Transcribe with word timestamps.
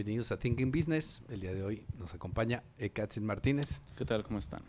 Bienvenidos 0.00 0.32
a 0.32 0.38
Thinking 0.38 0.72
Business. 0.72 1.20
El 1.28 1.42
día 1.42 1.52
de 1.52 1.62
hoy 1.62 1.84
nos 1.98 2.14
acompaña 2.14 2.62
Ekatzin 2.78 3.22
Martínez, 3.26 3.82
¿Qué 3.98 4.06
tal? 4.06 4.22
¿Cómo 4.24 4.38
están? 4.38 4.62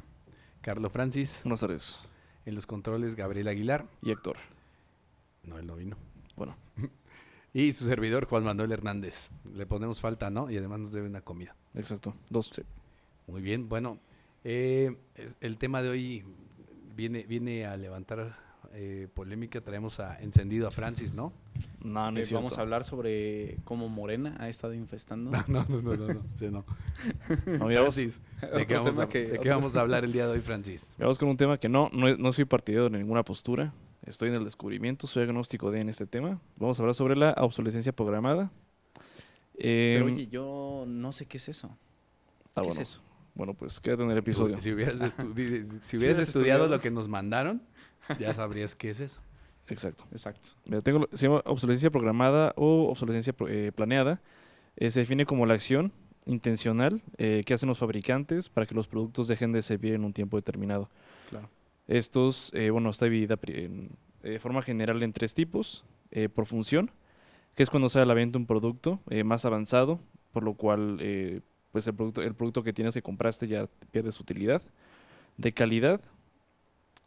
Carlos 0.60 0.92
Francis, 0.92 1.40
Buenas 1.46 1.62
tardes. 1.62 2.00
en 2.46 2.54
los 2.54 2.68
controles 2.68 3.16
Gabriel 3.16 3.48
Aguilar, 3.48 3.86
Y 4.02 4.12
Héctor. 4.12 4.36
no, 5.44 5.58
él 5.58 5.66
no 5.68 5.78
vino, 5.78 5.96
Bueno, 6.36 6.58
y 7.54 7.72
su 7.72 7.86
servidor 7.86 8.26
Juan 8.26 8.44
Manuel 8.44 8.74
Hernández. 8.74 9.30
Le 9.56 9.66
ponemos 9.66 10.02
falta, 10.02 10.30
¿no? 10.30 10.52
Y 10.52 10.58
además 10.58 10.82
nos 10.82 10.92
debe 10.92 11.08
una 11.08 11.22
comida. 11.22 11.56
exacto. 11.76 12.14
Dos. 12.30 12.52
Muy 13.28 13.42
bien, 13.42 13.70
bueno, 13.70 14.00
eh, 14.44 14.98
es- 15.16 15.38
el 15.40 15.58
tema 15.58 15.82
de 15.82 15.90
hoy 15.92 16.26
viene, 16.94 17.24
viene 17.24 17.66
a 17.66 17.78
levantar 17.78 18.36
eh, 18.74 19.08
polémica. 19.14 19.62
Traemos 19.62 20.02
a 20.02 20.20
encendido 20.22 20.68
a 20.68 20.72
Francis, 20.72 21.14
¿no? 21.14 21.32
No, 21.84 22.12
no 22.12 22.18
Eh, 22.18 22.22
es 22.22 22.28
cierto. 22.30 22.44
vamos 22.44 22.58
a 22.58 22.62
hablar 22.62 22.84
sobre 22.84 23.58
cómo 23.64 23.90
Morena 23.90 24.36
ha 24.40 24.50
estado 24.50 24.74
infestando. 24.74 25.32
No, 25.48 25.66
no, 25.68 25.82
no, 25.82 25.96
no, 25.96 26.08
no, 26.14 26.22
sí, 26.40 26.48
no. 26.50 26.64
No, 27.46 27.66
mira, 27.68 27.82
vamos, 27.82 27.96
Francis, 27.96 28.22
¿de 28.56 28.68
qué, 28.68 28.74
vamos 28.76 28.92
tema 28.92 29.04
a, 29.04 29.10
que- 29.10 29.26
de 29.26 29.40
qué 29.40 29.50
vamos 29.50 29.76
a 29.76 29.82
hablar 29.82 30.04
el 30.04 30.12
día 30.14 30.26
de 30.28 30.34
hoy, 30.34 30.42
Francis? 30.42 30.94
vamos 30.98 31.18
con 31.18 31.30
un 31.30 31.38
tema 31.38 31.58
que 31.58 31.70
no, 31.70 31.90
no, 31.94 32.16
no 32.18 32.34
soy 32.34 32.46
partidario 32.46 32.90
de 32.90 32.98
ninguna 33.00 33.24
postura. 33.24 33.74
Estoy 34.06 34.30
en 34.30 34.36
el 34.36 34.44
descubrimiento, 34.46 35.06
soy 35.08 35.24
agnóstico 35.24 35.70
de 35.72 35.82
en 35.82 35.90
este 35.90 36.08
tema. 36.08 36.40
Vamos 36.56 36.80
a 36.80 36.84
hablar 36.84 36.96
sobre 36.96 37.16
la 37.16 37.34
obsolescencia 37.38 37.92
programada. 37.92 38.52
Pero 39.58 40.08
Em, 40.08 40.14
oye, 40.16 40.28
yo 40.28 40.86
no 40.88 41.12
sé 41.14 41.28
qué 41.28 41.38
es 41.38 41.50
eso. 41.50 41.68
ah, 42.56 42.62
¿Qué 42.62 42.68
bueno, 42.68 42.82
es 42.82 42.90
eso? 42.90 43.02
bueno, 43.36 43.54
pues 43.54 43.80
quédate 43.80 44.04
en 44.04 44.10
el 44.12 44.18
episodio. 44.18 44.60
Si 44.60 44.72
hubieras, 44.72 45.00
estu- 45.02 45.18
si 45.18 45.32
hubieras 45.36 45.82
hubieras 45.94 46.18
estudiado 46.20 46.22
estudiado. 46.22 46.68
lo 46.68 46.80
que 46.80 46.90
nos 46.90 47.08
mandaron, 47.08 47.62
ya 48.20 48.34
sabrías 48.34 48.76
qué 48.76 48.90
es 48.90 49.00
eso. 49.00 49.22
Exacto. 49.72 50.06
Exacto. 50.12 50.50
Mira, 50.66 50.82
tengo, 50.82 51.08
se 51.14 51.28
llama 51.28 51.42
obsolescencia 51.46 51.90
programada 51.90 52.54
o 52.56 52.90
obsolescencia 52.90 53.34
eh, 53.48 53.72
planeada. 53.74 54.22
Eh, 54.76 54.92
se 54.92 55.00
define 55.02 55.26
como 55.26 55.46
la 55.46 55.54
acción 55.54 55.92
intencional 56.26 57.02
eh, 57.18 57.42
que 57.46 57.54
hacen 57.54 57.68
los 57.68 57.80
fabricantes 57.80 58.50
para 58.50 58.66
que 58.66 58.76
los 58.76 58.88
productos 58.88 59.28
dejen 59.28 59.52
de 59.52 59.62
servir 59.62 59.94
en 59.94 60.04
un 60.04 60.14
tiempo 60.14 60.38
determinado. 60.38 60.90
Claro. 61.30 61.50
Estos, 61.88 62.54
bueno, 62.72 62.90
está 62.90 63.06
dividida 63.06 63.38
de 64.22 64.40
forma 64.40 64.62
general 64.62 65.02
en 65.04 65.12
tres 65.12 65.34
tipos. 65.34 65.84
por 66.36 66.46
función, 66.46 66.92
que 67.56 67.64
es 67.64 67.70
cuando 67.70 67.90
sale 67.90 68.04
a 68.04 68.06
la 68.06 68.14
venta 68.14 68.38
un 68.38 68.46
producto 68.46 69.02
más 69.26 69.44
avanzado, 69.44 70.00
por 70.32 70.44
lo 70.44 70.54
cual 70.54 71.00
pues 71.72 71.88
el 71.88 71.96
producto, 71.96 72.22
el 72.22 72.34
producto 72.34 72.64
que 72.64 72.72
tienes 72.72 72.94
que 72.94 73.02
compraste 73.02 73.48
ya 73.48 73.68
pierde 73.92 74.12
su 74.12 74.24
utilidad. 74.24 74.62
De 75.38 75.52
calidad, 75.52 76.02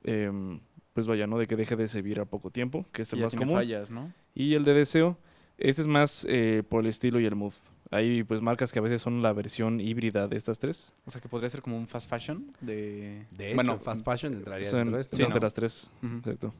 em, 0.02 0.60
pues 0.94 1.06
vaya, 1.06 1.26
¿no? 1.26 1.38
De 1.38 1.46
que 1.46 1.56
deje 1.56 1.76
de 1.76 1.88
servir 1.88 2.20
a 2.20 2.24
poco 2.24 2.50
tiempo, 2.50 2.86
que 2.92 3.02
es 3.02 3.12
el 3.12 3.18
Y 3.18 3.20
ya 3.20 3.26
más 3.26 3.30
tiene 3.32 3.44
común. 3.46 3.58
fallas, 3.58 3.90
¿no? 3.90 4.12
Y 4.34 4.54
el 4.54 4.64
de 4.64 4.72
deseo, 4.74 5.18
ese 5.58 5.82
es 5.82 5.86
más 5.86 6.26
eh, 6.28 6.62
por 6.68 6.82
el 6.84 6.88
estilo 6.88 7.20
y 7.20 7.26
el 7.26 7.34
mood. 7.34 7.52
Hay 7.90 8.24
pues 8.24 8.40
marcas 8.40 8.72
que 8.72 8.78
a 8.78 8.82
veces 8.82 9.02
son 9.02 9.22
la 9.22 9.32
versión 9.32 9.78
híbrida 9.80 10.26
de 10.26 10.36
estas 10.36 10.58
tres. 10.58 10.92
O 11.04 11.10
sea, 11.10 11.20
que 11.20 11.28
podría 11.28 11.50
ser 11.50 11.62
como 11.62 11.76
un 11.76 11.86
fast 11.86 12.08
fashion 12.08 12.50
de... 12.60 13.26
De 13.30 13.48
hecho, 13.48 13.54
bueno, 13.56 13.78
fast 13.78 14.04
fashion 14.04 14.32
entraría 14.34 14.64
Son 14.64 14.78
dentro 14.80 14.96
de 14.96 15.00
esto. 15.02 15.16
Sí, 15.16 15.22
entre 15.22 15.38
¿no? 15.38 15.44
las 15.44 15.54
tres. 15.54 15.90
Exacto. 16.02 16.54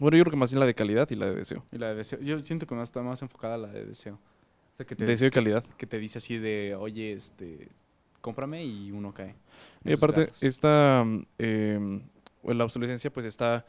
Bueno, 0.00 0.16
yo 0.16 0.22
creo 0.24 0.30
que 0.30 0.36
más 0.36 0.50
bien 0.52 0.60
la 0.60 0.66
de 0.66 0.74
calidad 0.74 1.10
y 1.10 1.16
la 1.16 1.26
de 1.26 1.34
deseo. 1.34 1.64
Y 1.72 1.76
la 1.78 1.88
de 1.88 1.96
deseo. 1.96 2.20
Yo 2.20 2.38
siento 2.40 2.66
que 2.66 2.74
más 2.74 2.88
está 2.88 3.02
más 3.02 3.20
enfocada 3.20 3.56
a 3.56 3.58
la 3.58 3.68
de 3.68 3.84
deseo. 3.84 4.14
O 4.14 4.76
sea, 4.76 4.86
que 4.86 4.94
te, 4.94 5.04
Deseo 5.04 5.28
y 5.28 5.30
calidad. 5.32 5.64
que 5.76 5.86
te 5.86 5.98
dice 5.98 6.18
así 6.18 6.38
de, 6.38 6.76
oye, 6.76 7.12
este, 7.12 7.68
cómprame 8.20 8.64
y 8.64 8.92
uno 8.92 9.12
cae. 9.12 9.34
Y 9.84 9.92
aparte, 9.92 10.30
esta, 10.40 11.04
mm, 11.04 11.98
em, 12.38 12.42
pues, 12.42 12.56
la 12.56 12.64
obsolescencia 12.64 13.12
pues 13.12 13.26
está 13.26 13.66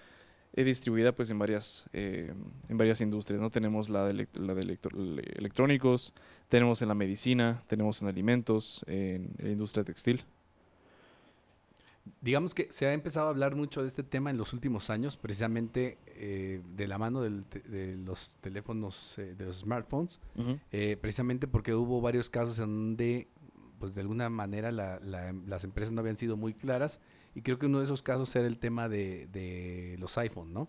eh, 0.54 0.64
distribuida 0.64 1.12
pues 1.12 1.30
en 1.30 1.38
varias, 1.38 1.88
eh, 1.94 2.34
en 2.70 2.78
varias 2.78 3.02
industrias, 3.02 3.40
¿no? 3.42 3.50
Tenemos 3.52 3.90
la 3.90 4.06
de, 4.06 4.28
la 4.34 4.56
de 4.56 4.62
electro- 4.62 4.98
le- 4.98 5.22
electrónicos, 5.38 6.14
tenemos 6.50 6.82
en 6.82 6.88
la 6.88 6.96
medicina, 6.96 7.62
tenemos 7.68 8.02
en 8.02 8.08
alimentos, 8.08 8.84
en 8.88 9.34
la 9.38 9.50
industria 9.50 9.84
textil. 9.84 10.24
Digamos 12.22 12.56
que 12.56 12.68
se 12.72 12.88
ha 12.88 12.94
empezado 12.94 13.28
a 13.28 13.30
hablar 13.30 13.56
mucho 13.56 13.82
de 13.84 13.88
este 13.88 14.02
tema 14.04 14.32
en 14.32 14.38
los 14.38 14.52
últimos 14.54 14.90
años, 14.90 15.16
precisamente 15.18 16.00
eh, 16.08 16.62
de 16.76 16.88
la 16.88 16.98
mano 16.98 17.22
del 17.22 17.46
te- 17.46 17.60
de 17.62 17.96
los 17.98 18.38
teléfonos, 18.38 19.20
eh, 19.20 19.36
de 19.36 19.46
los 19.46 19.58
smartphones, 19.60 20.20
eh, 20.72 20.98
precisamente 21.00 21.48
porque 21.48 21.76
hubo 21.76 22.02
varios 22.02 22.30
casos 22.30 22.58
en 22.60 22.66
donde, 22.66 23.28
pues 23.78 23.94
de 23.94 24.02
alguna 24.02 24.30
manera, 24.32 24.72
la- 24.72 25.00
la- 25.02 25.34
las 25.46 25.64
empresas 25.64 25.92
no 25.94 26.02
habían 26.02 26.16
sido 26.16 26.36
muy 26.36 26.54
claras. 26.56 27.00
Creo 27.44 27.60
que 27.60 27.66
uno 27.66 27.80
de 27.80 27.86
esos 27.86 28.02
casos 28.02 28.36
era 28.36 28.48
el 28.48 28.58
tema 28.58 28.90
de, 28.90 29.96
los 30.00 30.18
iPhone, 30.18 30.54
¿no? 30.54 30.68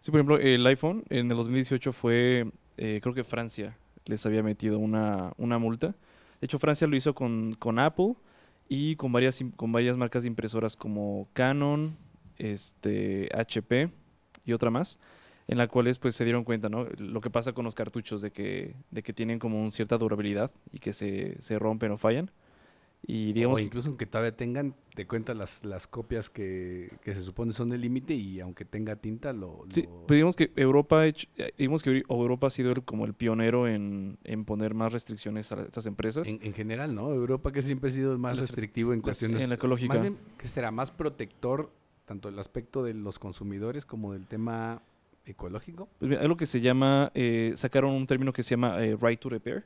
Sí, 0.00 0.10
por 0.10 0.20
ejemplo, 0.20 0.38
el 0.38 0.66
iPhone 0.66 1.04
en 1.10 1.30
el 1.30 1.36
2018 1.36 1.92
fue, 1.92 2.50
eh, 2.76 3.00
creo 3.02 3.14
que 3.14 3.24
Francia 3.24 3.76
les 4.06 4.24
había 4.24 4.42
metido 4.42 4.78
una, 4.78 5.32
una 5.36 5.58
multa. 5.58 5.88
De 6.40 6.46
hecho, 6.46 6.58
Francia 6.58 6.86
lo 6.86 6.96
hizo 6.96 7.14
con, 7.14 7.52
con 7.54 7.78
Apple 7.78 8.14
y 8.68 8.96
con 8.96 9.12
varias, 9.12 9.42
con 9.56 9.72
varias 9.72 9.96
marcas 9.96 10.22
de 10.22 10.28
impresoras 10.28 10.76
como 10.76 11.28
Canon, 11.32 11.96
este, 12.38 13.28
HP 13.34 13.90
y 14.44 14.52
otra 14.52 14.70
más, 14.70 14.98
en 15.48 15.58
las 15.58 15.68
cuales 15.68 15.98
pues 15.98 16.14
se 16.14 16.24
dieron 16.24 16.44
cuenta, 16.44 16.68
¿no? 16.68 16.86
Lo 16.98 17.20
que 17.20 17.30
pasa 17.30 17.52
con 17.52 17.64
los 17.64 17.74
cartuchos 17.74 18.22
de 18.22 18.30
que, 18.30 18.74
de 18.90 19.02
que 19.02 19.12
tienen 19.12 19.38
como 19.38 19.60
una 19.60 19.70
cierta 19.70 19.98
durabilidad 19.98 20.50
y 20.72 20.78
que 20.78 20.92
se, 20.92 21.36
se 21.42 21.58
rompen 21.58 21.92
o 21.92 21.98
fallan. 21.98 22.30
Y 23.06 23.32
digamos 23.32 23.56
o 23.56 23.58
que- 23.58 23.64
incluso 23.64 23.88
aunque 23.88 24.06
todavía 24.06 24.36
tengan, 24.36 24.74
te 24.94 25.06
cuentan 25.06 25.38
las, 25.38 25.64
las 25.64 25.86
copias 25.86 26.28
que, 26.28 26.90
que 27.02 27.14
se 27.14 27.22
supone 27.22 27.52
son 27.52 27.72
el 27.72 27.80
límite 27.80 28.12
y 28.14 28.40
aunque 28.40 28.64
tenga 28.66 28.94
tinta, 28.96 29.32
lo... 29.32 29.64
Sí, 29.70 29.82
lo- 29.84 30.06
pues 30.06 30.16
digamos 30.16 30.36
que 30.36 30.52
Europa 30.54 31.06
eh, 31.06 31.14
digamos 31.56 31.82
que 31.82 31.90
Eur- 31.90 32.04
Europa 32.08 32.48
ha 32.48 32.50
sido 32.50 32.72
el- 32.72 32.82
como 32.84 33.06
el 33.06 33.14
pionero 33.14 33.66
en, 33.66 34.18
en 34.24 34.44
poner 34.44 34.74
más 34.74 34.92
restricciones 34.92 35.50
a 35.50 35.62
estas 35.62 35.86
empresas. 35.86 36.28
En, 36.28 36.40
en 36.42 36.52
general, 36.52 36.94
¿no? 36.94 37.10
Europa 37.12 37.52
que 37.52 37.62
siempre 37.62 37.88
ha 37.88 37.92
sido 37.92 38.16
más 38.18 38.36
Las- 38.36 38.48
restrictivo 38.48 38.92
en 38.92 39.00
cuestiones... 39.00 39.40
en 39.42 39.48
la 39.48 39.54
ecológica. 39.54 39.94
Más 39.94 40.02
bien 40.02 40.18
que 40.36 40.46
será 40.46 40.70
más 40.70 40.90
protector 40.90 41.70
tanto 42.04 42.28
el 42.28 42.38
aspecto 42.38 42.82
de 42.82 42.92
los 42.94 43.18
consumidores 43.18 43.86
como 43.86 44.12
del 44.12 44.26
tema 44.26 44.82
ecológico. 45.24 45.88
Pues 45.98 46.18
hay 46.18 46.28
lo 46.28 46.36
que 46.36 46.46
se 46.46 46.60
llama, 46.60 47.12
eh, 47.14 47.52
sacaron 47.54 47.92
un 47.92 48.06
término 48.06 48.32
que 48.32 48.42
se 48.42 48.50
llama 48.50 48.82
eh, 48.84 48.96
right 49.00 49.20
to 49.20 49.28
repair, 49.28 49.64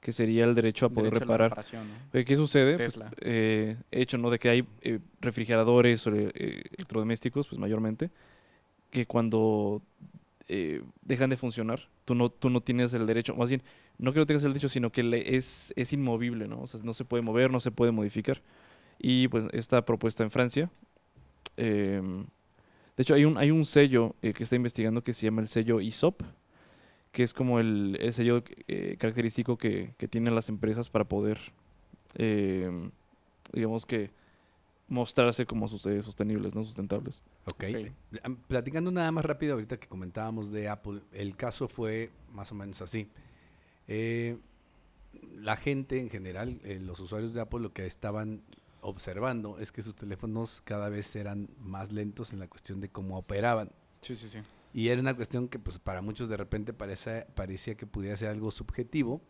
que 0.00 0.12
sería 0.12 0.44
el 0.44 0.54
derecho 0.54 0.86
a 0.86 0.88
poder 0.90 1.12
Derecho 1.12 1.16
a 1.16 1.20
reparar. 1.26 1.50
reparación, 1.50 1.88
¿no? 1.88 2.18
Eh, 2.18 2.24
¿Qué 2.24 2.36
sucede? 2.36 2.76
Pues, 2.76 2.92
Tesla. 2.94 3.10
eh, 3.20 3.76
hecho, 3.90 4.16
¿no? 4.18 4.30
De 4.30 4.38
que 4.38 4.48
hay 4.48 4.64
eh, 4.82 5.00
refrigeradores 5.20 6.06
o 6.06 6.14
eh, 6.14 6.62
electrodomésticos, 6.76 7.48
pues 7.48 7.58
mayormente, 7.58 8.10
que 8.90 9.06
cuando 9.06 9.82
eh, 10.48 10.82
dejan 11.02 11.30
de 11.30 11.36
funcionar, 11.36 11.88
tú 12.04 12.14
no, 12.14 12.30
tú 12.30 12.48
no 12.50 12.60
tienes 12.62 12.94
el 12.94 13.06
derecho, 13.06 13.34
más 13.36 13.48
bien, 13.50 13.62
no 13.98 14.12
que 14.12 14.20
no 14.20 14.26
tengas 14.26 14.44
el 14.44 14.52
derecho, 14.52 14.68
sino 14.68 14.90
que 14.90 15.02
le- 15.02 15.36
es, 15.36 15.74
es 15.76 15.92
inmovible, 15.92 16.48
¿no? 16.48 16.60
O 16.62 16.66
sea, 16.66 16.80
no 16.84 16.94
se 16.94 17.04
puede 17.04 17.22
mover, 17.22 17.50
no 17.50 17.60
se 17.60 17.70
puede 17.70 17.92
modificar. 17.92 18.40
Y 18.98 19.28
pues 19.28 19.46
esta 19.52 19.84
propuesta 19.84 20.22
en 20.22 20.30
Francia, 20.30 20.70
em, 21.56 22.24
de 22.96 23.02
hecho 23.02 23.14
hay 23.14 23.24
un, 23.24 23.36
hay 23.38 23.50
un 23.50 23.64
sello 23.64 24.14
eh, 24.22 24.32
que 24.32 24.44
está 24.44 24.56
investigando 24.56 25.02
que 25.02 25.12
se 25.14 25.26
llama 25.26 25.40
el 25.42 25.48
sello 25.48 25.80
ISOP, 25.80 26.22
que 27.12 27.22
es 27.22 27.32
como 27.34 27.58
el, 27.60 27.96
el 28.00 28.12
sello 28.12 28.42
eh, 28.66 28.96
característico 28.98 29.56
que, 29.58 29.94
que 29.98 30.08
tienen 30.08 30.34
las 30.34 30.48
empresas 30.48 30.88
para 30.88 31.04
poder, 31.06 31.38
em, 32.14 32.90
digamos 33.52 33.86
que, 33.86 34.10
mostrarse 34.88 35.44
como 35.44 35.66
eh, 35.66 36.02
sostenibles, 36.02 36.54
no 36.54 36.64
sustentables. 36.64 37.22
Ok. 37.44 37.64
Ok. 37.68 37.92
Am- 38.22 38.36
Platicando 38.46 38.90
nada 38.90 39.12
más 39.12 39.24
rápido 39.24 39.54
ahorita 39.54 39.78
que 39.78 39.86
comentábamos 39.88 40.50
de 40.50 40.68
Apple, 40.68 41.02
el 41.12 41.36
caso 41.36 41.68
fue 41.68 42.10
más 42.32 42.52
o 42.52 42.54
menos 42.54 42.80
así. 42.80 43.08
Eh, 43.86 44.38
la 45.34 45.56
gente 45.56 46.00
en 46.00 46.08
general, 46.10 46.60
eh, 46.64 46.78
los 46.80 47.00
usuarios 47.00 47.34
de 47.34 47.40
Apple, 47.40 47.60
lo 47.60 47.72
que 47.72 47.86
estaban 47.86 48.42
observando 48.80 49.58
es 49.58 49.72
que 49.72 49.82
sus 49.82 49.94
teléfonos 49.96 50.62
cada 50.64 50.88
vez 50.88 51.14
eran 51.16 51.48
más 51.58 51.92
lentos 51.92 52.32
en 52.32 52.38
la 52.38 52.48
cuestión 52.48 52.80
de 52.80 52.88
cómo 52.88 53.18
operaban. 53.18 53.70
Sí, 54.02 54.14
sí, 54.16 54.28
sí. 54.28 54.38
Y 54.78 54.90
era 54.90 55.00
una 55.00 55.14
cuestión 55.16 55.48
que 55.48 55.58
pues 55.58 55.80
para 55.80 56.02
muchos 56.02 56.28
de 56.28 56.36
repente 56.36 56.72
parece- 56.72 57.26
parecía 57.34 57.74
que 57.74 57.84
pudiera 57.84 58.16
ser 58.16 58.28
algo 58.28 58.52
subjetivo, 58.52 59.20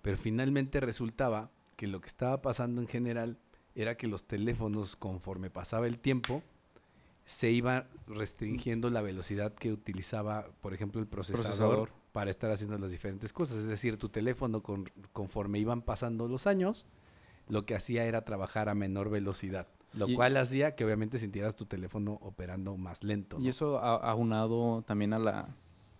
pero 0.00 0.16
finalmente 0.16 0.80
resultaba 0.80 1.50
que 1.76 1.86
lo 1.86 2.00
que 2.00 2.06
estaba 2.08 2.40
pasando 2.40 2.80
en 2.80 2.88
general 2.88 3.36
era 3.74 3.98
que 3.98 4.06
los 4.06 4.24
teléfonos 4.26 4.96
conforme 4.96 5.50
pasaba 5.50 5.86
el 5.86 5.98
tiempo 5.98 6.42
se 7.26 7.50
iba 7.50 7.88
restringiendo 8.06 8.88
la 8.88 9.02
velocidad 9.02 9.52
que 9.52 9.70
utilizaba, 9.70 10.46
por 10.62 10.72
ejemplo, 10.72 10.98
el 10.98 11.06
procesador, 11.06 11.44
Procesador. 11.44 11.90
para 12.12 12.30
estar 12.30 12.50
haciendo 12.50 12.78
las 12.78 12.90
diferentes 12.90 13.34
cosas. 13.34 13.58
Es 13.58 13.66
decir, 13.66 13.98
tu 13.98 14.08
teléfono 14.08 14.62
con- 14.62 14.88
conforme 15.12 15.58
iban 15.58 15.82
pasando 15.82 16.26
los 16.26 16.46
años 16.46 16.86
lo 17.48 17.66
que 17.66 17.74
hacía 17.74 18.04
era 18.06 18.24
trabajar 18.24 18.70
a 18.70 18.74
menor 18.74 19.10
velocidad. 19.10 19.66
Lo 19.94 20.08
Y- 20.08 20.14
cual 20.14 20.36
hacía 20.36 20.74
que 20.74 20.84
obviamente 20.84 21.18
sintieras 21.18 21.56
tu 21.56 21.66
teléfono 21.66 22.18
operando 22.22 22.76
más 22.76 23.02
lento. 23.04 23.38
Y 23.40 23.48
eso 23.48 23.78
a- 23.78 23.96
aunado 24.10 24.82
también 24.86 25.12
a, 25.12 25.18
la, 25.18 25.48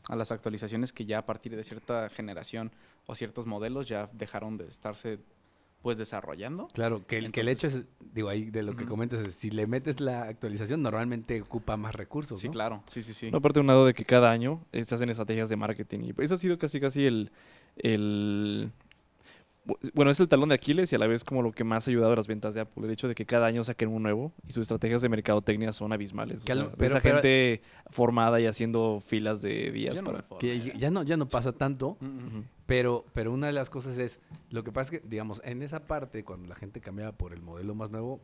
a 0.08 0.16
las 0.16 0.30
actualizaciones 0.32 0.92
que 0.92 1.06
ya 1.06 1.18
a 1.18 1.26
partir 1.26 1.56
de 1.56 1.62
cierta 1.64 2.08
generación 2.10 2.72
o 3.06 3.14
ciertos 3.14 3.46
modelos 3.46 3.88
ya 3.88 4.10
dejaron 4.12 4.56
de 4.56 4.66
estarse 4.68 5.18
pues 5.82 5.96
desarrollando. 5.98 6.66
Claro, 6.72 7.06
que 7.06 7.16
el, 7.18 7.30
que 7.30 7.42
el 7.42 7.48
hecho 7.48 7.68
es, 7.68 7.84
digo, 8.12 8.28
ahí 8.28 8.50
de 8.50 8.64
lo 8.64 8.74
que 8.74 8.86
comentas, 8.86 9.24
es, 9.24 9.34
si 9.36 9.50
le 9.50 9.68
metes 9.68 10.00
la 10.00 10.22
actualización, 10.24 10.82
normalmente 10.82 11.40
ocupa 11.40 11.76
más 11.76 11.94
recursos, 11.94 12.40
Sí, 12.40 12.48
¿no? 12.48 12.52
claro, 12.52 12.82
sí, 12.88 13.02
sí, 13.02 13.14
sí. 13.14 13.30
No, 13.30 13.38
aparte 13.38 13.58
de 13.58 13.60
un 13.60 13.66
lado 13.68 13.86
de 13.86 13.94
que 13.94 14.04
cada 14.04 14.32
año 14.32 14.64
se 14.72 14.92
hacen 14.94 15.08
estrategias 15.10 15.48
de 15.48 15.54
marketing 15.54 16.00
y 16.18 16.22
eso 16.24 16.34
ha 16.34 16.38
sido 16.38 16.58
casi 16.58 16.80
casi 16.80 17.06
el, 17.06 17.30
bueno, 19.94 20.10
es 20.10 20.20
el 20.20 20.28
talón 20.28 20.48
de 20.50 20.54
Aquiles 20.54 20.92
y 20.92 20.96
a 20.96 20.98
la 20.98 21.06
vez 21.06 21.24
como 21.24 21.42
lo 21.42 21.52
que 21.52 21.64
más 21.64 21.86
ha 21.86 21.90
ayudado 21.90 22.12
a 22.12 22.16
las 22.16 22.26
ventas 22.26 22.54
de 22.54 22.60
Apple, 22.60 22.84
el 22.86 22.90
hecho 22.92 23.08
de 23.08 23.14
que 23.14 23.26
cada 23.26 23.46
año 23.46 23.64
saquen 23.64 23.88
un 23.88 24.02
nuevo 24.02 24.32
y 24.46 24.52
sus 24.52 24.62
estrategias 24.62 25.02
de 25.02 25.08
mercadotecnia 25.08 25.72
son 25.72 25.92
abismales. 25.92 26.42
O 26.42 26.44
Que 26.44 26.52
al- 26.52 26.60
sea, 26.60 26.68
ves 26.70 26.76
pero- 26.78 26.96
a 26.96 27.00
pero- 27.00 27.14
gente 27.16 27.62
formada 27.90 28.40
y 28.40 28.46
haciendo 28.46 29.00
filas 29.04 29.42
de 29.42 29.70
días 29.72 29.94
Ya 29.96 30.02
no 30.02 30.06
para... 30.12 30.22
forma, 30.22 30.38
Que 30.40 30.60
ya 30.60 30.90
no, 30.90 31.02
ya 31.02 31.16
no 31.16 31.26
pasa 31.28 31.52
tanto, 31.52 31.96
Mm, 32.00 32.06
mm. 32.06 32.26
Ujú. 32.26 32.44
pero, 32.66 33.04
pero 33.12 33.32
una 33.32 33.46
de 33.48 33.52
las 33.52 33.70
cosas 33.70 33.98
es, 33.98 34.20
lo 34.50 34.62
que 34.64 34.72
pasa 34.72 34.94
es 34.94 35.00
que, 35.00 35.08
digamos, 35.08 35.40
en 35.44 35.62
esa 35.62 35.86
parte, 35.86 36.24
cuando 36.24 36.48
la 36.48 36.54
gente 36.54 36.80
cambiaba 36.80 37.12
por 37.12 37.32
el 37.32 37.42
modelo 37.42 37.74
más 37.74 37.90
nuevo, 37.90 38.20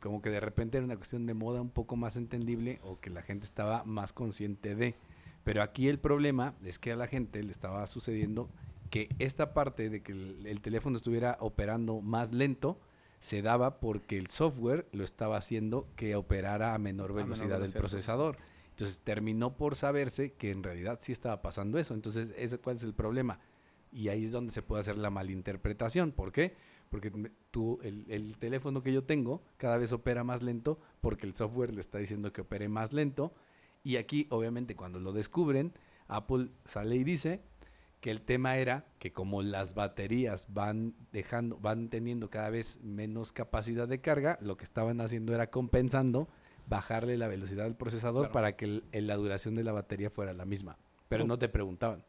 como 0.00 0.22
que 0.22 0.30
de 0.30 0.40
repente 0.40 0.78
era 0.78 0.84
una 0.84 0.96
cuestión 0.96 1.26
de 1.26 1.34
moda 1.34 1.60
un 1.60 1.70
poco 1.70 1.96
más 1.96 2.16
entendible 2.16 2.78
o 2.84 3.00
que 3.00 3.10
la 3.10 3.22
gente 3.22 3.44
estaba 3.46 3.84
más 3.84 4.12
consciente 4.12 4.74
de. 4.74 4.94
Pero 5.44 5.62
aquí 5.62 5.88
el 5.88 5.98
problema 5.98 6.54
es 6.64 6.78
que 6.78 6.92
a 6.92 6.96
la 6.96 7.06
gente 7.06 7.42
le 7.42 7.52
estaba 7.52 7.86
sucediendo 7.86 8.48
que 8.94 9.08
esta 9.18 9.54
parte 9.54 9.90
de 9.90 10.04
que 10.04 10.12
el, 10.12 10.46
el 10.46 10.60
teléfono 10.60 10.96
estuviera 10.96 11.36
operando 11.40 12.00
más 12.00 12.32
lento 12.32 12.78
se 13.18 13.42
daba 13.42 13.80
porque 13.80 14.16
el 14.18 14.28
software 14.28 14.86
lo 14.92 15.02
estaba 15.02 15.36
haciendo 15.36 15.88
que 15.96 16.14
operara 16.14 16.74
a 16.74 16.78
menor 16.78 17.10
menor 17.10 17.24
velocidad 17.24 17.58
del 17.58 17.62
velocidad 17.62 17.72
del 17.72 17.80
procesador. 17.80 18.36
Entonces 18.70 19.00
terminó 19.00 19.56
por 19.56 19.74
saberse 19.74 20.34
que 20.34 20.52
en 20.52 20.62
realidad 20.62 20.98
sí 21.00 21.10
estaba 21.10 21.42
pasando 21.42 21.76
eso. 21.76 21.92
Entonces, 21.92 22.28
¿ese 22.36 22.58
cuál 22.58 22.76
es 22.76 22.84
el 22.84 22.94
problema? 22.94 23.40
Y 23.90 24.10
ahí 24.10 24.26
es 24.26 24.30
donde 24.30 24.52
se 24.52 24.62
puede 24.62 24.82
hacer 24.82 24.96
la 24.96 25.10
malinterpretación. 25.10 26.12
¿Por 26.12 26.30
qué? 26.30 26.54
Porque 26.88 27.10
tú, 27.50 27.80
el, 27.82 28.04
el 28.08 28.38
teléfono 28.38 28.80
que 28.80 28.92
yo 28.92 29.02
tengo 29.02 29.42
cada 29.56 29.76
vez 29.76 29.90
opera 29.90 30.22
más 30.22 30.44
lento 30.44 30.78
porque 31.00 31.26
el 31.26 31.34
software 31.34 31.74
le 31.74 31.80
está 31.80 31.98
diciendo 31.98 32.32
que 32.32 32.42
opere 32.42 32.68
más 32.68 32.92
lento. 32.92 33.34
Y 33.82 33.96
aquí, 33.96 34.28
obviamente, 34.30 34.76
cuando 34.76 35.00
lo 35.00 35.12
descubren, 35.12 35.72
Apple 36.06 36.50
sale 36.64 36.96
y 36.96 37.04
dice 37.04 37.42
que 38.04 38.10
el 38.10 38.20
tema 38.20 38.56
era 38.58 38.84
que 38.98 39.12
como 39.12 39.40
las 39.40 39.72
baterías 39.74 40.48
van 40.52 40.92
dejando, 41.10 41.56
van 41.56 41.88
teniendo 41.88 42.28
cada 42.28 42.50
vez 42.50 42.78
menos 42.82 43.32
capacidad 43.32 43.88
de 43.88 44.02
carga, 44.02 44.36
lo 44.42 44.58
que 44.58 44.64
estaban 44.64 45.00
haciendo 45.00 45.34
era 45.34 45.46
compensando 45.50 46.28
bajarle 46.66 47.16
la 47.16 47.28
velocidad 47.28 47.64
del 47.64 47.76
procesador 47.76 48.24
Claro. 48.24 48.32
para 48.34 48.56
que 48.56 48.66
el- 48.66 48.84
el- 48.92 49.06
la 49.06 49.16
duración 49.16 49.54
de 49.54 49.64
la 49.64 49.72
batería 49.72 50.10
fuera 50.10 50.34
la 50.34 50.44
misma. 50.44 50.76
Pero 51.08 51.24
Oh. 51.24 51.26
no 51.26 51.38
te 51.38 51.48
preguntaban. 51.48 52.04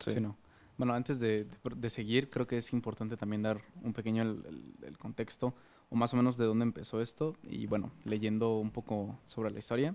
Sí. 0.00 0.10
Sí, 0.14 0.20
no. 0.20 0.36
Bueno, 0.78 0.94
antes 0.94 1.20
de, 1.20 1.46
de 1.76 1.90
seguir, 1.90 2.28
creo 2.28 2.48
que 2.48 2.56
es 2.56 2.72
importante 2.72 3.16
también 3.16 3.42
dar 3.42 3.60
un 3.84 3.92
pequeño 3.92 4.22
el, 4.22 4.42
el- 4.48 4.74
el 4.84 4.98
contexto 4.98 5.54
o 5.90 5.94
más 5.94 6.12
o 6.12 6.16
menos 6.16 6.36
de 6.36 6.44
dónde 6.46 6.64
empezó 6.64 7.00
esto. 7.00 7.36
Y 7.44 7.66
bueno, 7.68 7.92
leyendo 8.04 8.58
un 8.58 8.72
poco 8.72 9.16
sobre 9.26 9.52
la 9.52 9.60
historia, 9.60 9.94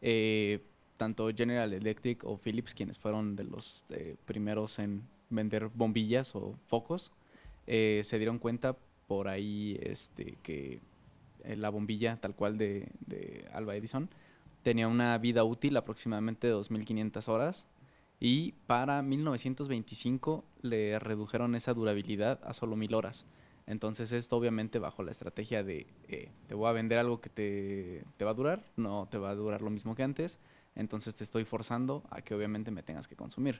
eh, 0.00 0.64
tanto 0.96 1.28
General 1.34 1.72
Electric 1.72 2.24
o 2.24 2.36
Philips, 2.36 2.74
quienes 2.74 2.98
fueron 2.98 3.36
de 3.36 3.44
los 3.44 3.84
eh, 3.90 4.16
primeros 4.24 4.78
en 4.78 5.02
vender 5.30 5.68
bombillas 5.74 6.34
o 6.34 6.54
focos, 6.66 7.12
eh, 7.66 8.02
se 8.04 8.18
dieron 8.18 8.38
cuenta 8.38 8.76
por 9.06 9.28
ahí 9.28 9.78
este, 9.82 10.38
que 10.42 10.80
eh, 11.44 11.56
la 11.56 11.70
bombilla 11.70 12.16
tal 12.20 12.34
cual 12.34 12.58
de, 12.58 12.88
de 13.06 13.46
Alba 13.52 13.76
Edison 13.76 14.08
tenía 14.62 14.88
una 14.88 15.16
vida 15.18 15.44
útil 15.44 15.76
aproximadamente 15.76 16.46
de 16.46 16.54
2.500 16.54 17.28
horas 17.28 17.66
y 18.20 18.52
para 18.66 19.02
1925 19.02 20.44
le 20.62 20.98
redujeron 20.98 21.54
esa 21.54 21.74
durabilidad 21.74 22.40
a 22.44 22.54
solo 22.54 22.76
1.000 22.76 22.94
horas. 22.94 23.26
Entonces 23.66 24.12
esto 24.12 24.36
obviamente 24.36 24.78
bajo 24.78 25.02
la 25.02 25.10
estrategia 25.10 25.62
de 25.62 25.86
eh, 26.08 26.30
te 26.46 26.54
voy 26.54 26.68
a 26.68 26.72
vender 26.72 26.98
algo 26.98 27.20
que 27.20 27.30
te, 27.30 28.04
te 28.16 28.24
va 28.24 28.32
a 28.32 28.34
durar, 28.34 28.64
no 28.76 29.08
te 29.10 29.18
va 29.18 29.30
a 29.30 29.34
durar 29.34 29.62
lo 29.62 29.70
mismo 29.70 29.94
que 29.94 30.02
antes, 30.02 30.38
entonces 30.76 31.14
te 31.14 31.24
estoy 31.24 31.44
forzando 31.44 32.02
a 32.10 32.20
que 32.22 32.34
obviamente 32.34 32.70
me 32.70 32.82
tengas 32.82 33.06
que 33.08 33.16
consumir. 33.16 33.56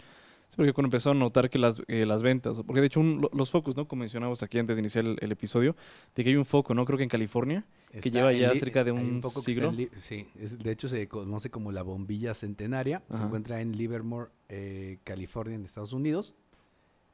Sí, 0.49 0.57
porque 0.57 0.73
cuando 0.73 0.89
empezó 0.89 1.11
a 1.11 1.15
notar 1.15 1.49
que 1.49 1.59
las, 1.59 1.81
eh, 1.89 2.05
las 2.05 2.23
ventas, 2.23 2.61
porque 2.67 2.81
de 2.81 2.87
hecho 2.89 3.01
un- 3.01 3.21
lo- 3.23 3.31
los 3.33 3.51
focos, 3.51 3.77
¿no? 3.77 3.89
Como 3.89 4.01
mencionamos 4.01 4.43
aquí 4.43 4.59
antes 4.59 4.77
de 4.77 4.83
iniciar 4.83 5.05
el, 5.05 5.17
el 5.21 5.33
episodio, 5.33 5.75
de 6.15 6.23
que 6.23 6.31
hay 6.31 6.37
un 6.37 6.45
foco, 6.45 6.75
¿no? 6.75 6.85
Creo 6.85 6.97
que 6.99 7.03
en 7.05 7.09
California, 7.09 7.65
que 7.91 7.99
Está 7.99 8.11
lleva 8.11 8.33
en 8.33 8.41
ya 8.41 8.55
cerca 8.57 8.85
de 8.85 8.91
hay 8.91 8.97
un 8.97 9.21
poco 9.21 9.43
que 9.43 9.53
siglo. 9.53 9.73
sí, 9.97 10.27
es- 10.39 10.59
de 10.59 10.71
hecho 10.71 10.89
se 10.89 11.09
conoce 11.09 11.51
como 11.51 11.73
la 11.73 11.83
bombilla 11.83 12.35
centenaria. 12.35 13.03
Se 13.09 13.15
Ajá. 13.17 13.27
encuentra 13.27 13.61
en 13.61 13.73
Livermore, 13.77 14.31
eh, 14.49 14.99
California, 15.05 15.55
en 15.55 15.65
Estados 15.65 15.93
Unidos. 15.93 16.35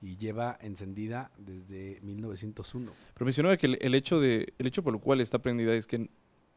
Y 0.02 0.16
lleva 0.16 0.56
encendida 0.62 1.30
desde 1.36 2.00
1901. 2.00 2.92
Pero 3.12 3.26
mencionaba 3.26 3.58
que 3.58 3.66
el, 3.66 3.78
el 3.82 3.94
hecho 3.94 4.18
de 4.18 4.54
el 4.58 4.66
hecho 4.66 4.82
por 4.82 4.94
el 4.94 5.00
cual 5.00 5.20
está 5.20 5.40
prendida 5.40 5.74
es 5.74 5.86
que 5.86 6.08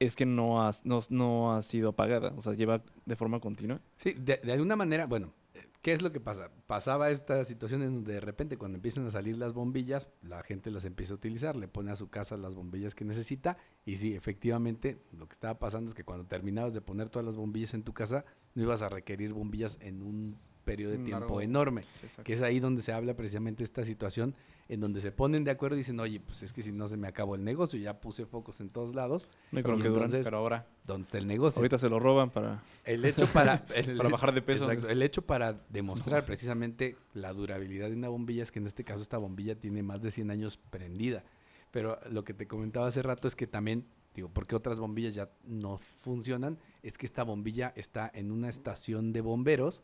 es 0.06 0.16
que 0.16 0.26
no 0.26 0.62
ha, 0.62 0.72
no, 0.84 1.00
no 1.10 1.56
ha 1.56 1.62
sido 1.62 1.90
apagada, 1.90 2.34
o 2.38 2.42
sea, 2.42 2.54
lleva 2.54 2.84
de 3.06 3.16
forma 3.16 3.40
continua. 3.40 3.82
Sí, 3.98 4.12
de, 4.14 4.40
de 4.44 4.54
alguna 4.54 4.76
manera, 4.76 5.06
bueno, 5.06 5.34
¿qué 5.82 5.92
es 5.92 6.02
lo 6.02 6.12
que 6.12 6.20
pasa? 6.20 6.50
Pasaba 6.66 7.10
esta 7.10 7.44
situación 7.44 7.84
en 7.84 7.96
donde 7.96 8.14
de 8.14 8.22
repente 8.22 8.58
cuando 8.58 8.78
empiezan 8.78 9.06
a 9.06 9.12
salir 9.12 9.38
las 9.38 9.54
bombillas, 9.54 10.10
la 10.22 10.42
gente 10.44 10.72
las 10.72 10.86
empieza 10.86 11.14
a 11.14 11.18
utilizar, 11.18 11.56
le 11.56 11.68
pone 11.68 11.92
a 11.92 11.96
su 11.96 12.10
casa 12.10 12.38
las 12.38 12.56
bombillas 12.56 12.96
que 12.96 13.06
necesita 13.06 13.58
y 13.86 13.98
sí, 13.98 14.16
efectivamente, 14.16 14.98
lo 15.12 15.28
que 15.28 15.34
estaba 15.34 15.60
pasando 15.60 15.90
es 15.90 15.94
que 15.94 16.06
cuando 16.06 16.26
terminabas 16.26 16.74
de 16.74 16.82
poner 16.82 17.10
todas 17.10 17.26
las 17.26 17.36
bombillas 17.36 17.74
en 17.74 17.84
tu 17.84 17.94
casa, 17.94 18.26
no 18.56 18.64
ibas 18.64 18.82
a 18.82 18.90
requerir 18.90 19.34
bombillas 19.34 19.78
en 19.82 20.02
un 20.02 20.38
periodo 20.64 20.92
de 20.94 21.00
tiempo 21.00 21.20
largo- 21.36 21.42
enorme, 21.42 21.82
Exacto. 22.02 22.24
que 22.24 22.34
es 22.34 22.42
ahí 22.42 22.60
donde 22.60 22.82
se 22.82 22.92
habla 22.94 23.16
precisamente 23.16 23.60
de 23.60 23.66
esta 23.66 23.86
situación 23.86 24.34
en 24.70 24.80
donde 24.80 25.02
se 25.02 25.12
ponen 25.12 25.44
de 25.44 25.52
acuerdo 25.52 25.76
y 25.76 25.80
dicen, 25.80 26.00
oye, 26.00 26.20
pues 26.22 26.42
es 26.42 26.54
que 26.54 26.64
si 26.64 26.72
no 26.72 26.88
se 26.88 26.96
me 26.98 27.08
acabó 27.08 27.36
el 27.36 27.44
negocio, 27.44 27.78
ya 27.80 28.00
puse 28.00 28.26
focos 28.26 28.62
en 28.62 28.70
todos 28.70 28.96
lados, 28.96 29.28
No 29.52 29.60
lo 29.60 29.64
que 29.78 29.90
duran. 29.90 30.06
entonces- 30.06 30.24
Pero 30.24 30.38
ahora, 30.38 30.66
¿dónde 30.86 31.06
está 31.06 31.18
el 31.18 31.28
negocio? 31.28 31.60
Ahorita 31.60 31.78
se 31.78 31.90
lo 31.90 32.00
roban 32.00 32.30
para... 32.30 32.64
El 32.86 33.04
hecho 33.06 33.28
para, 33.28 33.66
el 33.76 33.98
Para 33.98 34.10
bajar 34.10 34.34
de 34.34 34.42
peso. 34.42 34.64
Exacto, 34.72 34.90
el 34.90 35.02
hecho 35.02 35.22
para 35.22 35.54
demostrar 35.70 36.26
precisamente 36.26 36.96
la 37.14 37.34
durabilidad 37.34 37.90
de 37.90 37.96
una 37.96 38.08
bombilla 38.10 38.44
es 38.44 38.52
que 38.52 38.60
en 38.60 38.68
este 38.68 38.84
caso 38.86 39.02
esta 39.04 39.18
bombilla 39.18 39.56
tiene 39.60 39.84
más 39.84 40.02
de 40.02 40.12
100 40.12 40.32
años 40.32 40.58
prendida. 40.70 41.24
Pero 41.72 42.00
lo 42.10 42.24
que 42.24 42.34
te 42.34 42.48
comentaba 42.48 42.88
hace 42.88 43.02
rato 43.02 43.28
es 43.28 43.36
que 43.36 43.48
también, 43.48 43.86
digo, 44.16 44.30
porque 44.30 44.56
otras 44.56 44.80
bombillas 44.80 45.14
ya 45.16 45.30
no 45.44 45.78
funcionan, 45.78 46.58
es 46.84 46.98
que 46.98 47.06
esta 47.06 47.24
bombilla 47.24 47.74
está 47.76 48.10
en 48.14 48.32
una 48.32 48.48
estación 48.48 49.12
de 49.12 49.22
bomberos 49.22 49.82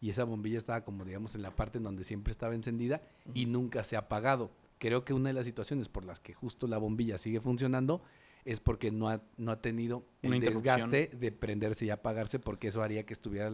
y 0.00 0.10
esa 0.10 0.24
bombilla 0.24 0.58
estaba 0.58 0.84
como 0.84 1.04
digamos 1.04 1.34
en 1.34 1.42
la 1.42 1.54
parte 1.54 1.78
en 1.78 1.84
donde 1.84 2.04
siempre 2.04 2.30
estaba 2.30 2.54
encendida 2.54 3.02
y 3.34 3.46
nunca 3.46 3.84
se 3.84 3.96
ha 3.96 4.00
apagado. 4.00 4.50
Creo 4.78 5.04
que 5.04 5.12
una 5.12 5.30
de 5.30 5.32
las 5.32 5.46
situaciones 5.46 5.88
por 5.88 6.04
las 6.04 6.20
que 6.20 6.34
justo 6.34 6.66
la 6.66 6.78
bombilla 6.78 7.18
sigue 7.18 7.40
funcionando 7.40 8.02
es 8.44 8.60
porque 8.60 8.90
no 8.90 9.08
ha, 9.08 9.22
no 9.36 9.50
ha 9.50 9.60
tenido 9.60 10.04
el 10.22 10.40
desgaste 10.40 11.10
de 11.12 11.32
prenderse 11.32 11.84
y 11.84 11.90
apagarse 11.90 12.38
porque 12.38 12.68
eso 12.68 12.82
haría 12.82 13.04
que 13.04 13.12
estuviera 13.12 13.52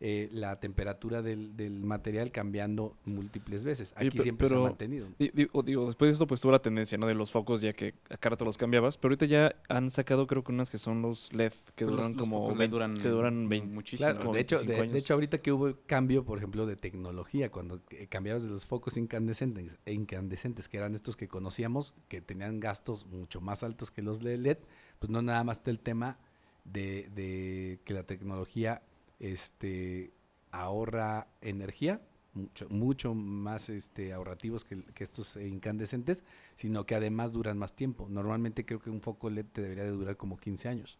eh, 0.00 0.28
la 0.32 0.60
temperatura 0.60 1.22
del, 1.22 1.56
del 1.56 1.80
material 1.80 2.30
cambiando 2.30 2.96
múltiples 3.04 3.64
veces. 3.64 3.92
Aquí 3.96 4.10
siempre 4.22 4.46
se 4.48 4.54
ha 4.54 4.58
mantenido. 4.58 5.08
Di- 5.18 5.30
Digo, 5.34 5.62
digo, 5.62 5.86
después 5.86 6.08
de 6.10 6.12
esto 6.12 6.26
pues 6.26 6.40
tuvo 6.40 6.52
la 6.52 6.62
tendencia, 6.62 6.96
¿no? 6.98 7.06
De 7.08 7.14
los 7.14 7.32
focos 7.32 7.60
ya 7.60 7.72
que 7.72 7.94
a 8.08 8.16
cada 8.16 8.30
rato 8.34 8.44
los 8.44 8.56
cambiabas, 8.56 8.96
pero 8.96 9.10
ahorita 9.12 9.26
ya 9.26 9.56
han 9.68 9.90
sacado 9.90 10.26
creo 10.28 10.44
que 10.44 10.52
unas 10.52 10.70
que 10.70 10.78
son 10.78 11.02
los 11.02 11.32
LED 11.32 11.52
que 11.74 11.84
Pues 11.84 11.96
duran 11.96 12.12
los 12.12 12.20
como 12.20 12.42
focos 12.42 12.58
LED 12.58 12.58
20 12.58 12.72
duran 12.74 12.96
que 12.96 13.08
duran 13.08 13.48
20 13.48 13.74
muchísimo. 13.74 14.10
Claro, 14.12 14.32
de 14.32 14.40
hecho, 14.40 14.56
25 14.58 14.92
de, 14.92 14.98
hecho 14.98 15.14
ahorita 15.14 15.38
que 15.38 15.50
hubo 15.52 15.66
el 15.68 15.76
cambio, 15.86 16.24
por 16.24 16.38
ejemplo, 16.38 16.64
de 16.66 16.76
tecnología, 16.76 17.50
cuando 17.50 17.80
eh, 17.90 18.06
cambiabas 18.06 18.44
de 18.44 18.50
los 18.50 18.66
focos 18.66 18.96
incandescentes, 18.96 19.78
e 19.84 19.92
incandescentes, 19.94 20.68
que 20.68 20.76
eran 20.76 20.94
estos 20.94 21.16
que 21.16 21.26
conocíamos, 21.26 21.94
que 22.08 22.20
tenían 22.20 22.60
gastos 22.60 23.04
mucho 23.06 23.40
más 23.40 23.62
altos 23.64 23.90
que 23.90 24.02
los 24.02 24.22
LED, 24.22 24.58
pues 25.00 25.10
no 25.10 25.22
nada 25.22 25.42
más 25.42 25.58
está 25.58 25.70
el 25.72 25.80
tema 25.80 26.18
de, 26.64 27.08
de 27.14 27.80
que 27.84 27.94
la 27.94 28.02
tecnología 28.04 28.82
este, 29.20 30.12
ahorra 30.50 31.28
energía, 31.40 32.00
mucho, 32.34 32.68
mucho 32.68 33.14
más 33.14 33.68
este, 33.68 34.12
ahorrativos 34.12 34.64
que, 34.64 34.82
que 34.94 35.04
estos 35.04 35.36
incandescentes, 35.36 36.24
sino 36.54 36.86
que 36.86 36.94
además 36.94 37.32
duran 37.32 37.58
más 37.58 37.74
tiempo. 37.74 38.06
Normalmente 38.08 38.64
creo 38.64 38.80
que 38.80 38.90
un 38.90 39.00
foco 39.00 39.30
LED 39.30 39.46
te 39.52 39.62
debería 39.62 39.84
de 39.84 39.90
durar 39.90 40.16
como 40.16 40.36
15 40.36 40.68
años, 40.68 40.98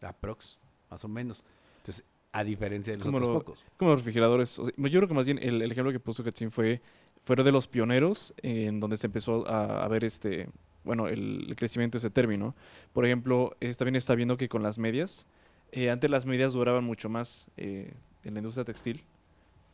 aprox, 0.00 0.58
más 0.90 1.04
o 1.04 1.08
menos. 1.08 1.44
Entonces, 1.78 2.04
a 2.32 2.42
diferencia 2.44 2.92
de 2.92 2.98
Es 2.98 3.04
los 3.04 3.06
como 3.06 3.18
otros 3.18 3.32
lo- 3.34 3.40
focos. 3.40 3.64
como 3.76 3.90
los 3.92 4.00
refrigeradores. 4.00 4.58
o 4.58 4.64
sea, 4.66 4.74
yo 4.76 4.98
creo 4.98 5.08
que 5.08 5.14
más 5.14 5.26
bien 5.26 5.38
el, 5.40 5.62
el 5.62 5.70
ejemplo 5.70 5.92
que 5.92 6.00
puso 6.00 6.24
Katzin 6.24 6.50
fue, 6.50 6.82
fueron 7.24 7.46
de 7.46 7.52
los 7.52 7.68
pioneros 7.68 8.34
en 8.42 8.80
donde 8.80 8.96
se 8.96 9.06
empezó 9.06 9.46
a, 9.48 9.84
a 9.84 9.88
ver 9.88 10.02
este, 10.04 10.48
bueno, 10.82 11.06
el, 11.06 11.46
el 11.48 11.56
crecimiento 11.56 11.96
de 11.96 12.00
ese 12.00 12.10
término. 12.10 12.56
Por 12.92 13.06
ejemplo, 13.06 13.56
es- 13.60 13.76
también 13.76 13.94
está 13.96 14.14
viendo 14.16 14.36
que 14.36 14.48
con 14.48 14.62
las 14.62 14.78
medias, 14.78 15.26
eh, 15.74 15.90
antes 15.90 16.10
las 16.10 16.24
medias 16.26 16.52
duraban 16.52 16.84
mucho 16.84 17.08
más 17.08 17.46
eh, 17.56 17.92
en 18.24 18.34
la 18.34 18.40
industria 18.40 18.64
textil, 18.64 19.02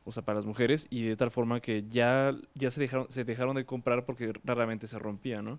o 0.05 0.13
sea, 0.13 0.25
para 0.25 0.37
las 0.37 0.47
mujeres, 0.47 0.87
y 0.91 1.03
de 1.05 1.17
tal 1.17 1.31
forma 1.31 1.61
que 1.61 1.85
ya, 1.89 2.35
ya 2.55 2.71
se, 2.71 2.81
dejaron, 2.81 3.11
se 3.11 3.25
dejaron 3.25 3.55
de 3.57 3.65
comprar 3.65 4.05
porque 4.05 4.33
raramente 4.45 4.89
se 4.89 4.99
rompía, 4.99 5.43
¿no? 5.43 5.59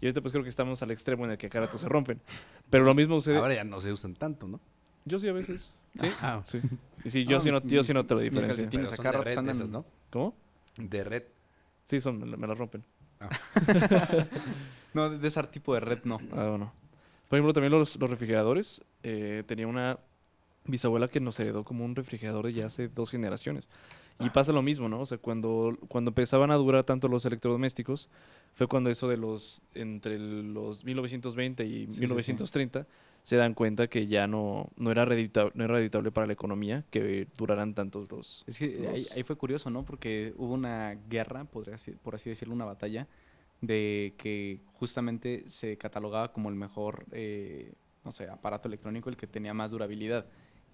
Y 0.00 0.06
ahorita 0.06 0.20
pues 0.20 0.32
creo 0.32 0.42
que 0.42 0.50
estamos 0.50 0.82
al 0.82 0.90
extremo 0.90 1.24
en 1.24 1.30
el 1.30 1.38
que 1.38 1.48
cada 1.48 1.66
rato 1.66 1.78
se 1.78 1.88
rompen. 1.88 2.20
Pero 2.68 2.84
lo 2.84 2.94
mismo 2.94 3.14
sucede... 3.14 3.38
Ahora 3.38 3.54
ya 3.54 3.64
no 3.64 3.80
se 3.80 3.90
usan 3.92 4.14
tanto, 4.14 4.46
¿no? 4.48 4.60
Yo 5.06 5.18
sí 5.18 5.28
a 5.28 5.32
veces. 5.32 5.72
Sí. 6.00 6.08
Ah, 6.20 6.40
Sí. 6.44 6.60
Y 7.04 7.10
sí, 7.10 7.24
yo, 7.24 7.36
Ah, 7.36 7.40
sí, 7.40 7.50
no, 7.52 7.60
mis- 7.60 7.72
yo 7.72 7.82
sí 7.84 7.94
noto 7.94 8.16
la 8.16 8.22
mis 8.22 8.32
diferencia. 8.32 8.68
son 8.68 9.06
acá 9.06 9.12
de 9.12 9.18
ratos 9.18 9.24
red 9.26 9.38
andan- 9.38 9.54
esas, 9.54 9.70
¿no? 9.70 9.84
¿Cómo? 10.10 10.34
De 10.76 11.04
red. 11.04 11.22
Sí, 11.84 12.00
son, 12.00 12.18
me, 12.18 12.36
me 12.36 12.46
la 12.48 12.54
rompen. 12.54 12.82
No, 14.94 15.10
de 15.10 15.26
ese 15.26 15.42
tipo 15.44 15.74
de 15.74 15.80
red 15.80 16.00
no. 16.04 16.20
Ah, 16.32 16.48
bueno. 16.50 16.72
Por 17.28 17.38
ejemplo, 17.38 17.52
también 17.52 17.72
los, 17.72 17.96
los 17.96 18.10
refrigeradores. 18.10 18.82
eh, 19.02 19.42
tenía 19.46 19.66
una 19.66 19.98
bisabuela 20.66 21.08
que 21.08 21.20
nos 21.20 21.38
heredó 21.40 21.62
como 21.64 21.84
un 21.84 21.94
refrigerador 21.94 22.46
de 22.46 22.54
ya 22.54 22.66
hace 22.66 22.88
dos 22.88 23.10
generaciones. 23.10 23.68
Y 24.20 24.30
pasa 24.30 24.52
lo 24.52 24.62
mismo, 24.62 24.88
¿no? 24.88 25.00
O 25.00 25.06
sea, 25.06 25.18
cuando, 25.18 25.76
cuando 25.88 26.10
empezaban 26.10 26.52
a 26.52 26.54
durar 26.54 26.84
tanto 26.84 27.08
los 27.08 27.26
electrodomésticos, 27.26 28.08
fue 28.54 28.68
cuando 28.68 28.88
eso 28.88 29.08
de 29.08 29.16
los, 29.16 29.60
entre 29.74 30.18
los 30.20 30.84
1920 30.84 31.64
y 31.66 31.86
sí, 31.92 32.00
1930, 32.00 32.86
se 33.24 33.36
dan 33.36 33.54
cuenta 33.54 33.88
que 33.88 34.06
ya 34.06 34.28
no, 34.28 34.68
no, 34.76 34.92
era 34.92 35.04
reditable, 35.04 35.50
no 35.56 35.64
era 35.64 35.74
reditable 35.74 36.12
para 36.12 36.28
la 36.28 36.32
economía 36.32 36.84
que 36.90 37.26
duraran 37.36 37.74
tantos 37.74 38.08
los... 38.12 38.44
Es 38.46 38.56
que 38.58 38.66
ahí, 38.88 39.00
los- 39.02 39.12
ahí 39.16 39.22
fue 39.24 39.34
curioso, 39.34 39.68
¿no? 39.68 39.84
Porque 39.84 40.32
hubo 40.36 40.54
una 40.54 40.94
guerra, 41.10 41.44
podría 41.44 41.76
por 42.02 42.14
así 42.14 42.30
decirlo, 42.30 42.54
una 42.54 42.66
batalla, 42.66 43.08
de 43.66 44.14
que 44.18 44.60
justamente 44.74 45.44
se 45.48 45.76
catalogaba 45.78 46.32
como 46.32 46.48
el 46.48 46.54
mejor, 46.54 47.04
eh, 47.12 47.72
no 48.04 48.12
sé, 48.12 48.28
aparato 48.28 48.68
electrónico, 48.68 49.08
el 49.10 49.16
que 49.16 49.26
tenía 49.26 49.54
más 49.54 49.70
durabilidad. 49.70 50.26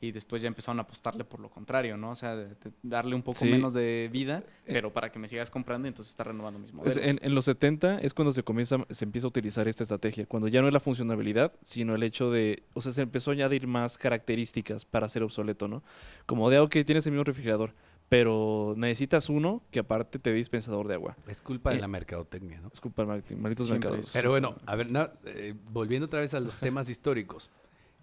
Y 0.03 0.13
después 0.13 0.41
ya 0.41 0.49
empezaron 0.49 0.79
a 0.79 0.83
apostarle 0.83 1.25
por 1.25 1.41
lo 1.41 1.51
contrario, 1.51 1.99
¿no? 1.99 2.13
O 2.13 2.15
sea, 2.15 2.35
de- 2.35 2.47
de 2.55 2.73
darle 2.83 3.15
un 3.15 3.21
poco 3.23 3.41
Sí. 3.41 3.51
menos 3.51 3.75
de 3.75 4.09
vida, 4.11 4.43
Eh, 4.65 4.73
pero 4.73 4.91
para 4.95 5.13
que 5.13 5.19
me 5.19 5.29
sigas 5.29 5.51
comprando, 5.51 5.89
entonces 5.89 6.11
está 6.13 6.25
renovando 6.25 6.59
mis 6.59 6.73
modelos. 6.73 6.97
en, 6.97 7.19
en 7.21 7.35
los 7.35 7.45
70 7.45 7.99
es 7.99 8.15
cuando 8.15 8.33
se 8.33 8.43
comienza, 8.43 8.79
se 8.89 9.05
empieza 9.05 9.27
a 9.27 9.29
utilizar 9.29 9.69
esta 9.69 9.83
estrategia, 9.83 10.25
cuando 10.25 10.49
ya 10.49 10.63
no 10.63 10.69
es 10.69 10.73
la 10.73 10.81
funcionalidad, 10.81 11.53
sino 11.63 11.95
el 11.95 12.03
hecho 12.03 12.31
de, 12.31 12.63
o 12.73 12.81
sea, 12.81 12.93
se 12.93 13.03
empezó 13.03 13.31
a 13.31 13.35
añadir 13.35 13.67
más 13.67 13.99
características 13.99 14.87
para 14.87 15.07
ser 15.07 15.23
obsoleto, 15.23 15.69
¿no? 15.69 15.83
Como 16.25 16.49
de, 16.49 16.61
ok, 16.61 16.77
tienes 16.87 17.05
el 17.07 17.13
mismo 17.13 17.25
refrigerador, 17.25 17.75
pero 18.11 18.75
necesitas 18.77 19.29
uno 19.31 19.63
que 19.71 19.79
aparte 19.79 20.19
te 20.19 20.31
dé 20.31 20.37
dispensador 20.37 20.89
de 20.89 20.95
agua. 20.95 21.17
Es 21.29 21.41
culpa 21.41 21.71
de 21.71 21.77
Eh, 21.77 21.81
la 21.81 21.87
mercadotecnia, 21.89 22.61
¿no? 22.61 22.69
Es 22.73 22.81
culpa 22.81 23.03
del 23.03 23.09
marketing, 23.09 23.37
malditos 23.41 23.71
mercados. 23.71 24.11
Pero 24.13 24.31
bueno, 24.31 24.57
a 24.67 24.75
ver, 24.75 24.89
eh, 25.27 25.55
volviendo 25.71 26.07
otra 26.07 26.19
vez 26.19 26.35
a 26.35 26.41
los 26.41 26.57
temas 26.59 26.89
históricos. 26.91 27.51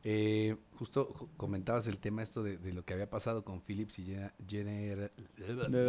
Eh, 0.04 0.56
justo 0.76 1.14
ju- 1.14 1.28
comentabas 1.36 1.88
el 1.88 1.98
tema 1.98 2.24
esto 2.24 2.42
de, 2.42 2.58
de 2.58 2.72
lo 2.72 2.86
que 2.86 2.94
había 2.94 3.10
pasado 3.10 3.44
con 3.44 3.60
Philips 3.62 4.00
y 4.00 4.06
Gene- 4.48 5.12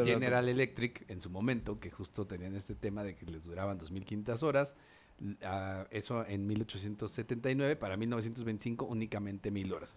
General, 0.04 0.48
Electric 0.48 1.04
en 1.08 1.20
su 1.20 1.30
momento, 1.30 1.78
que 1.78 1.90
justo 1.92 2.26
tenían 2.26 2.56
este 2.56 2.74
tema 2.74 3.04
de 3.04 3.14
que 3.14 3.24
les 3.26 3.44
duraban 3.44 3.78
2.500 3.78 4.42
horas. 4.42 4.74
Ah, 5.42 5.86
eso 5.90 6.24
en 6.26 6.46
1879, 6.48 7.76
para 7.76 7.96
1925 7.96 8.84
únicamente 8.86 9.52
1.000 9.52 9.72
horas. 9.72 9.94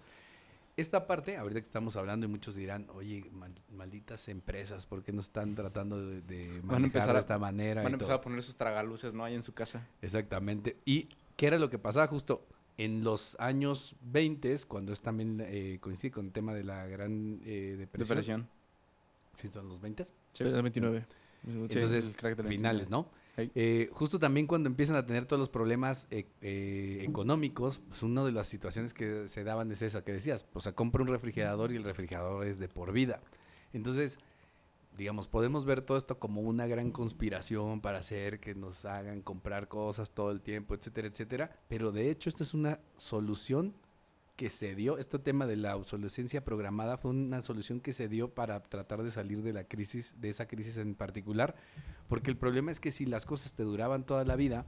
Esta 0.77 1.05
parte, 1.05 1.37
ahorita 1.37 1.59
que 1.59 1.65
estamos 1.65 1.95
hablando 1.95 2.25
y 2.25 2.29
muchos 2.29 2.55
dirán, 2.55 2.87
oye, 2.93 3.29
mal- 3.31 3.59
malditas 3.69 4.27
empresas, 4.29 4.85
¿por 4.85 5.03
qué 5.03 5.11
no 5.11 5.19
están 5.21 5.53
tratando 5.55 5.99
de, 6.05 6.21
de 6.21 6.47
Van 6.47 6.57
a 6.57 6.61
manejar 6.61 6.83
empezar 6.85 7.11
de 7.11 7.17
a- 7.17 7.19
esta 7.19 7.37
manera? 7.37 7.83
Van 7.83 7.91
a 7.91 7.95
empezar 7.95 8.13
todo? 8.15 8.19
a 8.19 8.23
poner 8.23 8.41
sus 8.43 8.55
tragaluces, 8.55 9.13
¿no? 9.13 9.23
Ahí 9.25 9.35
en 9.35 9.43
su 9.43 9.53
casa. 9.53 9.85
Exactamente. 10.01 10.77
¿Y 10.85 11.09
qué 11.35 11.47
era 11.47 11.59
lo 11.59 11.69
que 11.69 11.77
pasaba 11.77 12.07
justo 12.07 12.47
en 12.77 13.03
los 13.03 13.35
años 13.39 13.95
20, 14.01 14.57
cuando 14.67 14.93
es 14.93 15.01
también 15.01 15.43
eh, 15.45 15.77
coincide 15.81 16.11
con 16.11 16.27
el 16.27 16.31
tema 16.31 16.53
de 16.53 16.63
la 16.63 16.87
gran 16.87 17.41
eh, 17.43 17.75
depresión? 17.77 18.07
Depresión. 18.17 18.49
Sí, 19.33 19.49
son 19.49 19.67
los 19.67 19.79
20. 19.81 20.03
El 20.39 20.61
29. 20.63 21.05
Entonces, 21.47 22.05
el 22.07 22.15
crack 22.15 22.37
del 22.37 22.47
finales, 22.47 22.89
29. 22.89 22.91
¿no? 22.91 23.20
Eh, 23.37 23.89
justo 23.93 24.19
también 24.19 24.45
cuando 24.45 24.67
empiezan 24.67 24.95
a 24.97 25.05
tener 25.05 25.25
todos 25.25 25.39
los 25.39 25.49
problemas 25.49 26.07
eh, 26.11 26.27
eh, 26.41 26.99
económicos, 27.07 27.81
pues 27.87 28.03
una 28.03 28.23
de 28.23 28.31
las 28.31 28.47
situaciones 28.47 28.93
que 28.93 29.27
se 29.27 29.43
daban 29.43 29.71
es 29.71 29.81
esa 29.81 30.03
que 30.03 30.11
decías, 30.11 30.45
o 30.53 30.59
sea, 30.59 30.73
compra 30.73 31.01
un 31.01 31.07
refrigerador 31.07 31.71
y 31.71 31.77
el 31.77 31.83
refrigerador 31.83 32.45
es 32.45 32.59
de 32.59 32.67
por 32.67 32.91
vida. 32.91 33.21
Entonces, 33.73 34.19
digamos, 34.97 35.27
podemos 35.27 35.65
ver 35.65 35.81
todo 35.81 35.97
esto 35.97 36.19
como 36.19 36.41
una 36.41 36.67
gran 36.67 36.91
conspiración 36.91 37.81
para 37.81 37.99
hacer 37.99 38.39
que 38.39 38.53
nos 38.53 38.83
hagan 38.85 39.21
comprar 39.21 39.67
cosas 39.69 40.11
todo 40.11 40.31
el 40.31 40.41
tiempo, 40.41 40.75
etcétera, 40.75 41.07
etcétera, 41.07 41.51
pero 41.69 41.91
de 41.91 42.09
hecho 42.09 42.29
esta 42.29 42.43
es 42.43 42.53
una 42.53 42.79
solución 42.97 43.73
que 44.41 44.49
se 44.49 44.73
dio, 44.73 44.97
este 44.97 45.19
tema 45.19 45.45
de 45.45 45.55
la 45.55 45.75
obsolescencia 45.75 46.43
programada 46.43 46.97
fue 46.97 47.11
una 47.11 47.43
solución 47.43 47.79
que 47.79 47.93
se 47.93 48.07
dio 48.07 48.33
para 48.33 48.59
tratar 48.63 49.03
de 49.03 49.11
salir 49.11 49.43
de 49.43 49.53
la 49.53 49.65
crisis, 49.65 50.19
de 50.19 50.29
esa 50.29 50.47
crisis 50.47 50.77
en 50.77 50.95
particular, 50.95 51.53
porque 52.07 52.31
el 52.31 52.37
problema 52.37 52.71
es 52.71 52.79
que 52.79 52.89
si 52.91 53.05
las 53.05 53.27
cosas 53.27 53.53
te 53.53 53.61
duraban 53.61 54.03
toda 54.03 54.25
la 54.25 54.35
vida, 54.35 54.65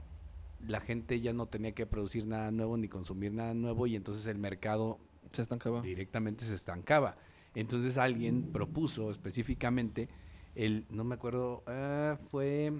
la 0.64 0.80
gente 0.80 1.20
ya 1.20 1.32
no 1.32 1.46
tenía 1.46 1.72
que 1.72 1.86
producir 1.86 2.24
nada 2.24 2.52
nuevo 2.52 2.76
ni 2.76 2.86
consumir 2.86 3.32
nada 3.32 3.52
nuevo 3.52 3.88
y 3.88 3.96
entonces 3.96 4.28
el 4.28 4.38
mercado 4.38 5.00
Se 5.32 5.42
estancaba. 5.42 5.82
directamente 5.82 6.44
se 6.44 6.54
estancaba. 6.54 7.16
Entonces 7.56 7.98
alguien 7.98 8.52
propuso 8.52 9.10
específicamente 9.10 10.08
el, 10.54 10.86
no 10.88 11.02
me 11.02 11.16
acuerdo, 11.16 11.64
ah, 11.66 12.16
fue, 12.30 12.72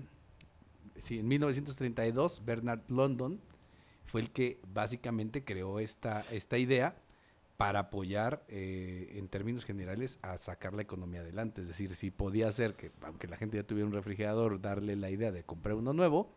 sí, 0.99 1.19
en 1.19 1.27
1932, 1.27 2.45
Bernard 2.45 2.83
London 2.87 3.41
fue 4.06 4.20
el 4.20 4.30
que 4.30 4.61
básicamente 4.73 5.44
creó 5.44 5.78
esta, 5.80 6.25
esta 6.30 6.58
idea 6.58 6.96
para 7.56 7.78
apoyar 7.80 8.44
eh, 8.49 9.12
en 9.16 9.28
términos 9.28 9.64
generales 9.64 10.18
a 10.23 10.37
sacar 10.37 10.75
la 10.75 10.82
economía 10.82 11.20
adelante. 11.20 11.61
Es 11.61 11.68
decir, 11.68 11.90
si 11.90 12.11
podía 12.11 12.49
hacer 12.49 12.75
que, 12.75 12.90
aunque 13.02 13.28
la 13.28 13.37
gente 13.37 13.56
ya 13.56 13.62
tuviera 13.62 13.87
un 13.87 13.92
refrigerador, 13.94 14.61
darle 14.61 14.96
la 14.96 15.11
idea 15.11 15.30
de 15.30 15.44
comprar 15.44 15.76
uno 15.76 15.92
nuevo, 15.92 16.34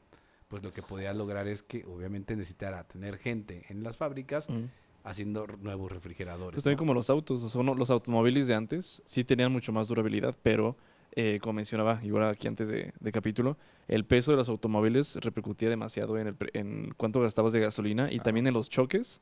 pues 0.48 0.64
lo 0.64 0.72
que 0.72 0.82
podía 0.84 1.14
lograr 1.14 1.48
es 1.48 1.64
que 1.64 1.84
obviamente 1.86 2.36
necesitara 2.36 2.84
tener 2.88 3.18
gente 3.18 3.66
en 3.70 3.84
las 3.84 3.98
fábricas 3.98 4.48
Ujú. 4.48 4.70
haciendo 5.04 5.48
nuevos 5.48 5.92
refrigeradores. 5.92 6.54
Pues 6.56 6.64
también 6.64 6.78
¿no? 6.78 6.82
como 6.82 6.94
los 6.94 7.10
autos, 7.10 7.42
o 7.44 7.50
sea, 7.50 7.62
uno- 7.62 7.74
los 7.76 7.90
automóviles 7.90 8.48
de 8.48 8.54
antes 8.54 9.02
sí 9.06 9.24
tenían 9.24 9.52
mucho 9.52 9.72
más 9.74 9.88
durabilidad, 9.88 10.36
pero 10.44 10.78
eh, 11.20 11.40
como 11.42 11.54
mencionaba 11.54 12.00
igual 12.04 12.30
aquí 12.30 12.48
antes 12.48 12.68
de, 12.68 12.94
de 13.00 13.12
capítulo, 13.12 13.58
el 13.88 14.06
peso 14.06 14.30
de 14.32 14.38
los 14.38 14.50
automóviles 14.50 15.16
repercutía 15.16 15.68
demasiado 15.68 16.18
en, 16.20 16.28
el, 16.28 16.36
pre- 16.36 16.52
en 16.54 16.94
cuánto 16.96 17.20
gastabas 17.22 17.54
de 17.54 17.60
gasolina 17.60 18.12
y 18.12 18.20
también 18.20 18.46
en 18.46 18.54
los 18.54 18.70
choques. 18.70 19.20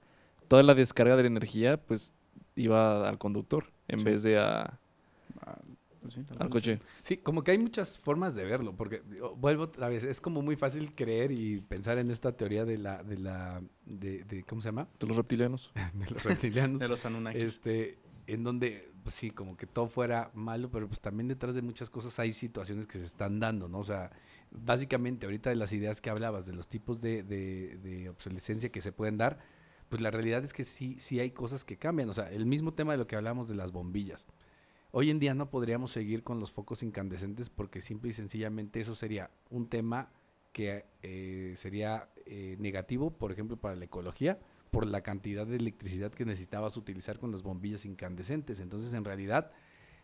Toda 0.50 0.62
la 0.64 0.74
descarga 0.76 1.16
de 1.16 1.24
la 1.24 1.28
energía 1.28 1.78
pues 1.78 2.12
iba 2.58 3.08
al 3.08 3.18
conductor 3.18 3.72
en 3.88 4.00
Sí. 4.00 4.06
vez 4.06 4.24
de 4.24 4.38
a- 4.40 4.78
Ah, 5.46 5.58
pues 6.02 6.14
sí, 6.16 6.22
al 6.38 6.50
coche. 6.50 6.80
Sí, 7.02 7.18
como 7.18 7.44
que 7.44 7.52
hay 7.52 7.58
muchas 7.58 7.98
formas 7.98 8.36
de 8.36 8.44
verlo, 8.46 8.74
porque 8.76 9.02
digo, 9.10 9.34
vuelvo 9.36 9.64
otra 9.64 9.88
vez, 9.90 10.04
es 10.04 10.20
como 10.22 10.42
muy 10.42 10.56
fácil 10.56 10.94
creer 10.96 11.32
y 11.32 11.62
pensar 11.62 11.98
en 11.98 12.12
esta 12.12 12.32
teoría 12.34 12.66
de 12.66 12.78
la, 12.78 13.04
de 13.04 13.18
la, 13.18 13.62
de, 13.86 14.24
de- 14.26 14.44
¿cómo 14.44 14.62
se 14.62 14.68
llama? 14.68 14.88
De 15.00 15.08
los 15.08 15.16
reptilianos. 15.18 15.72
De 15.94 16.10
los 16.12 16.24
reptilianos. 16.24 16.80
De 16.80 16.88
los 16.88 17.06
Anunnakis. 17.06 17.42
este, 17.44 17.98
en 18.28 18.44
donde, 18.44 18.92
pues 19.06 19.16
sí, 19.16 19.32
como 19.32 19.58
que 19.58 19.68
todo 19.68 19.88
fuera 19.88 20.32
malo, 20.36 20.70
pero 20.72 20.90
pues 20.90 21.00
también 21.02 21.30
detrás 21.30 21.56
de 21.56 21.62
muchas 21.64 21.90
cosas 21.90 22.20
hay 22.20 22.34
situaciones 22.34 22.88
que 22.88 23.00
se 23.00 23.06
están 23.06 23.40
dando, 23.40 23.70
¿no? 23.70 23.80
O 23.80 23.84
sea, 23.86 24.12
básicamente 24.52 25.28
ahorita 25.28 25.50
de 25.52 25.56
las 25.58 25.72
ideas 25.74 26.02
que 26.02 26.10
hablabas, 26.10 26.48
de 26.48 26.54
los 26.54 26.68
tipos 26.68 27.02
de, 27.02 27.24
de- 27.24 27.78
de 27.84 28.10
obsolescencia 28.10 28.70
que 28.72 28.82
se 28.82 28.92
pueden 28.92 29.18
dar, 29.18 29.40
pues 29.90 30.02
la 30.02 30.12
realidad 30.12 30.44
es 30.44 30.54
que 30.54 30.66
sí, 30.66 30.98
sí 31.00 31.20
hay 31.22 31.32
cosas 31.32 31.64
que 31.66 31.78
cambian. 31.78 32.10
O 32.10 32.14
sea, 32.14 32.32
el 32.32 32.46
mismo 32.48 32.74
tema 32.74 32.94
de 32.94 32.98
lo 33.00 33.08
que 33.08 33.16
hablamos 33.16 33.48
de 33.50 33.56
las 33.56 33.72
bombillas. 33.72 34.26
Hoy 34.92 35.10
en 35.10 35.20
día 35.20 35.34
no 35.34 35.50
podríamos 35.50 35.92
seguir 35.92 36.24
con 36.24 36.40
los 36.40 36.52
focos 36.52 36.82
incandescentes 36.84 37.50
porque 37.50 37.82
simple 37.82 38.10
y 38.12 38.14
sencillamente 38.14 38.80
eso 38.80 38.96
sería 38.96 39.30
un 39.50 39.68
tema 39.70 40.12
que 40.54 40.86
eh, 41.04 41.54
sería 41.58 42.10
eh, 42.26 42.56
negativo, 42.60 43.12
por 43.12 43.32
ejemplo, 43.32 43.58
para 43.58 43.76
la 43.76 43.86
ecología, 43.86 44.40
por 44.76 44.88
la 44.88 45.00
cantidad 45.00 45.48
de 45.48 45.56
electricidad 45.56 46.12
que 46.12 46.26
necesitabas 46.26 46.76
utilizar 46.76 47.18
con 47.18 47.32
las 47.32 47.44
bombillas 47.44 47.86
incandescentes. 47.86 48.60
Entonces, 48.60 48.94
en 48.94 49.06
realidad, 49.06 49.50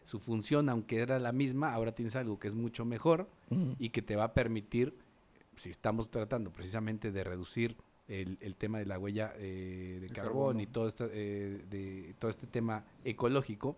su 0.05 0.17
función, 0.21 0.69
aunque 0.69 0.99
era 0.99 1.19
la 1.19 1.33
misma, 1.33 1.73
ahora 1.73 1.91
tienes 1.91 2.15
algo 2.15 2.39
que 2.39 2.47
es 2.47 2.55
mucho 2.55 2.85
mejor 2.85 3.29
y 3.79 3.89
que 3.89 4.01
te 4.01 4.15
va 4.15 4.23
a 4.23 4.33
permitir, 4.33 4.95
si 5.57 5.69
estamos 5.69 6.09
tratando 6.09 6.53
precisamente 6.53 7.11
de 7.11 7.21
reducir 7.25 7.75
el, 8.07 8.37
el 8.39 8.55
tema 8.55 8.79
de 8.79 8.85
la 8.85 8.97
huella 8.97 9.33
eh, 9.35 9.97
de 9.99 10.07
carbón 10.07 10.61
y 10.61 10.67
carbono. 10.67 10.71
todo 10.71 10.87
este, 10.87 11.09
eh, 11.11 11.65
de, 11.69 12.15
todo 12.17 12.31
este 12.31 12.47
tema 12.47 12.85
ecológico, 13.03 13.77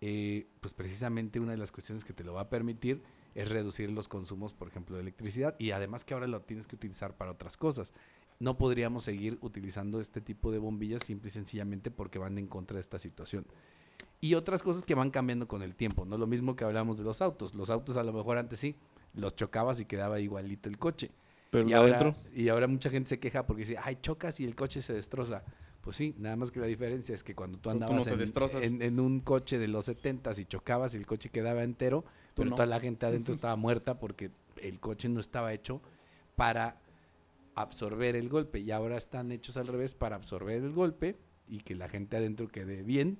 eh, 0.00 0.48
pues 0.60 0.74
precisamente 0.74 1.38
una 1.38 1.52
de 1.52 1.58
las 1.58 1.70
cuestiones 1.70 2.04
que 2.04 2.12
te 2.12 2.24
lo 2.24 2.34
va 2.34 2.40
a 2.40 2.48
permitir 2.48 3.04
es 3.36 3.48
reducir 3.48 3.90
los 3.92 4.08
consumos, 4.08 4.52
por 4.52 4.66
ejemplo, 4.66 4.96
de 4.96 5.02
electricidad 5.02 5.54
y 5.58 5.70
además 5.70 6.04
que 6.04 6.14
ahora 6.14 6.26
lo 6.26 6.40
tienes 6.40 6.66
que 6.66 6.74
utilizar 6.74 7.16
para 7.16 7.30
otras 7.30 7.56
cosas. 7.56 7.92
No 8.40 8.56
podríamos 8.56 9.04
seguir 9.04 9.38
utilizando 9.42 10.00
este 10.00 10.20
tipo 10.22 10.50
de 10.50 10.58
bombillas 10.58 11.04
simple 11.04 11.28
y 11.28 11.30
sencillamente 11.30 11.90
porque 11.90 12.18
van 12.18 12.38
en 12.38 12.46
contra 12.46 12.76
de 12.76 12.80
esta 12.80 12.98
situación. 12.98 13.46
Y 14.22 14.34
otras 14.34 14.62
cosas 14.62 14.82
que 14.82 14.94
van 14.94 15.10
cambiando 15.10 15.46
con 15.46 15.62
el 15.62 15.74
tiempo, 15.74 16.06
no 16.06 16.16
lo 16.18 16.26
mismo 16.26 16.56
que 16.56 16.64
hablamos 16.64 16.96
de 16.98 17.04
los 17.04 17.20
autos. 17.20 17.54
Los 17.54 17.68
autos 17.68 17.96
a 17.98 18.02
lo 18.02 18.12
mejor 18.14 18.38
antes 18.38 18.58
sí, 18.58 18.76
los 19.14 19.36
chocabas 19.36 19.78
y 19.80 19.84
quedaba 19.84 20.20
igualito 20.20 20.68
el 20.70 20.78
coche. 20.78 21.10
Pero 21.50 21.68
y, 21.68 21.72
ahora, 21.74 21.98
adentro, 21.98 22.22
y 22.34 22.48
ahora 22.48 22.66
mucha 22.66 22.88
gente 22.90 23.10
se 23.10 23.18
queja 23.20 23.46
porque 23.46 23.60
dice, 23.60 23.76
ay, 23.82 23.98
chocas 24.00 24.40
y 24.40 24.44
el 24.44 24.54
coche 24.54 24.80
se 24.80 24.94
destroza. 24.94 25.42
Pues 25.82 25.96
sí, 25.96 26.14
nada 26.18 26.36
más 26.36 26.50
que 26.50 26.60
la 26.60 26.66
diferencia 26.66 27.14
es 27.14 27.22
que 27.24 27.34
cuando 27.34 27.58
tú 27.58 27.68
Pero 27.70 27.74
tú 27.74 27.80
no 27.80 27.86
andabas 27.92 28.06
en, 28.12 28.18
destrozas. 28.18 28.62
en- 28.62 28.80
en 28.82 29.00
un 29.00 29.20
coche 29.20 29.58
de 29.58 29.68
los 29.68 29.84
70 29.86 30.32
y 30.38 30.44
chocabas 30.46 30.94
y 30.94 30.98
el 30.98 31.06
coche 31.06 31.28
quedaba 31.30 31.62
entero, 31.62 32.04
pero 32.34 32.50
no. 32.50 32.56
toda 32.56 32.66
la 32.66 32.80
gente 32.80 33.04
adentro 33.04 33.34
estaba 33.34 33.56
muerta 33.56 33.98
porque 33.98 34.30
el 34.62 34.78
coche 34.80 35.08
no 35.10 35.20
estaba 35.20 35.52
hecho 35.54 35.80
para 36.36 36.78
absorber 37.54 38.16
el 38.16 38.28
golpe 38.28 38.60
y 38.60 38.70
ahora 38.70 38.96
están 38.96 39.32
hechos 39.32 39.56
al 39.56 39.66
revés 39.66 39.94
para 39.94 40.16
absorber 40.16 40.62
el 40.62 40.72
golpe 40.72 41.18
y 41.48 41.60
que 41.60 41.74
la 41.74 41.88
gente 41.88 42.16
adentro 42.16 42.48
quede 42.48 42.82
bien, 42.82 43.18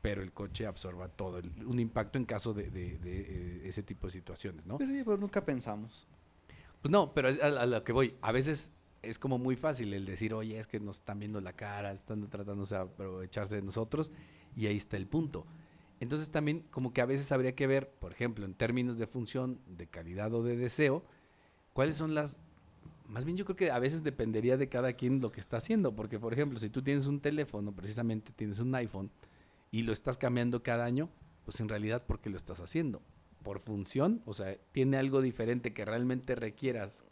pero 0.00 0.22
el 0.22 0.32
coche 0.32 0.66
absorba 0.66 1.08
todo, 1.08 1.38
el- 1.38 1.64
un 1.66 1.78
impacto 1.78 2.18
en 2.18 2.24
caso 2.24 2.54
de, 2.54 2.70
de- 2.70 2.98
de, 2.98 3.20
eh, 3.20 3.62
ese 3.68 3.82
tipo 3.82 4.06
de 4.06 4.12
situaciones, 4.12 4.66
¿no? 4.66 4.76
Pues 4.78 4.88
sí, 4.88 5.02
pero 5.04 5.16
nunca 5.16 5.44
pensamos. 5.44 6.06
Pues 6.80 6.90
no, 6.90 7.14
pero 7.14 7.28
es 7.28 7.40
a, 7.42 7.46
a 7.62 7.66
lo 7.66 7.84
que 7.84 7.92
voy. 7.92 8.14
A 8.22 8.32
veces 8.32 8.72
es 9.02 9.18
como 9.18 9.38
muy 9.38 9.56
fácil 9.56 9.92
el 9.94 10.04
decir, 10.04 10.34
oye, 10.34 10.58
es 10.58 10.66
que 10.66 10.80
nos 10.80 10.96
están 10.98 11.18
viendo 11.20 11.40
la 11.40 11.52
cara, 11.54 11.92
están 11.92 12.28
tratándose 12.28 12.74
de 12.76 12.80
aprovecharse 12.82 13.56
de 13.56 13.62
nosotros, 13.62 14.10
y 14.56 14.66
ahí 14.66 14.76
está 14.76 14.96
el 14.96 15.06
punto. 15.06 15.46
Entonces 16.00 16.30
también 16.30 16.60
como 16.70 16.92
que 16.92 17.00
a 17.00 17.06
veces 17.06 17.30
habría 17.30 17.54
que 17.54 17.66
ver, 17.68 17.88
por 17.90 18.12
ejemplo, 18.12 18.44
en 18.44 18.54
términos 18.54 18.98
de 18.98 19.06
función, 19.06 19.60
de 19.66 19.86
calidad 19.86 20.32
o 20.34 20.42
de 20.42 20.56
deseo, 20.56 21.04
cuáles 21.72 21.94
son 21.96 22.14
las... 22.14 22.38
Más 23.12 23.24
bien 23.26 23.36
yo 23.36 23.44
creo 23.44 23.56
que 23.56 23.70
a 23.70 23.78
veces 23.78 24.02
dependería 24.02 24.56
de 24.56 24.68
cada 24.68 24.94
quien 24.94 25.20
lo 25.20 25.30
que 25.30 25.40
está 25.40 25.58
haciendo, 25.58 25.94
porque 25.94 26.18
por 26.18 26.32
ejemplo, 26.32 26.58
si 26.58 26.70
tú 26.70 26.82
tienes 26.82 27.06
un 27.06 27.20
teléfono, 27.20 27.72
precisamente 27.72 28.32
tienes 28.34 28.58
un 28.58 28.74
iPhone, 28.74 29.10
y 29.70 29.82
lo 29.82 29.92
estás 29.92 30.16
cambiando 30.18 30.62
cada 30.62 30.84
año, 30.84 31.08
pues 31.44 31.60
en 31.60 31.68
realidad, 31.68 32.04
¿por 32.06 32.20
qué 32.20 32.30
lo 32.30 32.36
estás 32.36 32.60
haciendo? 32.60 33.02
¿Por 33.42 33.58
función? 33.60 34.22
O 34.26 34.32
sea, 34.34 34.56
¿tiene 34.72 34.96
algo 34.96 35.20
diferente 35.20 35.72
que 35.74 35.84
realmente 35.84 36.34
requieras 36.34 37.04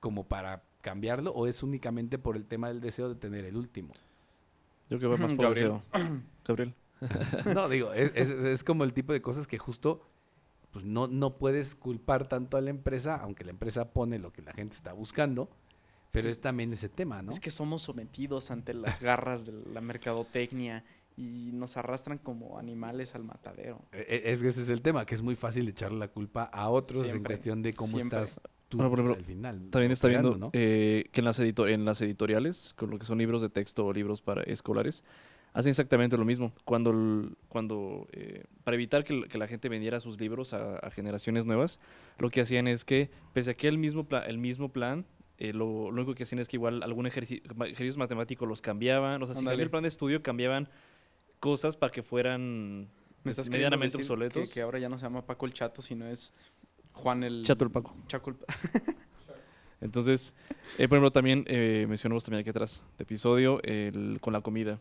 como 0.00 0.26
para 0.28 0.62
cambiarlo 0.80 1.30
o 1.32 1.46
es 1.46 1.62
únicamente 1.62 2.18
por 2.18 2.36
el 2.36 2.44
tema 2.46 2.68
del 2.68 2.80
deseo 2.80 3.08
de 3.08 3.14
tener 3.16 3.44
el 3.44 3.56
último? 3.56 3.92
Yo 4.90 4.98
creo 4.98 5.10
que 5.12 5.16
va 5.20 5.28
más 5.28 5.32
por 5.36 5.44
Gabriel. 5.46 5.72
deseo. 5.92 6.22
Gabriel. 6.46 6.74
No, 7.54 7.68
digo, 7.68 7.92
es, 7.92 8.12
es- 8.14 8.30
es 8.30 8.64
como 8.64 8.84
el 8.84 8.92
tipo 8.92 9.12
de 9.12 9.20
cosas 9.22 9.46
que 9.46 9.58
justo 9.58 10.02
pues 10.72 10.84
no, 10.84 11.06
no 11.06 11.36
puedes 11.36 11.74
culpar 11.76 12.26
tanto 12.28 12.56
a 12.56 12.60
la 12.60 12.70
empresa, 12.70 13.16
aunque 13.16 13.44
la 13.44 13.50
empresa 13.50 13.92
pone 13.92 14.18
lo 14.18 14.32
que 14.32 14.42
la 14.42 14.52
gente 14.52 14.74
está 14.74 14.92
buscando, 14.92 15.48
pero 16.10 16.28
es 16.28 16.40
también 16.40 16.72
ese 16.72 16.88
tema, 16.88 17.22
¿no? 17.22 17.30
Es 17.32 17.40
que 17.40 17.50
somos 17.50 17.82
sometidos 17.82 18.50
ante 18.50 18.74
las 18.74 19.00
garras 19.00 19.46
de 19.46 19.52
la 19.72 19.80
mercadotecnia 19.80 20.84
y 21.16 21.50
nos 21.52 21.76
arrastran 21.76 22.18
como 22.18 22.58
animales 22.58 23.14
al 23.14 23.22
matadero. 23.24 23.82
E- 23.92 24.22
e- 24.24 24.32
Es 24.32 24.40
que 24.42 24.48
ese 24.48 24.62
es 24.62 24.68
el 24.70 24.80
tema, 24.82 25.04
que 25.04 25.14
es 25.14 25.22
muy 25.22 25.36
fácil 25.36 25.68
echarle 25.68 25.98
la 25.98 26.08
culpa 26.08 26.44
a 26.44 26.68
otros 26.70 27.04
en 27.04 27.10
Siempre, 27.10 27.34
cuestión 27.34 27.62
de 27.62 27.74
cómo 27.74 27.96
siempre. 27.98 28.22
estás 28.22 28.40
tú 28.68 28.78
Bueno, 28.78 29.12
al 29.12 29.24
final. 29.24 29.68
También 29.70 29.92
está 29.92 30.08
creando, 30.08 30.30
viendo 30.30 30.46
¿no? 30.46 30.50
eh, 30.54 31.04
que 31.12 31.20
en 31.20 31.24
las, 31.26 31.38
en 31.38 31.84
las 31.84 32.00
editoriales, 32.00 32.72
con 32.74 32.88
lo 32.90 32.98
que 32.98 33.04
son 33.04 33.18
libros 33.18 33.42
de 33.42 33.50
texto 33.50 33.84
o 33.84 33.92
libros 33.92 34.22
para 34.22 34.42
escolares, 34.44 35.04
hacen 35.52 35.70
exactamente 35.70 36.16
lo 36.16 36.24
mismo. 36.24 36.52
Cuando, 36.64 37.28
cuando 37.48 38.06
eh, 38.12 38.44
para 38.64 38.74
evitar 38.76 39.04
que, 39.04 39.22
que 39.28 39.38
la 39.38 39.46
gente 39.46 39.68
vendiera 39.68 40.00
sus 40.00 40.18
libros 40.20 40.52
a, 40.54 40.76
a 40.76 40.90
generaciones 40.90 41.46
nuevas, 41.46 41.78
lo 42.18 42.30
que 42.30 42.40
hacían 42.40 42.68
es 42.68 42.84
que, 42.84 43.10
pese 43.32 43.50
a 43.50 43.54
que 43.54 43.68
el 43.68 43.78
mismo, 43.78 44.04
pla- 44.04 44.24
el 44.26 44.38
mismo 44.38 44.70
plan, 44.70 45.04
eh, 45.38 45.52
lo, 45.52 45.90
lo 45.90 46.02
único 46.02 46.14
que 46.14 46.22
hacían 46.22 46.38
es 46.38 46.48
que 46.48 46.56
igual 46.56 46.82
algún 46.82 47.06
ejerci- 47.06 47.42
ma- 47.54 47.66
ejercicios 47.66 47.96
matemáticos 47.96 48.48
los 48.48 48.62
cambiaban, 48.62 49.22
o 49.22 49.26
sea, 49.26 49.34
si 49.34 49.40
cambiaba 49.40 49.62
el 49.62 49.70
plan 49.70 49.82
de 49.82 49.88
estudio, 49.88 50.22
cambiaban 50.22 50.68
cosas 51.40 51.76
para 51.76 51.90
que 51.90 52.02
fueran 52.02 52.80
Me 52.82 52.88
pues, 53.24 53.32
estás 53.38 53.50
medianamente 53.50 53.96
decir 53.98 54.10
obsoletos. 54.10 54.48
Que, 54.48 54.54
que 54.54 54.62
ahora 54.62 54.78
ya 54.78 54.88
no 54.88 54.96
se 54.98 55.02
llama 55.04 55.26
Paco 55.26 55.46
el 55.46 55.52
Chato, 55.52 55.82
sino 55.82 56.06
es 56.06 56.32
Juan 56.92 57.24
el... 57.24 57.42
Chato 57.44 57.64
el 57.64 57.70
Paco. 57.70 57.96
Chaco 58.06 58.30
el 58.30 58.36
Entonces, 59.80 60.36
eh, 60.78 60.86
por 60.86 60.96
ejemplo, 60.96 61.10
también 61.10 61.44
eh, 61.48 61.86
mencionamos 61.88 62.24
también 62.24 62.40
aquí 62.42 62.50
atrás 62.50 62.84
de 62.98 63.02
episodio 63.02 63.60
el, 63.64 64.18
con 64.20 64.32
la 64.32 64.40
comida. 64.40 64.78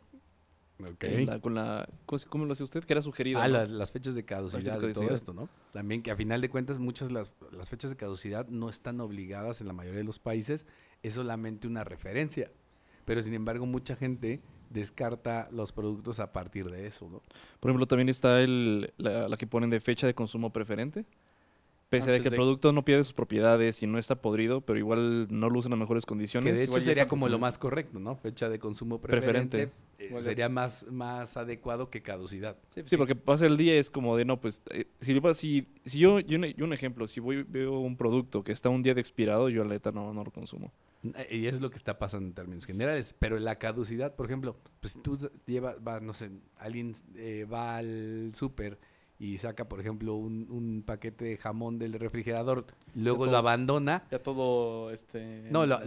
Ok. 0.89 1.03
Eh, 1.03 1.25
la- 1.25 1.39
con 1.39 1.53
la, 1.55 1.87
¿cómo, 2.29 2.45
lo 2.45 2.53
hace 2.53 2.63
usted? 2.63 2.83
Que 2.83 2.93
era 2.93 3.01
sugerido. 3.01 3.39
Ah, 3.39 3.47
¿no? 3.47 3.53
las, 3.53 3.69
las 3.71 3.91
fechas 3.91 4.15
de 4.15 4.25
caducidad 4.25 4.59
de 4.61 4.69
y 4.69 4.73
todo 4.73 4.81
caducidad. 4.93 5.13
esto, 5.13 5.33
¿no? 5.33 5.49
También 5.73 6.01
que 6.03 6.11
a 6.11 6.15
final 6.15 6.41
de 6.41 6.49
cuentas 6.49 6.79
muchas 6.79 7.07
de 7.09 7.13
las, 7.13 7.31
las 7.51 7.69
fechas 7.69 7.91
de 7.91 7.97
caducidad 7.97 8.47
no 8.47 8.69
están 8.69 8.99
obligadas 9.01 9.61
en 9.61 9.67
la 9.67 9.73
mayoría 9.73 9.99
de 9.99 10.05
los 10.05 10.19
países, 10.19 10.65
es 11.03 11.13
solamente 11.13 11.67
una 11.67 11.83
referencia. 11.83 12.51
Pero 13.05 13.21
sin 13.21 13.33
embargo 13.33 13.65
mucha 13.65 13.95
gente 13.95 14.41
descarta 14.69 15.49
los 15.51 15.71
productos 15.71 16.19
a 16.19 16.31
partir 16.31 16.69
de 16.69 16.87
eso, 16.87 17.09
¿no? 17.09 17.21
Por 17.59 17.69
ejemplo, 17.69 17.87
también 17.87 18.09
está 18.09 18.39
el, 18.41 18.93
la, 18.97 19.27
la 19.27 19.37
que 19.37 19.47
ponen 19.47 19.69
de 19.69 19.79
fecha 19.79 20.07
de 20.07 20.13
consumo 20.13 20.51
preferente. 20.53 21.05
Pese 21.91 22.09
a 22.09 22.19
que 22.19 22.29
el 22.29 22.31
de- 22.31 22.37
producto 22.37 22.71
no 22.71 22.85
pierde 22.85 23.03
sus 23.03 23.13
propiedades 23.13 23.83
y 23.83 23.87
no 23.87 23.99
está 23.99 24.15
podrido, 24.21 24.61
pero 24.61 24.79
igual 24.79 25.27
no 25.29 25.49
lo 25.49 25.59
usan 25.59 25.73
en 25.73 25.79
mejores 25.79 26.05
Que 26.05 26.09
condiciones. 26.09 26.53
de 26.57 26.63
hecho 26.63 26.71
igual 26.71 26.81
sería 26.83 27.07
como 27.09 27.27
lo 27.27 27.37
más 27.37 27.57
correcto, 27.57 27.99
¿no? 27.99 28.15
Fecha 28.15 28.47
de 28.49 28.59
consumo 28.59 28.99
Preferente. 29.01 29.67
preferente. 29.67 29.91
eh, 29.99 30.23
sería 30.23 30.49
más, 30.49 30.85
más 30.89 31.35
adecuado 31.37 31.89
que 31.91 32.01
caducidad. 32.01 32.57
Sí, 32.85 32.97
porque 32.97 33.15
pasa 33.15 33.45
el 33.45 33.55
día 33.57 33.75
y 33.75 33.77
es 33.77 33.89
como 33.91 34.17
de, 34.17 34.25
no, 34.25 34.39
pues, 34.41 34.63
eh, 34.71 34.85
si, 35.01 35.13
si, 35.33 35.67
si 35.85 35.99
yo, 35.99 36.19
yo, 36.21 36.37
un- 36.39 36.45
yo 36.45 36.65
un 36.65 36.73
ejemplo, 36.73 37.07
si 37.07 37.19
voy 37.19 37.43
veo 37.43 37.77
un 37.79 37.95
producto 37.97 38.43
que 38.43 38.51
está 38.53 38.69
un 38.69 38.81
día 38.81 38.93
de 38.95 39.01
expirado, 39.01 39.49
yo 39.49 39.63
la 39.63 39.71
neta 39.71 39.91
no, 39.91 40.11
no 40.13 40.23
lo 40.23 40.31
consumo. 40.31 40.71
Eh, 41.03 41.35
Y 41.37 41.45
es 41.47 41.59
lo 41.61 41.69
que 41.69 41.75
está 41.75 41.99
pasando 41.99 42.27
en 42.29 42.33
términos 42.33 42.65
generales. 42.65 43.13
Pero 43.19 43.37
la 43.37 43.57
caducidad, 43.59 44.15
por 44.15 44.25
ejemplo, 44.27 44.55
pues 44.79 44.93
si 44.93 44.99
tú 44.99 45.17
llevas, 45.45 45.75
va, 45.85 45.99
no 45.99 46.13
sé, 46.13 46.31
alguien 46.57 46.93
eh, 47.15 47.45
va 47.51 47.77
al 47.77 48.31
súper 48.33 48.79
y 49.23 49.37
saca, 49.37 49.69
por 49.69 49.79
ejemplo, 49.79 50.15
un, 50.15 50.47
un 50.49 50.81
paquete 50.83 51.25
de 51.25 51.37
jamón 51.37 51.77
del 51.77 51.93
refrigerador, 51.93 52.65
luego 52.95 53.27
lo 53.27 53.37
abandona. 53.37 54.03
Ya 54.09 54.17
todo 54.17 54.89
este 54.89 55.47
No, 55.51 55.67
lo- 55.67 55.77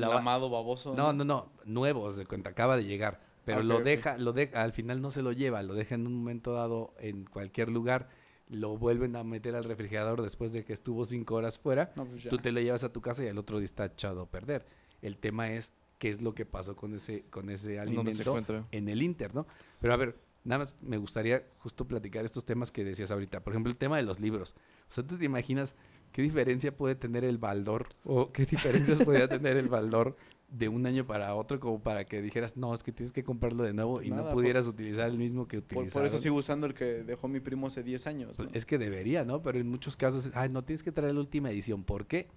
baboso. 0.51 0.95
No, 0.95 1.13
no, 1.13 1.25
no, 1.25 1.49
nuevo, 1.65 2.13
se 2.13 2.27
cuenta, 2.27 2.51
acaba 2.51 2.77
de 2.77 2.85
llegar. 2.85 3.21
Pero 3.45 3.59
Ah, 3.59 3.63
lo 3.65 3.81
deja, 3.81 4.17
lo 4.19 4.33
deja, 4.33 4.63
al 4.63 4.73
final 4.73 5.03
no 5.03 5.11
se 5.11 5.21
lo 5.21 5.33
lleva, 5.33 5.65
lo 5.65 5.75
deja 5.75 5.97
en 5.97 6.07
un 6.07 6.15
momento 6.15 6.53
dado 6.53 6.95
en 7.01 7.25
cualquier 7.25 7.71
lugar, 7.71 8.09
lo 8.49 8.79
vuelven 8.79 9.17
a 9.17 9.25
meter 9.25 9.57
al 9.57 9.65
refrigerador 9.65 10.23
después 10.23 10.53
de 10.53 10.65
que 10.65 10.73
estuvo 10.73 11.05
cinco 11.05 11.35
horas 11.35 11.59
fuera. 11.59 11.93
No, 11.97 12.05
pues. 12.07 12.29
Tú 12.29 12.39
te 12.39 12.53
lo 12.53 12.61
llevas 12.61 12.85
a 12.85 12.93
tu 12.93 13.01
casa 13.01 13.25
y 13.25 13.27
el 13.27 13.37
otro 13.39 13.59
día 13.59 13.65
está 13.65 13.87
echado 13.87 14.23
a 14.23 14.27
perder. 14.31 14.65
El 15.03 15.17
tema 15.19 15.51
es 15.51 15.73
qué 15.99 16.09
es 16.09 16.23
lo 16.23 16.35
que 16.37 16.47
pasó 16.47 16.77
con 16.77 16.95
ese, 16.95 17.25
con 17.31 17.51
ese 17.51 17.79
¿En 17.79 17.95
dónde 17.97 18.13
se 18.13 18.23
alimento 18.23 18.65
en 18.71 18.89
el 18.89 19.03
Inter, 19.03 19.35
¿no? 19.35 19.47
Pero 19.81 19.93
a 19.93 19.97
ver, 19.97 20.17
nada 20.45 20.61
más 20.61 20.77
me 20.83 20.97
gustaría 20.99 21.43
justo 21.59 21.87
platicar 21.87 22.25
estos 22.25 22.45
temas 22.45 22.71
que 22.71 22.85
decías 22.85 23.11
ahorita. 23.11 23.41
Por 23.43 23.53
ejemplo, 23.53 23.71
el 23.71 23.77
tema 23.79 23.97
de 23.97 24.03
los 24.03 24.21
libros. 24.21 24.55
O 24.91 24.93
sea, 24.95 25.05
¿tú 25.07 25.17
te 25.19 25.25
imaginas 25.25 25.75
qué 26.13 26.23
diferencia 26.23 26.77
puede 26.77 26.95
tener 26.95 27.25
el 27.25 27.39
baldor 27.39 27.89
o 28.05 28.31
qué 28.31 28.45
diferencias 28.47 29.03
podría 29.05 29.27
tener 29.29 29.57
el 29.57 29.69
baldor 29.69 30.17
de 30.51 30.69
un 30.69 30.87
año 30.87 31.05
para 31.05 31.35
otro 31.35 31.59
como 31.59 31.83
para 31.83 32.05
que 32.05 32.23
dijeras, 32.23 32.57
no, 32.57 32.73
es 32.75 32.85
que 32.85 32.93
tienes 32.93 33.11
que 33.11 33.25
comprarlo 33.25 33.65
de 33.65 33.73
nuevo 33.73 34.03
y 34.03 34.11
Nada, 34.11 34.23
no 34.23 34.29
por- 34.29 34.35
pudieras 34.35 34.69
utilizar 34.69 35.09
el 35.11 35.19
mismo 35.19 35.49
que 35.49 35.57
Por, 35.61 35.79
utilizaron? 35.79 35.93
por 35.93 36.07
eso 36.07 36.19
sigo 36.23 36.37
usando 36.37 36.67
el 36.69 36.75
que 36.75 37.03
dejó 37.03 37.27
mi 37.27 37.41
primo 37.41 37.67
hace 37.67 37.83
10 37.83 38.07
años. 38.07 38.37
Pues 38.37 38.49
¿no? 38.51 38.55
es 38.55 38.65
que 38.65 38.79
debería, 38.79 39.25
¿no? 39.25 39.43
Pero 39.43 39.59
en 39.59 39.69
muchos 39.69 39.97
casos, 39.97 40.31
ay, 40.35 40.51
no 40.51 40.63
tienes 40.63 40.85
que 40.85 40.93
traer 40.93 41.15
la 41.15 41.21
última 41.21 41.51
edición. 41.51 41.83
¿Por 41.83 42.07
qué? 42.07 42.29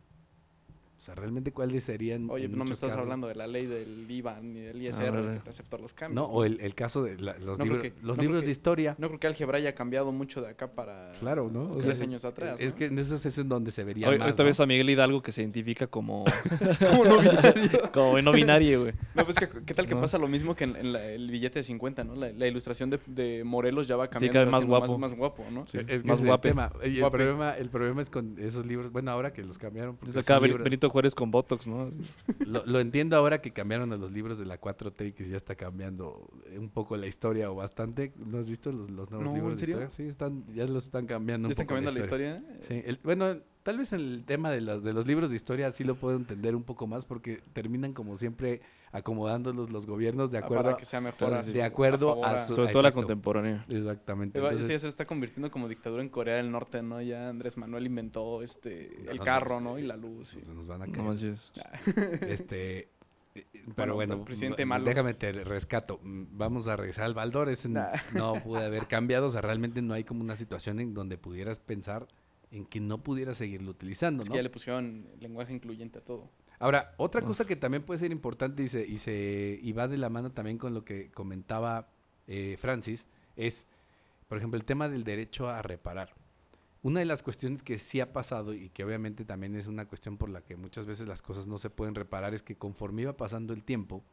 O 1.08 1.10
sea, 1.10 1.16
realmente 1.16 1.54
cuáles 1.54 1.86
serían. 1.86 2.30
Oye, 2.30 2.46
en 2.46 2.58
no 2.58 2.66
me 2.66 2.72
estás 2.74 2.90
casos? 2.90 3.02
hablando 3.02 3.28
de 3.30 3.36
la 3.36 3.48
ley 3.48 3.66
del 3.66 4.06
IVA 4.12 4.42
ni 4.42 4.60
del 4.60 4.82
ISR 4.82 5.10
Órale. 5.10 5.36
que 5.38 5.40
te 5.40 5.50
acepta 5.52 5.78
los 5.78 5.94
cambios. 5.94 6.28
No, 6.28 6.34
o 6.36 6.44
el, 6.44 6.60
el 6.60 6.76
caso 6.76 7.02
de 7.02 7.18
la- 7.18 7.38
los 7.38 7.58
No 7.60 7.64
creo 7.64 7.78
libros, 7.78 7.82
que- 7.84 8.06
los 8.06 8.18
no 8.18 8.24
libros 8.24 8.42
que- 8.42 8.46
de 8.48 8.52
historia. 8.52 8.96
No 8.98 9.08
creo 9.08 9.20
que 9.22 9.28
álgebra 9.28 9.58
haya 9.58 9.74
cambiado 9.74 10.12
mucho 10.12 10.42
de 10.42 10.50
acá 10.50 10.68
para 10.72 11.14
Claro, 11.20 11.50
¿no? 11.50 11.72
O 11.72 11.78
tres 11.78 11.98
sea, 12.00 12.06
años 12.08 12.26
atrás. 12.26 12.60
Es 12.60 12.72
¿no? 12.74 12.76
que 12.78 12.86
en 12.88 13.00
esos 13.00 13.26
es 13.26 13.38
en 13.38 13.48
donde 13.48 13.72
se 13.72 13.86
vería 13.86 14.10
Hoy, 14.10 14.18
más, 14.18 14.26
ahorita 14.26 14.44
¿no? 14.44 14.48
ves 14.48 14.60
a 14.60 14.66
Miguel 14.66 14.90
Hidalgo 14.90 15.22
que 15.22 15.32
se 15.32 15.42
identifica 15.44 15.88
como, 15.88 16.26
¿Cómo 16.80 17.06
no 17.06 17.20
binario? 17.20 17.82
como 17.94 18.22
no 18.22 18.32
binario, 18.34 18.82
güey. 18.82 18.94
No, 19.18 19.26
pues 19.26 19.38
que, 19.38 19.50
¿qué 19.66 19.74
tal 19.74 19.88
que 19.88 19.96
No. 19.96 20.02
pasa 20.02 20.18
lo 20.18 20.28
mismo 20.28 20.56
que 20.56 20.64
en, 20.66 20.76
en 20.76 20.94
la- 20.94 21.04
el 21.06 21.30
billete 21.30 21.60
de 21.60 21.64
50, 21.64 22.04
¿no? 22.04 22.16
La, 22.16 22.32
la 22.32 22.48
ilustración 22.48 22.90
de, 22.90 23.00
de 23.08 23.44
Morelos 23.44 23.88
ya 23.88 23.96
va 23.96 24.06
Sí, 24.06 24.12
cambiando. 24.12 24.34
cada 24.34 24.46
vez 24.46 24.52
más 24.52 24.66
guapo. 24.66 24.98
Más, 24.98 25.14
guapo, 25.16 25.46
¿no? 25.52 25.66
Sí, 25.68 25.80
Es 25.80 25.86
que 25.86 25.94
más 25.94 25.96
ese 26.04 26.14
es 26.14 26.20
el 26.22 26.28
guape. 26.28 26.50
tema. 26.50 26.72
Y 26.84 26.88
el 26.88 27.00
Guape. 27.00 27.18
problema, 27.18 27.52
el 27.58 27.70
problema 27.70 28.02
es 28.02 28.10
con 28.10 28.38
esos 28.40 28.66
libros. 28.66 28.92
Bueno, 28.92 29.12
ahora 29.12 29.34
que 29.34 29.44
los 29.44 29.58
cambiaron. 29.58 29.98
esos 30.04 30.18
acá 30.18 30.40
libros- 30.40 30.64
Benito 30.64 30.90
Juárez 30.90 31.16
con 31.16 31.32
Botox, 31.32 31.68
¿no? 31.68 31.90
Lo, 32.46 32.66
lo 32.66 32.80
entiendo 32.80 33.16
ahora 33.18 33.40
que 33.42 33.52
cambiaron 33.52 33.92
a 33.94 33.98
los 33.98 34.12
libros 34.12 34.38
de 34.40 34.46
la 34.46 34.60
4T 34.62 35.08
y 35.08 35.12
que 35.14 35.26
ya 35.26 35.38
está 35.38 35.56
cambiando 35.56 36.30
un 36.58 36.70
poco 36.70 36.96
la 36.98 37.08
historia 37.08 37.50
o 37.52 37.56
bastante. 37.56 38.14
¿No 38.18 38.38
has 38.38 38.50
visto 38.50 38.72
los, 38.72 38.90
los 38.90 39.10
nuevos 39.10 39.28
No, 39.28 39.34
libros 39.34 39.52
¿en 39.54 39.58
de 39.58 39.64
historia? 39.64 39.90
Sí, 39.90 40.04
están, 40.04 40.44
ya 40.54 40.66
los 40.68 40.86
están 40.86 41.06
cambiando 41.06 41.48
¿Ya 41.48 41.48
un 41.48 41.52
están 41.52 41.66
poco 41.66 41.76
cambiando 41.76 42.00
la 42.00 42.06
historia? 42.06 42.44
Sí, 42.68 42.82
el- 42.86 43.00
bueno, 43.04 43.38
tal 43.64 43.78
vez 43.78 43.92
en 43.94 44.00
el 44.00 44.24
tema 44.26 44.50
de, 44.50 44.62
los 44.62 44.84
de 44.84 44.94
los 44.94 45.06
libros 45.08 45.30
de 45.30 45.36
historia 45.36 45.72
sí 45.72 45.84
lo 45.84 45.96
puedo 45.96 46.16
entender 46.16 46.56
un 46.56 46.64
poco 46.64 46.88
más 46.88 47.04
porque 47.06 47.42
terminan 47.54 47.94
como 47.94 48.16
siempre 48.18 48.62
acomodándolos 48.92 49.72
los 49.72 49.86
gobiernos 49.86 50.32
de 50.32 50.38
Ah, 50.38 50.42
acuerdo, 50.42 50.64
para 50.64 50.78
que 50.78 50.86
sea 50.86 51.02
mejor. 51.02 51.30
de 51.30 51.36
a 51.36 51.44
su- 51.44 51.52
de 51.54 51.64
acuerdo 51.64 52.24
a 52.26 52.46
su- 52.46 52.54
Sobre 52.56 52.72
todo 52.72 52.82
la 52.84 52.92
contemporánea. 52.92 53.66
exactamente. 53.70 54.40
Entonces, 54.40 54.68
sí, 54.68 54.80
se 54.80 54.88
está 54.88 55.06
convirtiendo 55.06 55.52
como 55.52 55.68
dictadura 55.68 56.02
en 56.02 56.10
Corea 56.10 56.36
del 56.36 56.52
Norte, 56.52 56.82
¿no? 56.82 57.02
Ya 57.02 57.30
Andrés 57.30 57.58
Manuel 57.58 57.86
inventó 57.86 58.42
este 58.42 59.10
el 59.12 59.18
No, 59.18 59.24
carro, 59.24 59.60
no. 59.60 59.78
Y 59.78 59.84
la 59.84 59.98
luz. 59.98 60.34
y- 60.34 60.38
pues, 60.40 60.56
nos 60.56 60.68
van 60.68 60.82
a 60.84 60.88
No 60.88 60.94
caer. 60.94 61.06
manches. 61.06 61.52
Este, 62.22 62.90
Bueno, 63.36 63.74
pero 63.76 63.96
bueno, 63.96 64.26
presidente 64.26 64.66
malo. 64.66 64.86
déjame 64.86 65.14
te 65.14 65.32
rescato. 65.32 66.00
Vamos 66.04 66.68
a 66.68 66.76
regresar 66.76 67.06
al 67.06 67.14
Baldor. 67.14 67.50
Ese 67.50 67.70
Nah. 67.70 67.90
no 68.14 68.34
puede 68.44 68.66
haber 68.66 68.88
cambiado. 68.88 69.28
O 69.28 69.30
sea, 69.30 69.42
realmente 69.42 69.82
no 69.82 69.94
hay 69.94 70.04
como 70.04 70.22
una 70.22 70.36
situación 70.36 70.80
en 70.80 70.94
donde 70.96 71.18
pudieras 71.20 71.60
pensar 71.60 72.08
en 72.52 72.66
que 72.66 72.80
no 72.80 73.04
pudieras 73.04 73.38
seguirlo 73.38 73.72
utilizando, 73.72 74.24
Es 74.24 74.30
¿no? 74.30 74.34
que 74.34 74.38
ya 74.40 74.44
le 74.44 74.50
pusieron 74.50 75.08
lenguaje 75.20 75.54
incluyente 75.54 76.00
a 76.00 76.02
todo. 76.02 76.30
Ahora, 76.60 76.94
otra 76.98 77.22
cosa 77.22 77.46
que 77.46 77.56
también 77.56 77.84
puede 77.84 78.00
ser 78.00 78.12
importante 78.12 78.64
y, 78.64 78.68
se, 78.68 78.86
y, 78.88 78.98
se, 78.98 79.60
y 79.62 79.72
va 79.74 79.88
de 79.88 79.98
la 79.98 80.10
mano 80.10 80.32
también 80.32 80.58
con 80.58 80.74
lo 80.74 80.84
que 80.84 81.12
comentaba 81.12 81.90
eh, 82.26 82.58
Francis 82.60 83.06
es, 83.36 83.68
por 84.28 84.38
ejemplo, 84.40 84.58
el 84.58 84.66
tema 84.66 84.90
del 84.90 85.04
derecho 85.04 85.50
a 85.50 85.62
reparar. 85.62 86.16
una 86.82 87.00
de 87.00 87.06
las 87.06 87.22
cuestiones 87.22 87.62
que 87.64 87.78
sí 87.78 88.00
ha 88.00 88.12
pasado 88.14 88.54
y 88.54 88.70
que 88.70 88.84
obviamente 88.84 89.24
también 89.26 89.56
es 89.56 89.68
una 89.68 89.86
cuestión 89.88 90.18
por 90.18 90.30
la 90.30 90.42
que 90.42 90.56
muchas 90.56 90.86
veces 90.88 91.08
las 91.08 91.22
cosas 91.22 91.46
no 91.48 91.58
se 91.60 91.70
pueden 91.70 91.94
reparar 91.96 92.34
es 92.34 92.42
que 92.44 92.56
conforme 92.56 93.04
iba 93.04 93.16
pasando 93.18 93.54
el 93.54 93.64
tiempo, 93.64 94.04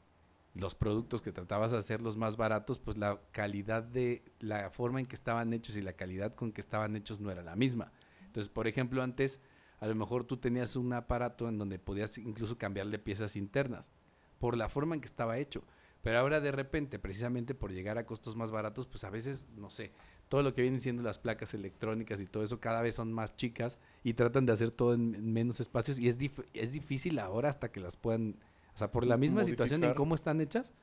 los 0.54 0.74
productos 0.74 1.22
que 1.22 1.32
tratabas 1.32 1.72
de 1.72 1.78
hacerlos 1.78 2.16
más 2.16 2.36
baratos, 2.36 2.78
pues 2.78 2.96
la 2.98 3.20
calidad 3.32 3.82
de 3.82 4.22
la 4.38 4.70
forma 4.70 5.00
en 5.00 5.06
que 5.06 5.16
estaban 5.16 5.52
hechos 5.52 5.76
y 5.76 5.82
la 5.82 5.94
calidad 5.94 6.34
con 6.34 6.52
que 6.52 6.60
estaban 6.60 6.94
hechos 6.94 7.20
no 7.20 7.30
era 7.30 7.42
la 7.42 7.56
misma. 7.56 7.90
Entonces, 8.34 8.52
por 8.52 8.66
ejemplo, 8.66 9.00
antes 9.00 9.40
a 9.78 9.86
lo 9.86 9.94
mejor 9.94 10.24
tú 10.24 10.38
tenías 10.38 10.74
un 10.74 10.92
aparato 10.92 11.48
en 11.48 11.56
donde 11.56 11.78
podías 11.78 12.18
incluso 12.18 12.58
cambiarle 12.58 12.98
piezas 12.98 13.36
internas 13.36 13.92
por 14.40 14.56
la 14.56 14.68
forma 14.68 14.96
en 14.96 15.00
que 15.00 15.06
estaba 15.06 15.38
hecho. 15.38 15.62
Pero 16.02 16.18
ahora 16.18 16.40
de 16.40 16.50
repente, 16.50 16.98
precisamente 16.98 17.54
por 17.54 17.70
llegar 17.70 17.96
a 17.96 18.04
costos 18.04 18.34
más 18.34 18.50
baratos, 18.50 18.88
pues 18.88 19.04
a 19.04 19.10
veces, 19.10 19.46
no 19.56 19.70
sé, 19.70 19.92
todo 20.28 20.42
lo 20.42 20.52
que 20.52 20.62
vienen 20.62 20.80
siendo 20.80 21.04
las 21.04 21.20
placas 21.20 21.54
electrónicas 21.54 22.20
y 22.20 22.26
todo 22.26 22.42
eso 22.42 22.58
cada 22.58 22.82
vez 22.82 22.96
son 22.96 23.12
más 23.12 23.36
chicas 23.36 23.78
y 24.02 24.14
tratan 24.14 24.46
de 24.46 24.52
hacer 24.52 24.72
todo 24.72 24.94
en, 24.94 25.32
menos 25.32 25.60
espacios 25.60 26.00
y 26.00 26.08
es, 26.08 26.18
es 26.54 26.72
difícil 26.72 27.20
ahora 27.20 27.48
hasta 27.48 27.70
que 27.70 27.78
las 27.78 27.96
puedan, 27.96 28.36
o 28.74 28.76
sea, 28.76 28.90
por 28.90 29.06
la 29.06 29.16
misma 29.16 29.44
situación 29.44 29.84
en 29.84 29.94
cómo 29.94 30.16
están 30.16 30.40
hechas, 30.40 30.74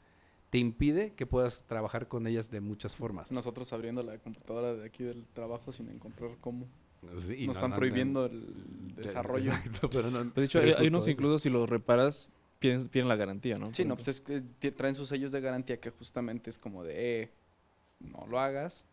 te 0.51 0.57
impide 0.57 1.13
que 1.15 1.25
puedas 1.25 1.65
trabajar 1.65 2.07
con 2.07 2.27
ellas 2.27 2.49
de 2.49 2.61
muchas 2.61 2.95
formas. 2.95 3.29
Nosotros 3.29 3.73
abriendo 3.73 4.03
la 4.03 4.17
computadora 4.19 4.73
de 4.73 4.85
aquí 4.85 5.03
del 5.03 5.25
trabajo 5.33 5.73
sin 5.73 5.89
encontrar 5.89 6.37
cómo. 6.39 6.67
Nos 7.01 7.29
están 7.29 7.75
prohibiendo 7.75 8.25
el 8.25 8.95
desarrollo. 8.95 9.51
pero 9.91 10.09
de 10.11 10.43
hecho, 10.43 10.59
hay, 10.59 10.87
unos 10.87 11.07
incluso 11.07 11.39
si 11.39 11.49
los 11.49 11.69
reparas, 11.69 12.31
piden, 12.59 13.07
la 13.07 13.15
garantía, 13.15 13.57
¿no? 13.57 13.73
Sí, 13.73 13.85
no, 13.85 13.95
pues 13.95 14.07
es 14.07 14.21
que 14.21 14.71
traen 14.71 14.95
sus 14.95 15.09
sellos 15.09 15.31
de 15.31 15.41
garantía 15.41 15.79
que 15.79 15.89
justamente 15.89 16.49
es 16.49 16.57
como 16.57 16.83
de, 16.83 17.21
eh, 17.21 17.31
no 17.99 18.27
lo 18.27 18.39
hagas, 18.39 18.85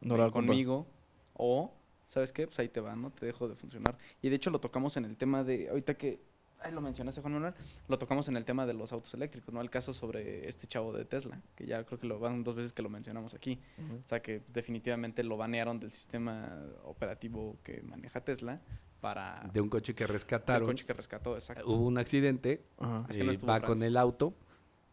no 0.00 0.16
lo 0.16 0.30
conmigo, 0.30 0.86
o, 1.32 1.72
¿sabes 2.08 2.32
qué? 2.32 2.46
Pues 2.46 2.58
ahí 2.58 2.68
te 2.68 2.80
va, 2.80 2.94
¿no? 2.94 3.10
Te 3.10 3.26
dejo 3.26 3.48
de 3.48 3.54
funcionar. 3.54 3.96
Y 4.20 4.28
de 4.28 4.36
hecho 4.36 4.50
lo 4.50 4.60
tocamos 4.60 4.96
en 4.96 5.06
el 5.06 5.16
tema 5.16 5.44
de, 5.44 5.68
ahorita 5.70 5.94
que 5.94 6.20
Ay, 6.64 6.72
lo 6.72 6.80
mencionaste, 6.80 7.20
Juan 7.20 7.34
Manuel. 7.34 7.52
Lo 7.88 7.98
tocamos 7.98 8.26
en 8.28 8.38
el 8.38 8.46
tema 8.46 8.64
de 8.64 8.72
los 8.72 8.90
autos 8.90 9.12
eléctricos, 9.12 9.52
¿no? 9.52 9.60
El 9.60 9.68
caso 9.68 9.92
sobre 9.92 10.48
este 10.48 10.66
chavo 10.66 10.94
de 10.94 11.04
Tesla, 11.04 11.38
que 11.54 11.66
ya 11.66 11.84
creo 11.84 12.00
que 12.00 12.06
lo 12.06 12.18
van 12.18 12.42
dos 12.42 12.54
veces 12.54 12.72
que 12.72 12.80
lo 12.80 12.88
mencionamos 12.88 13.34
aquí. 13.34 13.60
O 14.02 14.08
sea, 14.08 14.22
que 14.22 14.40
definitivamente 14.48 15.22
lo 15.24 15.36
banearon 15.36 15.78
del 15.78 15.92
sistema 15.92 16.58
operativo 16.84 17.58
que 17.62 17.82
maneja 17.82 18.22
Tesla 18.22 18.62
para... 19.02 19.50
De 19.52 19.60
un 19.60 19.68
coche 19.68 19.94
que 19.94 20.06
rescataron. 20.06 20.66
De 20.66 20.70
un 20.70 20.72
coche 20.72 20.86
que 20.86 20.94
rescató, 20.94 21.34
exacto. 21.34 21.66
Hubo 21.66 21.86
un 21.86 21.98
accidente, 21.98 22.64
eh, 23.10 23.38
va 23.46 23.60
con 23.60 23.82
el 23.82 23.98
auto, 23.98 24.32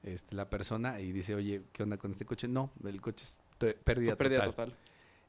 este, 0.03 0.35
la 0.35 0.49
persona, 0.49 0.99
y 0.99 1.13
dice, 1.13 1.35
oye, 1.35 1.63
¿qué 1.71 1.83
onda 1.83 1.95
con 1.95 2.11
este 2.11 2.25
coche? 2.25 2.49
No, 2.49 2.73
el 2.83 2.99
coche 2.99 3.23
es 3.23 3.39
pérdida, 3.85 4.17
pérdida 4.17 4.43
total. 4.43 4.75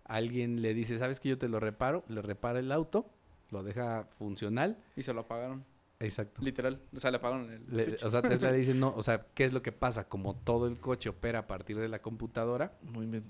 Alguien 0.02 0.60
le 0.60 0.74
dice, 0.74 0.98
¿sabes 0.98 1.20
que 1.20 1.28
yo 1.28 1.38
te 1.38 1.48
lo 1.48 1.60
reparo? 1.60 2.02
Le 2.08 2.20
repara 2.20 2.58
el 2.58 2.72
auto, 2.72 3.08
lo 3.52 3.62
deja 3.62 4.08
funcional. 4.18 4.76
Y 4.96 5.04
se 5.04 5.14
lo 5.14 5.20
apagaron. 5.20 5.64
Exacto. 6.02 6.42
Literal. 6.42 6.80
O 6.94 7.00
sea, 7.00 7.10
le 7.10 7.18
apagaron 7.18 7.50
el. 7.50 7.98
o 8.02 8.10
sea, 8.10 8.22
Tesla 8.22 8.50
le 8.50 8.58
dice, 8.58 8.74
no, 8.74 8.92
o 8.96 9.02
sea, 9.02 9.26
¿qué 9.34 9.44
es 9.44 9.52
lo 9.52 9.62
que 9.62 9.72
pasa? 9.72 10.08
Como 10.08 10.34
todo 10.34 10.66
el 10.66 10.78
coche 10.78 11.08
opera 11.08 11.40
a 11.40 11.46
partir 11.46 11.78
de 11.78 11.88
la 11.88 12.00
computadora, 12.00 12.72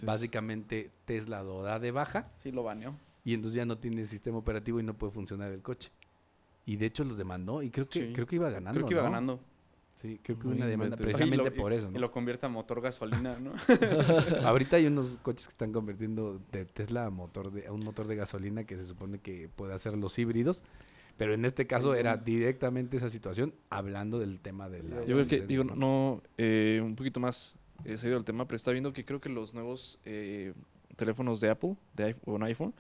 básicamente 0.03 0.91
Tesla 1.05 1.43
lo 1.43 1.63
da 1.63 1.79
de 1.79 1.91
baja. 1.91 2.31
Sí, 2.37 2.53
lo 2.53 2.63
baneó. 2.63 2.95
Y 3.25 3.35
entonces 3.35 3.57
ya 3.57 3.65
no 3.65 3.79
tiene 3.79 4.05
sistema 4.05 4.39
operativo 4.39 4.81
y 4.81 4.83
no 4.83 4.95
puede 4.95 5.13
funcionar 5.13 5.53
el 5.53 5.63
coche. 5.63 5.91
Y 6.65 6.77
de 6.77 6.87
hecho 6.87 7.05
los 7.05 7.17
demandó 7.17 7.63
y 7.63 7.71
creo 7.71 7.89
que, 7.89 8.13
creo 8.13 8.27
que 8.27 8.37
iba 8.37 8.51
ganando. 8.51 8.79
Creo 8.79 8.89
que 8.89 8.95
iba 8.95 9.03
ganando. 9.03 9.41
Sí, 10.01 10.19
creo 10.21 10.37
que 10.37 10.49
una 10.49 10.67
demanda 10.67 10.97
precisamente 10.97 11.53
por 11.53 11.73
eso, 11.73 11.89
¿no? 11.89 11.97
Y 11.97 12.01
lo 12.01 12.11
convierte 12.11 12.47
a 12.47 12.49
motor 12.49 12.81
gasolina, 12.81 13.39
¿no? 13.39 13.53
Ahorita 14.45 14.77
hay 14.77 14.87
unos 14.87 15.19
coches 15.23 15.47
que 15.47 15.53
están 15.53 15.73
convirtiendo 15.73 16.41
de 16.51 16.65
Tesla 16.65 17.07
a 17.07 17.11
motor 17.11 17.53
de 17.53 17.69
a 17.69 17.73
un 17.73 17.81
motor 17.81 18.09
de 18.09 18.17
gasolina 18.17 18.65
que 18.65 18.77
se 18.77 18.87
supone 18.87 19.21
que 19.21 19.49
puede 19.55 19.75
hacer 19.75 19.97
los 19.97 20.19
híbridos 20.19 20.65
pero 21.17 21.35
en 21.35 21.45
este 21.45 21.67
caso 21.67 21.95
era 21.95 22.17
directamente 22.17 22.97
esa 22.97 23.09
situación 23.09 23.55
hablando 23.71 24.19
del 24.19 24.41
tema 24.41 24.69
de 24.69 24.83
la... 24.83 25.05
Yo 25.05 25.15
creo 25.17 25.27
que, 25.27 25.41
digo, 25.43 25.65
no, 25.65 26.23
eh, 26.39 26.81
un 26.83 26.97
poquito 26.97 27.21
más 27.21 27.59
he 27.85 27.97
seguido 27.97 28.19
el 28.19 28.25
tema, 28.25 28.47
pero 28.47 28.57
está 28.57 28.71
viendo 28.73 28.93
que 28.93 29.05
creo 29.05 29.21
que 29.21 29.29
los 29.29 29.55
nuevos 29.55 29.99
eh, 30.05 30.53
teléfonos 30.97 31.41
de 31.41 31.51
Apple, 31.51 31.77
de 31.95 32.05
iPhone, 32.05 32.23
o 32.27 32.35
un 32.35 32.43
iPhone, 32.45 32.75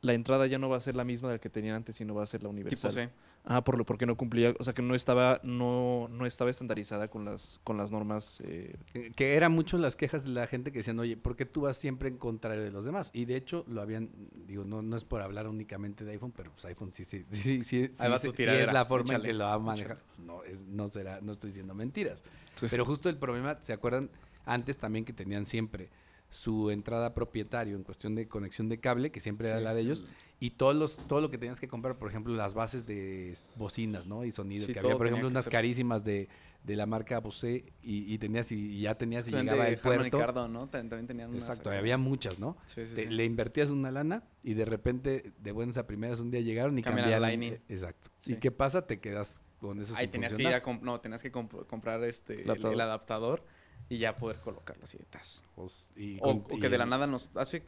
la 0.00 0.14
entrada 0.14 0.46
ya 0.46 0.58
no 0.58 0.68
va 0.68 0.76
a 0.76 0.80
ser 0.80 0.94
la 0.94 1.04
misma 1.04 1.28
de 1.28 1.34
la 1.34 1.38
que 1.38 1.50
tenían 1.50 1.76
antes, 1.76 1.96
sino 1.96 2.14
va 2.14 2.22
a 2.22 2.26
ser 2.26 2.42
la 2.42 2.48
universal. 2.48 3.10
Ah, 3.48 3.62
por 3.62 3.78
lo, 3.78 3.86
porque 3.86 4.06
no 4.06 4.16
cumplía, 4.16 4.52
o 4.58 4.64
sea 4.64 4.74
que 4.74 4.82
no 4.82 4.96
estaba, 4.96 5.40
no, 5.44 6.08
no 6.10 6.26
estaba 6.26 6.50
estandarizada 6.50 7.06
con 7.06 7.24
las, 7.24 7.60
con 7.62 7.76
las 7.76 7.92
normas. 7.92 8.42
Eh. 8.44 8.76
que 9.14 9.36
eran 9.36 9.52
mucho 9.52 9.78
las 9.78 9.94
quejas 9.94 10.24
de 10.24 10.30
la 10.30 10.48
gente 10.48 10.72
que 10.72 10.78
decían, 10.78 10.98
oye, 10.98 11.16
¿por 11.16 11.36
qué 11.36 11.46
tú 11.46 11.60
vas 11.60 11.76
siempre 11.76 12.08
en 12.08 12.18
contrario 12.18 12.64
de 12.64 12.72
los 12.72 12.84
demás? 12.84 13.10
Y 13.12 13.24
de 13.24 13.36
hecho 13.36 13.64
lo 13.68 13.82
habían, 13.82 14.10
digo, 14.48 14.64
no, 14.64 14.82
no 14.82 14.96
es 14.96 15.04
por 15.04 15.22
hablar 15.22 15.46
únicamente 15.46 16.04
de 16.04 16.10
iPhone, 16.10 16.32
pero 16.36 16.50
pues 16.50 16.64
iPhone 16.64 16.90
sí, 16.92 17.04
sí, 17.04 17.24
sí, 17.30 17.62
sí, 17.62 17.62
sí, 17.62 17.82
es 17.84 18.72
la 18.72 18.84
forma 18.84 19.14
en 19.14 19.22
que 19.22 19.32
lo 19.32 19.44
va 19.44 19.54
a 19.54 19.58
manejar. 19.60 19.98
No, 20.18 20.42
es, 20.42 20.66
no 20.66 20.88
será, 20.88 21.20
no 21.20 21.30
estoy 21.30 21.50
diciendo 21.50 21.72
mentiras. 21.72 22.24
Pero 22.68 22.84
justo 22.84 23.08
el 23.08 23.16
problema, 23.16 23.58
¿se 23.60 23.72
acuerdan? 23.72 24.10
Antes 24.44 24.76
también 24.76 25.04
que 25.04 25.12
tenían 25.12 25.44
siempre 25.44 25.88
su 26.28 26.70
entrada 26.70 27.14
propietario 27.14 27.76
en 27.76 27.84
cuestión 27.84 28.14
de 28.14 28.28
conexión 28.28 28.68
de 28.68 28.80
cable, 28.80 29.10
que 29.10 29.20
siempre 29.20 29.48
era 29.48 29.60
la 29.60 29.74
de 29.74 29.82
ellos, 29.82 30.04
y 30.38 30.50
todos 30.50 30.74
los, 30.74 30.96
todo 31.06 31.20
lo 31.20 31.30
que 31.30 31.38
tenías 31.38 31.60
que 31.60 31.68
comprar, 31.68 31.96
por 31.96 32.10
ejemplo, 32.10 32.34
las 32.34 32.52
bases 32.52 32.84
de 32.84 33.34
bocinas, 33.56 34.06
¿no? 34.06 34.24
Y 34.24 34.32
sonido, 34.32 34.66
que 34.66 34.78
había, 34.78 34.96
por 34.96 35.06
ejemplo, 35.06 35.28
unas 35.28 35.48
carísimas 35.48 36.04
de, 36.04 36.28
de, 36.62 36.76
la 36.76 36.84
marca 36.84 37.20
Bose 37.20 37.64
y, 37.82 38.12
y, 38.12 38.18
tenías 38.18 38.50
y, 38.52 38.80
ya 38.80 38.96
tenías 38.96 39.28
y 39.28 39.32
llegaba 39.32 39.64
al 39.64 39.78
puerto. 39.78 40.04
Ricardo, 40.04 40.48
¿no? 40.48 40.68
También 40.68 41.06
tenían 41.06 41.32
Exacto, 41.34 41.70
había 41.70 41.96
muchas, 41.96 42.38
¿no? 42.38 42.56
le 42.76 43.24
invertías 43.24 43.70
una 43.70 43.90
lana 43.90 44.24
y 44.42 44.54
de 44.54 44.64
repente, 44.64 45.32
de 45.38 45.52
buenas 45.52 45.78
a 45.78 45.86
primeras, 45.86 46.20
un 46.20 46.30
día 46.30 46.40
llegaron 46.40 46.78
y 46.78 46.82
cambiaron. 46.82 47.22
La 47.22 47.32
exacto. 47.32 48.10
¿Y 48.26 48.36
qué 48.36 48.50
pasa? 48.50 48.86
Te 48.86 49.00
quedas 49.00 49.42
con 49.60 49.80
eso 49.80 49.94
Ahí 49.96 50.08
tenías 50.08 50.34
que 50.34 50.42
ir 50.42 50.48
a 50.48 50.62
no, 50.82 51.00
tenías 51.00 51.22
que 51.22 51.30
comprar 51.30 52.02
este 52.04 52.42
el, 52.42 52.80
adaptador 52.80 53.42
y 53.88 53.98
ya 53.98 54.16
poder 54.16 54.40
colocarlo 54.40 54.84
así 54.84 54.98
de 54.98 55.04
tas. 55.04 55.44
Pues, 55.54 55.90
o, 56.20 56.44
que 56.44 56.68
de 56.68 56.78
la 56.78 56.86
nada 56.86 57.06
nos 57.06 57.30
hace 57.36 57.64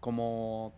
como 0.00 0.74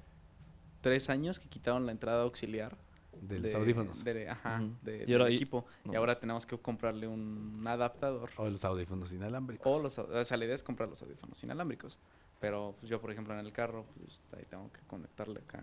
tres 0.81 1.11
años 1.11 1.38
que 1.38 1.48
quitaron 1.48 1.87
la 1.87 1.92
entrada 1.92 2.22
auxiliar. 2.22 2.76
De 3.20 3.38
los 3.38 3.53
audífonos. 3.55 4.03
ajá, 4.29 4.62
del 4.83 5.33
equipo. 5.33 5.66
y 5.85 5.94
ahora 5.94 6.14
tenemos 6.14 6.46
que 6.46 6.57
comprarle 6.57 7.07
un 7.07 7.62
adaptador. 7.66 8.31
O 8.37 8.48
los 8.48 8.64
audífonos 8.64 9.12
inalámbricos. 9.12 9.66
O 9.66 9.83
los, 9.83 9.98
o 9.98 10.24
sea, 10.24 10.37
la 10.37 10.44
idea 10.44 10.55
es 10.55 10.62
comprar 10.62 10.88
los 10.88 11.03
audífonos 11.03 11.42
inalámbricos. 11.42 11.98
Pero 12.40 12.76
pues, 12.79 12.88
yo, 12.88 13.00
por 13.00 13.11
ejemplo, 13.11 13.38
en 13.38 13.44
el 13.44 13.53
carro, 13.53 13.85
pues 13.98 14.20
ahí 14.33 14.46
tengo 14.48 14.72
que 14.72 14.81
conectarle 14.87 15.40
acá. 15.40 15.62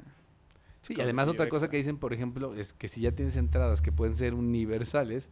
Sí, 0.82 0.94
y 0.96 1.02
además 1.02 1.28
otra 1.28 1.50
cosa 1.50 1.70
que 1.70 1.78
dicen, 1.78 1.98
por 1.98 2.14
ejemplo, 2.14 2.54
es 2.54 2.74
que 2.74 2.88
si 2.88 3.02
ya 3.02 3.12
tienes 3.12 3.36
entradas 3.36 3.82
que 3.82 3.92
pueden 3.92 4.16
ser 4.16 4.36
universales, 4.36 5.32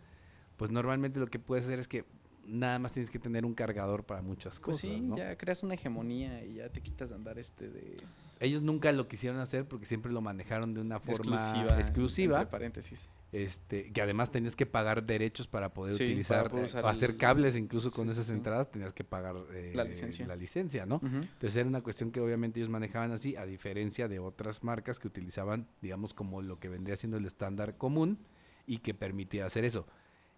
pues 0.58 0.72
normalmente 0.72 1.20
lo 1.20 1.28
que 1.28 1.38
puedes 1.38 1.66
hacer 1.66 1.80
es 1.80 1.88
que 1.88 2.06
nada 2.48 2.80
más 2.80 2.94
tienes 2.94 3.10
que 3.10 3.20
tener 3.20 3.46
un 3.46 3.54
cargador 3.54 4.04
para 4.04 4.22
muchas 4.22 4.60
pues 4.60 4.78
cosas. 4.78 4.82
sí, 4.82 5.10
ya 5.16 5.38
creas 5.38 5.64
una 5.64 5.74
hegemonía 5.76 6.44
y 6.44 6.56
ya 6.56 6.70
te 6.70 6.82
quitas 6.82 7.10
de 7.10 7.16
andar 7.16 7.40
este 7.40 7.70
de. 7.70 7.98
Ellos 8.40 8.62
nunca 8.62 8.92
lo 8.92 9.08
quisieron 9.08 9.40
hacer 9.40 9.66
porque 9.66 9.86
siempre 9.86 10.12
lo 10.12 10.22
manejaron 10.22 10.74
de 10.74 10.82
una 10.82 11.00
forma 11.00 11.78
exclusiva. 11.78 12.50
paréntesis. 12.50 13.10
Este, 13.32 13.92
que 13.92 14.02
además 14.02 14.32
tenías 14.32 14.56
que 14.56 14.66
pagar 14.66 15.06
derechos 15.06 15.48
para 15.48 15.74
poder 15.74 15.96
utilizar, 15.96 16.54
o 16.54 16.64
eh, 16.64 16.70
hacer 16.86 17.18
cables 17.18 17.58
incluso 17.58 17.92
con 17.92 18.10
esas 18.10 18.30
entradas, 18.30 18.72
tenías 18.72 18.94
que 18.94 19.04
pagar 19.04 19.36
eh, 19.52 19.74
la, 19.76 19.84
licencia. 19.84 20.26
la 20.26 20.36
licencia, 20.36 20.86
¿no? 20.86 21.02
Entonces 21.04 21.56
era 21.58 21.68
una 21.68 21.82
cuestión 21.82 22.12
que 22.12 22.22
obviamente 22.22 22.60
ellos 22.60 22.70
manejaban 22.70 23.12
así, 23.12 23.36
a 23.36 23.46
diferencia 23.46 24.08
de 24.08 24.20
otras 24.20 24.64
marcas 24.64 25.00
que 25.00 25.08
utilizaban, 25.08 25.68
digamos, 25.82 26.14
como 26.14 26.42
lo 26.42 26.60
que 26.60 26.70
vendría 26.70 26.96
siendo 26.96 27.18
el 27.18 27.26
estándar 27.26 27.78
común 27.78 28.20
y 28.68 28.78
que 28.78 28.94
permitía 28.94 29.46
hacer 29.46 29.66
eso 29.66 29.86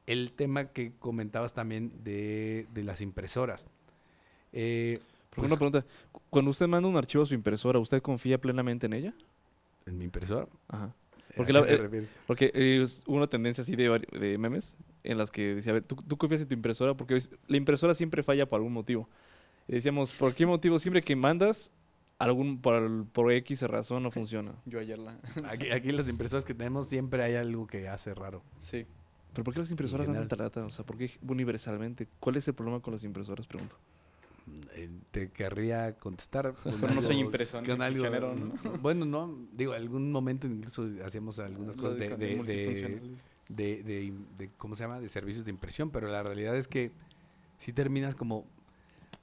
el 0.08 0.32
tema 0.32 0.66
que 0.66 0.94
comentabas 0.98 1.54
también 1.54 1.92
de, 2.04 2.66
las 2.74 3.02
impresoras. 3.02 3.66
Eh, 4.54 5.00
una 5.36 5.50
pues 5.50 5.60
pregunta, 5.60 5.86
cuando 6.32 6.50
usted 6.50 6.68
manda 6.68 6.90
un 6.90 6.98
archivo 6.98 7.24
a 7.24 7.28
su 7.28 7.36
impresora, 7.36 7.78
¿usted 7.78 8.02
confía 8.02 8.40
plenamente 8.40 8.88
en 8.88 8.94
ella? 8.94 9.14
¿En 9.86 9.98
mi 9.98 10.06
impresora? 10.06 10.48
Ajá. 10.68 10.96
Porque, 11.36 11.54
la, 11.54 11.60
eh, 11.68 12.08
porque 12.26 12.52
eh, 12.56 12.84
hubo 13.06 13.18
una 13.18 13.28
tendencia 13.28 13.62
así 13.62 13.76
de, 13.76 14.38
memes 14.40 14.76
en 15.04 15.20
las 15.20 15.30
que 15.30 15.54
decía, 15.56 15.80
¿tú, 15.82 15.96
¿tú, 15.96 16.18
confías 16.18 16.42
en 16.42 16.48
tu 16.48 16.56
impresora? 16.56 16.96
Porque 16.96 17.20
la 17.48 17.58
impresora 17.58 17.94
siempre 17.94 18.24
falla 18.24 18.50
por 18.50 18.58
algún 18.58 18.74
motivo. 18.74 19.08
Y 19.68 19.74
decíamos, 19.74 20.14
¿por 20.14 20.34
qué 20.34 20.48
motivo? 20.48 20.80
Siempre 20.80 21.04
que 21.04 21.16
mandas, 21.16 21.72
algún 22.18 22.60
por, 22.60 23.06
por 23.08 23.32
X 23.32 23.62
razón 23.64 24.02
no 24.02 24.10
funciona. 24.10 24.56
Yo 24.66 24.80
ayer 24.80 24.98
la... 24.98 25.20
aquí, 25.46 25.70
aquí 25.70 25.92
las 25.92 26.10
impresoras 26.10 26.44
que 26.44 26.56
tenemos 26.56 26.88
siempre 26.88 27.24
hay 27.24 27.36
algo 27.36 27.68
que 27.68 27.88
hace 27.88 28.16
raro. 28.16 28.42
Sí. 28.60 28.88
¿Pero 29.38 29.46
por 29.46 29.54
qué 29.54 29.60
las 29.60 29.70
impresoras 29.70 30.08
dan 30.12 30.28
tanta 30.28 30.66
O 30.66 30.70
sea, 30.72 30.84
¿por 30.84 30.98
qué 30.98 31.12
universalmente? 31.22 32.08
¿Cuál 32.20 32.38
es 32.38 32.48
el 32.48 32.56
problema 32.56 32.80
con 32.80 32.94
las 32.94 33.04
impresoras? 33.04 33.46
Pregunto. 33.46 33.78
Eh, 34.74 34.90
te 35.12 35.30
querría 35.30 35.94
contestar. 35.94 36.56
Pero 36.64 36.96
no 36.96 37.04
soy 37.04 37.18
impresor. 37.18 37.64
Bueno, 38.82 39.06
no, 39.06 39.38
digo, 39.54 39.74
algún 39.74 40.12
momento 40.12 40.48
incluso 40.48 40.90
hacíamos 41.06 41.38
algunas 41.38 41.78
cosas 41.78 42.00
de, 42.00 42.10
de, 43.48 44.12
de, 44.40 44.50
¿cómo 44.58 44.76
se 44.76 44.86
llama? 44.86 45.00
De 45.00 45.08
servicios 45.08 45.46
de 45.46 45.52
impresión, 45.52 45.92
pero 45.92 46.08
la 46.08 46.24
realidad 46.24 46.58
es 46.58 46.68
que 46.68 46.92
si 47.60 47.74
terminas 47.74 48.16
como 48.16 48.48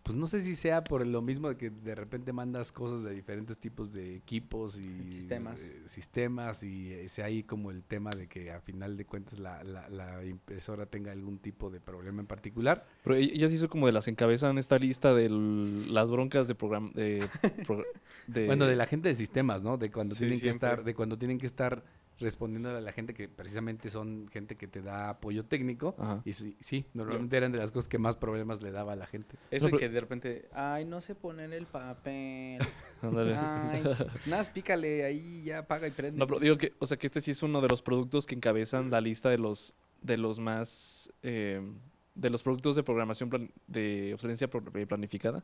pues 0.05 0.17
no 0.19 0.27
sé 0.27 0.41
si 0.43 0.55
sea 0.55 0.85
por 0.85 1.05
lo 1.07 1.23
mismo 1.23 1.49
de 1.49 1.57
que 1.57 1.71
de 1.71 1.95
repente 1.95 2.33
mandas 2.33 2.71
cosas 2.73 3.03
de 3.03 3.13
diferentes 3.15 3.57
tipos 3.59 3.93
de 3.95 4.15
equipos 4.17 4.79
y 4.79 5.11
Sistemas. 5.13 5.63
eh, 5.63 5.83
sistemas 5.87 6.63
y 6.63 6.93
eh, 6.93 7.09
sea 7.09 7.25
ahí 7.25 7.43
como 7.43 7.71
el 7.71 7.83
tema 7.83 8.11
de 8.11 8.27
que 8.29 8.53
a 8.53 8.61
final 8.61 8.99
de 8.99 9.07
cuentas 9.07 9.39
la, 9.39 9.65
la- 9.65 9.89
la 9.89 10.23
impresora 10.25 10.85
tenga 10.87 11.11
algún 11.11 11.39
tipo 11.39 11.71
de 11.71 11.81
problema 11.81 12.21
en 12.21 12.27
particular. 12.27 12.87
Pero 13.03 13.17
ella 13.17 13.33
ella 13.35 13.49
se 13.49 13.55
hizo 13.55 13.69
como 13.71 13.87
de 13.87 13.93
las 13.93 14.07
encabezan 14.07 14.59
esta 14.59 14.79
lista 14.79 15.15
de 15.15 15.31
las 15.31 16.11
broncas 16.11 16.49
de 16.49 16.55
programa 16.55 16.91
de, 16.95 17.27
pro- 17.67 17.83
de- 18.27 18.45
Bueno, 18.47 18.67
de 18.67 18.77
la 18.77 18.87
gente 18.87 19.09
de 19.09 19.15
sistemas, 19.15 19.63
¿no? 19.63 19.79
De 19.79 19.91
cuando 19.91 20.15
Sí, 20.15 20.21
tienen 20.21 20.39
que 20.39 20.51
estar, 20.51 20.85
de 20.85 20.95
cuando 20.95 21.17
tienen 21.19 21.39
que 21.39 21.47
estar 21.47 21.83
respondiendo 22.21 22.71
a 22.71 22.81
la 22.81 22.93
gente 22.93 23.13
que 23.13 23.29
precisamente 23.29 23.91
son 23.91 24.29
gente 24.33 24.57
que 24.57 24.69
te 24.69 24.81
da 24.83 25.11
apoyo 25.11 25.45
técnico. 25.45 25.95
Ajá. 25.99 26.23
Y 26.25 26.33
sí, 26.33 26.57
sí, 26.61 26.87
normalmente 26.95 27.37
eran 27.37 27.51
de 27.53 27.59
las 27.59 27.71
cosas 27.73 27.89
que 27.89 27.99
más 27.99 28.17
problemas 28.17 28.63
le 28.63 28.71
daba 28.71 28.93
a 28.93 28.97
la 28.97 29.07
gente. 29.07 29.37
Eso 29.51 29.69
No, 29.69 29.77
que 29.77 29.89
de 29.89 30.01
repente, 30.01 30.49
ay, 30.53 30.85
no 30.85 31.01
se 31.01 31.15
pone 31.15 31.45
en 31.45 31.53
el 31.53 31.67
papel. 31.67 32.59
Ándale. 33.03 33.35
Ay, 33.37 33.83
nada, 34.27 34.45
pícale 34.53 35.05
ahí, 35.05 35.43
ya 35.45 35.67
paga 35.67 35.89
y 35.89 35.91
prende. 35.91 36.19
No, 36.19 36.27
pero 36.27 36.39
digo 36.41 36.57
que, 36.57 36.73
o 36.79 36.87
sea, 36.87 36.97
que 36.97 37.07
este 37.07 37.21
sí 37.21 37.33
es 37.33 37.43
uno 37.43 37.61
de 37.61 37.69
los 37.69 37.83
productos 37.83 38.27
que 38.27 38.35
encabezan 38.35 38.91
la 38.91 39.01
lista 39.01 39.29
de 39.31 39.39
los 39.39 39.75
de 40.01 40.17
los 40.19 40.39
más 40.39 41.11
eh, 41.23 41.61
de 42.15 42.31
los 42.31 42.43
productos 42.43 42.77
de 42.77 42.83
programación 42.83 43.31
plan- 43.31 43.51
de 43.67 44.13
obsolescencia 44.15 44.49
eh, 44.75 44.87
planificada. 44.87 45.43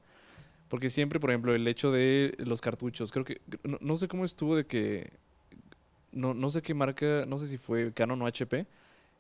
Porque 0.69 0.89
siempre, 0.89 1.19
por 1.19 1.31
ejemplo, 1.31 1.53
el 1.55 1.67
hecho 1.67 1.91
de 1.91 2.35
los 2.39 2.61
cartuchos, 2.61 3.11
creo 3.11 3.25
que 3.25 3.41
no, 3.65 3.79
no 3.81 3.97
sé 3.97 4.07
cómo 4.07 4.25
estuvo 4.25 4.55
de 4.55 4.67
que 4.67 5.15
no, 6.13 6.35
no 6.35 6.51
sé 6.51 6.63
qué 6.63 6.75
marca, 6.75 7.25
no 7.27 7.39
sé 7.39 7.47
si 7.47 7.57
fue 7.59 7.93
Canon 7.93 8.21
o 8.23 8.27
HP, 8.27 8.67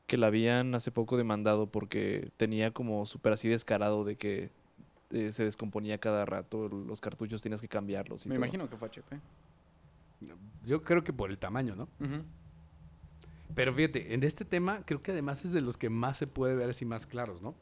que 0.06 0.16
la 0.16 0.26
habían 0.28 0.74
hace 0.74 0.90
poco 0.90 1.16
demandado 1.16 1.66
porque 1.66 2.30
tenía 2.36 2.72
como 2.72 3.06
súper 3.06 3.32
así 3.32 3.48
descarado 3.48 4.04
de 4.04 4.16
que 4.16 4.50
eh, 5.12 5.32
se 5.32 5.44
descomponía 5.44 5.98
cada 5.98 6.24
rato, 6.24 6.68
los 6.68 7.00
cartuchos 7.00 7.42
tenías 7.42 7.60
que 7.60 7.68
cambiarlos. 7.68 8.26
Y 8.26 8.28
Me 8.28 8.34
todo. 8.34 8.44
imagino 8.44 8.68
que 8.68 8.76
fue 8.76 8.88
HP. 8.88 9.18
Yo 10.66 10.82
creo 10.82 11.02
que 11.02 11.12
por 11.12 11.30
el 11.30 11.38
tamaño, 11.38 11.74
¿no? 11.74 11.88
Pero 13.54 13.74
fíjate, 13.74 14.14
en 14.14 14.22
este 14.22 14.44
tema 14.44 14.82
creo 14.84 15.02
que 15.02 15.10
además 15.12 15.44
es 15.44 15.52
de 15.52 15.60
los 15.60 15.76
que 15.76 15.90
más 15.90 16.18
se 16.18 16.26
puede 16.26 16.54
ver 16.54 16.70
así 16.70 16.84
más 16.84 17.06
claros, 17.06 17.42
¿no? 17.42 17.54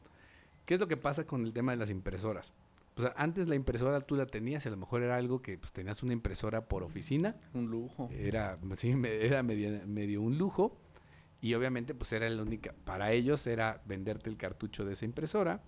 ¿Qué 0.65 0.75
es 0.75 0.79
lo 0.79 0.87
que 0.87 0.97
pasa 0.97 1.25
con 1.25 1.43
el 1.45 1.53
tema 1.53 1.71
de 1.71 1.77
las 1.77 1.89
impresoras? 1.89 2.51
O 2.99 3.01
sea, 3.01 3.13
antes 3.17 3.47
la 3.47 3.55
impresora 3.55 4.01
tú 4.01 4.15
la 4.15 4.25
tenías 4.25 4.65
y 4.65 4.67
a 4.67 4.71
lo 4.71 4.77
mejor 4.77 5.01
era 5.03 5.15
algo 5.15 5.41
que 5.41 5.57
pues 5.57 5.71
tenías 5.73 6.03
una 6.03 6.13
impresora 6.13 6.65
por 6.67 6.83
oficina, 6.83 7.35
Un 7.53 7.67
lujo. 7.71 8.09
era, 8.11 8.59
sí, 8.75 8.93
era 9.03 9.41
medio, 9.41 9.85
medio 9.87 10.21
un 10.21 10.37
lujo 10.37 10.77
y 11.41 11.53
obviamente 11.53 11.95
pues 11.95 12.11
era 12.13 12.29
la 12.29 12.41
única, 12.41 12.75
para 12.83 13.11
ellos 13.13 13.47
era 13.47 13.81
venderte 13.85 14.29
el 14.29 14.37
cartucho 14.37 14.83
de 14.85 14.93
esa 14.93 15.05
impresora 15.05 15.61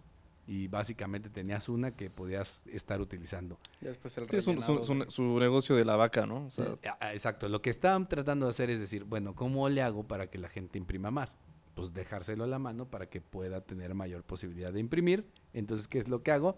y 0.45 0.67
básicamente 0.67 1.29
tenías 1.29 1.69
una 1.69 1.95
que 1.95 2.09
podías 2.09 2.61
estar 2.65 2.99
utilizando. 2.99 3.57
Ya 3.79 3.87
después 3.89 4.17
el 4.17 4.27
Sí, 4.29 4.35
es 4.37 4.47
un- 4.47 4.61
su, 4.61 4.83
su- 4.83 5.05
su 5.09 5.39
negocio 5.39 5.75
de 5.77 5.85
la 5.85 5.95
vaca, 5.95 6.25
¿no? 6.25 6.47
O 6.47 6.51
sea, 6.51 6.75
ah, 6.99 7.13
Exacto, 7.13 7.47
lo 7.47 7.61
que 7.61 7.69
estaban 7.69 8.09
tratando 8.09 8.45
de 8.47 8.49
hacer 8.49 8.69
es 8.69 8.79
decir, 8.81 9.05
bueno, 9.05 9.33
¿cómo 9.35 9.69
le 9.69 9.81
hago 9.81 10.03
para 10.05 10.27
que 10.29 10.37
la 10.37 10.49
gente 10.49 10.77
imprima 10.77 11.11
más? 11.11 11.37
Pues 11.75 11.93
dejárselo 11.93 12.43
a 12.43 12.47
la 12.47 12.59
mano 12.59 12.89
para 12.89 13.05
que 13.07 13.21
pueda 13.21 13.61
tener 13.61 13.93
mayor 13.93 14.23
posibilidad 14.23 14.73
de 14.73 14.81
imprimir. 14.81 15.25
Entonces, 15.53 15.87
¿qué 15.87 15.99
es 15.99 16.09
lo 16.09 16.21
que 16.21 16.31
hago? 16.31 16.57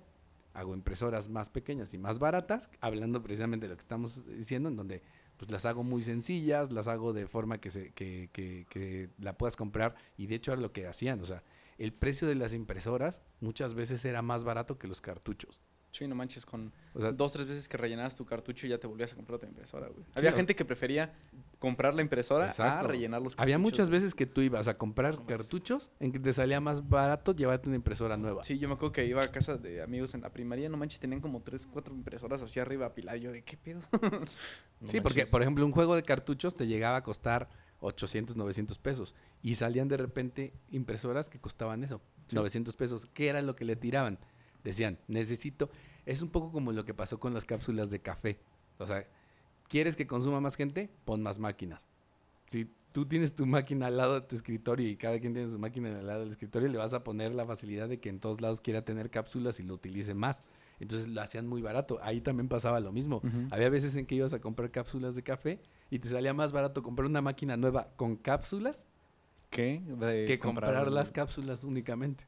Hago 0.54 0.74
impresoras 0.74 1.30
más 1.30 1.50
pequeñas 1.50 1.94
y 1.94 1.98
más 1.98 2.20
baratas, 2.20 2.70
hablando 2.80 3.22
precisamente 3.24 3.66
de 3.66 3.72
lo 3.72 3.78
que 3.78 3.82
estamos 3.82 4.26
diciendo, 4.26 4.70
en 4.70 4.76
donde 4.76 5.02
pues 5.38 5.50
las 5.52 5.66
hago 5.66 5.84
muy 5.84 6.04
sencillas, 6.04 6.72
las 6.72 6.88
hago 6.88 7.12
de 7.12 7.28
forma 7.28 7.60
que, 7.60 7.72
se, 7.72 7.92
que, 7.94 8.30
que, 8.32 8.66
que 8.70 9.10
la 9.20 9.38
puedas 9.38 9.56
comprar. 9.56 9.96
Y 10.18 10.28
de 10.28 10.36
hecho 10.36 10.54
era 10.54 10.62
lo 10.62 10.72
que 10.72 10.88
hacían, 10.88 11.22
o 11.22 11.26
sea, 11.26 11.44
el 11.78 11.94
precio 11.94 12.28
de 12.28 12.36
las 12.36 12.54
impresoras 12.54 13.22
muchas 13.42 13.74
veces 13.74 14.06
era 14.06 14.22
más 14.22 14.44
barato 14.44 14.78
que 14.78 14.88
los 14.88 15.02
cartuchos. 15.02 15.60
Sí, 15.94 16.08
no 16.08 16.16
manches, 16.16 16.44
con 16.44 16.74
O 16.96 17.00
sea, 17.02 17.12
dos, 17.12 17.32
tres 17.34 17.46
veces 17.46 17.68
que 17.70 17.78
rellenabas 17.78 18.16
tu 18.16 18.26
cartucho 18.26 18.66
ya 18.66 18.80
te 18.80 18.88
volvías 18.88 19.14
a 19.14 19.16
comprar 19.16 19.36
otra 19.36 19.48
impresora, 19.48 19.88
güey. 19.90 20.04
Había 20.16 20.32
o- 20.32 20.34
gente 20.34 20.56
que 20.56 20.66
prefería 20.66 21.14
comprar 21.60 21.94
la 21.94 22.02
impresora 22.02 22.50
a 22.50 22.82
rellenar 22.82 23.22
los 23.22 23.34
cartuchos. 23.34 23.44
Había 23.44 23.60
muchas 23.60 23.90
güey. 23.90 24.00
veces 24.00 24.16
que 24.16 24.26
tú 24.26 24.42
ibas 24.42 24.68
a 24.68 24.76
comprar 24.76 25.14
No, 25.20 25.28
cartuchos 25.28 25.92
en 26.00 26.12
que 26.12 26.18
te 26.20 26.34
salía 26.34 26.60
más 26.60 26.90
barato 26.90 27.36
llevarte 27.36 27.70
una 27.70 27.76
impresora 27.76 28.18
nueva. 28.18 28.44
Sí, 28.44 28.58
yo 28.58 28.68
me 28.68 28.74
acuerdo 28.74 28.92
que 28.92 29.06
iba 29.06 29.24
a 29.24 29.28
casa 29.28 29.56
de 29.58 29.84
amigos 29.84 30.16
en 30.16 30.22
la 30.22 30.32
primaria, 30.34 30.68
no 30.68 30.78
manches, 30.78 31.00
tenían 31.00 31.22
como 31.22 31.44
tres, 31.44 31.68
cuatro 31.68 31.94
impresoras 31.94 32.42
así 32.42 32.60
arriba 32.60 32.88
apiladas. 32.88 33.22
Yo 33.22 33.32
de, 33.32 33.44
¿qué 33.44 33.56
pedo? 33.56 33.80
no 34.82 34.90
Sí, 34.90 35.00
porque 35.00 35.28
por 35.28 35.44
ejemplo 35.44 35.64
un 35.64 35.72
juego 35.72 35.96
de 35.96 36.02
cartuchos 36.02 36.56
te 36.56 36.66
llegaba 36.66 36.98
a 36.98 37.04
costar 37.04 37.50
800, 37.82 38.36
900 38.36 38.80
pesos 38.80 39.14
y 39.44 39.56
salían 39.56 39.88
de 39.90 39.98
repente 39.98 40.54
impresoras 40.72 41.30
que 41.30 41.40
costaban 41.40 41.84
eso, 41.84 42.02
900 42.32 42.76
pesos. 42.76 43.06
¿Qué 43.14 43.28
era 43.28 43.44
lo 43.44 43.56
que 43.56 43.66
le 43.66 43.76
tiraban? 43.76 44.18
Decían, 44.64 45.00
necesito, 45.08 45.70
es 46.06 46.22
un 46.22 46.30
poco 46.30 46.52
como 46.52 46.72
lo 46.72 46.86
que 46.86 46.94
pasó 46.94 47.20
con 47.20 47.34
las 47.34 47.46
cápsulas 47.46 47.90
de 47.92 48.00
café. 48.00 48.40
O 48.78 48.86
sea, 48.86 49.08
¿quieres 49.68 49.96
que 49.96 50.08
consuma 50.08 50.40
más 50.40 50.56
gente? 50.56 50.90
Pon 51.06 51.22
más 51.22 51.40
máquinas. 51.40 51.82
Si 52.48 52.70
tú 52.92 53.06
tienes 53.06 53.36
tu 53.36 53.46
máquina 53.46 53.88
al 53.88 53.98
lado 53.98 54.14
de 54.16 54.22
tu 54.22 54.36
escritorio 54.36 54.88
y 54.88 54.96
cada 54.96 55.20
quien 55.20 55.34
tiene 55.34 55.50
su 55.50 55.60
máquina 55.60 56.00
al 56.00 56.08
lado 56.08 56.22
del 56.22 56.30
escritorio, 56.30 56.70
le 56.70 56.78
vas 56.78 56.94
a 56.94 57.04
poner 57.04 57.34
la 57.34 57.46
facilidad 57.46 57.90
de 57.90 58.00
que 58.00 58.10
en 58.10 58.20
todos 58.20 58.40
lados 58.40 58.62
quiera 58.62 58.84
tener 58.86 59.10
cápsulas 59.10 59.60
y 59.60 59.64
lo 59.64 59.74
utilice 59.74 60.14
más. 60.14 60.44
Entonces 60.80 61.10
lo 61.10 61.22
hacían 61.22 61.48
muy 61.48 61.62
barato. 61.62 62.00
Ahí 62.02 62.22
también 62.22 62.48
pasaba 62.50 62.80
lo 62.80 62.92
mismo. 62.92 63.22
Había 63.52 63.70
veces 63.70 63.96
en 63.96 64.06
que 64.06 64.16
ibas 64.16 64.34
a 64.34 64.40
comprar 64.40 64.72
cápsulas 64.72 65.16
de 65.16 65.24
café 65.24 65.60
y 65.90 66.00
te 66.00 66.10
salía 66.10 66.34
más 66.34 66.52
barato 66.52 66.84
comprar 66.84 67.08
una 67.08 67.22
máquina 67.22 67.58
nueva 67.58 67.90
con 67.96 68.16
cápsulas 68.16 68.88
que 69.50 70.40
comprar 70.42 70.92
las 70.92 71.12
cápsulas 71.12 71.64
únicamente. 71.64 72.26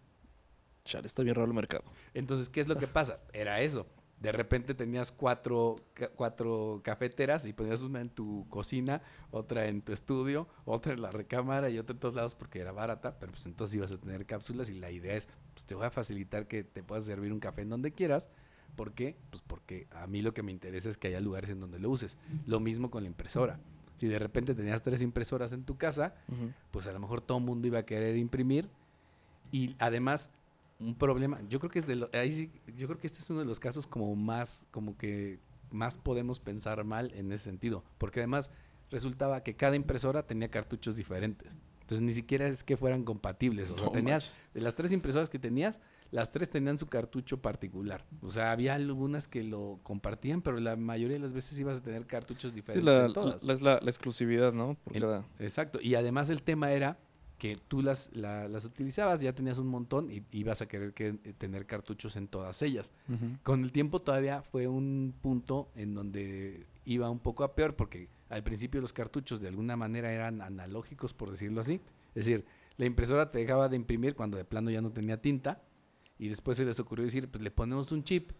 Chale, 0.86 1.08
está 1.08 1.24
bien 1.24 1.36
raro 1.36 1.48
el 1.48 1.54
mercado. 1.54 1.84
Entonces, 2.14 2.48
¿qué 2.48 2.62
es 2.62 2.68
lo 2.68 2.78
que 2.78 2.88
pasa? 2.88 3.20
Era 3.34 3.60
eso. 3.62 3.88
De 4.20 4.32
repente 4.32 4.74
tenías 4.74 5.12
cuatro, 5.12 5.76
cuatro 6.16 6.80
cafeteras 6.84 7.46
y 7.46 7.54
ponías 7.54 7.82
una 7.82 8.00
en 8.00 8.10
tu 8.10 8.48
cocina, 8.50 9.02
otra 9.30 9.68
en 9.68 9.82
tu 9.82 9.92
estudio, 9.92 10.48
otra 10.64 10.94
en 10.94 11.02
la 11.02 11.12
recámara 11.12 11.70
y 11.70 11.78
otra 11.78 11.94
en 11.94 12.00
todos 12.00 12.16
lados 12.16 12.34
porque 12.34 12.60
era 12.60 12.72
barata, 12.72 13.20
pero 13.20 13.34
pues 13.34 13.46
entonces 13.46 13.76
ibas 13.76 13.92
a 13.92 13.98
tener 13.98 14.26
cápsulas 14.26 14.70
y 14.70 14.76
la 14.76 14.90
idea 14.90 15.16
es, 15.16 15.28
pues 15.54 15.66
te 15.66 15.76
voy 15.76 15.86
a 15.86 15.90
facilitar 15.90 16.48
que 16.48 16.64
te 16.64 16.82
puedas 16.82 17.04
servir 17.04 17.34
un 17.34 17.40
café 17.40 17.64
en 17.64 17.70
donde 17.70 17.92
quieras. 17.92 18.30
¿Por 18.76 18.94
qué? 18.94 19.18
Pues 19.32 19.44
porque 19.46 19.88
a 19.92 20.08
mí 20.08 20.22
lo 20.22 20.34
que 20.34 20.44
me 20.44 20.52
interesa 20.52 20.90
es 20.90 20.98
que 20.98 21.08
haya 21.10 21.20
lugares 21.20 21.50
en 21.50 21.60
donde 21.60 21.80
lo 21.80 21.90
uses. 21.90 22.18
Lo 22.46 22.60
mismo 22.60 22.90
con 22.90 23.04
la 23.04 23.08
impresora. 23.08 23.60
Si 23.98 24.08
de 24.08 24.20
repente 24.20 24.56
tenías 24.56 24.82
tres 24.82 25.02
impresoras 25.02 25.52
en 25.54 25.64
tu 25.64 25.78
casa, 25.78 26.14
pues 26.72 26.88
a 26.88 26.92
lo 26.94 27.00
mejor 27.00 27.22
todo 27.22 27.38
el 27.38 27.44
mundo 27.44 27.68
iba 27.68 27.80
a 27.80 27.86
querer 27.86 28.18
imprimir 28.18 28.70
y 29.52 29.76
además 29.80 30.32
un 30.80 30.96
problema. 30.96 31.40
Yo 31.48 31.60
creo 31.60 31.70
que 31.72 31.80
es 31.80 31.88
de 31.88 31.96
lo- 31.96 32.10
ahí 32.14 32.32
sí, 32.32 32.52
yo 32.76 32.88
creo 32.88 33.00
que 33.00 33.08
este 33.08 33.20
es 33.20 33.30
uno 33.30 33.40
de 33.40 33.46
los 33.46 33.60
casos 33.60 33.88
como 33.88 34.16
más 34.16 34.68
como 34.72 34.98
que 34.98 35.40
más 35.72 35.98
podemos 35.98 36.40
pensar 36.40 36.84
mal 36.84 37.12
en 37.16 37.32
ese 37.32 37.46
sentido 37.46 37.84
porque 37.98 38.20
además 38.20 38.52
resultaba 38.92 39.42
que 39.44 39.56
cada 39.56 39.76
impresora 39.76 40.26
tenía 40.28 40.50
cartuchos 40.50 40.96
diferentes. 40.96 41.52
Entonces 41.82 42.02
ni 42.02 42.14
siquiera 42.14 42.48
es 42.48 42.64
que 42.64 42.78
fueran 42.78 43.04
compatibles. 43.04 43.70
O 43.72 43.76
sea 43.76 43.86
No 43.86 43.92
tenías 43.92 44.40
de 44.54 44.62
las 44.62 44.76
tres 44.76 44.92
impresoras 44.92 45.30
que 45.30 45.40
tenías 45.40 45.80
las 46.12 46.32
tres 46.32 46.50
tenían 46.50 46.78
su 46.78 46.88
cartucho 46.88 47.42
particular. 47.42 48.06
O 48.22 48.30
sea 48.32 48.52
había 48.52 48.76
algunas 48.76 49.28
que 49.28 49.44
lo 49.44 49.80
compartían 49.84 50.42
pero 50.42 50.60
la 50.60 50.76
mayoría 50.76 51.16
de 51.18 51.24
las 51.24 51.34
veces 51.34 51.58
ibas 51.60 51.78
a 51.80 51.82
tener 51.82 52.06
cartuchos 52.06 52.52
Sí, 52.52 52.56
diferentes 52.58 52.96
la, 52.96 53.06
en 53.06 53.14
todas. 53.14 53.44
la- 53.44 53.54
es 53.54 53.62
la, 53.62 53.80
la 53.82 53.90
exclusividad, 53.90 54.52
¿no? 54.54 54.76
Por 54.84 54.96
El- 54.96 55.02
cada- 55.04 55.26
Exacto. 55.40 55.80
Y 55.82 55.96
además 55.96 56.30
el 56.30 56.42
tema 56.44 56.72
era 56.72 56.98
que 57.38 57.58
tú 57.68 57.82
las, 57.82 58.10
la- 58.14 58.48
las 58.48 58.66
utilizabas, 58.66 59.20
ya 59.22 59.34
tenías 59.34 59.58
un 59.58 59.68
montón 59.68 60.10
y 60.12 60.24
ibas 60.32 60.62
a 60.62 60.68
querer 60.68 60.94
que, 60.94 61.18
eh, 61.24 61.34
tener 61.38 61.66
cartuchos 61.66 62.16
en 62.16 62.28
todas 62.28 62.62
ellas. 62.62 62.92
Con 63.44 63.64
el 63.64 63.72
tiempo 63.72 64.02
todavía 64.02 64.42
fue 64.42 64.68
un 64.68 65.14
punto 65.22 65.70
en 65.76 65.94
donde 65.96 66.66
iba 66.86 67.10
un 67.10 67.20
poco 67.20 67.44
a 67.44 67.54
peor 67.56 67.76
porque 67.76 68.08
al 68.30 68.44
principio 68.44 68.80
los 68.82 68.94
cartuchos 68.94 69.42
de 69.42 69.50
alguna 69.50 69.76
manera 69.76 70.12
eran 70.14 70.42
analógicos, 70.42 71.14
por 71.14 71.30
decirlo 71.32 71.62
así. 71.62 71.82
Es 72.16 72.26
decir, 72.26 72.46
la 72.78 72.86
impresora 72.86 73.32
te 73.32 73.40
dejaba 73.40 73.68
de 73.70 73.76
imprimir 73.76 74.16
cuando 74.16 74.38
de 74.38 74.46
plano 74.46 74.72
ya 74.72 74.82
no 74.82 74.92
tenía 74.92 75.22
tinta 75.22 75.62
y 76.18 76.30
después 76.30 76.58
se 76.58 76.64
les 76.66 76.80
ocurrió 76.80 77.04
decir, 77.06 77.28
pues 77.30 77.44
le 77.44 77.52
ponemos 77.52 77.92
un 77.92 78.04
chip 78.04 78.32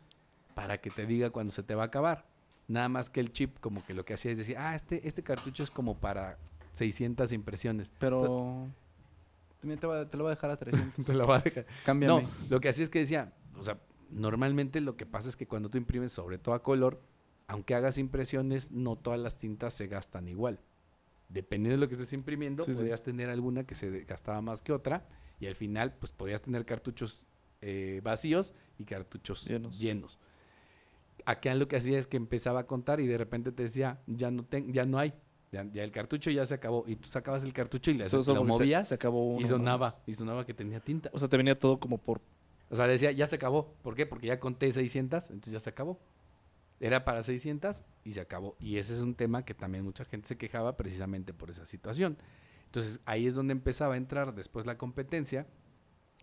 para 0.54 0.80
que 0.80 0.90
te 0.90 1.06
diga 1.06 1.30
cuando 1.32 1.52
se 1.52 1.64
te 1.64 1.76
va 1.76 1.84
a 1.84 1.88
acabar. 1.88 2.26
Nada 2.70 2.88
más 2.90 3.10
que 3.10 3.20
el 3.20 3.32
chip 3.34 3.60
como 3.60 3.86
que 3.86 3.94
lo 3.94 4.06
que 4.06 4.14
hacía 4.14 4.32
es 4.32 4.38
decir, 4.38 4.58
ah, 4.58 4.74
este, 4.74 5.06
este 5.08 5.22
cartucho 5.22 5.64
es 5.64 5.70
como 5.70 5.96
para 6.00 6.38
600 6.74 7.32
impresiones. 7.34 7.92
Pero... 8.00 8.68
Te, 9.78 9.88
va- 9.88 10.06
te 10.08 10.18
lo 10.18 10.24
voy 10.24 10.32
a 10.32 10.36
dejar 10.36 10.52
a 10.52 10.58
300. 10.58 11.06
Te 11.06 11.14
lo 11.14 11.28
va 11.28 11.38
a 11.38 11.40
dejar. 11.42 11.66
Cámbiame. 11.86 12.22
No, 12.24 12.30
lo 12.50 12.60
que 12.60 12.70
hacía 12.70 12.84
es 12.84 12.90
que 12.90 13.00
decía, 13.00 13.34
o 13.58 13.64
sea, 13.64 13.80
normalmente 14.10 14.80
lo 14.82 14.96
que 14.96 15.06
pasa 15.06 15.30
es 15.30 15.36
que 15.36 15.48
cuando 15.48 15.70
tú 15.70 15.78
imprimes 15.78 16.12
sobre 16.12 16.38
todo 16.38 16.56
a 16.56 16.64
color, 16.64 17.02
aunque 17.48 17.76
hagas 17.76 17.98
impresiones, 17.98 18.72
no 18.72 18.96
todas 18.96 19.20
las 19.20 19.38
tintas 19.38 19.74
se 19.74 19.88
gastan 19.88 20.28
igual. 20.28 20.60
Dependiendo 21.30 21.76
de 21.78 21.82
lo 21.82 21.88
que 21.88 21.96
estés 21.96 22.14
imprimiendo, 22.14 22.64
Sí, 22.64 22.74
sí. 22.74 22.80
podías 22.80 23.02
tener 23.04 23.30
alguna 23.30 23.64
que 23.66 23.74
se 23.76 24.02
gastaba 24.06 24.42
más 24.42 24.62
que 24.62 24.72
otra 24.74 25.08
y 25.40 25.48
al 25.48 25.56
final 25.56 25.94
pues 26.00 26.12
podías 26.12 26.42
tener 26.42 26.66
cartuchos 26.66 27.26
eh, 27.62 28.00
vacíos 28.04 28.54
y 28.78 28.86
cartuchos 28.86 29.46
Llenos. 29.46 29.80
llenos. 29.80 30.20
Acá 31.26 31.56
lo 31.56 31.68
que 31.68 31.78
hacía 31.78 31.98
es 31.98 32.06
que 32.08 32.18
empezaba 32.18 32.60
a 32.62 32.66
contar 32.68 33.00
y 33.00 33.08
de 33.08 33.18
repente 33.18 33.52
te 33.52 33.64
decía, 33.64 34.02
ya 34.06 34.30
no, 34.30 34.46
ten- 34.46 34.72
ya 34.72 34.86
no 34.86 35.00
hay, 35.00 35.14
ya, 35.56 35.72
ya 35.74 35.84
el 35.84 35.92
cartucho 35.92 36.30
ya 36.30 36.46
se 36.46 36.54
acabó 36.54 36.84
y 36.88 36.96
tú 36.98 37.08
sacabas 37.08 37.44
el 37.46 37.54
cartucho 37.54 37.90
y 37.92 37.96
le 37.96 38.04
So- 38.06 38.18
lo 38.18 38.24
se- 38.24 38.34
movías 38.34 38.88
se 38.90 38.96
acabó 38.96 39.40
y 39.40 39.46
sonaba, 39.46 40.02
y 40.06 40.14
sonaba 40.14 40.46
que 40.46 40.54
tenía 40.54 40.80
tinta. 40.80 41.10
O 41.14 41.20
sea, 41.20 41.28
te 41.30 41.38
venía 41.38 41.58
todo 41.58 41.80
como 41.80 41.98
por 41.98 42.22
O 42.70 42.76
sea, 42.76 42.88
decía, 42.88 43.12
ya 43.12 43.28
se 43.28 43.36
acabó. 43.36 43.76
¿Por 43.84 43.94
qué? 43.96 44.06
Porque 44.08 44.26
ya 44.28 44.40
conté 44.40 44.72
600, 44.72 45.30
entonces 45.30 45.54
ya 45.54 45.60
se 45.60 45.70
acabó. 45.70 46.00
Era 46.80 47.06
para 47.06 47.22
600 47.24 47.84
y 48.04 48.14
se 48.14 48.22
acabó. 48.22 48.56
Y 48.60 48.78
ese 48.78 48.96
es 48.96 49.02
un 49.02 49.14
tema 49.16 49.46
que 49.46 49.54
también 49.54 49.84
mucha 49.84 50.04
gente 50.04 50.28
se 50.28 50.38
quejaba 50.38 50.76
precisamente 50.76 51.32
por 51.32 51.50
esa 51.52 51.66
situación. 51.68 52.18
Entonces 52.66 53.00
ahí 53.06 53.28
es 53.28 53.36
donde 53.36 53.52
empezaba 53.54 53.94
a 53.94 53.98
entrar 53.98 54.34
después 54.34 54.66
la 54.66 54.78
competencia, 54.80 55.46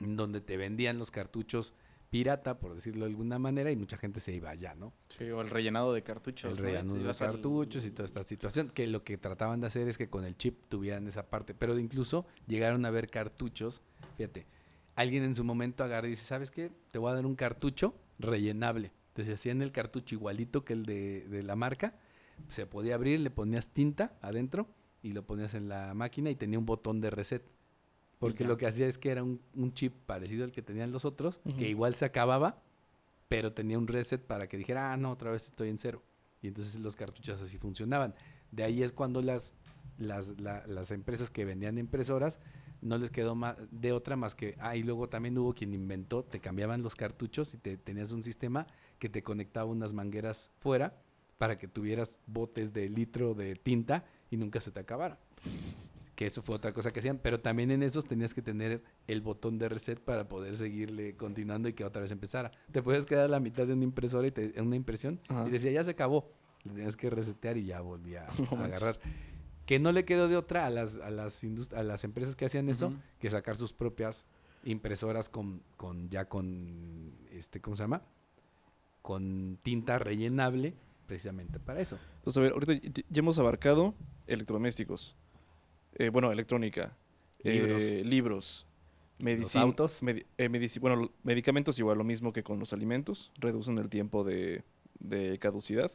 en 0.01 0.17
donde 0.17 0.41
te 0.41 0.57
vendían 0.57 0.99
los 0.99 1.11
cartuchos 1.13 1.75
pirata, 2.13 2.59
por 2.59 2.75
decirlo 2.75 3.07
de 3.07 3.11
alguna 3.11 3.39
manera, 3.39 3.71
y 3.71 3.77
mucha 3.77 3.97
gente 3.97 4.21
se 4.21 4.35
iba 4.35 4.51
allá, 4.51 4.75
¿no? 4.75 4.93
Sí, 5.09 5.25
o 5.31 5.41
el 5.41 5.49
rellenado 5.49 5.95
de 5.95 6.03
cartuchos. 6.03 6.51
El 6.53 6.59
¿no? 6.59 6.63
rellenado 6.63 6.99
de 7.03 7.09
al- 7.09 7.17
cartuchos 7.17 7.87
y 7.87 7.91
toda 7.91 8.05
esta 8.05 8.23
situación, 8.23 8.69
que 8.69 8.87
lo 8.87 9.03
que 9.03 9.17
trataban 9.17 9.63
de 9.63 9.69
hacer 9.69 9.89
es 9.89 9.97
que 9.97 10.11
con 10.11 10.25
el 10.27 10.37
chip 10.37 10.59
tuvieran 10.69 11.09
esa 11.09 11.31
parte, 11.31 11.55
pero 11.55 11.79
incluso 11.79 12.27
llegaron 12.47 12.85
a 12.85 12.91
ver 12.91 13.09
cartuchos, 13.09 13.81
fíjate, 14.19 14.47
alguien 14.95 15.25
en 15.25 15.35
su 15.35 15.43
momento 15.43 15.83
agarra 15.85 16.07
y 16.07 16.11
dice, 16.11 16.27
¿sabes 16.27 16.51
qué? 16.51 16.71
Te 16.91 16.99
voy 16.99 17.11
a 17.11 17.15
dar 17.15 17.25
un 17.25 17.35
cartucho 17.35 17.95
rellenable. 18.19 18.93
Entonces 19.09 19.33
hacían 19.35 19.63
el 19.63 19.73
cartucho 19.73 20.15
igualito 20.15 20.67
que 20.67 20.75
el 20.75 20.85
de, 20.85 21.27
de 21.29 21.43
la 21.43 21.57
marca, 21.57 21.95
se 22.51 22.67
podía 22.67 22.95
abrir, 22.97 23.21
le 23.21 23.31
ponías 23.31 23.71
tinta 23.71 24.19
adentro 24.21 24.69
y 25.03 25.13
lo 25.15 25.23
ponías 25.25 25.55
en 25.55 25.71
la 25.71 25.95
máquina 25.95 26.29
y 26.29 26.35
tenía 26.37 26.59
un 26.59 26.67
botón 26.67 27.01
de 27.01 27.09
reset. 27.09 27.43
Porque 28.23 28.45
ya. 28.45 28.49
lo 28.49 28.57
que 28.57 28.67
hacía 28.67 28.87
es 28.87 28.99
que 28.99 29.11
era 29.11 29.23
un, 29.23 29.41
un 29.55 29.73
chip 29.75 29.93
parecido 30.07 30.45
al 30.45 30.53
que 30.53 30.63
tenían 30.63 30.93
los 30.93 31.05
otros, 31.05 31.41
que 31.59 31.69
igual 31.69 31.95
se 31.95 32.05
acababa, 32.05 32.63
pero 33.29 33.53
tenía 33.53 33.79
un 33.79 33.87
reset 33.87 34.21
para 34.23 34.49
que 34.49 34.57
dijera, 34.57 34.93
ah, 34.93 34.97
no, 34.97 35.11
otra 35.11 35.31
vez 35.31 35.47
estoy 35.49 35.69
en 35.69 35.79
cero. 35.79 36.03
Y 36.41 36.49
entonces 36.49 36.79
los 36.81 36.97
cartuchos 36.97 37.41
así 37.41 37.59
funcionaban. 37.59 38.15
De 38.51 38.65
ahí 38.65 38.83
es 38.83 38.93
cuando 38.93 39.23
las, 39.23 39.55
las, 39.99 40.41
la- 40.41 40.67
las 40.67 40.91
empresas 40.91 41.31
que 41.31 41.45
vendían 41.45 41.79
impresoras 41.79 42.39
no 42.81 42.99
les 42.99 43.11
quedó 43.11 43.35
ma- 43.35 43.57
de 43.71 43.93
otra 43.93 44.17
más 44.17 44.35
que, 44.35 44.57
ah, 44.59 44.75
y 44.77 44.83
luego 44.83 45.09
también 45.09 45.39
hubo 45.39 45.53
quien 45.55 45.73
inventó, 45.73 46.25
te 46.25 46.41
cambiaban 46.41 46.83
los 46.83 46.97
cartuchos 46.97 47.55
y 47.55 47.59
te 47.59 47.77
tenías 47.77 48.11
un 48.13 48.23
sistema 48.23 48.67
que 48.99 49.09
te 49.09 49.23
conectaba 49.23 49.71
unas 49.71 49.93
mangueras 49.93 50.51
fuera 50.59 50.97
para 51.39 51.59
que 51.59 51.69
tuvieras 51.69 52.19
botes 52.27 52.73
de 52.73 52.89
litro 52.89 53.35
de 53.35 53.55
tinta 53.57 54.05
y 54.31 54.37
nunca 54.37 54.61
se 54.61 54.71
te 54.73 54.81
acabara. 54.81 55.19
Que 56.23 56.27
eso 56.27 56.41
fue 56.41 56.55
otra 56.55 56.73
cosa 56.73 56.93
que 56.93 57.01
hacían, 57.01 57.19
pero 57.19 57.41
también 57.41 57.73
en 57.73 57.83
esos 57.83 58.05
tenías 58.07 58.33
que 58.33 58.43
tener 58.43 58.85
el 59.09 59.23
botón 59.23 59.59
de 59.59 59.69
reset 59.69 59.99
para 59.99 60.29
poder 60.29 60.57
seguirle 60.57 61.17
continuando 61.17 61.69
y 61.69 61.73
que 61.73 61.85
otra 61.85 62.01
vez 62.01 62.13
empezara. 62.13 62.53
Te 62.71 62.81
puedes 62.81 63.07
quedar 63.07 63.25
a 63.25 63.29
la 63.29 63.41
mitad 63.41 63.67
de 63.67 63.73
una 63.73 63.83
impresora 63.83 64.29
y 64.29 64.31
te, 64.31 64.61
una 64.63 64.77
impresión 64.77 65.19
Ajá. 65.27 65.49
y 65.49 65.51
decía, 65.51 65.73
ya 65.73 65.83
se 65.83 65.91
acabó. 65.91 66.31
Le 66.63 66.75
tenías 66.75 66.97
que 66.97 67.11
resetear 67.11 67.57
y 67.57 67.65
ya 67.65 67.81
volvía 67.81 68.29
a, 68.29 68.55
agarrar. 68.65 69.01
Que 69.67 69.81
no 69.81 69.91
le 69.91 70.05
quedó 70.05 70.29
de 70.29 70.37
otra 70.37 70.65
a 70.65 70.71
las, 70.71 70.99
a 70.99 71.11
las, 71.11 71.43
indust- 71.43 71.77
a 71.77 71.83
las 71.83 72.05
empresas 72.05 72.37
que 72.37 72.45
hacían 72.45 72.69
eso 72.69 72.95
que 73.19 73.29
sacar 73.29 73.57
sus 73.57 73.73
propias 73.73 74.25
impresoras 74.63 75.29
con, 75.29 75.61
con 75.77 76.09
ya 76.09 76.27
con, 76.29 77.17
este, 77.33 77.61
¿cómo 77.61 77.75
se 77.75 77.83
llama? 77.83 78.03
Con 79.01 79.59
tinta 79.65 79.99
rellenable 79.99 80.75
precisamente 81.07 81.59
para 81.59 81.81
eso. 81.81 81.99
Entonces, 82.19 82.39
a 82.39 82.43
ver, 82.43 82.53
ahorita 82.53 82.75
ya 83.11 83.19
hemos 83.19 83.41
abarcado 83.41 83.97
electrodomésticos, 84.29 85.17
eh, 85.97 86.09
bueno, 86.11 86.33
electrónica, 86.33 86.97
Libros. 87.45 87.83
eh, 87.83 88.03
libros, 88.05 88.67
medicina, 89.19 89.65
autos. 89.65 90.03
medi- 90.03 90.25
eh, 90.39 90.49
medici- 90.49 90.81
bueno, 90.81 91.11
medicamentos 91.23 91.79
igual 91.79 91.99
lo 91.99 92.05
mismo 92.05 92.33
que 92.33 92.43
con 92.43 92.59
los 92.59 92.73
alimentos, 92.73 93.31
reducen 93.39 93.79
el 93.79 93.89
tiempo 93.89 94.25
de, 94.25 94.63
de 95.01 95.39
caducidad. 95.39 95.91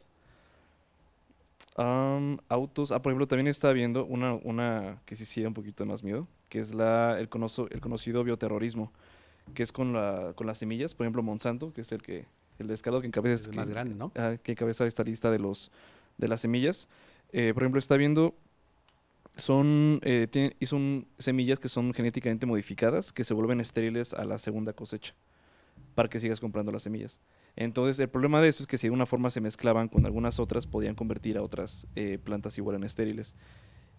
Am, 1.76 2.38
autos, 2.48 2.90
ah, 2.90 3.00
por 3.00 3.12
ejemplo, 3.12 3.26
también 3.28 3.46
está 3.46 3.72
viendo 3.72 4.04
una, 4.04 4.34
una 4.34 5.00
que 5.06 5.14
sí 5.14 5.24
sí 5.24 5.42
da 5.42 5.48
un 5.48 5.54
poquito 5.54 5.86
más 5.86 6.02
miedo, 6.02 6.26
que 6.48 6.58
es 6.58 6.74
la, 6.74 7.18
el, 7.20 7.28
conoso- 7.28 7.68
el 7.70 7.80
conocido 7.80 8.24
bioterrorismo, 8.24 8.92
que 9.54 9.62
es 9.62 9.70
con, 9.70 9.92
la, 9.92 10.32
con 10.34 10.46
las 10.46 10.58
semillas, 10.58 10.94
por 10.94 11.04
ejemplo, 11.06 11.22
Monsanto, 11.22 11.72
que 11.72 11.82
es 11.82 11.92
el 11.92 12.02
que 12.02 12.26
el 12.58 12.66
descaro 12.66 13.00
que 13.00 13.06
encabeza 13.06 13.34
Es 13.42 13.48
el 13.48 13.54
más 13.54 13.68
que- 13.68 13.74
grande, 13.74 13.94
¿no? 13.94 14.10
ah, 14.16 14.36
que 14.42 14.52
encabeza 14.52 14.84
esta 14.86 15.04
lista 15.04 15.30
de 15.30 15.38
los 15.38 15.70
de 16.16 16.26
las 16.26 16.40
semillas. 16.40 16.88
Eh, 17.32 17.52
por 17.54 17.62
ejemplo, 17.62 17.78
está 17.78 17.96
viendo 17.96 18.34
son 19.38 20.00
eh, 20.02 20.26
tiene- 20.30 20.54
y 20.60 20.66
son 20.66 21.06
semillas 21.18 21.58
que 21.58 21.68
son 21.68 21.94
genéticamente 21.94 22.44
modificadas 22.44 23.12
que 23.12 23.24
se 23.24 23.32
vuelven 23.34 23.60
estériles 23.60 24.12
a 24.12 24.24
la 24.24 24.36
segunda 24.38 24.72
cosecha 24.74 25.14
para 25.94 26.08
que 26.08 26.20
sigas 26.20 26.38
comprando 26.40 26.70
las 26.72 26.82
semillas. 26.82 27.20
Entonces, 27.56 27.98
el 27.98 28.08
problema 28.08 28.40
de 28.40 28.48
eso 28.48 28.62
es 28.62 28.66
que 28.66 28.78
si 28.78 28.86
de 28.86 28.88
alguna 28.88 29.06
forma 29.06 29.30
se 29.30 29.40
mezclaban 29.40 29.88
con 29.88 30.04
algunas 30.06 30.38
otras, 30.38 30.66
podían 30.66 30.94
convertir 30.94 31.38
a 31.38 31.42
otras 31.42 31.86
eh, 31.96 32.18
plantas 32.22 32.56
igual 32.58 32.76
en 32.76 32.84
estériles. 32.84 33.34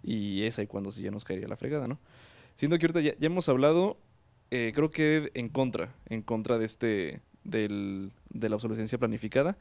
Y 0.04 0.44
es 0.44 0.60
ahí 0.60 0.68
cuando 0.68 0.92
sí 0.92 1.02
ya 1.02 1.12
nos 1.12 1.26
caería 1.26 1.48
la 1.50 1.58
fregada, 1.58 1.88
¿no? 1.88 2.00
Siendo 2.56 2.78
que 2.78 2.86
ahorita 2.86 3.02
ya, 3.02 3.16
ya 3.18 3.26
hemos 3.26 3.50
hablado, 3.50 3.98
eh, 4.52 4.72
creo 4.74 4.90
que 4.92 5.32
en 5.34 5.50
contra, 5.50 5.94
en 6.08 6.22
contra 6.22 6.58
de 6.58 6.66
este, 6.66 7.22
del, 7.44 8.14
de 8.30 8.48
la 8.50 8.56
obsolescencia 8.56 8.98
planificada, 8.98 9.58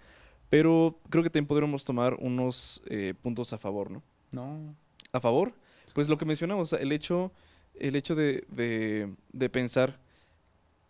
pero 0.49 1.01
creo 1.11 1.25
que 1.25 1.31
también 1.31 1.49
podríamos 1.49 1.85
tomar 1.85 2.15
unos 2.21 2.83
eh, 2.87 3.15
puntos 3.21 3.53
a 3.53 3.59
favor, 3.59 3.91
¿no? 3.91 4.03
No. 4.31 4.75
a 5.13 5.21
favor, 5.21 5.55
pues 5.99 6.09
lo 6.09 6.17
que 6.17 6.25
mencionamos, 6.27 6.73
el 6.75 6.93
hecho, 6.93 7.33
el 7.75 7.97
hecho 7.97 8.15
de, 8.15 8.45
de- 8.51 9.13
de 9.33 9.51
pensar 9.51 9.99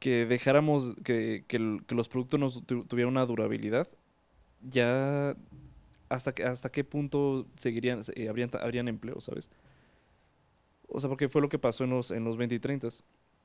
que 0.00 0.26
dejáramos 0.26 0.94
que, 1.04 1.44
que 1.48 1.58
los 1.94 2.08
productos 2.08 2.38
nos 2.38 2.66
tu- 2.66 2.84
tuvieran 2.84 3.12
una 3.12 3.26
durabilidad, 3.26 3.88
ya 4.62 5.36
hasta, 6.10 6.32
que- 6.32 6.44
hasta 6.44 6.70
qué 6.70 6.84
punto 6.84 7.46
seguirían, 7.56 8.02
eh, 8.16 8.28
habrían, 8.28 8.50
habrían 8.60 8.88
empleo, 8.88 9.20
¿sabes? 9.22 9.50
O 10.88 11.00
sea, 11.00 11.08
porque 11.08 11.28
fue 11.28 11.42
lo 11.42 11.48
que 11.48 11.58
pasó 11.58 11.84
en 11.84 11.90
los, 11.90 12.10
en 12.10 12.24
los 12.24 12.36
20 12.36 12.54
y 12.54 12.58
30. 12.58 12.88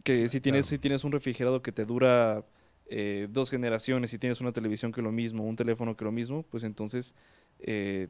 Que 0.04 0.30
si 0.30 0.42
tienes, 0.42 0.66
si 0.66 0.78
tienes 0.80 1.04
un 1.04 1.12
refrigerador 1.12 1.62
que 1.62 1.72
te 1.72 1.86
dura 1.86 2.46
eh, 2.88 3.28
dos 3.32 3.50
generaciones, 3.50 4.12
si 4.12 4.20
tienes 4.20 4.42
una 4.42 4.52
televisión 4.52 4.92
que 4.92 5.02
lo 5.02 5.12
mismo, 5.12 5.44
un 5.44 5.56
teléfono 5.56 5.96
que 5.96 6.06
lo 6.06 6.12
mismo, 6.12 6.44
pues 6.44 6.64
entonces, 6.64 7.16
eh, 7.60 8.10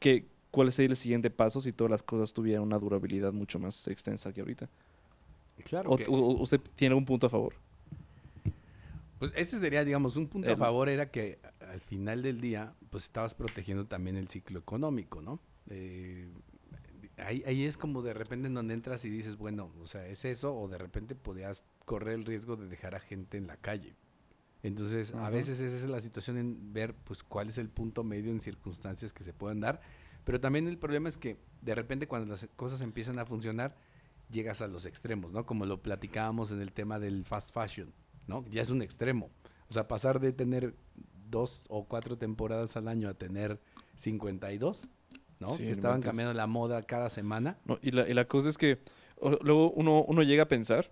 ¿qué, 0.00 0.26
¿cuál 0.54 0.72
sería 0.72 0.90
el 0.90 0.96
siguiente 0.96 1.30
paso 1.30 1.60
si 1.60 1.72
todas 1.72 1.90
las 1.90 2.02
cosas 2.02 2.32
tuvieran 2.32 2.62
una 2.62 2.78
durabilidad 2.78 3.32
mucho 3.32 3.58
más 3.58 3.86
extensa 3.88 4.32
que 4.32 4.40
ahorita? 4.40 4.68
Claro. 5.64 5.90
¿O, 5.90 5.96
que- 5.96 6.06
o- 6.08 6.40
usted 6.42 6.60
tiene 6.76 6.94
un 6.94 7.04
punto 7.04 7.26
a 7.26 7.30
favor? 7.30 7.54
Pues 9.18 9.32
ese 9.36 9.58
sería, 9.58 9.84
digamos, 9.84 10.16
un 10.16 10.26
punto 10.28 10.52
a 10.52 10.56
favor 10.56 10.88
era 10.88 11.10
que 11.10 11.38
al 11.60 11.80
final 11.80 12.22
del 12.22 12.40
día, 12.40 12.74
pues 12.90 13.04
estabas 13.04 13.34
protegiendo 13.34 13.86
también 13.86 14.16
el 14.16 14.28
ciclo 14.28 14.58
económico, 14.58 15.22
¿no? 15.22 15.38
Eh, 15.70 16.28
ahí, 17.18 17.42
ahí 17.46 17.64
es 17.64 17.76
como 17.78 18.02
de 18.02 18.12
repente 18.12 18.48
en 18.48 18.54
donde 18.54 18.74
entras 18.74 19.04
y 19.04 19.10
dices, 19.10 19.36
bueno, 19.36 19.70
o 19.80 19.86
sea, 19.86 20.06
es 20.06 20.24
eso, 20.24 20.54
o 20.58 20.68
de 20.68 20.78
repente 20.78 21.14
podías 21.14 21.64
correr 21.84 22.14
el 22.14 22.24
riesgo 22.24 22.56
de 22.56 22.66
dejar 22.68 22.94
a 22.96 23.00
gente 23.00 23.38
en 23.38 23.46
la 23.46 23.56
calle. 23.56 23.94
Entonces, 24.62 25.14
a 25.14 25.28
veces 25.30 25.60
esa 25.60 25.76
es 25.76 25.84
la 25.88 26.00
situación 26.00 26.38
en 26.38 26.72
ver, 26.72 26.94
pues, 26.94 27.22
cuál 27.22 27.48
es 27.48 27.58
el 27.58 27.68
punto 27.68 28.02
medio 28.02 28.30
en 28.30 28.40
circunstancias 28.40 29.12
que 29.12 29.22
se 29.22 29.32
puedan 29.34 29.60
dar. 29.60 29.80
Pero 30.24 30.40
también 30.40 30.66
el 30.68 30.78
problema 30.78 31.08
es 31.08 31.16
que 31.18 31.36
de 31.62 31.74
repente 31.74 32.06
cuando 32.08 32.30
las 32.30 32.48
cosas 32.56 32.80
empiezan 32.80 33.18
a 33.18 33.26
funcionar, 33.26 33.76
llegas 34.30 34.62
a 34.62 34.66
los 34.68 34.86
extremos, 34.86 35.32
¿no? 35.32 35.44
Como 35.46 35.66
lo 35.66 35.82
platicábamos 35.82 36.50
en 36.50 36.60
el 36.60 36.72
tema 36.72 36.98
del 36.98 37.24
fast 37.24 37.52
fashion, 37.52 37.92
¿no? 38.26 38.44
Ya 38.50 38.62
es 38.62 38.70
un 38.70 38.82
extremo. 38.82 39.30
O 39.68 39.72
sea, 39.74 39.86
pasar 39.88 40.20
de 40.20 40.32
tener 40.32 40.74
dos 41.30 41.66
o 41.68 41.84
cuatro 41.84 42.16
temporadas 42.16 42.76
al 42.76 42.88
año 42.88 43.08
a 43.08 43.14
tener 43.14 43.60
52, 43.96 44.84
¿no? 45.40 45.48
Sí, 45.48 45.58
que 45.58 45.64
no 45.66 45.70
estaban 45.72 46.00
cambiando 46.02 46.32
la 46.34 46.46
moda 46.46 46.82
cada 46.82 47.10
semana. 47.10 47.58
No, 47.64 47.78
y, 47.82 47.90
la, 47.90 48.08
y 48.08 48.14
la 48.14 48.26
cosa 48.26 48.48
es 48.48 48.58
que 48.58 48.78
o- 49.16 49.38
luego 49.42 49.70
uno, 49.72 50.04
uno 50.04 50.22
llega 50.22 50.44
a 50.44 50.48
pensar 50.48 50.90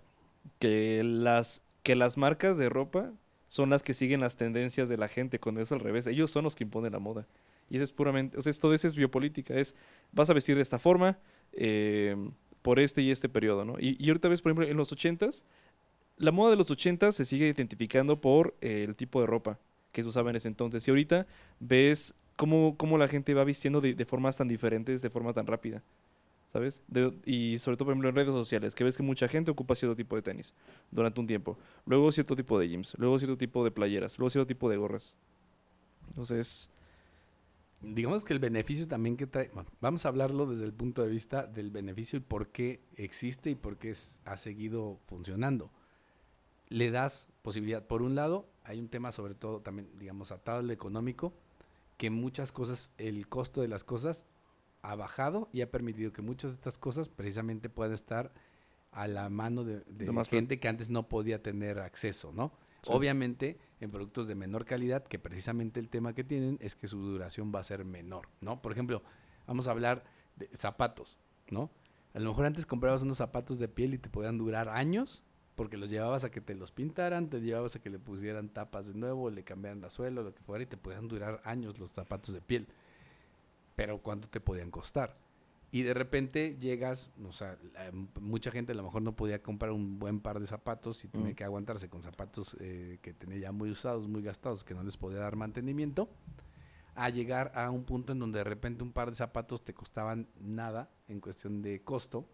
que 0.59 1.01
las, 1.03 1.61
que 1.83 1.95
las 1.95 2.17
marcas 2.17 2.57
de 2.57 2.69
ropa 2.69 3.11
son 3.47 3.69
las 3.69 3.83
que 3.83 3.93
siguen 3.93 4.19
las 4.21 4.35
tendencias 4.35 4.89
de 4.89 4.97
la 4.97 5.07
gente, 5.07 5.39
cuando 5.39 5.61
es 5.61 5.71
al 5.71 5.79
revés. 5.79 6.07
Ellos 6.07 6.31
son 6.31 6.43
los 6.43 6.55
que 6.55 6.63
imponen 6.63 6.91
la 6.93 6.99
moda. 6.99 7.27
Y 7.73 7.77
eso 7.77 7.85
es 7.85 7.91
puramente, 7.91 8.37
o 8.37 8.41
sea, 8.43 8.53
todo 8.53 8.75
eso 8.75 8.85
es 8.85 8.95
biopolítica. 8.95 9.55
Es, 9.55 9.73
vas 10.11 10.29
a 10.29 10.33
vestir 10.33 10.55
de 10.55 10.61
esta 10.61 10.77
forma 10.77 11.17
eh, 11.53 12.15
por 12.61 12.79
este 12.79 13.01
y 13.01 13.09
este 13.09 13.29
periodo, 13.29 13.65
¿no? 13.65 13.79
Y, 13.79 13.97
y 13.99 14.09
ahorita 14.09 14.27
ves, 14.29 14.43
por 14.43 14.51
ejemplo, 14.51 14.67
en 14.67 14.77
los 14.77 14.91
ochentas, 14.91 15.43
la 16.17 16.31
moda 16.31 16.51
de 16.51 16.57
los 16.57 16.69
ochentas 16.69 17.15
se 17.15 17.25
sigue 17.25 17.47
identificando 17.47 18.21
por 18.21 18.55
eh, 18.61 18.85
el 18.87 18.95
tipo 18.95 19.21
de 19.21 19.25
ropa 19.25 19.57
que 19.91 20.03
se 20.03 20.07
usaba 20.07 20.29
en 20.29 20.35
ese 20.35 20.49
entonces. 20.49 20.87
Y 20.87 20.91
ahorita 20.91 21.25
ves 21.59 22.13
cómo, 22.35 22.77
cómo 22.77 22.99
la 22.99 23.07
gente 23.07 23.33
va 23.33 23.43
vistiendo 23.43 23.81
de, 23.81 24.05
formas 24.05 24.37
tan 24.37 24.47
diferentes, 24.47 25.01
de 25.01 25.09
forma 25.09 25.33
tan 25.33 25.47
rápida. 25.47 25.81
¿Sabes? 26.51 26.83
Y 27.25 27.57
sobre 27.57 27.77
todo, 27.77 27.85
por 27.85 27.93
ejemplo, 27.93 28.09
en 28.09 28.15
redes 28.15 28.29
sociales, 28.29 28.75
que 28.75 28.83
ves 28.83 28.95
que 28.95 29.01
mucha 29.01 29.27
gente 29.27 29.49
ocupa 29.49 29.73
cierto 29.73 29.95
tipo 29.95 30.15
de 30.15 30.21
tenis 30.21 30.53
durante 30.91 31.19
un 31.19 31.25
tiempo. 31.25 31.57
Luego 31.87 32.11
cierto 32.11 32.35
tipo 32.35 32.59
de 32.59 32.69
jeans, 32.69 32.93
luego 32.99 33.17
cierto 33.17 33.35
tipo 33.35 33.63
de 33.63 33.71
playeras, 33.71 34.19
luego 34.19 34.29
cierto 34.29 34.45
tipo 34.45 34.69
de 34.69 34.77
gorras. 34.77 35.15
Entonces, 36.09 36.69
Digamos 37.83 38.23
que 38.23 38.33
el 38.33 38.39
beneficio 38.39 38.87
también 38.87 39.17
que 39.17 39.27
trae, 39.27 39.49
bueno, 39.53 39.69
vamos 39.81 40.05
a 40.05 40.09
hablarlo 40.09 40.45
desde 40.45 40.65
el 40.65 40.73
punto 40.73 41.03
de 41.03 41.09
vista 41.09 41.45
del 41.45 41.69
beneficio 41.69 42.17
y 42.17 42.21
por 42.21 42.47
qué 42.47 42.81
existe 42.95 43.49
y 43.49 43.55
por 43.55 43.77
qué 43.77 43.91
es- 43.91 44.21
ha 44.25 44.37
seguido 44.37 44.99
funcionando. 45.07 45.69
Le 46.69 46.91
das 46.91 47.27
posibilidad, 47.41 47.85
por 47.85 48.01
un 48.01 48.15
lado, 48.15 48.47
hay 48.63 48.79
un 48.79 48.87
tema 48.89 49.11
sobre 49.11 49.35
todo 49.35 49.59
también, 49.61 49.89
digamos, 49.99 50.31
atado 50.31 50.59
al 50.59 50.71
económico, 50.71 51.33
que 51.97 52.09
muchas 52.09 52.51
cosas, 52.51 52.93
el 52.97 53.27
costo 53.27 53.61
de 53.61 53.67
las 53.67 53.83
cosas 53.83 54.25
ha 54.81 54.95
bajado 54.95 55.49
y 55.53 55.61
ha 55.61 55.69
permitido 55.71 56.11
que 56.13 56.21
muchas 56.21 56.51
de 56.51 56.55
estas 56.55 56.77
cosas 56.77 57.09
precisamente 57.09 57.69
puedan 57.69 57.93
estar 57.93 58.33
a 58.91 59.07
la 59.07 59.29
mano 59.29 59.63
de, 59.63 59.79
de 59.81 60.05
De 60.05 60.11
más 60.11 60.29
gente 60.29 60.59
que 60.59 60.67
antes 60.67 60.89
no 60.89 61.07
podía 61.09 61.41
tener 61.41 61.79
acceso, 61.79 62.31
¿no? 62.33 62.51
Obviamente, 62.97 63.57
en 63.83 63.91
productos 63.91 64.27
de 64.27 64.35
menor 64.35 64.65
calidad, 64.65 65.03
que 65.03 65.19
precisamente 65.19 65.79
el 65.79 65.89
tema 65.89 66.13
que 66.13 66.23
tienen 66.23 66.57
es 66.61 66.75
que 66.75 66.87
su 66.87 66.99
duración 66.99 67.51
va 67.53 67.59
a 67.59 67.63
ser 67.63 67.85
menor, 67.85 68.29
¿no? 68.41 68.61
Por 68.61 68.71
ejemplo, 68.71 69.03
vamos 69.45 69.67
a 69.67 69.71
hablar 69.71 70.03
de 70.35 70.49
zapatos, 70.53 71.17
¿no? 71.49 71.69
A 72.13 72.19
lo 72.19 72.29
mejor 72.29 72.45
antes 72.45 72.65
comprabas 72.65 73.01
unos 73.01 73.17
zapatos 73.17 73.59
de 73.59 73.67
piel 73.67 73.93
y 73.93 73.97
te 73.97 74.09
podían 74.09 74.37
durar 74.37 74.69
años, 74.69 75.23
porque 75.55 75.77
los 75.77 75.89
llevabas 75.89 76.23
a 76.23 76.31
que 76.31 76.41
te 76.41 76.55
los 76.55 76.71
pintaran, 76.71 77.29
te 77.29 77.41
llevabas 77.41 77.75
a 77.75 77.79
que 77.79 77.89
le 77.89 77.99
pusieran 77.99 78.49
tapas 78.49 78.87
de 78.87 78.93
nuevo, 78.93 79.29
le 79.29 79.43
cambiaran 79.43 79.81
la 79.81 79.89
suela, 79.89 80.21
lo 80.21 80.33
que 80.33 80.41
fuera, 80.41 80.63
y 80.63 80.67
te 80.67 80.77
podían 80.77 81.07
durar 81.07 81.41
años 81.43 81.77
los 81.77 81.91
zapatos 81.91 82.33
de 82.33 82.41
piel. 82.41 82.67
Pero 83.75 84.01
¿cuánto 84.01 84.27
te 84.29 84.39
podían 84.39 84.71
costar? 84.71 85.17
Y 85.73 85.81
de 85.81 85.95
repente 85.95 86.55
llegas, 86.59 87.09
o 87.27 87.31
sea, 87.31 87.57
mucha 88.21 88.51
gente 88.51 88.73
a 88.73 88.75
lo 88.75 88.83
mejor 88.83 89.01
no 89.01 89.15
podía 89.15 89.41
comprar 89.41 89.71
un 89.71 89.97
buen 89.97 90.19
par 90.19 90.39
de 90.39 90.45
zapatos 90.45 91.03
y 91.03 91.07
tenía 91.07 91.31
Mm. 91.31 91.35
que 91.35 91.43
aguantarse 91.43 91.89
con 91.89 92.03
zapatos 92.03 92.55
eh, 92.59 92.99
que 93.01 93.11
tenía 93.11 93.39
ya 93.39 93.51
muy 93.51 93.71
usados, 93.71 94.07
muy 94.07 94.21
gastados, 94.21 94.63
que 94.63 94.75
no 94.75 94.83
les 94.83 94.97
podía 94.97 95.17
dar 95.17 95.35
mantenimiento, 95.35 96.09
a 96.93 97.09
llegar 97.09 97.51
a 97.55 97.71
un 97.71 97.85
punto 97.85 98.13
en 98.13 98.19
donde 98.19 98.37
de 98.37 98.43
repente 98.43 98.83
un 98.83 98.91
par 98.91 99.09
de 99.09 99.15
zapatos 99.15 99.63
te 99.63 99.73
costaban 99.73 100.27
nada 100.39 100.91
en 101.07 101.19
cuestión 101.19 101.63
de 101.63 101.81
costo, 101.81 102.29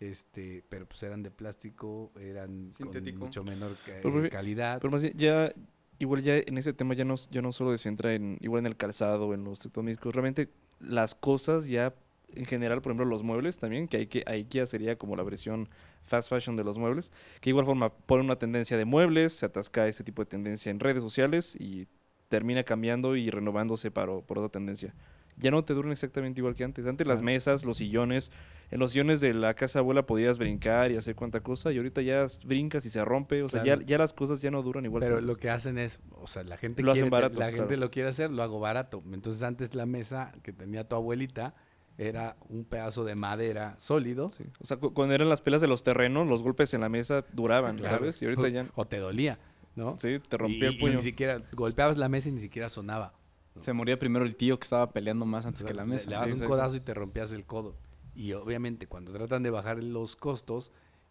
este, 0.00 0.64
pero 0.68 0.84
pues 0.86 1.00
eran 1.04 1.22
de 1.22 1.30
plástico, 1.30 2.10
eran 2.20 2.72
Sintético. 2.76 3.18
con 3.20 3.28
mucho 3.28 3.44
menor 3.44 3.76
ca- 3.86 3.92
Pero, 4.02 4.14
profe, 4.14 4.30
calidad. 4.30 4.80
Pero 4.80 4.90
más 4.90 5.02
bien, 5.02 5.14
ya, 5.16 5.52
igual 6.00 6.22
ya 6.22 6.36
en 6.38 6.58
ese 6.58 6.72
tema 6.72 6.94
ya 6.94 7.04
no, 7.04 7.14
ya 7.30 7.40
no 7.40 7.52
solo 7.52 7.70
se 7.70 7.78
centra 7.84 8.14
en, 8.14 8.36
igual 8.40 8.60
en 8.60 8.66
el 8.66 8.76
calzado, 8.76 9.32
en 9.32 9.44
los 9.44 9.60
electrodomésticos, 9.60 10.12
realmente 10.12 10.50
las 10.80 11.14
cosas 11.14 11.68
ya, 11.68 11.94
en 12.34 12.44
general, 12.44 12.80
por 12.82 12.90
ejemplo, 12.92 13.06
los 13.06 13.22
muebles 13.22 13.58
también, 13.58 13.88
que, 13.88 13.96
hay 13.98 14.06
que 14.06 14.22
IKEA 14.26 14.66
sería 14.66 14.96
como 14.96 15.16
la 15.16 15.22
versión 15.22 15.68
fast 16.04 16.28
fashion 16.30 16.56
de 16.56 16.64
los 16.64 16.78
muebles, 16.78 17.12
que 17.40 17.50
igual 17.50 17.66
forma 17.66 17.90
pone 17.90 18.24
una 18.24 18.36
tendencia 18.36 18.76
de 18.76 18.84
muebles, 18.84 19.32
se 19.34 19.46
atasca 19.46 19.86
este 19.88 20.04
tipo 20.04 20.22
de 20.22 20.26
tendencia 20.26 20.70
en 20.70 20.80
redes 20.80 21.02
sociales 21.02 21.56
y 21.58 21.86
termina 22.28 22.62
cambiando 22.62 23.16
y 23.16 23.30
renovándose 23.30 23.90
para, 23.90 24.20
por 24.20 24.38
otra 24.38 24.48
tendencia. 24.50 24.94
Ya 25.40 25.52
no 25.52 25.64
te 25.64 25.72
duran 25.72 25.92
exactamente 25.92 26.40
igual 26.40 26.56
que 26.56 26.64
antes. 26.64 26.84
Antes 26.84 27.06
las 27.06 27.22
mesas, 27.22 27.64
los 27.64 27.78
sillones, 27.78 28.32
en 28.72 28.80
los 28.80 28.90
sillones 28.90 29.20
de 29.20 29.34
la 29.34 29.54
casa 29.54 29.78
abuela 29.78 30.04
podías 30.04 30.36
brincar 30.36 30.90
y 30.90 30.96
hacer 30.96 31.14
cuanta 31.14 31.40
cosa, 31.40 31.70
y 31.70 31.76
ahorita 31.76 32.02
ya 32.02 32.26
brincas 32.44 32.84
y 32.86 32.90
se 32.90 33.04
rompe, 33.04 33.42
o 33.44 33.48
sea, 33.48 33.62
Claro. 33.62 33.80
ya, 33.82 33.86
ya 33.86 33.98
las 33.98 34.12
cosas 34.12 34.42
ya 34.42 34.50
no 34.50 34.62
duran 34.64 34.84
igual 34.84 35.02
Pero 35.04 35.16
que 35.16 35.22
lo 35.22 35.32
antes. 35.32 35.40
que 35.40 35.50
hacen 35.50 35.78
es, 35.78 36.00
o 36.10 36.26
sea, 36.26 36.42
la 36.42 36.56
gente 36.56 36.82
Lo 36.82 36.90
hacen 36.90 37.02
quiere, 37.04 37.10
barato, 37.10 37.38
la 37.38 37.52
gente 37.52 37.76
lo 37.76 37.88
quiere 37.92 38.08
hacer, 38.08 38.32
lo 38.32 38.42
hago 38.42 38.58
barato. 38.58 39.02
Entonces 39.12 39.42
antes 39.44 39.76
la 39.76 39.86
mesa 39.86 40.32
que 40.42 40.52
tenía 40.52 40.88
tu 40.88 40.96
abuelita 40.96 41.54
era 41.98 42.36
un 42.48 42.64
pedazo 42.64 43.04
de 43.04 43.14
madera 43.16 43.76
sólido. 43.80 44.28
Sí. 44.30 44.44
O 44.60 44.64
sea, 44.64 44.76
cu- 44.78 44.94
cuando 44.94 45.14
eran 45.14 45.28
las 45.28 45.40
pelas 45.40 45.60
de 45.60 45.66
los 45.66 45.82
terrenos, 45.82 46.26
los 46.28 46.42
golpes 46.42 46.72
en 46.72 46.80
la 46.80 46.88
mesa 46.88 47.24
duraban, 47.32 47.76
Claro. 47.76 47.98
¿sabes? 47.98 48.22
Y 48.22 48.26
ahorita 48.26 48.48
ya, 48.48 48.66
O 48.76 48.86
te 48.86 48.98
dolía, 48.98 49.38
¿no? 49.76 49.96
sí, 49.98 50.20
te 50.28 50.36
rompía 50.36 50.66
Y- 50.66 50.68
el 50.68 50.74
y 50.74 50.78
puño. 50.78 50.94
ni 50.94 51.02
siquiera, 51.02 51.42
golpeabas 51.52 51.96
la 51.96 52.08
mesa 52.08 52.28
y 52.28 52.32
ni 52.32 52.40
siquiera 52.40 52.68
sonaba. 52.68 53.12
Se 53.60 53.72
moría 53.72 53.98
primero 53.98 54.24
el 54.24 54.36
tío 54.36 54.56
que 54.60 54.62
estaba 54.64 54.92
peleando 54.92 55.26
más 55.26 55.44
antes 55.44 55.62
O 55.62 55.66
sea, 55.66 55.68
que 55.72 55.74
la 55.74 55.84
mesa. 55.84 56.08
Le 56.08 56.14
dabas 56.14 56.28
Sí, 56.30 56.34
un 56.34 56.38
sí, 56.38 56.44
sí. 56.44 56.48
codazo 56.48 56.76
y 56.76 56.80
te 56.80 56.94
rompías 56.94 57.32
el 57.32 57.44
codo. 57.44 57.74
Y 58.14 58.32
obviamente 58.32 58.86
cuando 58.86 59.12
tratan 59.12 59.42
de 59.42 59.50
bajar 59.50 59.82
los 59.82 60.14
costos 60.14 60.70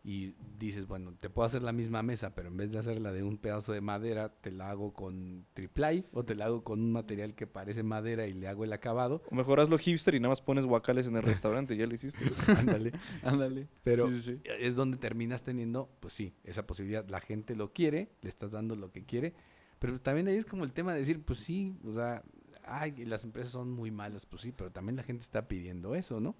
y 0.09 0.35
dices, 0.57 0.87
bueno, 0.87 1.13
te 1.19 1.29
puedo 1.29 1.45
hacer 1.45 1.61
la 1.63 1.73
misma 1.73 2.01
mesa, 2.01 2.33
pero 2.33 2.47
en 2.47 2.55
vez 2.55 2.71
de 2.71 2.79
hacerla 2.79 3.11
de 3.11 3.23
un 3.23 3.37
pedazo 3.37 3.73
de 3.73 3.81
madera, 3.81 4.29
te 4.29 4.51
la 4.51 4.69
hago 4.69 4.93
con 4.93 5.45
triplay 5.53 6.05
o 6.13 6.23
te 6.23 6.33
la 6.33 6.45
hago 6.45 6.63
con 6.63 6.79
un 6.79 6.93
material 6.93 7.35
que 7.35 7.45
parece 7.45 7.83
madera 7.83 8.25
y 8.25 8.33
le 8.33 8.47
hago 8.47 8.63
el 8.63 8.71
acabado. 8.71 9.21
O 9.29 9.35
mejor 9.35 9.59
hazlo 9.59 9.77
hipster 9.77 10.15
y 10.15 10.21
nada 10.21 10.29
más 10.29 10.39
pones 10.39 10.65
guacales 10.65 11.07
en 11.07 11.17
el 11.17 11.23
restaurante, 11.23 11.75
ya 11.75 11.85
lo 11.87 11.93
hiciste. 11.93 12.23
Ándale. 12.57 12.93
Ándale. 13.21 13.67
Pero 13.83 14.07
Sí, 14.09 14.21
sí, 14.21 14.35
sí. 14.37 14.41
es 14.45 14.77
donde 14.77 14.95
terminas 14.95 15.43
teniendo, 15.43 15.89
pues 15.99 16.13
sí, 16.13 16.33
esa 16.45 16.65
posibilidad. 16.65 17.05
La 17.09 17.19
gente 17.19 17.53
lo 17.57 17.73
quiere, 17.73 18.09
le 18.21 18.29
estás 18.29 18.53
dando 18.53 18.77
lo 18.77 18.93
que 18.93 19.03
quiere. 19.03 19.33
Pero 19.79 19.91
pues 19.91 20.01
también 20.01 20.29
ahí 20.29 20.37
es 20.37 20.45
como 20.45 20.63
el 20.63 20.71
tema 20.71 20.93
de 20.93 20.99
decir, 20.99 21.21
pues 21.25 21.39
sí, 21.39 21.75
o 21.83 21.91
sea, 21.91 22.23
ay, 22.63 22.93
las 23.05 23.25
empresas 23.25 23.51
son 23.51 23.71
muy 23.71 23.91
malas, 23.91 24.25
pues 24.25 24.41
sí, 24.41 24.53
pero 24.55 24.71
también 24.71 24.95
la 24.95 25.03
gente 25.03 25.23
está 25.23 25.49
pidiendo 25.49 25.95
eso, 25.95 26.21
¿no? 26.21 26.33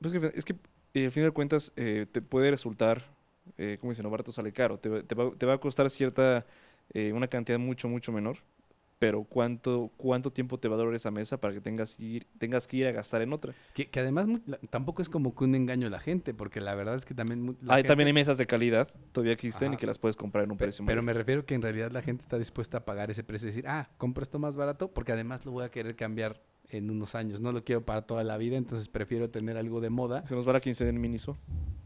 Pues 0.00 0.14
que- 0.18 0.32
es 0.34 0.44
que, 0.46 0.56
eh, 0.94 1.06
al 1.06 1.12
fin 1.12 1.22
de 1.24 1.30
cuentas, 1.30 1.72
eh, 1.76 2.06
te 2.10 2.22
puede 2.22 2.50
resultar, 2.50 3.02
eh, 3.58 3.78
como 3.80 3.92
dicen, 3.92 4.02
no 4.04 4.10
barato 4.10 4.32
sale 4.32 4.52
caro. 4.52 4.78
Te, 4.78 4.88
va- 4.88 5.02
te 5.02 5.14
va, 5.14 5.30
te 5.36 5.46
va 5.46 5.54
a 5.54 5.58
costar 5.58 5.88
cierta, 5.90 6.46
eh, 6.92 7.12
una 7.12 7.28
cantidad 7.28 7.58
mucho, 7.58 7.88
mucho 7.88 8.12
menor. 8.12 8.38
Pero 8.98 9.24
¿cuánto, 9.24 9.90
¿cuánto 9.96 10.30
tiempo 10.30 10.60
te 10.60 10.68
va 10.68 10.76
a 10.76 10.78
durar 10.78 10.94
esa 10.94 11.10
mesa 11.10 11.36
para 11.40 11.52
que 11.52 11.60
tengas 11.60 11.96
que 11.96 12.04
ir, 12.04 12.26
tengas 12.38 12.68
que 12.68 12.76
ir 12.76 12.86
a 12.86 12.92
gastar 12.92 13.20
en 13.20 13.32
otra? 13.32 13.52
Que, 13.74 13.86
que 13.90 13.98
además 13.98 14.28
la- 14.46 14.58
tampoco 14.70 15.02
es 15.02 15.08
como 15.08 15.34
que 15.34 15.42
un 15.42 15.56
engaño 15.56 15.88
a 15.88 15.90
la 15.90 15.98
gente, 15.98 16.32
porque 16.34 16.60
la 16.60 16.76
verdad 16.76 16.94
es 16.94 17.04
que 17.04 17.12
también... 17.12 17.56
la 17.62 17.74
Hay, 17.74 17.82
también 17.82 18.06
hay 18.06 18.12
mesas 18.12 18.38
de 18.38 18.46
calidad, 18.46 18.88
todavía 19.10 19.32
existen 19.32 19.68
Ajá. 19.70 19.74
y 19.74 19.76
que 19.78 19.88
las 19.88 19.98
puedes 19.98 20.14
comprar 20.14 20.44
en 20.44 20.52
un 20.52 20.56
pe- 20.56 20.66
precio 20.66 20.84
Pero 20.86 21.02
mayor. 21.02 21.04
me 21.04 21.14
refiero 21.14 21.44
que 21.44 21.54
en 21.56 21.62
realidad 21.62 21.90
la 21.90 22.00
gente 22.00 22.22
está 22.22 22.38
dispuesta 22.38 22.78
a 22.78 22.84
pagar 22.84 23.10
ese 23.10 23.24
precio 23.24 23.48
y 23.48 23.50
decir, 23.50 23.64
ah, 23.66 23.90
compro 23.98 24.22
esto 24.22 24.38
más 24.38 24.54
barato 24.54 24.86
porque 24.92 25.10
además 25.10 25.44
lo 25.44 25.50
voy 25.50 25.64
a 25.64 25.68
querer 25.70 25.96
cambiar 25.96 26.40
en 26.72 26.90
unos 26.90 27.14
años. 27.14 27.40
No 27.40 27.52
lo 27.52 27.62
quiero 27.62 27.84
para 27.84 28.02
toda 28.02 28.24
la 28.24 28.36
vida, 28.38 28.56
entonces 28.56 28.88
prefiero 28.88 29.30
tener 29.30 29.56
algo 29.56 29.80
de 29.80 29.90
moda 29.90 30.26
Se 30.26 30.34
nos 30.34 30.46
va 30.48 30.52
la 30.54 30.60
quincena 30.60 30.90
en 30.90 31.00
Miniso. 31.00 31.38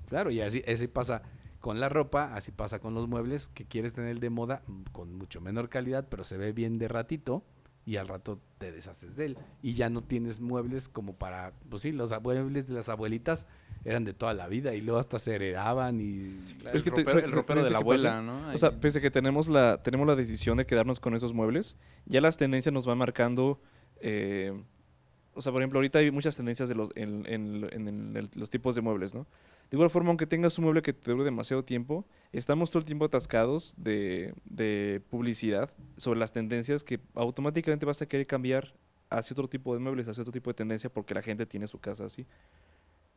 Claro, 0.09 0.31
y 0.31 0.41
así, 0.41 0.63
así 0.67 0.87
pasa 0.87 1.23
con 1.61 1.81
la 1.81 1.89
ropa, 1.89 2.35
así 2.35 2.53
pasa 2.53 2.79
con 2.79 2.95
los 2.95 3.09
muebles, 3.09 3.49
que 3.53 3.65
quieres 3.67 3.93
tener 3.93 4.21
de 4.21 4.31
moda 4.31 4.63
con 4.93 5.15
mucho 5.17 5.41
menor 5.41 5.69
calidad, 5.69 6.07
pero 6.09 6.23
se 6.25 6.37
ve 6.37 6.53
bien 6.53 6.79
de 6.79 6.87
ratito 6.89 7.43
y 7.85 7.97
al 7.97 8.07
rato 8.09 8.41
te 8.59 8.71
deshaces 8.73 9.17
de 9.17 9.27
él. 9.27 9.39
Y 9.63 9.75
ya 9.75 9.91
no 9.91 10.03
tienes 10.03 10.41
muebles 10.41 10.89
como 10.89 11.15
para, 11.15 11.53
pues 11.69 11.83
sí, 11.83 11.91
los 11.93 12.13
muebles 12.23 12.69
de 12.69 12.75
las 12.75 12.89
abuelitas 12.89 13.47
eran 13.85 14.05
de 14.05 14.13
toda 14.15 14.35
la 14.35 14.47
vida 14.49 14.75
y 14.75 14.81
luego 14.81 14.99
hasta 15.01 15.19
se 15.19 15.35
heredaban 15.35 16.01
y... 16.01 16.41
Es 16.73 16.83
que 16.83 16.91
el 16.91 16.91
te- 16.91 16.91
ropero, 16.91 17.11
¿sabes- 17.11 17.25
el 17.25 17.33
ropero 17.33 17.65
de 17.65 17.71
la 17.71 17.79
pasa? 17.81 18.19
abuela, 18.19 18.23
¿no? 18.23 18.53
O 18.55 18.59
sea, 18.59 18.73
pese 18.81 18.99
a 18.99 19.03
que 19.03 19.11
tenemos 19.11 19.49
la, 19.49 19.83
tenemos 19.83 20.07
la 20.07 20.15
decisión 20.15 20.59
de 20.59 20.67
quedarnos 20.67 21.01
con 21.01 21.15
esos 21.15 21.33
muebles, 21.35 21.77
ya 22.05 22.21
las 22.21 22.37
tendencias 22.37 22.73
nos 22.73 22.87
van 22.87 22.99
marcando. 22.99 23.61
eh, 24.01 24.53
o 25.37 25.43
sea, 25.43 25.53
por 25.53 25.61
ejemplo, 25.61 25.79
ahorita 25.79 25.99
hay 25.99 26.11
muchas 26.11 26.37
tendencias 26.37 26.69
de 26.69 26.75
los, 26.75 26.91
en, 26.95 28.29
los 28.35 28.51
tipos 28.51 28.75
de 28.75 28.81
muebles, 28.81 29.15
¿no? 29.15 29.27
De 29.71 29.77
igual 29.77 29.91
forma, 29.91 30.09
aunque 30.09 30.27
tengas 30.27 30.59
un 30.59 30.65
mueble 30.65 30.83
que 30.83 30.93
te 30.93 31.11
dure 31.11 31.25
demasiado 31.25 31.65
tiempo, 31.65 32.07
estamos 32.33 32.71
todo 32.71 32.81
el 32.81 32.85
tiempo 32.85 33.05
atascados 33.05 33.75
de, 33.77 34.35
de 34.45 35.03
publicidad 35.11 35.71
sobre 35.97 36.19
las 36.19 36.33
tendencias 36.33 36.85
que 36.85 37.01
automáticamente 37.15 37.85
vas 37.85 38.01
a 38.01 38.07
querer 38.07 38.27
cambiar 38.27 38.75
hacia 39.11 39.35
otro 39.35 39.49
tipo 39.49 39.75
de 39.75 39.81
muebles, 39.81 40.09
hacia 40.09 40.23
otro 40.23 40.33
tipo 40.33 40.51
de 40.51 40.55
tendencia, 40.55 40.91
porque 40.91 41.15
la 41.15 41.23
gente 41.23 41.47
tiene 41.47 41.67
su 41.67 41.79
casa 41.79 42.05
así. 42.05 42.27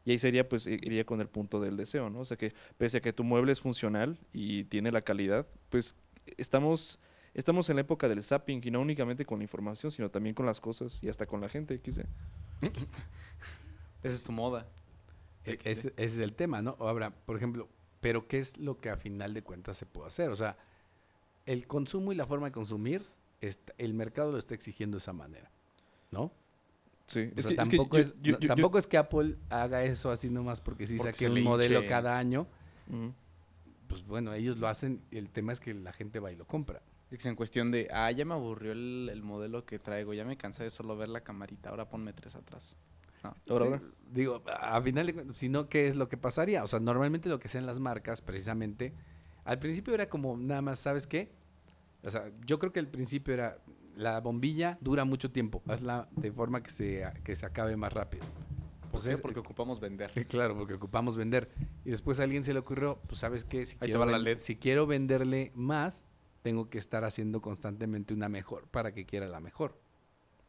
Y 0.06 0.12
ahí 0.12 0.18
sería, 0.18 0.48
pues, 0.48 0.66
iría 0.68 1.06
con 1.06 1.22
el 1.22 1.28
punto 1.28 1.60
del 1.60 1.78
deseo, 1.78 2.10
¿no? 2.10 2.22
O 2.22 2.26
sea 2.26 2.38
que, 2.38 2.54
pese 2.78 2.98
a 2.98 3.02
que 3.02 3.14
tu 3.14 3.24
mueble 3.24 3.52
es 3.52 3.62
funcional 3.62 4.18
y 4.34 4.64
tiene 4.66 4.92
la 4.92 5.02
calidad, 5.02 5.46
pues 5.70 5.96
estamos, 6.38 7.00
estamos 7.34 7.70
en 7.70 7.76
la 7.76 7.82
época 7.82 8.08
del 8.08 8.24
zapping 8.24 8.62
y 8.64 8.72
no 8.72 8.80
únicamente 8.82 9.26
con 9.26 9.40
la 9.40 9.44
información, 9.44 9.92
sino 9.92 10.10
también 10.10 10.36
con 10.36 10.46
las 10.46 10.60
cosas 10.60 11.04
y 11.04 11.10
hasta 11.10 11.26
con 11.26 11.42
la 11.42 11.50
gente, 11.50 11.80
quise. 11.80 12.06
Esa 14.04 14.14
es 14.14 14.24
tu 14.24 14.32
moda. 14.32 14.68
E- 15.46 15.60
Ese, 15.64 15.90
ese 15.98 16.16
es 16.16 16.20
el 16.20 16.34
tema, 16.34 16.62
¿no? 16.62 16.76
Ahora, 16.80 17.12
por 17.12 17.36
ejemplo, 17.38 17.68
pero 18.02 18.28
¿qué 18.28 18.40
es 18.40 18.58
lo 18.58 18.78
que 18.80 18.90
a 18.90 18.98
final 18.98 19.34
de 19.34 19.42
cuentas 19.42 19.78
se 19.78 19.86
puede 19.86 20.08
hacer? 20.08 20.30
O 20.30 20.36
sea, 20.36 20.58
el 21.46 21.68
consumo 21.68 22.12
y 22.12 22.16
la 22.16 22.26
forma 22.26 22.48
de 22.48 22.52
consumir, 22.52 23.06
está- 23.42 23.74
el 23.78 23.94
mercado 23.94 24.32
lo 24.32 24.38
está 24.38 24.54
exigiendo 24.54 24.98
de 24.98 25.00
esa 25.00 25.14
manera, 25.14 25.50
¿no? 26.12 26.32
Sí, 27.08 27.32
O 27.36 27.42
sea, 27.42 27.56
tampoco, 27.56 27.98
yo- 27.98 28.04
es, 28.04 28.14
yo- 28.22 28.34
no, 28.34 28.38
yo- 28.38 28.40
yo- 28.40 28.48
tampoco 28.50 28.78
es 28.78 28.86
que 28.86 28.98
Apple 28.98 29.36
haga 29.50 29.84
eso 29.84 30.12
así 30.12 30.30
nomás 30.30 30.62
porque 30.62 30.86
sí 30.86 30.96
Porque 30.98 31.12
saque 31.14 31.30
un 31.30 31.44
modelo 31.44 31.82
cada 31.88 32.18
año. 32.18 32.46
Pues 33.88 34.06
bueno, 34.06 34.32
ellos 34.34 34.58
lo 34.58 34.68
hacen. 34.68 35.02
y 35.10 35.18
El 35.18 35.30
tema 35.30 35.52
es 35.52 35.60
que 35.60 35.74
la 35.74 35.92
gente 35.92 36.20
va 36.20 36.32
y 36.32 36.36
lo 36.36 36.46
compra. 36.46 36.82
Es 37.12 37.26
en 37.26 37.36
cuestión 37.36 37.72
de, 37.72 37.88
ah, 37.92 38.12
ya 38.12 38.24
me 38.26 38.36
aburrió 38.36 38.72
el, 38.72 39.10
el 39.12 39.24
modelo 39.24 39.66
que 39.66 39.80
traigo, 39.80 40.14
ya 40.14 40.26
me 40.26 40.38
cansé 40.38 40.64
de 40.64 40.70
solo 40.70 40.96
ver 40.96 41.10
la 41.10 41.22
camarita, 41.22 41.70
ahora 41.70 41.90
ponme 41.90 42.14
tres 42.14 42.36
atrás. 42.36 42.78
No. 43.24 43.36
Ahora, 43.50 43.66
Sí, 43.66 43.72
ahora. 43.74 43.82
Digo, 44.12 44.44
a 44.48 44.82
final 44.82 45.08
de 45.08 45.14
cuentas, 45.14 45.38
si 45.38 45.50
no, 45.50 45.68
¿qué 45.70 45.88
es 45.88 45.96
lo 45.96 46.08
que 46.08 46.18
pasaría? 46.18 46.64
O 46.64 46.68
sea, 46.68 46.80
normalmente 46.80 47.28
lo 47.28 47.40
que 47.40 47.48
hacen 47.48 47.66
las 47.66 47.80
marcas, 47.80 48.22
precisamente, 48.22 48.94
al 49.44 49.58
principio 49.60 49.94
era 49.94 50.08
como 50.08 50.38
nada 50.38 50.62
más, 50.62 50.80
¿sabes 50.80 51.08
qué? 51.08 51.32
O 52.04 52.12
sea, 52.12 52.32
yo 52.46 52.60
creo 52.60 52.72
que 52.72 52.80
al 52.80 52.88
principio 52.88 53.34
era, 53.34 53.58
la 53.98 54.20
bombilla 54.22 54.78
dura 54.80 55.04
mucho 55.04 55.32
tiempo, 55.32 55.62
hazla 55.68 56.08
de 56.16 56.32
forma 56.32 56.62
que 56.64 56.70
se, 56.70 57.04
que 57.24 57.36
se 57.36 57.46
acabe 57.46 57.76
más 57.76 57.92
rápido. 57.92 58.24
¿Por 58.84 58.92
Pues 58.92 59.08
es- 59.08 59.22
Porque 59.22 59.40
ocupamos 59.40 59.80
vender. 59.80 60.12
Claro, 60.28 60.56
porque 60.58 60.76
ocupamos 60.76 61.18
vender. 61.18 61.50
Y 61.86 61.90
después 61.90 62.20
a 62.20 62.24
alguien 62.24 62.44
se 62.44 62.54
le 62.54 62.60
ocurrió, 62.60 63.00
pues 63.08 63.20
sabes 63.20 63.44
qué, 63.46 63.66
si, 63.66 63.76
Ahí 63.82 63.90
quiero, 63.90 64.06
la 64.06 64.18
LED. 64.18 64.38
si 64.40 64.56
quiero 64.56 64.88
venderle 64.88 65.52
más, 65.56 66.06
tengo 66.50 66.68
que 66.70 66.80
estar 66.80 67.04
haciendo 67.04 67.42
constantemente 67.42 68.12
una 68.14 68.28
mejor 68.28 68.68
para 68.70 68.92
que 68.92 69.06
quiera 69.06 69.28
la 69.28 69.40
mejor. 69.40 69.78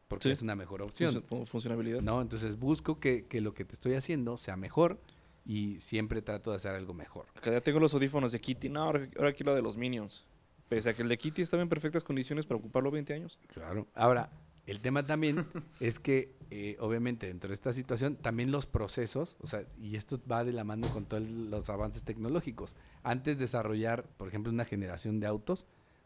Porque 0.07 0.23
Sí. 0.23 0.31
es 0.31 0.41
una 0.41 0.55
mejor 0.55 0.81
opción. 0.81 1.23
Funcionabilidad. 1.45 2.01
¿no? 2.01 2.21
Entonces 2.21 2.57
busco 2.57 2.99
que, 2.99 3.25
que 3.27 3.39
lo 3.39 3.53
que 3.53 3.65
te 3.65 3.73
estoy 3.75 3.93
haciendo 3.93 4.37
sea 4.37 4.57
mejor 4.57 4.99
y 5.45 5.79
siempre 5.79 6.23
trato 6.23 6.49
de 6.49 6.55
hacer 6.57 6.71
algo 6.73 6.93
mejor. 6.95 7.27
Acá 7.35 7.51
ya 7.51 7.61
tengo 7.61 7.79
los 7.79 7.93
audífonos 7.93 8.31
de 8.31 8.41
Kitty, 8.41 8.69
no, 8.69 8.81
ahora, 8.83 9.07
ahora 9.17 9.31
quiero 9.33 9.53
de 9.53 9.61
los 9.61 9.77
Minions. 9.77 10.25
Pese 10.69 10.89
a 10.89 10.93
que 10.95 11.03
el 11.03 11.09
de 11.09 11.17
Kitty 11.19 11.41
estaba 11.43 11.61
en 11.61 11.69
perfectas 11.69 12.03
condiciones 12.03 12.45
para 12.47 12.57
ocuparlo 12.57 12.89
20 12.91 13.13
años. 13.13 13.37
Claro. 13.47 13.87
Ahora, 13.93 14.29
el 14.65 14.81
tema 14.81 15.03
también 15.05 15.35
es 15.79 15.99
que, 15.99 16.35
eh, 16.49 16.77
obviamente, 16.79 17.27
dentro 17.27 17.49
de 17.49 17.53
esta 17.55 17.73
situación, 17.73 18.15
también 18.15 18.51
los 18.51 18.65
procesos, 18.67 19.35
o 19.39 19.47
sea, 19.47 19.65
y 19.79 19.95
esto 19.95 20.19
va 20.29 20.43
de 20.43 20.51
la 20.53 20.63
mano 20.63 20.91
con 20.93 21.05
todos 21.05 21.23
los 21.29 21.69
avances 21.69 22.03
tecnológicos. 22.03 22.75
Antes 23.03 23.37
de 23.37 23.43
desarrollar, 23.45 24.05
por 24.17 24.27
ejemplo, 24.27 24.51
una 24.51 24.65
generación 24.65 25.19
de 25.19 25.27
autos, 25.27 25.65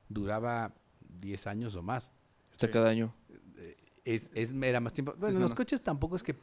duraba 0.09 0.73
10 1.19 1.47
años 1.47 1.75
o 1.75 1.81
más. 1.83 2.11
Hasta 2.51 2.69
cada 2.69 2.89
año. 2.89 3.13
Es, 4.03 4.29
es 4.35 4.53
era 4.53 4.79
más 4.79 4.93
tiempo. 4.93 5.13
Bueno, 5.13 5.27
Es 5.29 5.33
los 5.35 5.41
menos. 5.49 5.55
coches 5.55 5.81
tampoco 5.81 6.15
es 6.15 6.21
que, 6.23 6.35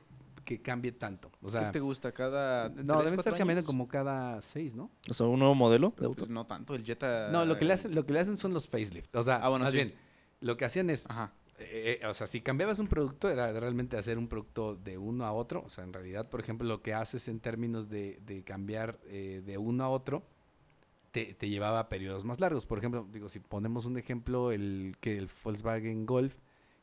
que 0.44 0.60
cambie 0.60 0.90
tanto. 0.92 1.30
O 1.40 1.48
sea, 1.50 1.66
¿Qué 1.66 1.72
te 1.74 1.80
gusta? 1.80 2.10
¿Cada 2.12 2.68
no, 2.70 3.02
deben 3.02 3.18
estar 3.18 3.36
cambiando 3.36 3.60
años? 3.60 3.66
como 3.66 3.86
cada 3.86 4.40
6, 4.42 4.74
¿no? 4.74 4.90
O 5.08 5.14
sea, 5.14 5.26
un 5.26 5.38
nuevo 5.38 5.54
modelo 5.54 5.90
de 5.90 5.94
Pero, 5.96 6.08
auto. 6.08 6.18
pues, 6.24 6.30
no 6.30 6.44
tanto, 6.46 6.74
el 6.74 6.84
Jetta... 6.84 7.30
No, 7.30 7.44
lo 7.44 7.56
que 7.58 7.64
le 7.64 7.74
hacen, 7.74 7.94
lo 7.94 8.04
que 8.04 8.12
le 8.14 8.18
hacen 8.20 8.36
son 8.36 8.52
los 8.52 8.66
facelift. 8.68 9.14
O 9.14 9.22
sea, 9.22 9.36
Ah, 9.36 9.48
bueno, 9.48 9.64
más 9.64 9.72
sí. 9.72 9.78
bien, 9.78 9.94
lo 10.40 10.56
que 10.56 10.64
hacían 10.64 10.90
es, 10.90 11.06
Ajá. 11.08 11.32
eh, 11.60 12.00
eh, 12.02 12.06
o 12.06 12.12
sea, 12.14 12.26
si 12.26 12.40
cambiabas 12.40 12.80
un 12.80 12.88
producto, 12.88 13.30
era 13.30 13.52
realmente 13.52 13.96
hacer 13.96 14.18
un 14.18 14.26
producto 14.26 14.74
de 14.74 14.98
uno 14.98 15.24
a 15.24 15.30
otro. 15.32 15.62
O 15.64 15.70
sea, 15.70 15.84
en 15.84 15.92
realidad, 15.92 16.28
por 16.28 16.40
ejemplo, 16.40 16.66
lo 16.66 16.82
que 16.82 16.94
haces 16.94 17.28
en 17.28 17.38
términos 17.38 17.88
de, 17.88 18.18
de 18.26 18.42
cambiar 18.42 18.98
eh, 19.04 19.40
de 19.46 19.56
uno 19.56 19.84
a 19.84 19.88
otro, 19.88 20.24
te, 21.12 21.34
te 21.34 21.48
llevaba 21.48 21.78
a 21.80 21.88
periodos 21.88 22.24
más 22.24 22.40
largos. 22.40 22.66
Por 22.66 22.78
ejemplo, 22.78 23.06
digo, 23.12 23.28
si 23.28 23.38
ponemos 23.38 23.84
un 23.84 23.96
ejemplo, 23.98 24.50
el 24.50 24.96
que 25.00 25.16
el 25.16 25.30
Volkswagen 25.44 26.06
Golf, 26.06 26.34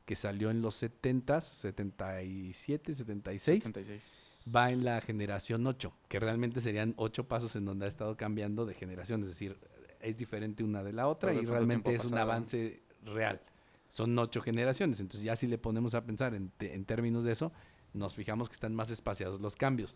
que 0.06 0.16
salió 0.16 0.50
en 0.50 0.62
los 0.62 0.82
70s, 0.82 1.42
77, 1.42 2.94
76, 2.94 3.64
76. 3.64 4.44
va 4.56 4.72
en 4.72 4.86
la 4.86 5.02
generación 5.02 5.68
8, 5.68 5.94
que 6.08 6.20
realmente 6.20 6.62
serían 6.62 6.94
8 6.98 7.28
pasos 7.28 7.56
en 7.56 7.66
donde 7.66 7.86
ha 7.86 7.88
estado 7.88 8.16
cambiando 8.16 8.66
de 8.66 8.74
generación, 8.74 9.22
es 9.22 9.28
decir, 9.28 9.58
es 10.00 10.18
diferente 10.18 10.64
una 10.64 10.82
de 10.82 10.94
la 10.94 11.08
otra 11.08 11.30
Pero 11.30 11.42
y 11.42 11.46
¿de 11.46 11.52
cuánto 11.52 11.68
realmente 11.68 11.94
es 11.94 12.06
un 12.06 12.18
avance 12.18 12.82
real. 13.04 13.42
Son 13.88 14.18
8 14.18 14.42
generaciones, 14.42 15.00
entonces 15.00 15.24
ya 15.24 15.36
si 15.36 15.48
le 15.48 15.58
ponemos 15.58 15.94
a 15.94 16.04
pensar 16.04 16.34
en 16.34 16.86
términos 16.86 17.26
de 17.26 17.34
eso, 17.34 17.52
nos 17.94 18.16
fijamos 18.16 18.50
que 18.50 18.54
están 18.54 18.76
más 18.76 18.92
espaciados 18.92 19.40
los 19.40 19.56
cambios. 19.56 19.96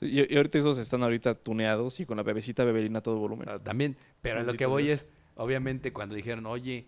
Y, 0.00 0.32
y 0.32 0.36
ahorita 0.36 0.58
esos 0.58 0.78
están 0.78 1.02
ahorita 1.02 1.34
tuneados 1.34 2.00
y 2.00 2.06
con 2.06 2.16
la 2.16 2.22
bebecita 2.22 2.64
bebelina 2.64 2.98
a 2.98 3.02
todo 3.02 3.18
volumen. 3.18 3.48
Ah, 3.48 3.58
También, 3.58 3.96
pero 4.22 4.42
lo 4.42 4.54
que 4.54 4.66
voy 4.66 4.90
es, 4.90 5.06
obviamente 5.36 5.92
cuando 5.92 6.14
dijeron, 6.14 6.46
oye, 6.46 6.86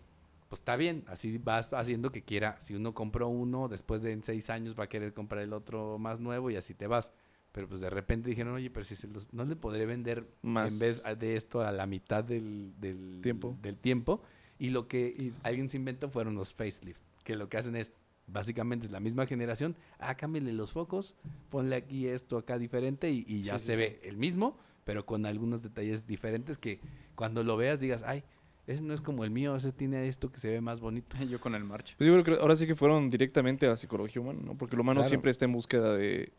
pues 0.48 0.60
está 0.60 0.76
bien, 0.76 1.04
así 1.08 1.38
vas 1.38 1.70
haciendo 1.72 2.10
que 2.12 2.22
quiera, 2.22 2.56
si 2.60 2.74
uno 2.74 2.94
compró 2.94 3.28
uno, 3.28 3.68
después 3.68 4.02
de 4.02 4.12
en 4.12 4.22
seis 4.22 4.50
años 4.50 4.74
va 4.78 4.84
a 4.84 4.88
querer 4.88 5.12
comprar 5.14 5.42
el 5.42 5.52
otro 5.52 5.98
más 5.98 6.20
nuevo 6.20 6.50
y 6.50 6.56
así 6.56 6.74
te 6.74 6.86
vas. 6.86 7.12
Pero 7.52 7.66
pues 7.66 7.80
de 7.80 7.88
repente 7.90 8.28
dijeron, 8.28 8.54
oye, 8.54 8.70
pero 8.70 8.84
si 8.84 8.94
se 8.94 9.08
los- 9.08 9.32
no 9.32 9.44
le 9.44 9.56
podré 9.56 9.86
vender 9.86 10.26
Más 10.42 10.72
en 10.72 10.78
vez 10.78 11.18
de 11.18 11.36
esto 11.36 11.62
a 11.62 11.72
la 11.72 11.86
mitad 11.86 12.22
del, 12.22 12.72
del 12.78 13.20
Tiempo. 13.22 13.56
del 13.62 13.76
tiempo. 13.78 14.22
Y 14.58 14.70
lo 14.70 14.86
que 14.86 15.30
alguien 15.44 15.68
se 15.68 15.76
inventó 15.78 16.10
fueron 16.10 16.34
los 16.34 16.52
facelift, 16.52 17.00
que 17.24 17.36
lo 17.36 17.48
que 17.48 17.56
hacen 17.56 17.74
es, 17.76 17.92
básicamente 18.28 18.86
es 18.86 18.92
la 18.92 19.00
misma 19.00 19.26
generación, 19.26 19.76
ah, 19.98 20.16
cámbiale 20.16 20.52
los 20.52 20.72
focos, 20.72 21.16
ponle 21.50 21.76
aquí 21.76 22.06
esto 22.06 22.36
acá 22.38 22.58
diferente 22.58 23.10
y, 23.10 23.24
y 23.26 23.42
ya 23.42 23.58
Sí, 23.58 23.66
se 23.66 23.72
sí, 23.72 23.78
ve 23.78 24.00
el 24.04 24.16
mismo, 24.16 24.56
pero 24.84 25.04
con 25.06 25.26
algunos 25.26 25.62
detalles 25.62 26.06
diferentes 26.06 26.58
que 26.58 26.80
cuando 27.14 27.42
lo 27.42 27.56
veas 27.56 27.80
digas, 27.80 28.02
ay, 28.06 28.22
ese 28.66 28.82
no 28.82 28.92
es 28.92 29.00
como 29.00 29.24
el 29.24 29.30
mío, 29.30 29.56
ese 29.56 29.72
tiene 29.72 30.06
esto 30.08 30.30
que 30.30 30.38
se 30.38 30.50
ve 30.50 30.60
más 30.60 30.80
bonito. 30.80 31.16
Yo 31.28 31.40
con 31.40 31.54
el 31.54 31.64
March. 31.64 31.94
Pues 31.96 32.06
yo 32.06 32.22
creo 32.22 32.36
que 32.36 32.42
ahora 32.42 32.54
sí 32.54 32.66
que 32.66 32.74
fueron 32.74 33.08
directamente 33.08 33.64
a 33.66 33.70
la 33.70 33.76
psicología 33.78 34.20
humana, 34.20 34.40
¿no? 34.44 34.54
Porque 34.58 34.76
el 34.76 34.80
humano 34.80 35.00
Claro. 35.00 35.08
siempre 35.08 35.30
está 35.30 35.46
en 35.46 35.52
búsqueda 35.52 35.94
de, 35.96 36.32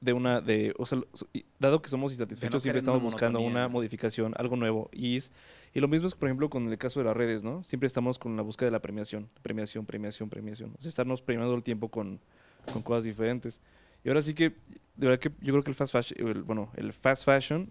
de 0.00 0.12
una, 0.12 0.40
de, 0.40 0.74
o 0.78 0.86
sea, 0.86 0.98
dado 1.60 1.80
que 1.80 1.88
somos 1.88 2.10
insatisfechos, 2.10 2.62
siempre 2.62 2.78
estamos 2.78 3.00
buscando 3.00 3.40
una 3.40 3.68
modificación, 3.68 4.34
algo 4.36 4.56
nuevo. 4.56 4.88
Y, 4.92 5.16
es, 5.16 5.30
y 5.72 5.80
lo 5.80 5.88
mismo 5.88 6.08
es, 6.08 6.14
por 6.14 6.28
ejemplo, 6.28 6.50
con 6.50 6.68
el 6.68 6.78
caso 6.78 7.00
de 7.00 7.06
las 7.06 7.16
redes, 7.16 7.42
¿no? 7.44 7.62
Siempre 7.64 7.86
estamos 7.86 8.18
con 8.18 8.36
la 8.36 8.42
búsqueda 8.42 8.66
de 8.66 8.72
la 8.72 8.80
premiación, 8.82 9.28
premiación, 9.42 9.86
premiación, 9.86 10.28
premiación. 10.28 10.74
O 10.78 10.82
sea, 10.82 10.88
estarnos 10.88 11.22
premiando 11.22 11.54
el 11.54 11.62
tiempo 11.62 11.88
con, 11.90 12.20
con 12.72 12.82
cosas 12.82 13.04
diferentes. 13.04 13.60
Y 14.04 14.08
ahora 14.08 14.22
sí 14.22 14.34
que, 14.34 14.50
de 14.96 15.06
verdad 15.06 15.18
que 15.20 15.30
yo 15.40 15.52
creo 15.52 15.62
que 15.62 15.70
el 15.70 15.74
fast 15.76 15.92
fashion, 15.92 16.28
el- 16.28 16.42
bueno, 16.42 16.70
el 16.76 16.92
fast 16.92 17.24
fashion, 17.24 17.70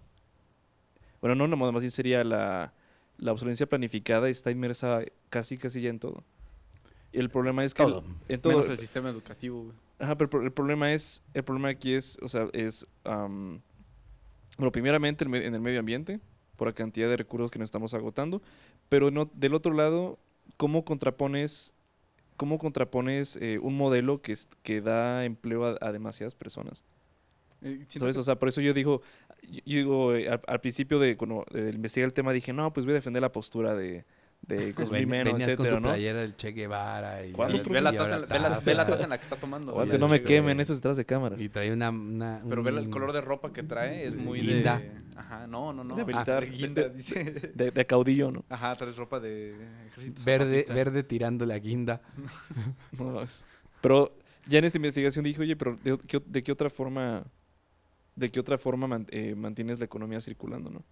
bueno, 1.20 1.34
no 1.34 1.46
la 1.46 1.56
moda, 1.56 1.72
más 1.72 1.82
bien 1.82 1.90
sería 1.90 2.24
la, 2.24 2.72
la 3.18 3.32
obsolescencia 3.32 3.66
planificada, 3.66 4.28
está 4.28 4.50
inmersa 4.50 5.00
casi, 5.28 5.58
casi 5.58 5.82
ya 5.82 5.90
en 5.90 5.98
todo. 5.98 6.24
Y 7.12 7.18
el 7.18 7.28
problema 7.28 7.64
es 7.64 7.74
que 7.74 7.82
el- 7.82 7.88
Todo. 7.90 8.04
en 8.28 8.40
todo, 8.40 8.52
Menos 8.54 8.68
el 8.70 8.78
sistema 8.78 9.10
educativo, 9.10 9.64
güey. 9.64 9.76
Ajá, 9.98 10.14
pero 10.16 10.24
el 10.26 10.30
pro- 10.30 10.42
el 10.42 10.52
problema 10.52 10.92
es, 10.94 11.22
el 11.34 11.42
problema 11.44 11.68
aquí 11.68 11.92
es, 11.92 12.18
o 12.22 12.28
sea, 12.28 12.48
es, 12.54 12.86
am, 13.04 13.60
bueno, 14.56 14.72
primeramente 14.72 15.24
el 15.24 15.28
me- 15.30 15.44
en 15.44 15.54
el 15.54 15.60
medio 15.60 15.80
ambiente, 15.80 16.20
por 16.60 16.68
la 16.68 16.74
cantidad 16.74 17.08
de 17.08 17.16
recursos 17.16 17.50
que 17.50 17.58
nos 17.58 17.68
estamos 17.68 17.94
agotando, 17.94 18.42
pero 18.90 19.10
no, 19.10 19.30
del 19.32 19.54
otro 19.54 19.72
lado, 19.72 20.18
¿cómo 20.58 20.84
contrapones, 20.84 21.72
cómo 22.36 22.58
contrapones 22.58 23.36
eh, 23.36 23.58
un 23.58 23.78
modelo 23.78 24.20
que, 24.20 24.36
da 24.82 25.24
empleo 25.24 25.64
a, 25.64 25.78
a 25.80 25.90
demasiadas 25.90 26.34
personas? 26.34 26.84
Eh, 27.62 27.86
¿Sabes? 27.88 28.18
O 28.18 28.22
sea, 28.22 28.38
por 28.38 28.50
eso 28.50 28.60
yo 28.60 28.74
digo, 28.74 29.00
yo 29.42 29.62
digo, 29.64 30.14
eh, 30.14 30.28
al, 30.28 30.42
al 30.46 30.60
principio 30.60 30.98
de 30.98 31.16
cuando 31.16 31.46
de 31.50 31.70
investigar 31.70 32.06
el 32.06 32.12
tema 32.12 32.30
dije, 32.30 32.52
no, 32.52 32.70
pues 32.74 32.84
voy 32.84 32.92
a 32.92 32.96
defender 32.96 33.22
la 33.22 33.32
postura 33.32 33.74
de, 33.74 34.04
de 34.56 34.74
consumir 34.74 35.00
Ven- 35.02 35.08
menos, 35.10 35.32
venías 35.32 35.56
con 35.56 35.66
etcétera, 35.66 35.76
tu 35.76 35.82
¿no? 35.82 35.88
playera 35.88 36.18
del 36.20 36.36
Che 36.36 36.52
Guevara 36.52 37.26
y, 37.26 37.32
¿Cuándo, 37.32 37.56
y- 37.56 37.60
pero 37.60 37.74
Ve 37.74 37.80
la 37.80 37.92
taza, 37.92 38.18
ve 38.18 38.38
la, 38.38 38.58
ve 38.58 38.74
la 38.74 38.86
taza. 38.86 39.04
en 39.04 39.10
la 39.10 39.18
que 39.18 39.24
está 39.24 39.36
tomando. 39.36 39.72
Aguante, 39.72 39.92
Oye, 39.96 39.98
no 40.00 40.08
me 40.08 40.18
che, 40.20 40.24
quemen, 40.26 40.60
eso 40.60 40.72
es 40.72 40.78
detrás 40.80 40.96
de 40.96 41.04
cámaras. 41.04 41.40
Y 41.40 41.48
trae 41.48 41.72
una... 41.72 41.90
una- 41.90 42.42
Pero 42.48 42.62
ve 42.62 42.70
el 42.70 42.90
color 42.90 43.12
de 43.12 43.20
ropa 43.20 43.52
que 43.52 43.62
trae, 43.62 44.06
es 44.06 44.14
muy 44.16 44.40
Guinda. 44.40 44.78
de... 44.78 44.92
Ajá, 45.16 45.46
no, 45.46 45.72
no, 45.72 45.84
no. 45.84 45.96
De 45.96 46.02
Ah, 46.02 46.06
militar. 46.06 46.44
de 46.44 46.50
guinda, 46.50 46.88
dice. 46.88 47.24
De, 47.54 47.70
de 47.70 47.86
caudillo, 47.86 48.30
¿no? 48.32 48.44
Ajá, 48.48 48.74
traes 48.76 48.96
ropa 48.96 49.20
de 49.20 49.54
ejército 49.88 50.22
Verde, 50.24 50.44
zapatista. 50.46 50.74
verde 50.74 51.02
tirando 51.02 51.44
la 51.46 51.58
guinda. 51.58 52.00
No, 52.98 53.20
Pero 53.80 54.16
ya 54.46 54.58
en 54.58 54.64
esta 54.64 54.78
investigación 54.78 55.24
dije, 55.24 55.40
oye, 55.42 55.56
pero 55.56 55.76
¿de, 55.82 55.98
qué, 56.06 56.22
de 56.24 56.42
qué 56.42 56.52
otra 56.52 56.70
forma, 56.70 57.24
de 58.16 58.30
qué 58.30 58.40
otra 58.40 58.56
forma 58.58 58.86
man- 58.86 59.06
eh, 59.10 59.34
mantienes 59.34 59.78
la 59.78 59.84
economía 59.84 60.20
circulando, 60.20 60.70
no? 60.70 60.82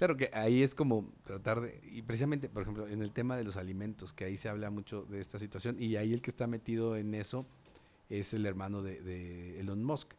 Claro 0.00 0.16
que 0.16 0.30
ahí 0.32 0.62
es 0.62 0.74
como 0.74 1.12
tratar 1.24 1.60
de, 1.60 1.78
y 1.92 2.00
precisamente, 2.00 2.48
por 2.48 2.62
ejemplo, 2.62 2.88
en 2.88 3.02
el 3.02 3.12
tema 3.12 3.36
de 3.36 3.44
los 3.44 3.58
alimentos, 3.58 4.14
que 4.14 4.24
ahí 4.24 4.38
se 4.38 4.48
habla 4.48 4.70
mucho 4.70 5.02
de 5.02 5.20
esta 5.20 5.38
situación, 5.38 5.76
y 5.78 5.96
ahí 5.96 6.14
el 6.14 6.22
que 6.22 6.30
está 6.30 6.46
metido 6.46 6.96
en 6.96 7.14
eso 7.14 7.44
es 8.08 8.32
el 8.32 8.46
hermano 8.46 8.82
de, 8.82 9.02
de 9.02 9.60
Elon 9.60 9.84
Musk, 9.84 10.14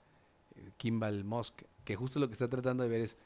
eh, 0.56 0.70
Kimball 0.78 1.24
Musk, 1.24 1.64
que 1.84 1.96
justo 1.96 2.20
lo 2.20 2.28
que 2.28 2.34
está 2.34 2.48
tratando 2.48 2.84
de 2.84 2.90
ver 2.90 3.02
es, 3.02 3.18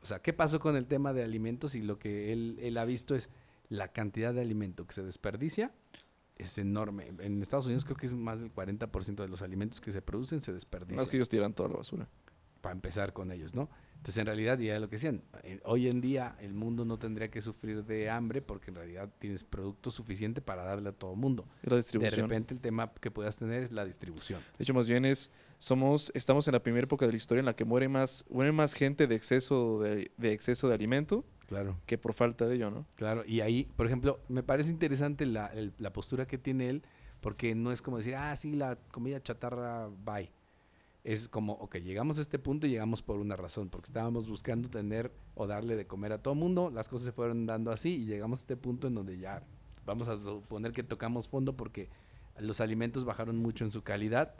o 0.00 0.06
sea, 0.06 0.22
¿qué 0.22 0.32
pasó 0.32 0.60
con 0.60 0.76
el 0.76 0.86
tema 0.86 1.12
de 1.12 1.24
alimentos? 1.24 1.74
Y 1.74 1.82
lo 1.82 1.98
que 1.98 2.32
él, 2.32 2.56
él 2.62 2.78
ha 2.78 2.84
visto 2.84 3.16
es 3.16 3.28
la 3.68 3.88
cantidad 3.88 4.32
de 4.32 4.42
alimento 4.42 4.86
que 4.86 4.92
se 4.92 5.02
desperdicia 5.02 5.72
es 6.36 6.56
enorme. 6.56 7.08
En 7.18 7.42
Estados 7.42 7.66
Unidos 7.66 7.84
creo 7.84 7.96
que 7.96 8.06
es 8.06 8.14
más 8.14 8.38
del 8.38 8.54
40% 8.54 9.16
de 9.16 9.26
los 9.26 9.42
alimentos 9.42 9.80
que 9.80 9.90
se 9.90 10.02
producen 10.02 10.38
se 10.38 10.52
desperdician 10.52 11.00
Más 11.00 11.10
que 11.10 11.16
ellos 11.16 11.28
tiran 11.28 11.52
toda 11.52 11.68
la 11.68 11.78
basura. 11.78 12.08
para 12.60 12.76
empezar 12.76 13.12
con 13.12 13.32
ellos, 13.32 13.56
¿no? 13.56 13.68
Entonces, 14.04 14.18
en 14.20 14.26
realidad, 14.26 14.58
ya 14.58 14.78
lo 14.80 14.90
que 14.90 14.96
decían, 14.96 15.22
eh, 15.44 15.60
hoy 15.64 15.88
en 15.88 16.02
día 16.02 16.36
el 16.38 16.52
mundo 16.52 16.84
no 16.84 16.98
tendría 16.98 17.30
que 17.30 17.40
sufrir 17.40 17.84
de 17.86 18.10
hambre 18.10 18.42
porque 18.42 18.70
en 18.70 18.74
realidad 18.74 19.08
tienes 19.18 19.44
producto 19.44 19.90
suficiente 19.90 20.42
para 20.42 20.62
darle 20.62 20.90
a 20.90 20.92
todo 20.92 21.14
el 21.14 21.18
mundo. 21.18 21.46
Es 21.62 21.68
la 21.70 21.70
De 21.70 21.76
distribución. 21.78 22.28
repente 22.28 22.52
el 22.52 22.60
tema 22.60 22.92
que 23.00 23.10
puedas 23.10 23.38
tener 23.38 23.62
es 23.62 23.72
la 23.72 23.82
distribución. 23.86 24.42
De 24.58 24.62
hecho, 24.64 24.74
más 24.74 24.86
bien 24.90 25.06
es, 25.06 25.30
somos, 25.56 26.12
estamos 26.14 26.46
en 26.48 26.52
la 26.52 26.62
primera 26.62 26.84
época 26.84 27.06
de 27.06 27.12
la 27.12 27.16
historia 27.16 27.38
en 27.40 27.46
la 27.46 27.56
que 27.56 27.64
muere 27.64 27.88
más, 27.88 28.26
muere 28.28 28.52
más 28.52 28.74
gente 28.74 29.06
de 29.06 29.14
exceso 29.14 29.80
de, 29.80 30.12
de 30.18 30.32
exceso 30.32 30.68
de 30.68 30.74
alimento 30.74 31.24
Claro. 31.46 31.80
que 31.86 31.96
por 31.96 32.12
falta 32.12 32.46
de 32.46 32.56
ello, 32.56 32.70
¿no? 32.70 32.86
Claro, 32.96 33.24
y 33.26 33.40
ahí, 33.40 33.70
por 33.74 33.86
ejemplo, 33.86 34.20
me 34.28 34.42
parece 34.42 34.68
interesante 34.70 35.24
la, 35.24 35.46
el- 35.46 35.72
la 35.78 35.94
postura 35.94 36.26
que 36.26 36.36
tiene 36.36 36.68
él, 36.68 36.82
porque 37.22 37.54
no 37.54 37.72
es 37.72 37.80
como 37.80 37.96
decir, 37.96 38.16
ah, 38.16 38.36
sí, 38.36 38.52
la 38.52 38.76
comida 38.92 39.22
chatarra, 39.22 39.88
bye. 40.04 40.30
Es 41.04 41.28
como, 41.28 41.52
ok, 41.54 41.76
llegamos 41.76 42.18
a 42.18 42.22
este 42.22 42.38
punto 42.38 42.66
y 42.66 42.70
llegamos 42.70 43.02
por 43.02 43.18
una 43.18 43.36
razón, 43.36 43.68
porque 43.68 43.86
estábamos 43.86 44.26
buscando 44.26 44.70
tener 44.70 45.12
o 45.34 45.46
darle 45.46 45.76
de 45.76 45.86
comer 45.86 46.12
a 46.12 46.22
todo 46.22 46.34
mundo, 46.34 46.70
las 46.70 46.88
cosas 46.88 47.04
se 47.04 47.12
fueron 47.12 47.44
dando 47.44 47.70
así 47.70 47.96
y 47.96 48.06
llegamos 48.06 48.40
a 48.40 48.42
este 48.42 48.56
punto 48.56 48.88
en 48.88 48.94
donde 48.94 49.18
ya 49.18 49.42
vamos 49.84 50.08
a 50.08 50.16
suponer 50.16 50.72
que 50.72 50.82
tocamos 50.82 51.28
fondo 51.28 51.56
porque 51.56 51.90
los 52.38 52.60
alimentos 52.60 53.04
bajaron 53.04 53.36
mucho 53.36 53.64
en 53.64 53.70
su 53.70 53.82
calidad, 53.82 54.34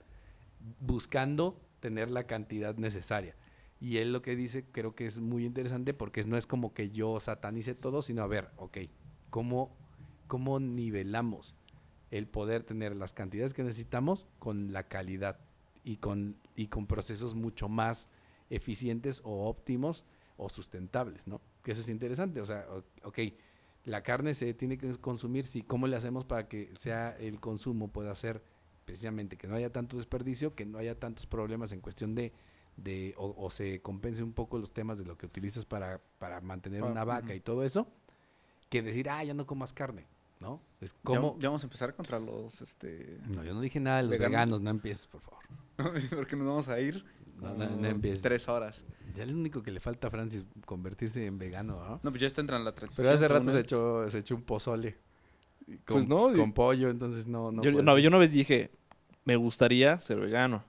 buscando 0.81 1.61
tener 1.81 2.11
la 2.11 2.27
cantidad 2.27 2.77
necesaria. 2.77 3.37
Y 3.79 3.99
él 3.99 4.15
lo 4.15 4.23
que 4.23 4.35
dice 4.35 4.65
creo 4.65 4.95
que 4.95 5.05
es 5.05 5.19
muy 5.19 5.45
interesante 5.45 5.93
porque 5.93 6.23
no 6.23 6.39
es 6.39 6.47
como 6.47 6.73
que 6.73 6.91
yo 6.91 7.21
satanice 7.21 7.75
todo, 7.75 8.01
sino 8.01 8.23
a 8.23 8.27
ver, 8.27 8.51
ok, 8.57 8.79
¿cómo, 9.29 9.77
cómo 10.27 10.61
nivelamos 10.61 11.55
el 12.11 12.27
poder 12.27 12.63
tener 12.63 12.97
las 12.97 13.13
cantidades 13.13 13.53
que 13.53 13.63
necesitamos 13.63 14.27
con 14.39 14.73
la 14.73 14.85
calidad 14.85 15.41
y 15.83 15.97
con, 15.99 16.37
y 16.57 16.69
con 16.69 16.87
procesos 16.87 17.35
mucho 17.35 17.69
más 17.69 18.09
eficientes 18.51 19.21
o 19.25 19.49
óptimos 19.49 20.05
o 20.37 20.49
sustentables, 20.49 21.27
¿no? 21.27 21.41
Que 21.63 21.73
eso 21.73 21.81
es 21.81 21.89
interesante, 21.89 22.41
o 22.41 22.47
sea, 22.47 22.67
ok, 23.03 23.19
la 23.85 24.03
carne 24.03 24.35
se 24.35 24.53
tiene 24.55 24.79
que 24.79 24.93
consumir, 24.99 25.45
sí, 25.45 25.63
¿cómo 25.63 25.87
le 25.87 25.97
hacemos 25.97 26.25
para 26.25 26.49
que 26.49 26.71
sea 26.77 27.17
el 27.19 27.41
consumo 27.41 27.89
pueda 27.89 28.15
ser 28.15 28.43
precisamente 28.85 29.37
que 29.37 29.47
no 29.47 29.55
haya 29.55 29.73
tanto 29.73 29.97
desperdicio, 29.97 30.55
que 30.55 30.67
no 30.67 30.79
haya 30.79 30.99
tantos 30.99 31.27
problemas 31.27 31.73
en 31.73 31.81
cuestión 31.81 32.15
de, 32.15 32.33
de 32.77 33.15
o, 33.17 33.35
o 33.39 33.51
se 33.51 33.81
compense 33.81 34.23
un 34.23 34.33
poco 34.33 34.59
los 34.59 34.73
temas 34.73 34.99
de 34.99 35.05
lo 35.05 35.17
que 35.17 35.27
utilizas 35.27 35.65
para, 35.65 36.01
para 36.19 36.41
mantener 36.41 36.81
Pa- 36.83 36.91
una 36.91 37.05
vaca 37.05 37.35
y 37.35 37.41
todo 37.41 37.63
eso, 37.65 37.87
que 38.69 38.83
decir, 38.83 39.09
ah, 39.09 39.23
ya 39.25 39.33
no 39.35 39.47
comas 39.47 39.73
carne, 39.73 40.07
¿no? 40.41 40.61
Es 40.81 40.93
Ya, 40.93 40.99
como... 41.03 41.39
ya 41.39 41.49
vamos 41.49 41.63
a 41.63 41.67
empezar 41.67 41.95
contra 41.95 42.19
los, 42.19 42.61
este... 42.61 43.19
No, 43.29 43.43
yo 43.45 43.55
no 43.55 43.61
dije 43.61 43.81
nada 43.81 43.99
de 43.99 44.03
los 44.05 44.11
Veganos. 44.13 44.31
veganos, 44.33 44.61
no 44.61 44.71
empieces, 44.71 45.07
por 45.07 45.21
favor. 45.21 45.45
porque 46.15 46.37
nos 46.37 46.47
vamos 46.47 46.69
a 46.69 46.81
ir. 46.81 47.05
No, 47.41 47.53
tres 48.23 48.49
horas. 48.49 48.85
Ya 49.17 49.27
lo 49.27 49.33
único 49.33 49.63
que 49.63 49.71
le 49.71 49.81
falta 49.81 50.07
a 50.09 50.11
Francis 50.11 50.45
convertirse 50.67 51.27
en 51.27 51.39
vegano, 51.39 51.77
¿no? 51.85 52.01
No, 52.03 52.11
pues 52.11 52.21
ya 52.21 52.27
está 52.27 52.41
entrando 52.41 52.65
la 52.65 52.75
transición. 52.75 53.05
Pero 53.05 53.15
hace 53.17 53.29
rato 53.29 53.51
se 53.51 53.61
echó, 53.61 54.11
se 54.11 54.19
echó 54.19 54.35
un 54.37 54.43
pozole. 54.43 54.97
Con, 55.67 55.79
Pues 55.85 56.09
no, 56.09 56.33
y- 56.33 56.37
Con 56.39 56.53
pollo, 56.53 56.91
entonces 56.91 57.27
no. 57.27 57.51
no 57.51 57.63
yo, 57.63 57.73
puede. 57.73 57.85
no, 57.85 57.99
yo 57.99 58.09
una 58.09 58.19
vez 58.19 58.33
dije, 58.33 58.71
me 59.25 59.37
gustaría 59.37 59.99
ser 59.99 60.21
vegano, 60.21 60.63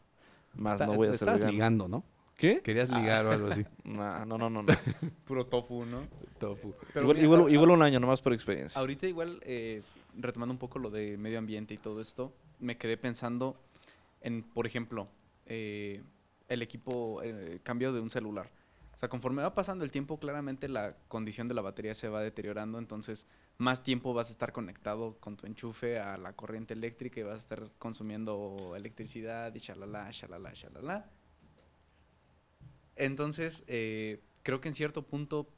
más 0.56 0.74
Está- 0.74 0.86
no 0.88 0.94
voy 0.94 1.08
a 1.08 1.14
ser 1.14 1.28
Estás 1.28 1.40
vegano. 1.40 1.52
ligando, 1.52 1.88
¿no? 1.88 2.04
¿Qué? 2.38 2.62
Querías 2.62 2.90
ligar 2.90 3.26
o 3.26 3.32
algo 3.32 3.48
así. 3.48 3.66
Nah, 3.84 4.26
no, 4.26 4.38
no, 4.38 4.50
no. 4.50 4.64
no. 4.64 4.74
Puro 5.26 5.46
tofu, 5.46 5.86
¿no? 5.86 6.08
Tofu. 6.40 6.74
Pero 6.94 7.02
igual, 7.04 7.16
mira, 7.18 7.26
igual, 7.26 7.46
a- 7.48 7.50
igual 7.52 7.70
un 7.72 7.82
año, 7.84 8.00
nomás 8.00 8.22
por 8.22 8.34
experiencia. 8.34 8.80
Ahorita 8.80 9.06
igual, 9.08 9.40
eh, 9.44 9.82
retomando 10.18 10.52
un 10.54 10.60
poco 10.60 10.80
lo 10.80 10.90
de 10.90 11.18
medio 11.18 11.40
ambiente 11.40 11.74
y 11.74 11.78
todo 11.78 12.02
esto, 12.02 12.34
me 12.60 12.78
quedé 12.78 12.98
pensando 12.98 13.58
en, 14.22 14.44
por 14.44 14.66
ejemplo, 14.66 15.08
eh, 15.46 16.02
el 16.48 16.62
equipo, 16.62 17.22
eh, 17.24 17.60
cambio 17.64 17.94
de 17.94 18.00
un 18.00 18.10
celular. 18.10 18.50
O 18.94 18.98
sea, 18.98 19.10
conforme 19.10 19.42
va 19.42 19.54
pasando 19.54 19.84
el 19.84 19.92
tiempo, 19.92 20.20
claramente 20.20 20.70
la 20.70 20.96
condición 21.10 21.48
de 21.48 21.54
la 21.54 21.62
batería 21.62 21.94
se 21.94 22.08
va 22.08 22.22
deteriorando, 22.22 22.80
entonces 22.80 23.28
más 23.58 23.84
tiempo 23.84 24.14
vas 24.14 24.30
a 24.30 24.32
estar 24.32 24.54
conectado 24.54 25.18
con 25.20 25.36
tu 25.36 25.48
enchufe 25.48 26.00
a 26.00 26.18
la 26.18 26.34
corriente 26.34 26.74
eléctrica 26.74 27.20
y 27.20 27.24
vas 27.24 27.36
a 27.36 27.40
estar 27.40 27.72
consumiendo 27.78 28.74
electricidad 28.76 29.54
y 29.54 29.60
shalala, 29.60 30.10
shalala, 30.12 30.54
shalala. 30.54 31.10
Entonces, 32.96 33.66
eh, 33.68 34.22
creo 34.44 34.62
que 34.62 34.70
en 34.70 34.76
cierto 34.76 35.04
punto 35.04 35.50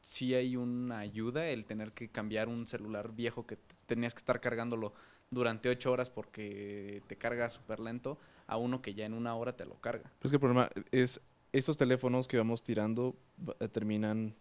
sí 0.00 0.34
hay 0.34 0.56
una 0.56 1.00
ayuda 1.00 1.48
el 1.48 1.66
tener 1.66 1.92
que 1.92 2.08
cambiar 2.08 2.48
un 2.48 2.66
celular 2.66 3.12
viejo 3.12 3.46
que 3.46 3.58
tenías 3.86 4.14
que 4.14 4.18
estar 4.18 4.40
cargándolo 4.40 4.94
durante 5.32 5.70
ocho 5.70 5.90
horas 5.90 6.10
porque 6.10 7.02
te 7.08 7.16
carga 7.16 7.48
súper 7.48 7.80
lento 7.80 8.18
a 8.46 8.58
uno 8.58 8.82
que 8.82 8.94
ya 8.94 9.06
en 9.06 9.14
una 9.14 9.34
hora 9.34 9.56
te 9.56 9.64
lo 9.64 9.80
carga. 9.80 10.12
Pero 10.18 10.26
es 10.26 10.30
que 10.30 10.36
el 10.36 10.40
problema 10.40 10.68
es, 10.92 11.20
esos 11.52 11.76
teléfonos 11.76 12.28
que 12.28 12.36
vamos 12.36 12.62
tirando 12.62 13.16
eh, 13.58 13.68
terminan, 13.68 14.34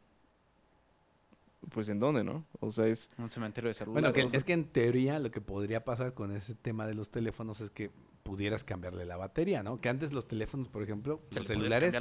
pues, 1.69 1.87
¿en 1.89 1.99
dónde, 1.99 2.23
no? 2.23 2.45
O 2.59 2.71
sea, 2.71 2.87
es... 2.87 3.09
Un 3.17 3.29
cementerio 3.29 3.69
de 3.69 3.73
celular. 3.73 4.01
Bueno, 4.01 4.13
que, 4.13 4.37
es 4.37 4.43
que 4.43 4.53
en 4.53 4.65
teoría 4.65 5.17
lo 5.19 5.31
que 5.31 5.39
podría 5.39 5.85
pasar 5.85 6.13
con 6.13 6.35
ese 6.35 6.55
tema 6.55 6.85
de 6.85 6.93
los 6.93 7.09
teléfonos 7.09 7.61
es 7.61 7.71
que 7.71 7.89
pudieras 8.23 8.63
cambiarle 8.65 9.05
la 9.05 9.15
batería, 9.15 9.63
¿no? 9.63 9.79
Que 9.79 9.89
antes 9.89 10.11
los 10.11 10.27
teléfonos, 10.27 10.67
por 10.67 10.83
ejemplo, 10.83 11.21
los 11.33 11.47
celulares 11.47 11.95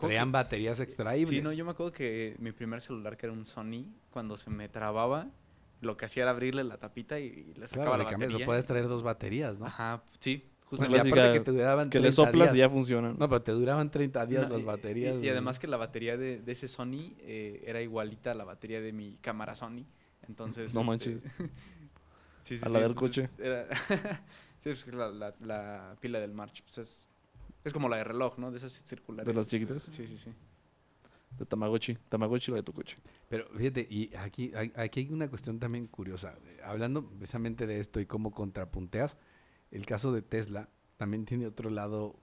traían 0.00 0.32
baterías 0.32 0.80
extraíbles. 0.80 1.28
Sí, 1.28 1.42
no, 1.42 1.52
yo 1.52 1.64
me 1.64 1.72
acuerdo 1.72 1.92
que 1.92 2.36
mi 2.38 2.52
primer 2.52 2.80
celular, 2.80 3.16
que 3.16 3.26
era 3.26 3.32
un 3.34 3.44
Sony, 3.44 3.84
cuando 4.10 4.36
se 4.36 4.50
me 4.50 4.68
trababa, 4.68 5.28
lo 5.80 5.96
que 5.96 6.04
hacía 6.06 6.22
era 6.24 6.32
abrirle 6.32 6.64
la 6.64 6.76
tapita 6.78 7.18
y, 7.18 7.24
y 7.26 7.54
le 7.58 7.68
sacaba 7.68 7.96
Claro, 7.96 8.04
la 8.04 8.10
le 8.10 8.16
batería. 8.26 8.44
o 8.44 8.46
puedes 8.46 8.66
traer 8.66 8.88
dos 8.88 9.02
baterías, 9.02 9.58
¿no? 9.58 9.66
Ajá, 9.66 10.02
sí, 10.18 10.44
y 10.72 10.76
clásica 10.76 10.98
aparte 11.22 11.32
que 11.38 11.40
te 11.44 11.50
duraban 11.50 11.90
Que 11.90 11.98
le 11.98 12.10
30 12.10 12.16
soplas 12.16 12.48
días. 12.52 12.54
y 12.54 12.58
ya 12.58 12.70
funcionan. 12.70 13.16
No, 13.18 13.28
pero 13.28 13.42
te 13.42 13.52
duraban 13.52 13.90
30 13.90 14.26
días 14.26 14.42
No, 14.48 14.54
las 14.54 14.62
y- 14.62 14.64
baterías. 14.64 15.14
Y, 15.16 15.18
y 15.18 15.20
de- 15.22 15.30
además 15.30 15.58
que 15.58 15.66
la 15.66 15.76
batería 15.76 16.16
de, 16.16 16.38
de 16.40 16.52
ese 16.52 16.68
Sony 16.68 17.14
eh, 17.20 17.64
era 17.66 17.80
igualita 17.82 18.30
a 18.30 18.34
la 18.34 18.44
batería 18.44 18.80
de 18.80 18.92
mi 18.92 19.16
cámara 19.20 19.56
Sony. 19.56 19.84
Entonces. 20.28 20.72
No 20.74 20.80
este, 20.82 20.90
manches. 21.16 21.22
sí, 22.44 22.56
sí, 22.58 22.64
A 22.64 22.68
sí, 22.68 22.72
la 22.72 22.80
del 22.80 22.94
coche. 22.94 23.30
era- 23.38 23.66
sí, 23.88 24.64
pues 24.64 24.84
que 24.84 24.92
la, 24.92 25.08
la- 25.08 25.34
la 25.40 25.96
pila 26.00 26.20
del 26.20 26.32
March. 26.34 26.62
Pues 26.62 26.78
es, 26.78 27.08
es 27.64 27.72
como 27.72 27.88
la 27.88 27.96
de 27.96 28.04
reloj, 28.04 28.38
¿no? 28.38 28.50
De 28.52 28.58
esas 28.58 28.72
circulares. 28.84 29.26
De 29.26 29.34
las 29.34 29.48
chiquitas. 29.48 29.82
Sí, 29.82 30.06
sí, 30.06 30.16
sí. 30.16 30.30
De 31.38 31.46
Tamagotchi. 31.46 31.96
Tamagotchi 32.08 32.50
la 32.50 32.58
de 32.58 32.62
tu 32.62 32.72
coche. 32.72 32.96
Pero 33.28 33.48
fíjate, 33.56 33.86
y 33.88 34.14
aquí, 34.16 34.52
aquí 34.74 35.00
hay 35.00 35.08
una 35.10 35.28
cuestión 35.28 35.58
también 35.58 35.86
curiosa. 35.86 36.34
Hablando 36.64 37.06
precisamente 37.06 37.66
de 37.66 37.80
esto 37.80 38.00
y 38.00 38.06
cómo 38.06 38.32
contrapunteas, 38.32 39.16
el 39.70 39.86
caso 39.86 40.12
de 40.12 40.22
Tesla 40.22 40.68
también 40.96 41.24
tiene 41.24 41.46
otro 41.46 41.70
lado 41.70 42.16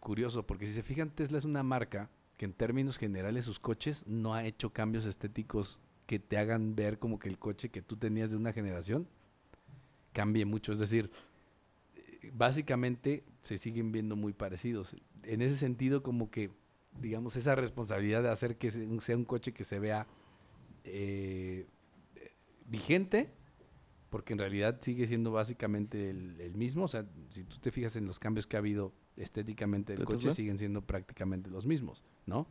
curioso, 0.00 0.46
porque 0.46 0.66
si 0.66 0.72
se 0.72 0.82
fijan, 0.82 1.10
Tesla 1.10 1.38
es 1.38 1.44
una 1.44 1.62
marca 1.62 2.10
que 2.36 2.44
en 2.44 2.52
términos 2.52 2.98
generales 2.98 3.44
sus 3.44 3.60
coches 3.60 4.04
no 4.06 4.34
ha 4.34 4.44
hecho 4.44 4.72
cambios 4.72 5.06
estéticos 5.06 5.78
que 6.06 6.18
te 6.18 6.36
hagan 6.36 6.74
ver 6.74 6.98
como 6.98 7.18
que 7.18 7.28
el 7.28 7.38
coche 7.38 7.70
que 7.70 7.82
tú 7.82 7.96
tenías 7.96 8.30
de 8.30 8.36
una 8.36 8.52
generación 8.52 9.06
cambie 10.12 10.44
mucho. 10.44 10.72
Es 10.72 10.78
decir, 10.78 11.10
eh, 11.94 12.30
básicamente 12.34 13.24
se 13.40 13.58
siguen 13.58 13.92
viendo 13.92 14.16
muy 14.16 14.32
parecidos. 14.32 14.96
En 15.22 15.42
ese 15.42 15.56
sentido, 15.56 16.02
como 16.02 16.30
que, 16.30 16.50
digamos, 17.00 17.36
esa 17.36 17.54
responsabilidad 17.54 18.22
de 18.22 18.30
hacer 18.30 18.56
que 18.56 18.70
se- 18.70 19.00
sea 19.00 19.16
un 19.16 19.24
coche 19.24 19.52
que 19.52 19.64
se 19.64 19.78
vea 19.78 20.06
eh, 20.84 21.66
vigente, 22.66 23.30
porque 24.10 24.32
en 24.32 24.38
realidad 24.38 24.78
sigue 24.80 25.06
siendo 25.06 25.32
básicamente 25.32 26.10
el, 26.10 26.40
el 26.40 26.54
mismo. 26.54 26.84
O 26.84 26.88
sea, 26.88 27.06
si 27.28 27.44
tú 27.44 27.58
te 27.58 27.70
fijas 27.70 27.96
en 27.96 28.06
los 28.06 28.18
cambios 28.18 28.46
que 28.46 28.56
ha 28.56 28.60
habido 28.60 28.92
estéticamente 29.16 29.92
del 29.92 30.00
¿De 30.00 30.06
coche, 30.06 30.30
siguen 30.32 30.58
siendo 30.58 30.82
prácticamente 30.82 31.50
los 31.50 31.66
mismos, 31.66 32.04
¿no? 32.26 32.46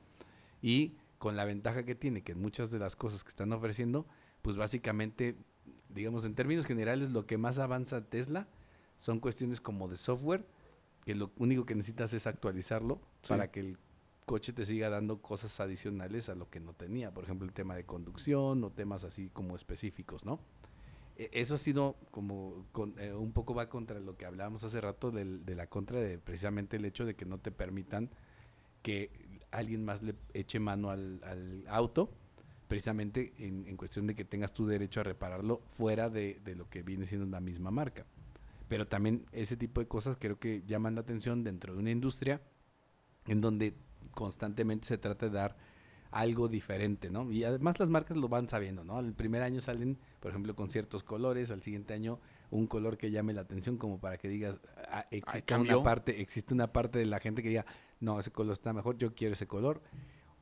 Y 0.62 0.98
con 1.18 1.36
la 1.36 1.46
ventaja 1.46 1.84
que 1.86 1.96
tiene, 1.96 2.22
que 2.22 2.36
muchas 2.36 2.72
de 2.72 2.80
las 2.80 2.96
cosas 2.96 3.24
que 3.24 3.30
están 3.30 3.54
ofreciendo, 3.54 4.06
pues 4.42 4.58
básicamente, 4.58 5.36
digamos, 5.90 6.26
en 6.26 6.36
términos 6.36 6.66
generales, 6.66 7.12
lo 7.12 7.26
que 7.26 7.38
más 7.38 7.60
avanza 7.60 8.04
Tesla 8.10 8.48
son 8.98 9.20
cuestiones 9.20 9.62
como 9.62 9.88
de 9.88 9.96
software, 9.96 10.46
que 11.06 11.16
lo 11.16 11.32
único 11.38 11.66
que 11.66 11.76
necesitas 11.76 12.14
es 12.14 12.28
actualizarlo 12.28 13.02
Sí. 13.22 13.30
para 13.30 13.52
que 13.52 13.60
el 13.62 13.78
coche 14.26 14.54
te 14.54 14.66
siga 14.66 14.90
dando 14.90 15.22
cosas 15.22 15.60
adicionales 15.60 16.30
a 16.30 16.36
lo 16.36 16.50
que 16.50 16.60
no 16.60 16.74
tenía. 16.74 17.14
Por 17.14 17.24
ejemplo, 17.24 17.48
el 17.48 17.54
tema 17.54 17.76
de 17.76 17.86
conducción 17.86 18.64
o 18.64 18.72
temas 18.72 19.04
así 19.04 19.30
como 19.30 19.56
específicos, 19.56 20.26
¿no? 20.26 20.40
E- 21.18 21.30
Eso 21.34 21.56
ha 21.56 21.58
sido 21.58 21.96
como 22.12 22.66
con- 22.72 22.96
eh, 23.00 23.14
un 23.14 23.34
poco 23.34 23.54
va 23.54 23.70
contra 23.70 24.00
lo 24.00 24.18
que 24.18 24.26
hablábamos 24.26 24.64
hace 24.64 24.82
rato 24.82 25.12
del- 25.12 25.46
de 25.46 25.56
la 25.56 25.68
contra 25.68 26.00
de 26.00 26.18
precisamente 26.18 26.78
el 26.78 26.86
hecho 26.86 27.06
de 27.06 27.16
que 27.16 27.26
no 27.26 27.38
te 27.40 27.52
permitan 27.52 28.10
que 28.82 29.12
alguien 29.52 29.86
más 29.86 30.02
le 30.02 30.16
eche 30.34 30.60
mano 30.60 30.90
al, 30.90 31.64
auto, 31.68 32.10
precisamente 32.68 33.34
en, 33.38 33.68
en 33.68 33.78
cuestión 33.78 34.08
de 34.08 34.16
que 34.16 34.26
tengas 34.26 34.52
tu 34.54 34.66
derecho 34.66 35.00
a 35.02 35.04
repararlo 35.04 35.62
fuera 35.70 36.10
de, 36.10 36.40
de 36.44 36.56
lo 36.56 36.70
que 36.70 36.82
viene 36.82 37.06
siendo 37.06 37.28
la 37.28 37.40
misma 37.40 37.70
marca. 37.72 38.06
Pero 38.68 38.88
también 38.88 39.26
ese 39.32 39.56
tipo 39.56 39.80
de 39.82 39.88
cosas 39.88 40.18
creo 40.20 40.40
que 40.40 40.64
llaman 40.66 40.96
la 40.96 41.02
atención 41.02 41.44
dentro 41.44 41.74
de 41.74 41.80
una 41.80 41.92
industria 41.92 42.42
en 43.28 43.42
donde 43.42 43.76
constantemente 44.12 44.88
se 44.88 44.98
trata 44.98 45.28
de 45.28 45.32
dar 45.32 45.56
algo 46.12 46.48
diferente, 46.48 47.10
¿no? 47.10 47.32
Y 47.32 47.44
además 47.44 47.80
las 47.80 47.90
marcas 47.90 48.18
lo 48.18 48.30
van 48.30 48.48
sabiendo, 48.48 48.84
¿no? 48.84 49.00
El 49.00 49.14
primer 49.14 49.42
año 49.42 49.62
salen, 49.62 49.98
por 50.20 50.30
ejemplo, 50.30 50.56
con 50.56 50.70
ciertos 50.70 51.04
colores, 51.04 51.50
al 51.50 51.64
siguiente 51.64 51.94
año 51.94 52.20
un 52.52 52.68
color 52.68 52.98
que 52.98 53.10
llame 53.10 53.34
la 53.34 53.42
atención 53.42 53.78
como 53.78 54.00
para 54.00 54.18
que 54.18 54.28
digas, 54.28 54.62
ah, 54.90 55.08
existe 55.10 55.56
una 55.56 55.82
parte, 55.82 56.22
existe 56.22 56.54
una 56.54 56.72
parte 56.72 57.00
de 57.00 57.08
la 57.08 57.20
gente 57.20 57.42
que 57.42 57.50
diga, 57.50 57.66
no, 58.00 58.20
ese 58.20 58.32
color 58.32 58.54
está 58.54 58.74
mejor, 58.74 58.98
yo 58.98 59.16
quiero 59.16 59.34
ese 59.34 59.48
color. 59.48 59.82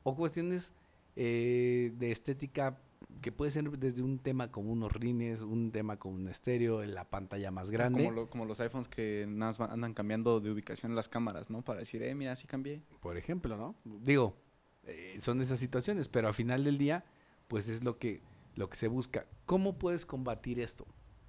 O 0.02 0.14
cuestiones 0.14 0.74
eh, 1.16 1.92
de 1.96 2.10
estética 2.10 2.78
que 3.20 3.32
puede 3.32 3.50
ser 3.50 3.68
desde 3.78 4.02
un 4.02 4.18
tema 4.18 4.50
como 4.50 4.72
unos 4.72 4.92
rines, 4.92 5.40
un 5.42 5.70
tema 5.72 5.98
como 5.98 6.14
un 6.16 6.28
estéreo, 6.28 6.82
la 6.84 7.08
pantalla 7.08 7.50
más 7.50 7.70
grande. 7.70 8.04
Como, 8.04 8.14
lo- 8.14 8.30
como 8.30 8.44
los 8.44 8.58
iPhones 8.60 8.88
que 8.88 9.24
andan 9.28 9.94
cambiando 9.94 10.40
de 10.40 10.50
ubicación 10.50 10.94
las 10.94 11.08
cámaras, 11.08 11.50
¿no? 11.50 11.62
Para 11.62 11.80
decir, 11.80 12.02
eh, 12.02 12.14
mira, 12.14 12.34
sí 12.36 12.46
cambié. 12.46 12.82
por 13.00 13.16
ejemplo, 13.16 13.56
¿no? 13.56 13.74
Digo, 13.84 14.36
eh, 14.84 15.16
son 15.20 15.40
esas 15.42 15.58
situaciones, 15.60 16.08
pero 16.08 16.28
al 16.28 16.34
final 16.34 16.64
del 16.64 16.78
día, 16.78 17.04
pues 17.48 17.68
es 17.68 17.84
lo 17.84 17.98
que, 17.98 18.22
lo 18.56 18.68
que 18.70 18.76
se 18.76 18.88
busca. 18.88 19.26
¿Cómo 19.46 19.78
puedes 19.78 20.06
combatir 20.06 20.58
esto? 20.60 20.84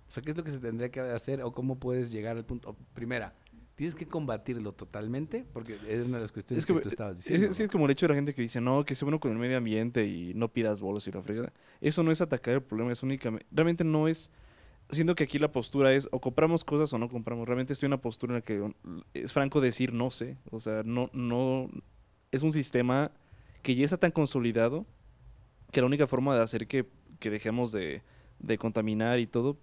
O 0.07 0.11
sea, 0.11 0.21
¿qué 0.23 0.31
es 0.31 0.37
lo 0.37 0.43
que 0.43 0.51
se 0.51 0.59
tendría 0.59 0.89
que 0.91 0.99
hacer 0.99 1.41
o 1.41 1.51
cómo 1.53 1.79
puedes 1.79 2.11
llegar 2.11 2.37
al 2.37 2.45
punto? 2.45 2.75
primera, 2.93 3.33
tienes 3.75 3.95
que 3.95 4.07
combatirlo 4.07 4.73
totalmente, 4.73 5.45
porque 5.51 5.79
es 5.87 6.05
una 6.05 6.17
de 6.17 6.21
las 6.21 6.31
cuestiones 6.31 6.63
Es 6.63 6.65
que, 6.65 6.73
que, 6.73 6.81
tú 6.81 6.89
estabas 6.89 7.13
es, 7.13 7.23
diciendo. 7.23 7.47
es 7.51 7.59
¿no? 7.59 7.67
como 7.69 7.85
el 7.85 7.91
hecho 7.91 8.05
de 8.05 8.09
la 8.09 8.15
gente 8.15 8.33
que 8.33 8.41
dice, 8.41 8.61
no, 8.61 8.85
que 8.85 8.95
sea 8.95 9.05
bueno 9.05 9.19
con 9.19 9.31
el 9.31 9.37
medio 9.37 9.57
ambiente 9.57 10.05
y 10.05 10.33
no 10.35 10.49
pidas 10.49 10.81
bolos 10.81 11.07
y 11.07 11.11
la 11.11 11.21
fregada. 11.21 11.53
Eso 11.81 12.03
no 12.03 12.11
es 12.11 12.21
atacar 12.21 12.55
el 12.55 12.61
problema, 12.61 12.91
es 12.91 13.01
únicamente... 13.03 13.45
Realmente 13.51 13.83
no 13.83 14.07
es... 14.07 14.29
Siento 14.89 15.15
que 15.15 15.23
aquí 15.23 15.39
la 15.39 15.51
postura 15.51 15.93
es 15.93 16.07
o 16.11 16.19
compramos 16.19 16.63
cosas 16.63 16.91
o 16.93 16.97
no 16.97 17.09
compramos. 17.09 17.47
Realmente 17.47 17.73
estoy 17.73 17.87
en 17.87 17.93
una 17.93 18.01
postura 18.01 18.33
en 18.33 18.35
la 18.35 18.41
que 18.41 18.73
es 19.13 19.33
franco 19.33 19.61
decir 19.61 19.93
no 19.93 20.11
sé. 20.11 20.37
O 20.51 20.59
sea, 20.59 20.83
no, 20.83 21.09
no... 21.13 21.69
Es 22.31 22.43
un 22.43 22.53
sistema 22.53 23.11
que 23.61 23.75
ya 23.75 23.85
está 23.85 23.97
tan 23.97 24.11
consolidado 24.11 24.85
que 25.71 25.81
la 25.81 25.87
única 25.87 26.05
forma 26.05 26.35
de 26.35 26.43
hacer 26.43 26.67
que, 26.67 26.85
que 27.19 27.29
dejemos 27.29 27.71
de, 27.71 28.03
de 28.39 28.57
contaminar 28.57 29.19
y 29.19 29.25
todo 29.25 29.57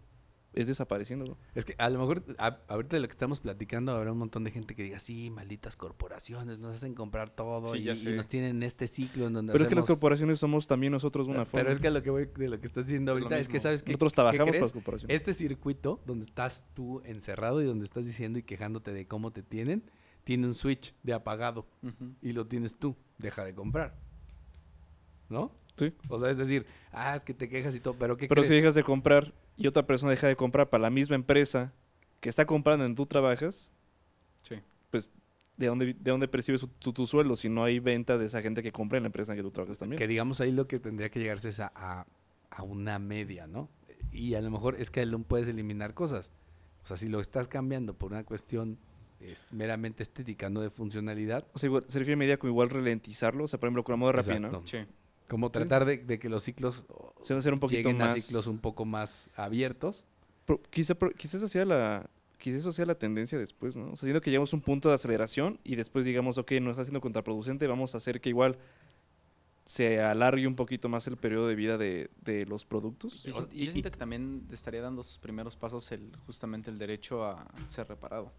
es 0.52 0.66
desapareciéndolo. 0.66 1.36
Es 1.54 1.64
que 1.64 1.74
a 1.78 1.88
lo 1.90 1.98
mejor 2.00 2.24
a- 2.38 2.58
ahorita 2.68 2.96
de 2.96 3.00
lo 3.00 3.06
que 3.06 3.12
estamos 3.12 3.40
platicando 3.40 3.92
habrá 3.92 4.12
un 4.12 4.18
montón 4.18 4.44
de 4.44 4.50
gente 4.50 4.74
que 4.74 4.82
diga, 4.82 4.98
sí, 4.98 5.30
malditas 5.30 5.76
corporaciones, 5.76 6.58
nos 6.58 6.74
hacen 6.76 6.94
comprar 6.94 7.30
todo 7.30 7.72
Sí, 7.74 7.88
y, 7.88 8.12
nos 8.14 8.26
tienen 8.26 8.56
en 8.56 8.62
este 8.64 8.86
ciclo 8.86 9.26
en 9.26 9.32
donde 9.34 9.52
Pero 9.52 9.64
es 9.64 9.68
que 9.68 9.76
las 9.76 9.84
corporaciones 9.84 10.38
somos 10.38 10.66
también 10.66 10.92
nosotros 10.92 11.28
una 11.28 11.44
forma. 11.44 11.60
Pero 11.60 11.70
es 11.70 11.78
que 11.78 11.88
a 11.88 11.90
lo 11.90 12.02
que 12.02 12.10
voy 12.10 12.26
de 12.26 12.48
lo 12.48 12.58
que 12.58 12.66
estás 12.66 12.86
diciendo 12.86 13.12
ahorita 13.12 13.38
es 13.38 13.48
que 13.48 13.60
sabes 13.60 13.82
que 13.82 13.92
nosotros 13.92 14.12
¿qué 14.12 14.16
trabajamos 14.16 14.50
para 14.50 14.60
las 14.60 14.72
corporaciones. 14.72 15.14
Este 15.14 15.34
circuito 15.34 16.02
donde 16.06 16.24
estás 16.24 16.64
tú 16.74 17.00
encerrado 17.04 17.62
y 17.62 17.66
donde 17.66 17.84
estás 17.84 18.04
diciendo 18.04 18.38
y 18.38 18.42
quejándote 18.42 18.92
de 18.92 19.06
cómo 19.06 19.32
te 19.32 19.42
tienen, 19.42 19.84
tiene 20.24 20.46
un 20.46 20.54
switch 20.54 20.94
de 21.02 21.12
apagado 21.12 21.66
y 22.20 22.32
lo 22.32 22.46
tienes 22.46 22.76
tú. 22.76 22.96
Deja 23.18 23.44
de 23.44 23.54
comprar. 23.54 23.96
¿No? 25.28 25.52
Sí. 25.76 25.94
O 26.08 26.18
sea, 26.18 26.30
es 26.30 26.38
decir, 26.38 26.66
ah, 26.92 27.14
es 27.16 27.24
que 27.24 27.32
te 27.32 27.48
quejas 27.48 27.74
y 27.74 27.80
todo, 27.80 27.94
pero 27.94 28.16
¿qué 28.16 28.28
Pero 28.28 28.44
si 28.44 28.52
dejas 28.52 28.74
de 28.74 28.82
comprar 28.82 29.32
y 29.60 29.66
otra 29.66 29.86
persona 29.86 30.10
deja 30.10 30.26
de 30.26 30.36
comprar 30.36 30.70
para 30.70 30.82
la 30.82 30.90
misma 30.90 31.16
empresa 31.16 31.72
que 32.20 32.28
está 32.28 32.46
comprando 32.46 32.84
en 32.86 32.94
tú 32.94 33.06
trabajas, 33.06 33.70
Sí. 34.42 34.56
pues 34.90 35.10
¿de 35.58 35.66
dónde, 35.66 35.86
de 35.92 36.10
dónde 36.10 36.28
percibes 36.28 36.62
tu, 36.78 36.92
tu, 36.92 37.06
sueldo 37.06 37.36
si 37.36 37.50
no 37.50 37.62
hay 37.62 37.78
venta 37.78 38.16
de 38.16 38.24
esa 38.24 38.40
gente 38.40 38.62
que 38.62 38.72
compra 38.72 38.96
en 38.96 39.02
la 39.04 39.08
empresa 39.08 39.32
en 39.32 39.36
que 39.36 39.42
tú 39.42 39.50
trabajas 39.50 39.78
también? 39.78 39.98
Que 39.98 40.08
digamos 40.08 40.40
ahí 40.40 40.50
lo 40.50 40.66
que 40.66 40.80
tendría 40.80 41.10
que 41.10 41.20
llegarse 41.20 41.50
es 41.50 41.60
a, 41.60 41.70
a, 41.74 42.06
a 42.50 42.62
una 42.62 42.98
media, 42.98 43.46
¿no? 43.46 43.68
Y 44.12 44.34
a 44.34 44.40
lo 44.40 44.50
mejor 44.50 44.76
es 44.80 44.90
que 44.90 45.04
no 45.04 45.18
puedes 45.22 45.46
eliminar 45.46 45.92
cosas. 45.92 46.32
O 46.82 46.86
sea, 46.86 46.96
si 46.96 47.08
lo 47.10 47.20
estás 47.20 47.46
cambiando 47.46 47.92
por 47.92 48.12
una 48.12 48.24
cuestión 48.24 48.78
es 49.20 49.44
meramente 49.50 50.02
estética, 50.02 50.48
no 50.48 50.62
de 50.62 50.70
funcionalidad. 50.70 51.46
O 51.52 51.58
sea, 51.58 51.66
igual, 51.66 51.84
se 51.86 51.98
refiere 51.98 52.14
a 52.14 52.16
medida 52.16 52.36
como 52.38 52.50
igual 52.52 52.70
ralentizarlo, 52.70 53.44
o 53.44 53.46
sea, 53.46 53.60
por 53.60 53.66
ejemplo, 53.66 53.84
con 53.84 53.92
la 53.92 53.96
moda 53.98 54.12
rápida, 54.12 54.38
¿no? 54.40 54.62
Sí. 54.64 54.78
Como 55.30 55.50
tratar 55.50 55.84
de, 55.84 55.98
de, 55.98 56.18
que 56.18 56.28
los 56.28 56.42
ciclos 56.42 56.84
se 57.22 57.32
van 57.32 57.38
a 57.38 57.40
hacer 57.40 57.54
un 57.54 57.60
poquito 57.60 57.88
lleguen 57.88 57.98
más... 57.98 58.12
a 58.12 58.20
ciclos 58.20 58.46
un 58.48 58.58
poco 58.58 58.84
más 58.84 59.30
abiertos. 59.36 60.04
Pero 60.44 60.60
quizá, 60.70 60.94
pero 60.96 61.12
quizás 61.12 61.48
sea 61.50 61.64
la 61.64 62.10
quizás 62.38 62.60
eso 62.60 62.72
sea 62.72 62.86
la 62.86 62.96
tendencia 62.96 63.38
después, 63.38 63.76
¿no? 63.76 63.92
O 63.92 63.96
sea, 63.96 64.06
siendo 64.06 64.20
que 64.20 64.30
llegamos 64.30 64.52
a 64.52 64.56
un 64.56 64.62
punto 64.62 64.88
de 64.88 64.96
aceleración 64.96 65.60
y 65.62 65.76
después 65.76 66.04
digamos, 66.04 66.38
ok, 66.38 66.52
nos 66.52 66.72
está 66.72 66.82
haciendo 66.82 67.00
contraproducente, 67.00 67.66
vamos 67.66 67.94
a 67.94 67.98
hacer 67.98 68.20
que 68.20 68.30
igual 68.30 68.58
se 69.66 70.00
alargue 70.00 70.48
un 70.48 70.56
poquito 70.56 70.88
más 70.88 71.06
el 71.06 71.16
periodo 71.16 71.46
de 71.46 71.54
vida 71.54 71.78
de, 71.78 72.10
de 72.22 72.44
los 72.46 72.64
productos. 72.64 73.24
Y, 73.24 73.28
y, 73.28 73.66
yo 73.66 73.72
siento 73.72 73.90
que 73.92 73.98
también 73.98 74.48
estaría 74.50 74.82
dando 74.82 75.04
sus 75.04 75.18
primeros 75.18 75.54
pasos 75.54 75.92
el 75.92 76.10
justamente 76.26 76.70
el 76.70 76.78
derecho 76.78 77.24
a 77.24 77.46
ser 77.68 77.86
reparado. 77.86 78.32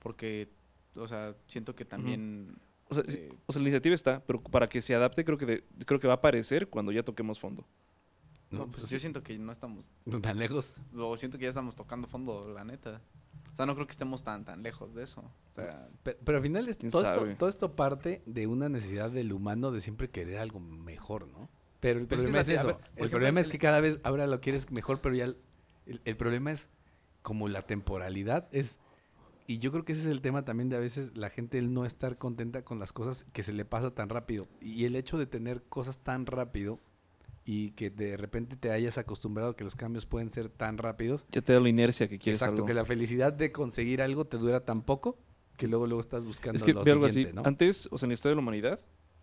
Porque, 0.00 0.50
o 0.94 1.08
sea, 1.08 1.34
siento 1.46 1.74
que 1.74 1.86
también... 1.86 2.48
Uh 2.50 2.52
-huh. 2.52 2.69
O 2.90 2.94
sea, 2.94 3.04
o 3.46 3.52
sea, 3.52 3.62
la 3.62 3.68
iniciativa 3.68 3.94
está, 3.94 4.22
pero 4.26 4.42
para 4.42 4.68
que 4.68 4.82
se 4.82 4.94
adapte 4.94 5.24
creo 5.24 5.38
que, 5.38 5.46
de, 5.46 5.64
creo 5.86 6.00
que 6.00 6.06
va 6.06 6.14
a 6.14 6.16
aparecer 6.16 6.68
cuando 6.68 6.92
ya 6.92 7.02
toquemos 7.02 7.38
fondo. 7.40 7.66
No, 8.50 8.66
pues 8.70 8.88
yo 8.90 8.98
siento 8.98 9.22
que 9.22 9.38
no 9.38 9.52
estamos... 9.52 9.88
¿Tan 10.22 10.38
lejos? 10.38 10.74
O 10.96 11.16
siento 11.16 11.38
que 11.38 11.44
ya 11.44 11.50
estamos 11.50 11.76
tocando 11.76 12.08
fondo, 12.08 12.52
la 12.52 12.64
neta. 12.64 13.00
O 13.52 13.54
sea, 13.54 13.64
no 13.64 13.74
creo 13.74 13.86
que 13.86 13.92
estemos 13.92 14.24
tan 14.24 14.44
tan 14.44 14.62
lejos 14.64 14.92
de 14.94 15.04
eso. 15.04 15.20
O 15.20 15.54
sea, 15.54 15.88
pero, 16.02 16.18
pero 16.24 16.38
al 16.38 16.42
final 16.42 16.68
es, 16.68 16.78
todo, 16.78 17.02
esto, 17.02 17.36
todo, 17.36 17.48
esto, 17.48 17.76
parte 17.76 18.22
de 18.26 18.46
una 18.48 18.68
necesidad 18.68 19.10
del 19.10 19.32
humano 19.32 19.70
de 19.70 19.80
siempre 19.80 20.10
querer 20.10 20.38
algo 20.38 20.58
mejor, 20.58 21.28
¿no? 21.28 21.48
Pero 21.78 22.00
el 22.00 22.06
Pues 22.08 22.20
problema 22.22 22.40
es 22.40 22.46
que 22.46 22.54
es, 22.54 22.60
es 22.60 22.64
así, 22.66 22.68
eso. 22.70 22.78
ver, 22.78 22.86
el 22.86 22.92
ejemplo, 22.96 23.10
problema 23.10 23.40
es 23.40 23.48
que 23.48 23.58
cada 23.58 23.80
vez 23.80 24.00
ahora 24.02 24.26
lo 24.26 24.40
quieres 24.40 24.70
mejor, 24.72 25.00
pero 25.00 25.14
ya 25.14 25.24
el, 25.26 25.36
el- 25.86 26.00
el 26.04 26.16
problema 26.16 26.50
es 26.52 26.68
como 27.22 27.46
la 27.48 27.62
temporalidad 27.62 28.48
es 28.50 28.78
y 29.50 29.58
yo 29.58 29.72
creo 29.72 29.84
que 29.84 29.94
ese 29.94 30.02
es 30.02 30.06
el 30.06 30.20
tema 30.20 30.44
también 30.44 30.68
de 30.68 30.76
a 30.76 30.78
veces 30.78 31.10
la 31.16 31.28
gente 31.28 31.58
el 31.58 31.74
no 31.74 31.84
estar 31.84 32.18
contenta 32.18 32.62
con 32.62 32.78
las 32.78 32.92
cosas 32.92 33.24
que 33.32 33.42
se 33.42 33.52
le 33.52 33.64
pasa 33.64 33.90
tan 33.90 34.08
rápido 34.08 34.46
y 34.60 34.84
el 34.84 34.94
hecho 34.94 35.18
de 35.18 35.26
tener 35.26 35.64
cosas 35.64 35.98
tan 35.98 36.26
rápido 36.26 36.78
y 37.44 37.72
que 37.72 37.90
de 37.90 38.16
repente 38.16 38.54
te 38.54 38.70
hayas 38.70 38.96
acostumbrado 38.96 39.56
que 39.56 39.64
los 39.64 39.74
cambios 39.74 40.06
pueden 40.06 40.30
ser 40.30 40.50
tan 40.50 40.78
rápidos 40.78 41.26
Ya 41.32 41.42
te 41.42 41.52
da 41.52 41.58
la 41.58 41.68
inercia 41.68 42.06
que 42.06 42.20
quieres 42.20 42.40
Exacto, 42.40 42.58
algo. 42.58 42.66
que 42.66 42.74
la 42.74 42.84
felicidad 42.84 43.32
de 43.32 43.50
conseguir 43.50 44.02
algo 44.02 44.24
te 44.24 44.36
dura 44.36 44.64
tan 44.64 44.82
poco 44.82 45.18
que 45.56 45.66
luego 45.66 45.88
luego 45.88 46.00
estás 46.00 46.24
buscando 46.24 46.56
Es 46.56 46.62
que 46.62 46.72
lo 46.72 46.82
algo 46.82 47.06
así. 47.06 47.26
Antes, 47.42 47.88
o 47.90 47.98
sea, 47.98 48.06
en 48.06 48.10
la 48.10 48.14
historia 48.14 48.30
de 48.30 48.36
la 48.36 48.42
humanidad, 48.42 48.80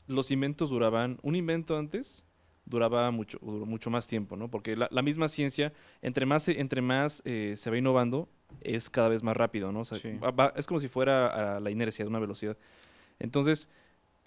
los 0.07 0.30
inventos 0.32 0.69
duraban, 0.69 1.19
un 1.23 1.38
invento 1.38 1.78
antes 1.78 2.25
duraba 2.65 3.09
mucho, 3.11 3.39
duró 3.41 3.65
mucho 3.65 3.89
más 3.89 4.07
tiempo, 4.07 4.36
¿no? 4.36 4.51
Porque 4.51 4.75
la, 4.75 4.89
la 4.91 5.01
misma 5.01 5.30
ciencia, 5.30 5.71
entre 6.01 6.25
más, 6.25 6.49
entre 6.49 6.82
más 6.82 7.21
eh, 7.23 7.53
se 7.55 7.69
va 7.69 7.78
innovando, 7.78 8.28
es 8.61 8.89
cada 8.89 9.07
vez 9.09 9.23
más 9.23 9.35
rápido, 9.37 9.71
¿no? 9.71 9.81
O 9.81 9.85
sea, 9.85 9.97
Sí. 9.97 10.17
va- 10.17 10.53
es 10.55 10.67
como 10.67 10.79
si 10.79 10.87
fuera 10.87 11.55
a 11.57 11.59
la 11.59 11.69
inercia 11.71 12.03
de 12.05 12.09
una 12.09 12.19
velocidad. 12.19 12.57
Entonces, 13.19 13.69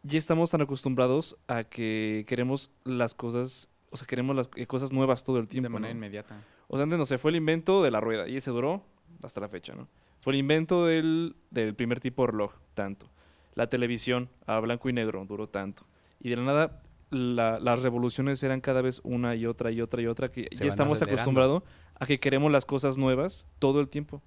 ya 0.03 0.19
estamos 0.19 0.51
tan 0.51 0.63
acostumbrados 0.63 1.37
a 1.47 1.65
que 1.65 2.25
queremos 2.27 2.71
las 2.85 3.15
cosas, 3.15 3.71
o 3.91 3.97
sea, 3.97 4.07
queremos 4.07 4.35
las 4.37 4.51
eh, 4.57 4.67
cosas 4.67 4.93
nuevas 4.93 5.25
todo 5.25 5.39
el 5.39 5.49
tiempo. 5.49 5.67
de 5.69 5.73
manera 5.75 5.93
¿no? 5.93 5.99
inmediata. 5.99 6.43
O 6.69 6.77
sea, 6.77 6.85
antes 6.85 6.99
no 6.99 7.07
sé, 7.07 7.19
fue 7.19 7.31
el 7.33 7.37
invento 7.37 7.83
de 7.83 7.91
la 7.91 8.01
rueda 8.01 8.29
y 8.29 8.37
ese 8.37 8.51
duró 8.51 8.83
hasta 9.23 9.41
la 9.41 9.49
fecha, 9.49 9.75
¿no? 9.75 9.89
Fue 10.21 10.33
el 10.33 10.39
invento 10.39 10.87
del, 10.87 11.35
del 11.51 11.75
primer 11.75 11.99
tipo 12.01 12.23
de 12.25 12.33
reloj, 12.33 12.53
tanto. 12.75 13.07
La 13.55 13.69
televisión 13.69 14.29
a 14.47 14.59
blanco 14.61 14.89
y 14.89 14.93
negro 14.93 15.25
duró 15.27 15.49
tanto. 15.49 15.83
Y 16.21 16.29
de 16.31 16.37
la 16.37 16.43
nada, 16.43 16.83
la- 17.11 17.59
las 17.59 17.83
revoluciones 17.83 18.43
eran 18.43 18.61
cada 18.61 18.83
vez 18.83 19.01
una 19.03 19.35
y 19.35 19.47
otra 19.47 19.71
y 19.73 19.81
otra 19.81 20.01
y 20.03 20.07
otra, 20.07 20.31
que 20.31 20.49
Se 20.53 20.63
ya 20.65 20.69
estamos 20.69 21.03
acostumbrados 21.03 21.63
a 22.01 22.07
que 22.07 22.19
queremos 22.19 22.51
las 22.51 22.65
cosas 22.65 22.99
nuevas 22.99 23.47
todo 23.61 23.81
el 23.81 23.89
tiempo. 23.89 24.21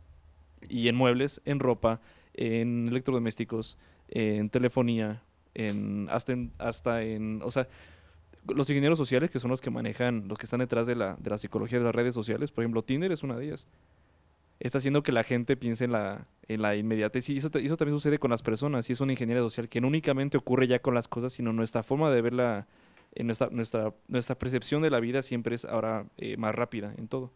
Y 0.69 0.88
en 0.88 0.95
muebles, 0.95 1.41
en 1.43 1.59
ropa, 1.59 1.99
en 2.34 2.88
electrodomésticos, 2.88 3.78
en 4.07 4.49
telefonía, 4.49 5.24
en 5.55 6.07
hasta 6.09 6.32
en, 6.32 6.53
hasta 6.59 7.03
en, 7.03 7.41
o 7.43 7.51
sea, 7.51 7.67
los 8.47 8.69
ingenieros 8.69 8.97
sociales 8.97 9.30
que 9.30 9.39
son 9.39 9.49
los 9.49 9.59
que 9.59 9.69
manejan, 9.69 10.28
los 10.28 10.38
que 10.38 10.45
están 10.45 10.59
detrás 10.59 10.88
de 10.88 10.95
la, 10.95 11.17
de 11.19 11.30
la 11.30 11.38
psicología 11.38 11.80
de 11.80 11.86
las 11.86 11.95
redes 11.95 12.13
sociales, 12.13 12.51
por 12.51 12.63
ejemplo, 12.63 12.84
Tinder 12.84 13.11
es 13.11 13.24
una 13.24 13.36
de 13.36 13.45
ellas. 13.45 13.67
Está 14.59 14.78
haciendo 14.78 15.03
que 15.03 15.11
la 15.11 15.24
gente 15.24 15.57
piense 15.57 15.86
en 15.86 15.91
la, 15.91 16.28
en 16.47 16.61
la 16.61 16.76
inmediatez. 16.76 17.28
Y 17.30 17.38
eso, 17.38 17.49
eso 17.53 17.76
también 17.76 17.97
sucede 17.97 18.19
con 18.19 18.32
las 18.32 18.43
personas. 18.43 18.89
Y 18.89 18.93
es 18.93 19.01
una 19.01 19.11
ingeniería 19.11 19.43
social 19.43 19.67
que 19.67 19.82
no 19.82 19.88
únicamente 19.88 20.38
ocurre 20.38 20.67
ya 20.67 20.80
con 20.80 20.93
las 20.93 21.09
cosas, 21.09 21.34
sino 21.34 21.51
nuestra 21.51 21.84
forma 21.84 22.11
de 22.11 22.21
verla, 22.21 22.67
en 23.13 23.26
nuestra, 23.26 23.49
nuestra, 23.49 23.93
nuestra 24.07 24.36
percepción 24.36 24.82
de 24.82 24.89
la 24.89 25.01
vida 25.01 25.21
siempre 25.21 25.55
es 25.55 25.65
ahora 25.65 26.05
eh, 26.17 26.38
más 26.38 26.55
rápida 26.55 26.93
en 26.97 27.09
todo. 27.09 27.32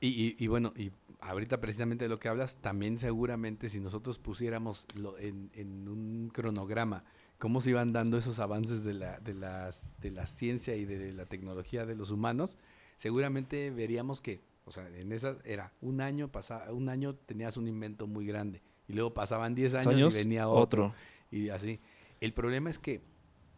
Y, 0.00 0.08
y- 0.08 0.36
y 0.38 0.46
bueno, 0.48 0.72
y 0.76 0.90
ahorita 1.20 1.60
precisamente 1.60 2.04
de 2.04 2.08
lo 2.08 2.18
que 2.18 2.28
hablas, 2.28 2.56
también 2.60 2.98
seguramente 2.98 3.68
si 3.68 3.80
nosotros 3.80 4.18
pusiéramos 4.18 4.86
lo- 4.94 5.18
en, 5.18 5.50
en 5.54 5.88
un 5.88 6.30
cronograma 6.32 7.04
cómo 7.38 7.60
se 7.60 7.70
iban 7.70 7.92
dando 7.92 8.16
esos 8.16 8.38
avances 8.38 8.82
de 8.82 8.94
la, 8.94 9.20
de 9.20 9.34
las, 9.34 9.94
de 10.00 10.10
la 10.10 10.26
ciencia 10.26 10.74
y 10.74 10.84
de 10.86 11.12
la 11.12 11.26
tecnología 11.26 11.84
de 11.84 11.94
los 11.94 12.10
humanos, 12.10 12.56
seguramente 12.96 13.70
veríamos 13.70 14.20
que, 14.22 14.40
o 14.64 14.70
sea, 14.70 14.88
en 14.88 15.12
esa 15.12 15.36
era 15.44 15.72
un 15.82 16.00
año, 16.00 16.32
pasaba, 16.32 16.72
un 16.72 16.88
año 16.88 17.14
tenías 17.14 17.56
un 17.58 17.68
invento 17.68 18.06
muy 18.06 18.26
grande 18.26 18.62
y 18.88 18.94
luego 18.94 19.12
pasaban 19.14 19.54
10 19.54 19.74
años, 19.74 19.86
Años, 19.88 20.14
y 20.14 20.18
venía 20.18 20.48
otro, 20.48 20.86
otro. 20.86 20.94
y 21.30 21.50
así. 21.50 21.78
El 22.20 22.32
problema 22.32 22.70
es 22.70 22.78
que, 22.78 23.02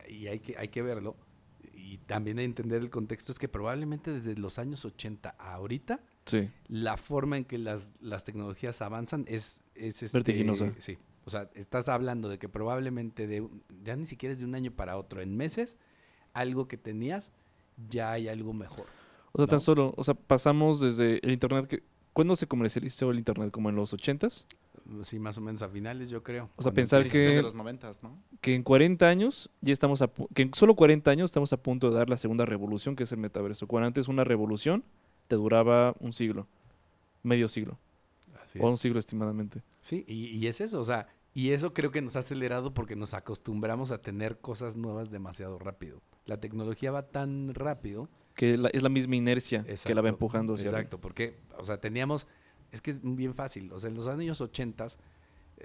y 0.08 0.26
hay 0.26 0.40
que, 0.40 0.56
hay 0.58 0.68
que 0.68 0.82
verlo, 0.82 1.16
y 1.72 1.98
también 1.98 2.38
entender 2.40 2.82
el 2.82 2.90
contexto, 2.90 3.30
es 3.30 3.38
que 3.38 3.48
probablemente 3.48 4.12
desde 4.12 4.34
los 4.34 4.58
años 4.58 4.84
80 4.84 5.36
a 5.38 5.54
ahorita, 5.54 6.00
Sí. 6.28 6.50
la 6.68 6.96
forma 6.96 7.36
en 7.38 7.44
que 7.44 7.58
las, 7.58 7.92
las 8.00 8.24
tecnologías 8.24 8.80
avanzan 8.82 9.24
es, 9.28 9.60
es 9.74 10.02
este, 10.02 10.18
Vertiginosa. 10.18 10.72
Sí. 10.78 10.98
O 11.24 11.30
sea, 11.30 11.50
estás 11.54 11.88
hablando 11.88 12.28
de 12.28 12.38
que 12.38 12.48
probablemente 12.48 13.26
de 13.26 13.42
un- 13.42 13.62
ya 13.82 13.96
ni 13.96 14.04
siquiera 14.04 14.32
es 14.32 14.38
de 14.38 14.44
un 14.46 14.54
año 14.54 14.70
para 14.70 14.96
otro, 14.96 15.20
en 15.20 15.36
meses, 15.36 15.76
algo 16.32 16.68
que 16.68 16.76
tenías, 16.78 17.32
ya 17.88 18.12
hay 18.12 18.28
algo 18.28 18.52
mejor. 18.52 18.86
O 19.32 19.38
sea, 19.38 19.46
tan 19.46 19.60
solo, 19.60 19.92
o 19.96 20.04
sea, 20.04 20.14
pasamos 20.14 20.80
desde 20.80 21.18
el 21.24 21.32
Internet 21.32 21.66
que... 21.66 21.82
¿Cuándo 22.14 22.34
se 22.34 22.48
comercializó 22.48 23.10
el 23.12 23.18
Internet? 23.18 23.50
¿Como 23.52 23.68
en 23.68 23.76
los 23.76 23.94
80s? 23.94 24.46
Sí, 25.02 25.18
más 25.20 25.36
o 25.38 25.40
menos 25.40 25.60
a 25.62 25.68
finales, 25.68 26.08
yo 26.10 26.22
creo. 26.24 26.50
O 26.56 26.62
sea, 26.62 26.72
pensar 26.72 27.04
que- 27.08 27.18
de 27.18 27.42
los 27.42 27.54
noventas, 27.54 28.02
¿no? 28.02 28.18
que 28.40 28.54
en 28.54 28.62
40 28.62 29.06
años 29.08 29.50
ya 29.60 29.72
estamos 29.72 30.00
a 30.02 30.10
que 30.34 30.42
en 30.42 30.54
solo 30.54 30.74
40 30.74 31.10
años 31.10 31.26
estamos 31.30 31.52
a 31.52 31.58
punto 31.62 31.90
de 31.90 31.96
dar 31.96 32.08
la 32.08 32.16
segunda 32.16 32.44
revolución 32.46 32.96
que 32.96 33.04
es 33.04 33.12
el 33.12 33.18
metaverso. 33.18 33.66
Cuando 33.66 33.86
antes 33.88 34.08
una 34.08 34.24
revolución 34.24 34.82
te 35.28 35.36
duraba 35.36 35.94
un 36.00 36.12
siglo, 36.12 36.46
medio 37.22 37.48
siglo, 37.48 37.78
Así 38.44 38.58
o 38.60 38.68
un 38.68 38.78
siglo 38.78 38.98
estimadamente. 38.98 39.62
Sí, 39.80 40.04
y, 40.08 40.26
y 40.36 40.46
es 40.46 40.60
eso, 40.60 40.80
o 40.80 40.84
sea, 40.84 41.06
y 41.34 41.50
eso 41.50 41.72
creo 41.72 41.90
que 41.90 42.02
nos 42.02 42.16
ha 42.16 42.20
acelerado 42.20 42.74
porque 42.74 42.96
nos 42.96 43.14
acostumbramos 43.14 43.92
a 43.92 44.02
tener 44.02 44.38
cosas 44.38 44.76
nuevas 44.76 45.10
demasiado 45.10 45.58
rápido. 45.58 46.02
La 46.24 46.40
tecnología 46.40 46.90
va 46.90 47.06
tan 47.08 47.54
rápido 47.54 48.08
Que 48.34 48.56
la- 48.56 48.70
es 48.70 48.82
la 48.82 48.88
misma 48.88 49.16
inercia 49.16 49.64
que 49.64 49.94
la 49.94 50.00
va 50.02 50.08
empujando 50.08 50.54
hacia 50.54 50.70
arriba. 50.70 50.80
Exacto, 50.80 51.00
porque, 51.00 51.38
o 51.58 51.64
sea, 51.64 51.80
teníamos, 51.80 52.26
es 52.72 52.82
que 52.82 52.90
es 52.90 52.98
bien 53.02 53.34
fácil, 53.34 53.70
o 53.72 53.78
sea, 53.78 53.88
en 53.88 53.94
los 53.94 54.08
años 54.08 54.40
80, 54.40 54.86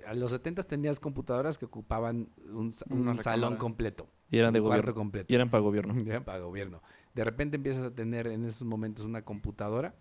a 0.05 0.14
los 0.14 0.32
70 0.32 0.64
tenías 0.64 0.99
computadoras 0.99 1.57
que 1.57 1.66
ocupaban 1.66 2.30
un, 2.51 2.72
salón 2.72 3.57
completo. 3.57 4.07
Y 4.30 4.38
eran 4.39 4.53
de 4.53 4.59
gobierno. 4.59 4.93
completo. 4.93 5.32
Y 5.32 5.36
eran 5.36 5.49
para 5.49 5.61
gobierno. 5.61 5.93
Eran 6.09 6.24
para 6.24 6.39
gobierno. 6.39 6.82
De 7.14 7.24
repente 7.24 7.57
empiezas 7.57 7.84
a 7.86 7.91
tener 7.91 8.28
en 8.28 8.45
esos 8.45 8.68
momentos 8.68 9.05
una 9.05 9.22
computadora, 9.24 9.93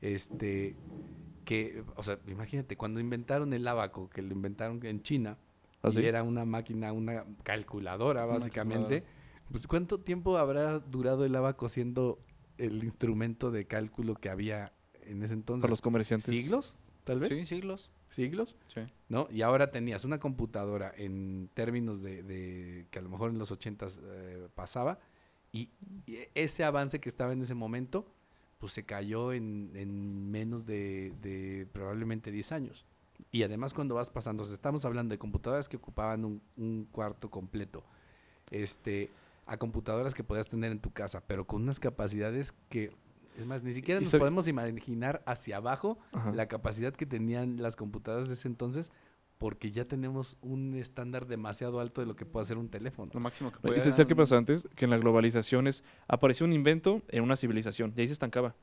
este, 0.00 0.76
que, 1.44 1.84
o 1.96 2.02
sea, 2.02 2.18
imagínate, 2.26 2.76
cuando 2.76 3.00
inventaron 3.00 3.52
el 3.52 3.66
abaco, 3.68 4.08
que 4.08 4.22
lo 4.22 4.32
inventaron 4.32 4.80
en 4.84 5.02
China, 5.02 5.36
Así. 5.82 6.00
y 6.00 6.06
era 6.06 6.22
una 6.22 6.44
máquina, 6.44 6.92
una 6.92 7.24
calculadora, 7.42 8.24
básicamente. 8.24 9.02
calculadora. 9.02 9.24
Pues, 9.50 9.66
¿cuánto 9.66 10.00
tiempo 10.00 10.38
habrá 10.38 10.78
durado 10.78 11.24
el 11.26 11.36
abaco 11.36 11.68
siendo 11.68 12.18
el 12.56 12.82
instrumento 12.82 13.50
de 13.50 13.66
cálculo 13.66 14.14
que 14.14 14.30
había 14.30 14.72
en 15.02 15.22
ese 15.22 15.34
entonces? 15.34 15.62
Para 15.62 15.70
los 15.72 15.82
comerciantes. 15.82 16.30
¿Siglos? 16.30 16.74
Tal 17.04 17.20
vez. 17.20 17.28
Sí, 17.28 17.44
siglos. 17.44 17.90
¿Siglos? 18.08 18.56
Sí. 18.68 18.80
¿No? 19.10 19.28
Y 19.30 19.42
ahora 19.42 19.70
tenías 19.70 20.04
una 20.06 20.18
computadora 20.18 20.92
en 20.96 21.50
términos 21.52 22.00
de, 22.00 22.22
de- 22.22 22.86
que 22.90 22.98
a 23.00 23.02
lo 23.02 23.10
mejor 23.10 23.30
en 23.30 23.38
los 23.38 23.50
80 23.50 23.86
pasaba, 24.54 24.98
y, 25.54 25.70
y 26.06 26.18
ese 26.34 26.64
avance 26.64 26.98
que 26.98 27.08
estaba 27.08 27.32
en 27.32 27.40
ese 27.40 27.54
momento, 27.54 28.04
pues 28.58 28.72
se 28.72 28.84
cayó 28.84 29.32
en, 29.32 29.70
en 29.74 30.30
menos 30.30 30.66
de, 30.66 31.14
de 31.22 31.68
probablemente 31.72 32.32
10 32.32 32.50
años. 32.50 32.84
Y 33.30 33.44
además 33.44 33.72
cuando 33.72 33.94
vas 33.94 34.10
pasando, 34.10 34.42
o 34.42 34.46
sea, 34.46 34.54
estamos 34.54 34.84
hablando 34.84 35.12
de 35.12 35.18
computadoras 35.18 35.68
que 35.68 35.76
ocupaban 35.76 36.24
un, 36.24 36.42
un 36.56 36.88
cuarto 36.90 37.30
completo, 37.30 37.84
este, 38.50 39.10
a 39.46 39.56
computadoras 39.56 40.12
que 40.12 40.24
podías 40.24 40.48
tener 40.48 40.72
en 40.72 40.80
tu 40.80 40.90
casa, 40.92 41.22
pero 41.24 41.46
con 41.46 41.62
unas 41.62 41.78
capacidades 41.78 42.52
que, 42.68 42.90
es 43.38 43.46
más, 43.46 43.62
ni 43.62 43.72
siquiera 43.72 44.00
nos 44.00 44.10
podemos 44.10 44.48
imaginar 44.48 45.22
hacia 45.24 45.58
abajo 45.58 45.98
Ajá. 46.12 46.32
la 46.32 46.46
capacidad 46.46 46.92
que 46.92 47.06
tenían 47.06 47.62
las 47.62 47.76
computadoras 47.76 48.26
de 48.26 48.34
ese 48.34 48.48
entonces 48.48 48.90
porque 49.38 49.70
ya 49.70 49.84
tenemos 49.84 50.36
un 50.40 50.74
estándar 50.74 51.26
demasiado 51.26 51.80
alto 51.80 52.00
de 52.00 52.06
lo 52.06 52.16
que 52.16 52.24
puede 52.24 52.44
hacer 52.44 52.56
un 52.56 52.68
teléfono. 52.68 53.10
Lo 53.14 53.20
máximo 53.20 53.50
que 53.50 53.58
¿Y 53.58 53.60
puede. 53.62 53.80
¿Sabes 53.80 54.06
qué 54.06 54.16
pasó 54.16 54.36
antes? 54.36 54.68
Que 54.74 54.84
en 54.84 54.90
la 54.90 54.98
globalización 54.98 55.66
es, 55.66 55.82
apareció 56.08 56.46
un 56.46 56.52
invento 56.52 57.02
en 57.08 57.22
una 57.24 57.36
civilización 57.36 57.92
y 57.96 58.00
ahí 58.00 58.06
se 58.06 58.12
estancaba. 58.14 58.54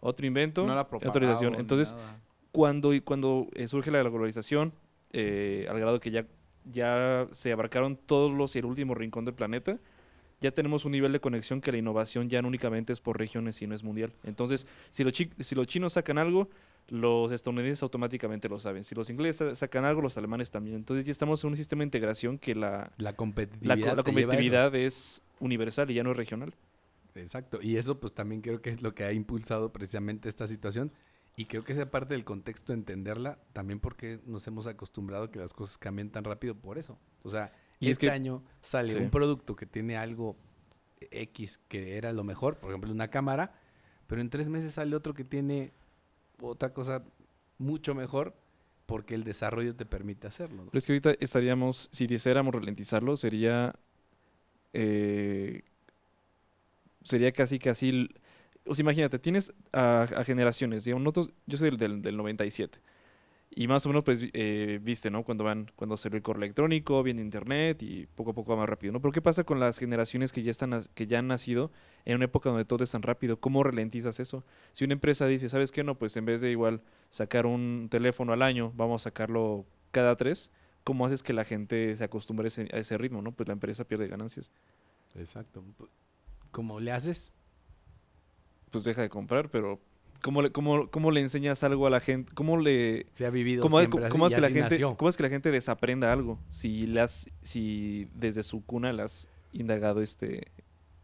Otro 0.00 0.26
invento, 0.26 0.66
No 0.66 0.74
la 0.74 0.82
otra 0.82 0.98
civilización. 1.12 1.54
Entonces, 1.56 1.92
nada. 1.92 2.20
cuando, 2.50 2.92
y 2.94 3.00
cuando 3.00 3.46
eh, 3.54 3.68
surge 3.68 3.90
la 3.90 4.02
globalización, 4.02 4.72
eh, 5.12 5.66
al 5.68 5.78
grado 5.78 6.00
que 6.00 6.10
ya, 6.10 6.26
ya 6.64 7.26
se 7.30 7.52
abarcaron 7.52 7.96
todos 7.96 8.32
los 8.32 8.56
y 8.56 8.60
el 8.60 8.64
último 8.64 8.94
rincón 8.94 9.24
del 9.24 9.34
planeta, 9.34 9.78
ya 10.40 10.50
tenemos 10.50 10.84
un 10.84 10.92
nivel 10.92 11.12
de 11.12 11.20
conexión 11.20 11.60
que 11.60 11.70
la 11.70 11.78
innovación 11.78 12.28
ya 12.28 12.42
no 12.42 12.48
únicamente 12.48 12.92
es 12.92 12.98
por 13.00 13.16
regiones, 13.18 13.56
sino 13.56 13.74
es 13.76 13.84
mundial. 13.84 14.12
Entonces, 14.24 14.66
si 14.90 15.04
los, 15.04 15.12
chi- 15.12 15.30
si 15.38 15.54
los 15.54 15.66
chinos 15.68 15.92
sacan 15.92 16.18
algo, 16.18 16.48
los 16.88 17.32
estadounidenses 17.32 17.82
automáticamente 17.82 18.48
lo 18.48 18.58
saben. 18.60 18.84
Si 18.84 18.94
los 18.94 19.08
ingleses 19.10 19.36
sa- 19.36 19.54
sacan 19.56 19.84
algo, 19.84 20.02
los 20.02 20.16
alemanes 20.18 20.50
también. 20.50 20.76
Entonces 20.76 21.04
ya 21.04 21.12
estamos 21.12 21.42
en 21.44 21.50
un 21.50 21.56
sistema 21.56 21.80
de 21.80 21.84
integración 21.86 22.38
que 22.38 22.54
la, 22.54 22.92
La 22.98 23.14
competitividad. 23.14 23.90
co- 23.90 23.96
la 23.96 24.02
competitividad 24.02 24.74
es 24.74 25.22
universal 25.40 25.90
y 25.90 25.94
ya 25.94 26.02
no 26.02 26.10
es 26.10 26.16
regional. 26.16 26.54
Exacto. 27.14 27.58
Y 27.62 27.76
eso 27.76 27.98
pues 28.00 28.12
también 28.14 28.40
creo 28.42 28.60
que 28.62 28.70
es 28.70 28.82
lo 28.82 28.94
que 28.94 29.04
ha 29.04 29.12
impulsado 29.12 29.72
precisamente 29.72 30.28
esta 30.28 30.46
situación. 30.48 30.92
Y 31.36 31.46
creo 31.46 31.64
que 31.64 31.72
esa 31.72 31.90
parte 31.90 32.12
del 32.14 32.24
contexto, 32.24 32.74
entenderla, 32.74 33.38
también 33.54 33.80
porque 33.80 34.20
nos 34.26 34.46
hemos 34.46 34.66
acostumbrado 34.66 35.24
a 35.24 35.30
que 35.30 35.38
las 35.38 35.54
cosas 35.54 35.78
cambien 35.78 36.10
tan 36.10 36.24
rápido 36.24 36.54
por 36.54 36.76
eso. 36.76 36.98
O 37.22 37.30
sea, 37.30 37.52
Y 37.80 37.86
es 37.86 37.92
este 37.92 38.08
que- 38.08 38.12
año 38.12 38.42
sale 38.60 38.90
sí. 38.90 38.96
un 38.96 39.08
producto 39.08 39.56
que 39.56 39.64
tiene 39.64 39.96
algo 39.96 40.36
X 41.10 41.58
que 41.68 41.96
era 41.96 42.12
lo 42.12 42.22
mejor, 42.24 42.56
por 42.58 42.70
ejemplo 42.70 42.90
una 42.92 43.08
cámara, 43.08 43.54
pero 44.06 44.20
en 44.20 44.28
tres 44.30 44.48
meses 44.50 44.74
sale 44.74 44.94
otro 44.94 45.14
que 45.14 45.24
tiene 45.24 45.72
otra 46.48 46.72
cosa 46.72 47.04
mucho 47.58 47.94
mejor 47.94 48.34
porque 48.86 49.14
el 49.14 49.24
desarrollo 49.24 49.74
te 49.76 49.86
permite 49.86 50.26
hacerlo. 50.26 50.64
¿no? 50.64 50.70
Pero 50.70 50.78
es 50.78 50.86
que 50.86 50.92
ahorita 50.92 51.14
estaríamos, 51.20 51.88
si 51.92 52.06
quisiéramos 52.06 52.54
ralentizarlo, 52.54 53.16
sería. 53.16 53.74
eh, 54.72 55.62
sería 57.04 57.32
casi, 57.32 57.58
casi. 57.58 58.08
O 58.66 58.74
sea, 58.74 58.82
imagínate, 58.82 59.18
tienes 59.18 59.52
a, 59.72 60.02
a 60.02 60.24
generaciones. 60.24 60.84
digamos, 60.84 61.02
nosotros- 61.04 61.32
yo 61.46 61.58
soy 61.58 61.70
del, 61.70 61.78
del, 61.78 62.02
del 62.02 62.16
97. 62.16 62.78
Y 63.54 63.68
más 63.68 63.84
o 63.84 63.90
menos, 63.90 64.02
pues, 64.02 64.22
eh, 64.32 64.80
viste, 64.82 65.10
¿no? 65.10 65.24
Cuando 65.24 65.44
van, 65.44 65.70
cuando 65.76 65.98
salió 65.98 66.16
el 66.16 66.22
correo 66.22 66.42
electrónico, 66.42 67.02
viene 67.02 67.20
internet 67.20 67.82
y 67.82 68.06
poco 68.06 68.30
a 68.30 68.34
poco 68.34 68.52
va 68.52 68.58
más 68.58 68.68
rápido, 68.68 68.94
¿no? 68.94 69.00
Pero 69.00 69.12
¿qué 69.12 69.20
pasa 69.20 69.44
con 69.44 69.60
las 69.60 69.78
generaciones 69.78 70.32
que 70.32 70.42
ya 70.42 70.50
están, 70.50 70.80
que 70.94 71.06
ya 71.06 71.18
han 71.18 71.28
nacido 71.28 71.70
en 72.06 72.16
una 72.16 72.24
época 72.24 72.48
donde 72.48 72.64
todo 72.64 72.82
es 72.82 72.90
tan 72.92 73.02
rápido? 73.02 73.38
¿Cómo 73.40 73.62
ralentizas 73.62 74.20
eso? 74.20 74.42
Si 74.72 74.84
una 74.84 74.94
empresa 74.94 75.26
dice, 75.26 75.50
¿sabes 75.50 75.70
qué? 75.70 75.84
No, 75.84 75.98
pues 75.98 76.16
en 76.16 76.24
vez 76.24 76.40
de 76.40 76.50
igual 76.50 76.80
sacar 77.10 77.44
un 77.44 77.88
teléfono 77.90 78.32
al 78.32 78.40
año, 78.40 78.72
vamos 78.74 79.02
a 79.02 79.04
sacarlo 79.10 79.66
cada 79.90 80.16
tres, 80.16 80.50
¿cómo 80.82 81.04
haces 81.04 81.22
que 81.22 81.34
la 81.34 81.44
gente 81.44 81.94
se 81.94 82.04
acostumbre 82.04 82.46
a 82.46 82.48
ese, 82.48 82.68
a 82.72 82.78
ese 82.78 82.96
ritmo, 82.96 83.20
no? 83.20 83.32
Pues 83.32 83.48
la 83.48 83.52
empresa 83.52 83.84
pierde 83.84 84.08
ganancias. 84.08 84.50
Exacto. 85.14 85.62
¿Cómo 86.52 86.80
le 86.80 86.92
haces? 86.92 87.32
Pues 88.70 88.84
deja 88.84 89.02
de 89.02 89.10
comprar, 89.10 89.50
pero 89.50 89.78
¿cómo 90.22 90.40
le, 90.42 90.50
cómo, 90.52 90.90
cómo 90.90 91.10
le 91.10 91.20
enseñas 91.20 91.62
algo 91.64 91.86
a 91.86 91.90
la 91.90 92.00
gente? 92.00 92.32
¿Cómo 92.34 92.56
le... 92.56 93.06
Se 93.14 93.26
ha 93.26 93.30
vivido 93.30 93.62
¿Cómo, 93.62 93.78
siempre 93.78 93.90
cómo- 93.98 94.04
así 94.06 94.12
cómo 94.12 94.26
es 94.28 94.34
que 94.34 94.40
la 94.40 94.48
gente, 94.48 94.70
nació. 94.70 94.96
¿Cómo 94.96 95.08
es 95.08 95.16
que 95.16 95.22
la 95.24 95.28
gente 95.28 95.50
desaprenda 95.50 96.12
algo 96.12 96.38
si, 96.48 96.86
las, 96.86 97.28
si 97.42 98.08
desde 98.14 98.42
su 98.42 98.64
cuna 98.64 98.92
las 98.92 99.28
indagado 99.52 100.00
este... 100.00 100.50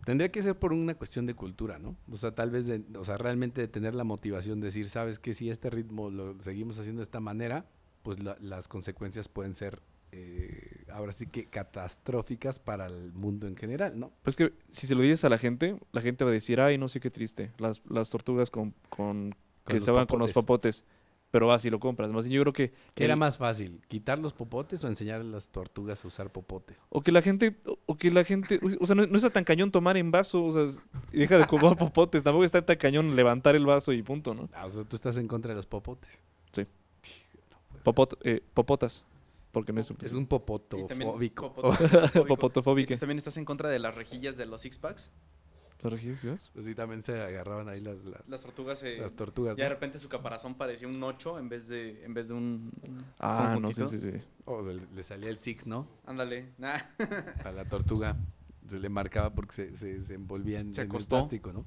Tendría 0.04 0.30
que 0.30 0.42
ser 0.42 0.58
por 0.58 0.72
una 0.72 0.94
cuestión 0.94 1.26
de 1.26 1.34
cultura, 1.34 1.78
¿no? 1.78 1.94
O 2.10 2.16
sea, 2.16 2.30
tal 2.34 2.50
vez, 2.50 2.66
de, 2.66 2.82
o 2.98 3.04
sea, 3.04 3.18
realmente 3.18 3.60
de 3.60 3.68
tener 3.68 3.94
la 3.94 4.04
motivación 4.04 4.58
de 4.60 4.66
decir, 4.68 4.86
sabes 4.88 5.18
que 5.18 5.34
si 5.34 5.50
este 5.50 5.68
ritmo 5.68 6.08
lo 6.08 6.40
seguimos 6.40 6.78
haciendo 6.78 7.00
de 7.00 7.04
esta 7.04 7.20
manera, 7.20 7.66
pues 8.02 8.22
la- 8.22 8.38
las 8.40 8.68
consecuencias 8.68 9.28
pueden 9.28 9.52
ser, 9.52 9.82
eh, 10.12 10.77
ahora 10.92 11.12
sí 11.12 11.26
que 11.26 11.46
catastróficas 11.46 12.58
para 12.58 12.86
el 12.86 13.12
mundo 13.12 13.46
en 13.46 13.56
general, 13.56 13.98
¿no? 13.98 14.12
Pues 14.22 14.36
que 14.36 14.52
si 14.70 14.86
se 14.86 14.94
lo 14.94 15.02
dices 15.02 15.24
a 15.24 15.28
la 15.28 15.38
gente, 15.38 15.78
la 15.92 16.00
gente 16.00 16.24
va 16.24 16.30
a 16.30 16.32
decir, 16.34 16.60
ay, 16.60 16.78
no 16.78 16.88
sé 16.88 17.00
qué 17.00 17.10
triste, 17.10 17.52
las, 17.58 17.80
las 17.88 18.10
tortugas 18.10 18.50
con, 18.50 18.74
con, 18.88 19.34
que 19.66 19.80
se 19.80 19.90
van 19.90 20.06
con 20.06 20.18
los 20.18 20.32
popotes. 20.32 20.82
popotes. 20.82 20.98
Pero 21.30 21.46
vas 21.46 21.62
y 21.66 21.68
lo 21.68 21.78
compras. 21.78 22.10
Más 22.10 22.24
yo 22.24 22.40
creo 22.40 22.54
que... 22.54 22.72
¿Qué 22.94 23.04
era 23.04 23.14
más 23.14 23.36
fácil? 23.36 23.82
¿Quitar 23.86 24.18
los 24.18 24.32
popotes 24.32 24.82
o 24.82 24.86
enseñar 24.88 25.20
a 25.20 25.24
las 25.24 25.50
tortugas 25.50 26.02
a 26.02 26.08
usar 26.08 26.32
popotes? 26.32 26.82
O 26.88 27.02
que 27.02 27.12
la 27.12 27.20
gente, 27.20 27.54
o- 27.84 27.96
que 27.98 28.10
la 28.10 28.24
gente, 28.24 28.58
o 28.80 28.86
sea, 28.86 28.96
no, 28.96 29.06
no 29.06 29.14
está 29.16 29.28
tan 29.28 29.44
cañón 29.44 29.70
tomar 29.70 29.98
en 29.98 30.10
vaso, 30.10 30.42
o 30.42 30.52
sea, 30.52 30.62
es- 30.62 30.82
deja 31.12 31.36
de 31.36 31.46
comer 31.46 31.76
popotes, 31.76 32.24
tampoco 32.24 32.44
está 32.46 32.64
tan 32.64 32.76
cañón 32.78 33.14
levantar 33.14 33.54
el 33.56 33.66
vaso 33.66 33.92
y 33.92 34.02
punto, 34.02 34.32
¿no? 34.32 34.48
Ah, 34.54 34.64
o 34.64 34.70
sea, 34.70 34.84
tú 34.84 34.96
estás 34.96 35.18
en 35.18 35.28
contra 35.28 35.50
de 35.50 35.56
los 35.56 35.66
popotes. 35.66 36.18
Popot, 37.84 38.18
eh, 38.24 38.42
popotas, 38.54 39.04
porque 39.52 39.72
no 39.72 39.80
es, 39.80 39.90
Es 39.90 40.12
un 40.12 40.22
Y 40.22 40.26
también 40.26 40.28
popotofóbico. 40.28 41.54
popotofóbico. 41.54 42.26
popotofóbica. 42.26 42.82
Entonces, 42.94 43.00
también 43.00 43.18
estás 43.18 43.36
en 43.36 43.44
contra 43.44 43.68
de 43.68 43.78
las 43.78 43.94
rejillas 43.94 44.36
de 44.36 44.46
los 44.46 44.60
six 44.60 44.78
packs. 44.78 45.10
¿Las 45.80 45.92
registras? 45.92 46.50
Pues 46.54 46.66
sí, 46.66 46.74
también 46.74 47.02
se 47.02 47.20
agarraban 47.22 47.68
ahí 47.68 47.80
las, 47.80 48.04
las, 48.04 48.28
Las 48.28 48.42
tortugas 48.42 48.80
se. 48.80 48.98
las 48.98 49.12
tortugas. 49.14 49.56
ya 49.56 49.64
de 49.64 49.70
repente 49.70 49.98
su 50.00 50.08
caparazón 50.08 50.56
parecía 50.56 50.88
un 50.88 51.00
8 51.00 51.38
en 51.38 51.48
vez 51.48 51.68
de, 51.68 52.04
en 52.04 52.14
vez 52.14 52.26
de 52.28 52.34
un. 52.34 52.72
un 52.88 53.04
Ah, 53.20 53.56
no, 53.60 53.70
sí, 53.70 53.86
sí, 53.86 54.00
sí. 54.00 54.10
O 54.44 54.60
le, 54.62 54.80
le 54.92 55.02
salía 55.04 55.30
el 55.30 55.38
six, 55.38 55.66
¿no? 55.66 55.86
Ándale. 56.04 56.52
Nah. 56.58 56.80
A 57.44 57.52
la 57.52 57.64
tortuga 57.64 58.16
se 58.66 58.78
le 58.80 58.88
marcaba 58.88 59.32
porque 59.34 59.52
se, 59.54 59.76
se, 59.76 60.02
se 60.02 60.14
envolvía 60.14 60.58
en, 60.60 60.74
Se 60.74 60.82
en 60.82 60.92
el 60.94 61.06
plástico, 61.06 61.52
¿no? 61.52 61.64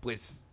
Pues, 0.00 0.43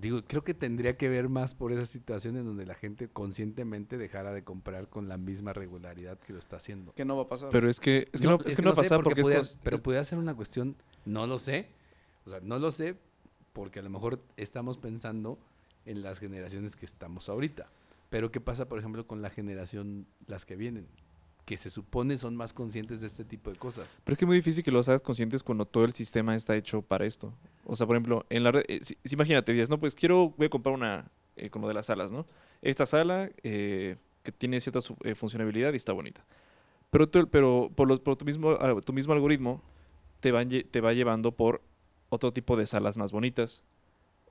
digo, 0.00 0.22
creo 0.26 0.44
que 0.44 0.54
tendría 0.54 0.96
que 0.96 1.08
ver 1.08 1.28
más 1.28 1.54
por 1.54 1.72
esa 1.72 1.84
situación 1.86 2.36
en 2.36 2.44
donde 2.44 2.64
la 2.66 2.74
gente 2.74 3.08
conscientemente 3.08 3.98
dejara 3.98 4.32
de 4.32 4.44
comprar 4.44 4.88
con 4.88 5.08
la 5.08 5.16
misma 5.18 5.52
regularidad 5.52 6.18
que 6.18 6.32
lo 6.32 6.38
está 6.38 6.56
haciendo. 6.56 6.92
que 6.94 7.04
no 7.04 7.16
va 7.16 7.24
a 7.24 7.28
pasar. 7.28 7.48
Pero 7.50 7.68
es 7.68 7.80
que, 7.80 8.08
es 8.12 8.20
que 8.20 8.26
no, 8.28 8.38
es 8.44 8.56
que 8.56 8.62
no 8.62 8.68
va 8.68 8.72
a 8.74 8.76
pasar 8.76 9.02
porque, 9.02 9.20
es 9.22 9.26
podía, 9.26 9.40
cos- 9.40 9.58
Pero 9.62 9.76
es- 9.76 9.82
puede 9.82 10.04
ser 10.04 10.18
una 10.18 10.34
cuestión, 10.34 10.76
no 11.04 11.26
lo 11.26 11.38
sé. 11.38 11.68
O 12.26 12.30
sea, 12.30 12.40
no 12.40 12.58
lo 12.58 12.70
sé 12.72 12.96
porque 13.52 13.80
a 13.80 13.82
lo 13.82 13.90
mejor 13.90 14.22
estamos 14.36 14.76
pensando 14.78 15.38
en 15.86 16.02
las 16.02 16.18
generaciones 16.18 16.76
que 16.76 16.84
estamos 16.86 17.28
ahorita. 17.28 17.68
Pero 18.10 18.30
¿qué 18.30 18.40
pasa, 18.40 18.68
por 18.68 18.78
ejemplo, 18.78 19.06
con 19.06 19.20
la 19.22 19.30
generación, 19.30 20.06
las 20.26 20.44
que 20.46 20.56
vienen? 20.56 20.86
Que 21.44 21.56
se 21.56 21.70
supone 21.70 22.18
son 22.18 22.36
más 22.36 22.52
conscientes 22.52 23.00
de 23.00 23.06
este 23.06 23.24
tipo 23.24 23.50
de 23.50 23.56
cosas. 23.56 24.00
pero 24.04 24.12
es 24.12 24.18
que 24.18 24.24
es 24.24 24.26
muy 24.26 24.36
difícil 24.36 24.62
que 24.62 24.70
lo 24.70 24.80
hagas 24.80 25.00
conscientes 25.02 25.42
cuando 25.42 25.64
todo 25.66 25.84
el 25.86 25.92
sistema 25.94 26.34
está 26.34 26.54
hecho 26.56 26.82
para 26.82 27.06
esto. 27.06 27.32
O 27.70 27.76
sea, 27.76 27.86
por 27.86 27.96
ejemplo, 27.96 28.26
en 28.30 28.44
la 28.44 28.52
red, 28.52 28.64
eh, 28.68 28.80
imagínate, 29.12 29.52
dices, 29.52 29.70
no, 29.70 29.78
pues 29.78 29.94
quiero, 29.94 30.30
voy 30.38 30.46
a 30.46 30.50
comprar 30.50 30.74
una, 30.74 31.10
eh, 31.36 31.50
como 31.50 31.68
de 31.68 31.74
las 31.74 31.86
salas, 31.86 32.12
¿no? 32.12 32.26
Esta 32.62 32.86
sala 32.86 33.30
eh, 33.44 33.96
que 34.24 34.32
tiene 34.32 34.60
cierta 34.60 34.80
eh, 35.04 35.14
funcionalidad 35.14 35.74
y 35.74 35.76
está 35.76 35.92
bonita. 35.92 36.24
Pero, 36.90 37.08
tú- 37.08 37.28
pero 37.30 37.70
por, 37.74 38.16
tu, 38.16 38.24
mismo, 38.26 38.52
ah, 38.52 38.76
tu 38.84 38.92
mismo 38.92 39.12
algoritmo 39.14 39.62
te, 40.20 40.32
te 40.64 40.80
va 40.80 40.92
llevando 40.94 41.32
por 41.32 41.62
otro 42.10 42.32
tipo 42.32 42.56
de 42.56 42.66
salas 42.66 42.98
más 42.98 43.12
bonitas 43.12 43.64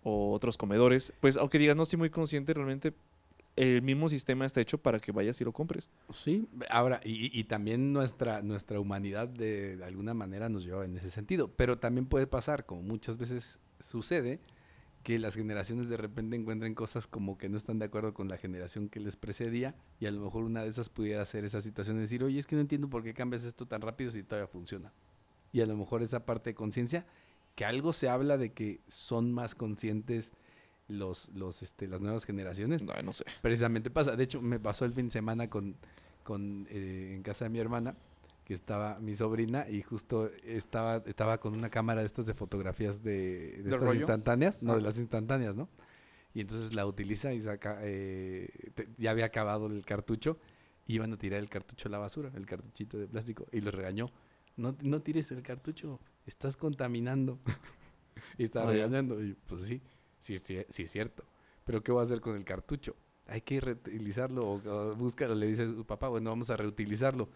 o 0.04 0.34
otros 0.34 0.58
comedores. 0.58 1.14
Pues 1.22 1.38
aunque 1.38 1.60
digas, 1.60 1.76
no 1.78 1.84
estoy 1.84 2.00
muy 2.00 2.10
consciente, 2.10 2.54
realmente 2.54 2.94
el 3.58 3.82
mismo 3.82 4.08
sistema 4.08 4.46
está 4.46 4.62
hecho 4.62 4.78
para 4.78 5.00
que 5.00 5.12
vayas 5.12 5.42
y 5.42 5.44
lo 5.44 5.52
compres. 5.52 5.90
Sí, 6.14 6.48
ahora, 6.70 7.02
y, 7.04 7.38
y 7.38 7.44
también 7.46 7.92
nuestra, 7.92 8.44
nuestra 8.44 8.80
humanidad 8.80 9.28
de, 9.28 9.80
alguna 9.84 10.14
manera 10.14 10.48
nos 10.48 10.64
lleva 10.64 10.86
en 10.86 10.96
ese 10.96 11.10
sentido. 11.10 11.52
Pero 11.56 11.80
también 11.80 12.06
puede 12.06 12.28
pasar, 12.28 12.68
como 12.68 12.84
muchas 12.84 13.18
veces 13.18 13.60
sucede, 13.80 14.40
que 15.02 15.18
las 15.18 15.34
generaciones 15.34 15.90
de 15.90 15.98
repente 15.98 16.36
encuentren 16.36 16.76
cosas 16.76 17.08
como 17.08 17.40
que 17.40 17.50
no 17.50 17.58
están 17.58 17.80
de 17.80 17.86
acuerdo 17.86 18.14
con 18.14 18.28
la 18.28 18.38
generación 18.38 18.90
que 18.90 19.00
les 19.00 19.16
precedía 19.16 19.74
y 20.00 20.06
a 20.06 20.12
lo 20.12 20.22
mejor 20.22 20.44
una 20.44 20.62
de 20.62 20.70
esas 20.70 20.90
pudiera 20.90 21.26
ser 21.26 21.44
esa 21.44 21.62
situación 21.62 21.96
de 21.96 22.02
decir, 22.02 22.24
oye, 22.24 22.38
es 22.38 22.46
que 22.46 22.56
no 22.56 22.62
entiendo 22.62 22.90
por 22.90 23.04
qué 23.04 23.16
cambias 23.16 23.44
esto 23.44 23.66
tan 23.66 23.82
rápido 23.82 24.12
si 24.12 24.22
todavía 24.22 24.48
funciona. 24.48 24.94
Y 25.52 25.62
a 25.62 25.66
lo 25.66 25.76
mejor 25.76 26.04
esa 26.04 26.28
parte 26.28 26.52
de 26.52 26.56
conciencia, 26.56 27.08
que 27.56 27.66
algo 27.66 27.92
se 27.92 28.08
habla 28.08 28.38
de 28.38 28.54
que 28.54 28.82
son 28.88 29.32
más 29.32 29.56
conscientes 29.56 30.32
los, 30.88 31.30
los, 31.30 31.62
este, 31.64 31.88
las 31.88 32.02
nuevas 32.02 32.26
generaciones, 32.26 32.82
No, 32.82 32.94
no 33.04 33.14
sé. 33.14 33.26
precisamente 33.42 33.90
pasa. 33.90 34.16
De 34.16 34.24
hecho, 34.24 34.42
me 34.42 34.60
pasó 34.60 34.86
el 34.86 34.94
fin 34.94 35.06
de 35.08 35.12
semana 35.12 35.50
con, 35.50 35.76
con 36.24 36.68
eh, 36.70 37.14
en 37.16 37.24
casa 37.24 37.46
de 37.46 37.50
mi 37.50 37.60
hermana, 37.60 37.96
que 38.46 38.54
estaba 38.54 38.98
mi 39.00 39.14
sobrina, 39.16 39.68
y 39.70 39.82
justo 39.82 40.32
estaba, 40.44 41.04
estaba 41.06 41.40
con 41.40 41.54
una 41.54 41.70
cámara 41.70 42.00
de 42.02 42.08
estas 42.08 42.26
de 42.26 42.34
fotografías 42.34 43.04
de, 43.04 43.12
de 43.12 43.58
¿Del 43.58 43.66
estas 43.74 43.82
rollo? 43.82 44.00
instantáneas, 44.00 44.62
no, 44.64 44.74
Ah. 44.74 44.76
de 44.78 44.82
las 44.82 44.98
instantáneas, 44.98 45.56
¿no? 45.56 45.68
Y 46.34 46.42
entonces 46.42 46.74
la 46.74 46.86
utiliza 46.86 47.34
y 47.34 47.42
saca, 47.42 47.80
eh, 47.82 48.48
te- 48.76 48.88
ya 48.98 49.12
había 49.12 49.26
acabado 49.26 49.68
el 49.68 49.84
cartucho, 49.86 50.38
iban 50.86 51.12
a 51.12 51.18
tirar 51.18 51.40
el 51.40 51.50
cartucho 51.50 51.90
a 51.90 51.92
la 51.92 51.98
basura, 51.98 52.32
el 52.36 52.46
cartuchito 52.46 52.98
de 52.98 53.08
plástico, 53.08 53.46
y 53.52 53.60
los 53.60 53.74
regañó. 53.74 54.10
No, 54.56 54.76
no 54.82 55.02
tires 55.02 55.30
el 55.32 55.42
cartucho, 55.44 56.00
estás 56.26 56.56
contaminando. 56.56 57.40
y 58.38 58.44
estaba 58.44 58.70
Ah, 58.70 58.74
regañando, 58.74 59.22
y 59.22 59.34
pues 59.34 59.64
sí, 59.64 59.82
sí, 60.20 60.38
sí, 60.38 60.60
sí 60.70 60.84
es 60.84 60.92
cierto. 60.92 61.24
Pero 61.66 61.84
¿qué 61.84 61.92
voy 61.92 62.02
a 62.02 62.04
hacer 62.04 62.22
con 62.22 62.36
el 62.36 62.46
cartucho? 62.46 62.96
Hay 63.28 63.42
que 63.42 63.60
reutilizarlo 63.60 64.42
o, 64.44 64.62
o 64.70 64.96
búscalo, 64.96 65.36
le 65.36 65.48
dice 65.48 65.64
a 65.64 65.72
su 65.72 65.86
papá, 65.86 66.08
bueno, 66.08 66.30
vamos 66.30 66.50
a 66.50 66.56
reutilizarlo. 66.58 67.28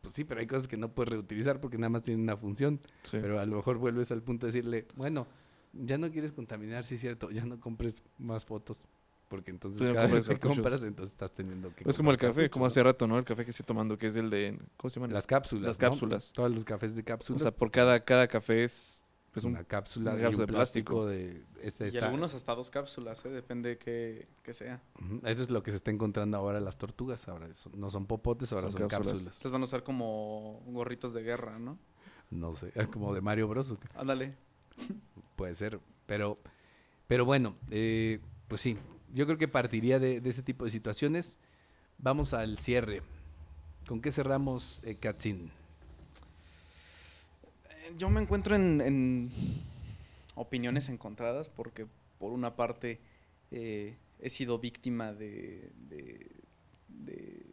Pues 0.00 0.14
sí, 0.14 0.24
pero 0.24 0.40
hay 0.40 0.46
cosas 0.46 0.68
que 0.68 0.76
no 0.76 0.92
puedes 0.92 1.10
reutilizar 1.12 1.60
porque 1.60 1.78
nada 1.78 1.90
más 1.90 2.02
tienen 2.02 2.22
una 2.22 2.36
función. 2.36 2.80
Sí. 3.02 3.18
Pero 3.20 3.38
a 3.40 3.46
lo 3.46 3.56
mejor 3.56 3.78
vuelves 3.78 4.10
al 4.12 4.22
punto 4.22 4.46
de 4.46 4.52
decirle, 4.52 4.86
bueno, 4.96 5.26
ya 5.72 5.98
no 5.98 6.10
quieres 6.10 6.32
contaminar, 6.32 6.84
sí 6.84 6.96
es 6.96 7.00
cierto, 7.00 7.30
ya 7.30 7.44
no 7.44 7.60
compres 7.60 8.02
más 8.18 8.44
fotos. 8.44 8.80
porque 9.28 9.50
entonces 9.50 9.80
cada 9.92 10.06
vez 10.06 10.24
que 10.24 10.30
cartuchos. 10.34 10.56
compras, 10.56 10.82
entonces 10.82 11.12
estás 11.12 11.32
teniendo 11.32 11.74
que 11.74 11.88
Es 11.88 11.96
como 11.96 12.10
el 12.12 12.16
café, 12.16 12.48
como 12.48 12.66
hace 12.66 12.82
rato, 12.82 13.06
¿no? 13.08 13.18
El 13.18 13.24
café 13.24 13.44
que 13.44 13.50
estoy 13.50 13.66
tomando, 13.66 13.98
que 13.98 14.06
es 14.06 14.16
el 14.16 14.30
de. 14.30 14.58
¿Cómo 14.76 14.88
se 14.90 15.00
llama? 15.00 15.12
Las 15.12 15.26
cápsulas. 15.26 15.64
Las 15.64 15.80
¿no? 15.80 15.90
cápsulas. 15.90 16.32
Todos 16.32 16.52
los 16.52 16.64
cafés 16.64 16.94
de 16.94 17.02
O 17.02 17.04
cápsulas. 17.04 17.42
sea, 17.42 17.50
por 17.50 17.70
cada, 17.70 17.98
cada 18.04 18.26
café 18.28 18.64
es. 18.64 19.02
Pues 19.36 19.44
un, 19.44 19.52
una 19.52 19.64
cápsula, 19.64 20.12
una 20.12 20.20
y 20.20 20.22
cápsula 20.22 20.44
un 20.44 20.46
de 20.46 20.52
plástico, 20.54 20.94
plástico. 21.04 21.06
de 21.06 21.44
este 21.66 21.84
Y 21.84 21.88
está- 21.88 22.06
algunos 22.06 22.32
hasta 22.32 22.54
dos 22.54 22.70
cápsulas, 22.70 23.22
¿eh? 23.26 23.28
depende 23.28 23.76
que, 23.76 24.24
que 24.42 24.54
sea. 24.54 24.80
Eso 25.24 25.42
es 25.42 25.50
lo 25.50 25.62
que 25.62 25.70
se 25.72 25.76
está 25.76 25.90
encontrando 25.90 26.38
ahora 26.38 26.58
las 26.58 26.78
tortugas. 26.78 27.28
Ahora 27.28 27.46
eso- 27.46 27.70
no 27.74 27.90
son 27.90 28.06
popotes, 28.06 28.50
ahora 28.52 28.70
son, 28.70 28.80
Son 28.80 28.88
cápsulas. 28.88 29.12
cápsulas. 29.18 29.44
Los 29.44 29.52
van 29.52 29.60
a 29.60 29.64
usar 29.66 29.82
como 29.82 30.62
gorritos 30.68 31.12
de 31.12 31.22
guerra, 31.22 31.58
¿no? 31.58 31.78
No 32.30 32.54
sé, 32.54 32.72
como 32.98 33.14
de 33.14 33.20
Mario 33.20 33.46
Bros. 33.48 33.74
Ándale. 33.94 34.34
Puede 35.36 35.54
ser, 35.54 35.80
pero, 36.06 36.38
pero 37.06 37.24
bueno, 37.26 37.56
eh, 37.70 38.20
pues 38.48 38.62
sí, 38.62 38.78
yo 39.12 39.26
creo 39.26 39.36
que 39.36 39.48
partiría 39.48 39.98
de, 39.98 40.20
de 40.22 40.30
ese 40.30 40.42
tipo 40.42 40.64
de 40.64 40.70
situaciones. 40.70 41.38
Vamos 41.98 42.32
al 42.32 42.56
cierre. 42.58 43.02
¿Con 43.86 44.00
qué 44.00 44.10
cerramos, 44.10 44.80
eh, 44.82 44.96
Katzin? 44.96 45.50
Yo 47.96 48.10
me 48.10 48.20
encuentro 48.20 48.56
en, 48.56 48.80
en 48.80 49.30
opiniones 50.34 50.88
encontradas 50.88 51.48
porque 51.48 51.86
por 52.18 52.32
una 52.32 52.56
parte 52.56 53.00
eh, 53.50 53.96
he 54.18 54.28
sido 54.28 54.58
víctima 54.58 55.12
de, 55.12 55.70
de- 55.88 56.30
de- 56.88 57.46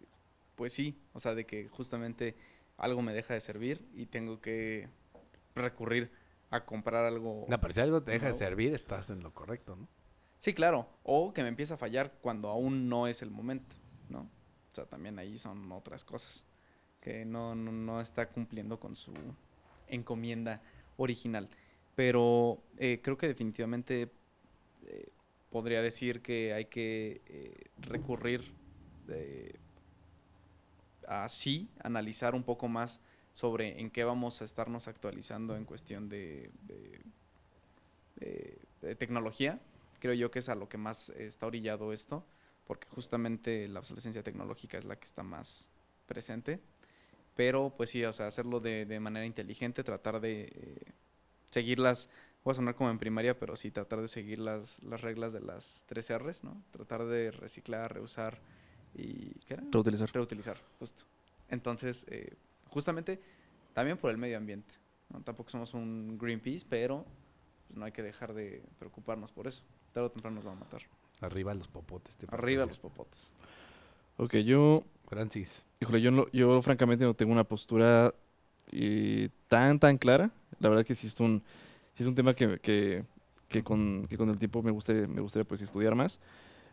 pues 0.55 0.73
sí, 0.73 0.99
o 1.13 1.19
sea, 1.19 1.36
de 1.36 1.45
que 1.45 1.67
justamente 1.69 2.36
algo 2.77 3.01
me 3.01 3.13
deja 3.13 3.34
de 3.34 3.41
servir 3.41 3.88
y 3.93 4.05
tengo 4.05 4.41
que 4.41 4.88
recurrir 5.55 6.11
a 6.49 6.65
comprar 6.65 7.05
algo. 7.05 7.45
No, 7.49 7.59
pero 7.59 7.73
si 7.73 7.81
algo 7.81 8.01
te 8.03 8.11
deja 8.11 8.27
de 8.27 8.34
servir, 8.34 8.73
estás 8.73 9.09
en 9.09 9.21
lo 9.23 9.34
correcto, 9.34 9.75
¿no? 9.75 9.88
Sí, 10.39 10.53
claro, 10.53 10.88
o 11.03 11.34
que 11.34 11.41
me 11.41 11.47
empieza 11.47 11.75
a 11.75 11.77
fallar 11.77 12.13
cuando 12.21 12.49
aún 12.49 12.89
no 12.89 13.07
es 13.07 13.21
el 13.21 13.31
momento, 13.31 13.75
¿no? 14.09 14.21
O 14.71 14.75
sea, 14.75 14.86
también 14.86 15.17
ahí 15.19 15.38
son 15.38 15.71
otras 15.71 16.03
cosas 16.03 16.45
que 17.01 17.25
no, 17.25 17.55
no, 17.55 17.71
no 17.71 18.01
está 18.01 18.29
cumpliendo 18.29 18.79
con 18.79 18.95
su 18.95 19.13
encomienda 19.93 20.61
original. 20.97 21.49
Pero 21.95 22.63
eh, 22.77 22.99
creo 23.03 23.17
que 23.17 23.27
definitivamente 23.27 24.11
eh, 24.85 25.09
podría 25.49 25.81
decir 25.81 26.21
que 26.21 26.53
hay 26.53 26.65
que 26.65 27.21
eh, 27.27 27.65
recurrir 27.81 28.53
eh, 29.09 29.53
a 31.07 31.27
sí, 31.29 31.69
analizar 31.83 32.33
un 32.35 32.43
poco 32.43 32.67
más 32.67 32.99
sobre 33.33 33.79
en 33.79 33.89
qué 33.91 34.03
vamos 34.03 34.41
a 34.41 34.45
estarnos 34.45 34.87
actualizando 34.87 35.55
en 35.55 35.65
cuestión 35.65 36.09
de, 36.09 36.51
de- 36.63 37.03
tecnología. 38.95 39.59
Creo 39.99 40.13
yo 40.13 40.31
que 40.31 40.39
es 40.39 40.49
a 40.49 40.55
lo 40.55 40.67
que 40.69 40.77
más 40.77 41.09
está 41.09 41.45
orillado 41.47 41.93
esto, 41.93 42.25
porque 42.65 42.87
justamente 42.89 43.67
la 43.67 43.79
obsolescencia 43.79 44.23
tecnológica 44.23 44.77
es 44.77 44.85
la 44.85 44.97
que 44.97 45.05
está 45.05 45.23
más 45.23 45.71
presente. 46.05 46.61
Pero 47.36 47.73
pues 47.75 47.89
sí, 47.89 48.03
o 48.05 48.13
sea, 48.13 48.27
hacerlo 48.27 48.59
de, 48.59 48.86
de 48.86 48.99
manera 48.99 49.25
inteligente, 49.25 49.84
tratar 49.84 50.21
de 50.21 50.43
eh, 50.43 50.91
seguir 51.49 51.79
las, 51.79 52.09
voy 52.43 52.51
a 52.51 52.55
sonar 52.55 52.75
como 52.75 52.89
en 52.89 52.99
primaria, 52.99 53.38
pero 53.39 53.55
sí 53.55 53.71
tratar 53.71 54.01
de 54.01 54.07
seguir 54.07 54.39
las, 54.39 54.81
las 54.84 55.01
reglas 55.01 55.34
de 55.34 55.41
las 55.41 55.84
tres 55.88 56.11
R's, 56.15 56.43
¿no? 56.43 56.61
Tratar 56.71 57.05
de 57.05 57.31
reciclar, 57.31 57.93
reusar 57.93 58.39
y 58.95 59.34
¿qué 59.45 59.55
era? 59.55 59.63
reutilizar. 59.71 60.11
Reutilizar, 60.13 60.57
justo. 60.79 61.03
Entonces, 61.49 62.05
eh, 62.09 62.36
justamente 62.69 63.19
también 63.73 63.97
por 63.97 64.11
el 64.11 64.17
medio 64.17 64.38
ambiente. 64.38 64.75
¿no? 65.09 65.21
Tampoco 65.21 65.49
somos 65.49 65.73
un 65.73 66.17
Greenpeace, 66.19 66.65
pero 66.69 67.05
pues, 67.67 67.77
no 67.77 67.86
hay 67.86 67.91
que 67.91 68.03
dejar 68.03 68.34
de 68.34 68.63
preocuparnos 68.79 69.31
por 69.31 69.47
eso. 69.47 69.63
Tarde 69.91 70.07
o 70.07 70.11
temprano 70.11 70.36
nos 70.36 70.47
va 70.47 70.51
a 70.51 70.55
matar. 70.55 70.81
Arriba 71.21 71.53
los 71.53 71.67
popotes. 71.67 72.17
te 72.17 72.27
Arriba 72.29 72.65
los 72.65 72.79
popotes. 72.79 73.31
Ok, 74.17 74.38
yo. 74.38 74.84
Francis. 75.14 75.64
Híjole, 75.80 76.01
yo, 76.01 76.11
no- 76.11 76.28
yo 76.32 76.61
francamente 76.61 77.03
no 77.05 77.14
tengo 77.14 77.32
una 77.32 77.43
postura 77.43 78.14
eh, 78.72 79.30
tan, 79.47 79.80
tan 79.80 79.97
clara. 79.97 80.32
La 80.59 80.70
verdad 80.70 80.86
que 80.86 80.95
sí 80.95 81.07
es 81.07 81.20
un, 81.20 81.43
sí 81.95 82.03
es 82.03 82.07
un 82.07 82.16
tema 82.16 82.34
que, 82.34 82.59
que, 82.59 83.03
que 83.49 83.64
con, 83.64 84.05
que 84.09 84.18
con 84.18 84.30
el 84.30 84.38
tiempo 84.38 84.64
me 84.64 84.72
gustaría, 84.72 85.07
me 85.07 85.22
gustaría 85.22 85.45
pues, 85.47 85.61
estudiar 85.61 85.95
más. 85.95 86.20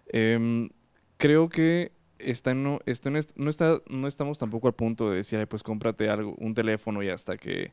Em, 0.09 0.71
creo 1.19 1.49
que 1.49 1.93
está, 2.19 2.53
está, 2.87 3.11
no, 3.11 3.19
est- 3.19 3.37
no 3.37 3.51
está, 3.51 3.81
no 3.89 4.09
estamos 4.09 4.39
tampoco 4.39 4.69
al 4.69 4.75
punto 4.75 5.11
de 5.11 5.19
decir, 5.19 5.39
"Ay, 5.39 5.47
pues 5.47 5.63
cómprate 5.63 6.09
algo, 6.11 6.35
un 6.39 6.55
teléfono 6.55 7.03
y 7.03 7.09
hasta 7.11 7.37
que 7.39 7.73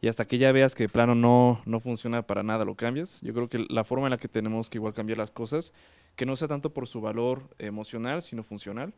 y 0.00 0.08
hasta 0.08 0.26
que 0.26 0.38
ya 0.38 0.52
veas 0.52 0.74
que 0.74 0.84
de 0.84 0.88
plano 0.88 1.14
no, 1.14 1.60
no 1.64 1.80
funciona 1.80 2.22
para 2.26 2.42
nada, 2.42 2.64
lo 2.64 2.74
cambias. 2.74 3.20
Yo 3.22 3.32
creo 3.34 3.48
que 3.48 3.64
la 3.70 3.84
forma 3.84 4.06
en 4.06 4.10
la 4.12 4.18
que 4.18 4.28
tenemos 4.28 4.68
que 4.70 4.78
igual 4.78 4.94
cambiar 4.94 5.18
las 5.18 5.30
cosas, 5.30 5.72
que 6.16 6.26
no 6.26 6.36
sea 6.36 6.48
tanto 6.48 6.70
por 6.72 6.86
su 6.86 7.00
valor 7.00 7.42
emocional, 7.58 8.22
sino 8.22 8.42
funcional. 8.42 8.92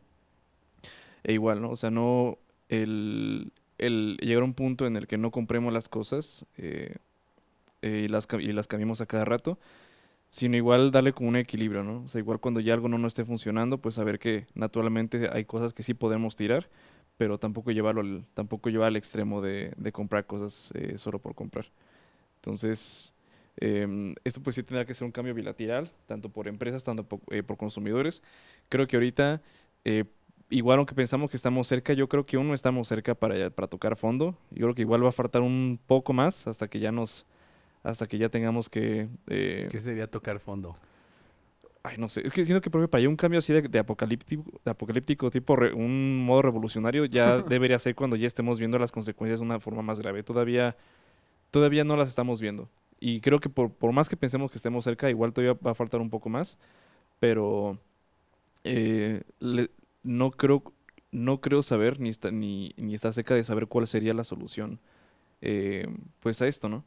E 1.23 1.33
igual, 1.33 1.61
¿no? 1.61 1.71
O 1.71 1.75
sea, 1.75 1.91
no 1.91 2.37
el, 2.69 3.51
el 3.77 4.17
llegar 4.21 4.41
a 4.43 4.45
un 4.45 4.53
punto 4.53 4.85
en 4.87 4.97
el 4.97 5.07
que 5.07 5.17
no 5.17 5.31
compremos 5.31 5.73
las 5.73 5.89
cosas 5.89 6.45
eh, 6.57 6.95
eh, 7.81 8.03
y, 8.05 8.07
las, 8.07 8.27
y 8.39 8.53
las 8.53 8.67
cambiemos 8.67 9.01
a 9.01 9.05
cada 9.05 9.25
rato, 9.25 9.57
sino 10.29 10.57
igual 10.57 10.91
darle 10.91 11.13
como 11.13 11.29
un 11.29 11.37
equilibrio, 11.37 11.83
¿no? 11.83 12.03
O 12.05 12.07
sea, 12.09 12.19
igual 12.19 12.39
cuando 12.39 12.59
ya 12.61 12.73
algo 12.73 12.89
no, 12.89 12.97
no 12.97 13.07
esté 13.07 13.25
funcionando, 13.25 13.79
pues 13.79 13.95
saber 13.95 14.19
que 14.19 14.47
naturalmente 14.55 15.29
hay 15.33 15.45
cosas 15.45 15.73
que 15.73 15.83
sí 15.83 15.93
podemos 15.95 16.35
tirar, 16.35 16.69
pero 17.17 17.39
tampoco 17.39 17.71
llevarlo 17.71 18.01
al, 18.01 18.25
tampoco 18.35 18.69
llevar 18.69 18.89
al 18.89 18.97
extremo 18.97 19.41
de, 19.41 19.73
de 19.77 19.91
comprar 19.91 20.25
cosas 20.27 20.71
eh, 20.75 20.97
solo 20.97 21.19
por 21.19 21.35
comprar. 21.35 21.67
Entonces, 22.37 23.13
em, 23.57 24.15
esto 24.23 24.41
pues 24.41 24.55
sí 24.55 24.63
tendrá 24.63 24.85
que 24.85 24.93
ser 24.93 25.05
un 25.05 25.11
cambio 25.11 25.33
bilateral, 25.33 25.91
tanto 26.07 26.29
por 26.29 26.47
empresas, 26.47 26.83
tanto 26.83 27.03
po- 27.07 27.21
eh, 27.31 27.43
por 27.43 27.57
consumidores. 27.57 28.23
Creo 28.69 28.87
que 28.87 28.95
ahorita, 28.97 29.41
eh, 29.85 30.05
igual 30.49 30.77
aunque 30.79 30.95
pensamos 30.95 31.29
que 31.29 31.37
estamos 31.37 31.67
cerca, 31.67 31.93
yo 31.93 32.07
creo 32.09 32.25
que 32.25 32.37
aún 32.37 32.47
no 32.47 32.53
estamos 32.53 32.87
cerca 32.87 33.15
para, 33.15 33.49
para 33.51 33.67
tocar 33.67 33.95
fondo. 33.95 34.37
Yo 34.51 34.63
creo 34.65 34.75
que 34.75 34.81
igual 34.83 35.03
va 35.03 35.09
a 35.09 35.11
faltar 35.11 35.41
un 35.41 35.79
poco 35.87 36.13
más 36.13 36.47
hasta 36.47 36.67
que 36.67 36.79
ya 36.79 36.91
nos, 36.91 37.25
hasta 37.83 38.07
que 38.07 38.17
ya 38.17 38.29
tengamos 38.29 38.69
que... 38.69 39.09
eh, 39.27 39.67
¿Qué 39.71 39.79
sería 39.79 40.07
tocar 40.07 40.39
fondo? 40.39 40.77
Ay, 41.81 41.97
no 41.97 42.09
sé. 42.09 42.25
Es 42.27 42.33
que 42.33 42.43
siento 42.43 42.61
que 42.61 42.69
por 42.69 42.79
ejemplo, 42.81 42.91
para 42.91 42.99
allá 42.99 43.09
un 43.09 43.15
cambio 43.15 43.39
así 43.39 43.53
de, 43.53 43.61
de 43.61 43.79
apocalíptico, 43.79 44.43
de 44.65 44.71
apocalíptico, 44.71 45.31
tipo 45.31 45.55
re- 45.55 45.73
un 45.73 46.25
modo 46.25 46.41
revolucionario, 46.41 47.05
ya 47.05 47.41
debería 47.47 47.79
ser 47.79 47.95
cuando 47.95 48.15
ya 48.17 48.27
estemos 48.27 48.59
viendo 48.59 48.77
las 48.77 48.91
consecuencias 48.91 49.39
de 49.39 49.45
una 49.45 49.59
forma 49.61 49.81
más 49.81 49.99
grave. 49.99 50.21
Todavía, 50.23 50.75
todavía 51.51 51.83
no 51.85 51.97
las 51.97 52.09
estamos 52.09 52.41
viendo. 52.41 52.69
Y 52.99 53.21
creo 53.21 53.39
que 53.39 53.49
por, 53.49 53.71
por 53.73 53.93
más 53.93 54.09
que 54.09 54.17
pensemos 54.17 54.51
que 54.51 54.57
estemos 54.57 54.85
cerca, 54.85 55.09
igual 55.09 55.33
todavía 55.33 55.59
va 55.65 55.71
a 55.71 55.75
faltar 55.75 56.01
un 56.01 56.09
poco 56.09 56.29
más. 56.29 56.57
Pero 57.19 57.79
eh, 58.63 59.23
le- 59.39 59.71
no 60.03 60.31
creo, 60.31 60.63
no 61.11 61.41
creo 61.41 61.63
saber 61.63 61.99
ni 61.99 62.09
está, 62.09 62.31
ni, 62.31 62.73
ni 62.77 62.95
está 62.95 63.13
cerca 63.13 63.35
de 63.35 63.43
saber 63.43 63.67
cuál 63.67 63.87
sería 63.87 64.13
la 64.13 64.23
solución 64.23 64.79
eh, 65.41 65.87
pues 66.21 66.41
a 66.41 66.47
esto, 66.47 66.69
¿no? 66.69 66.85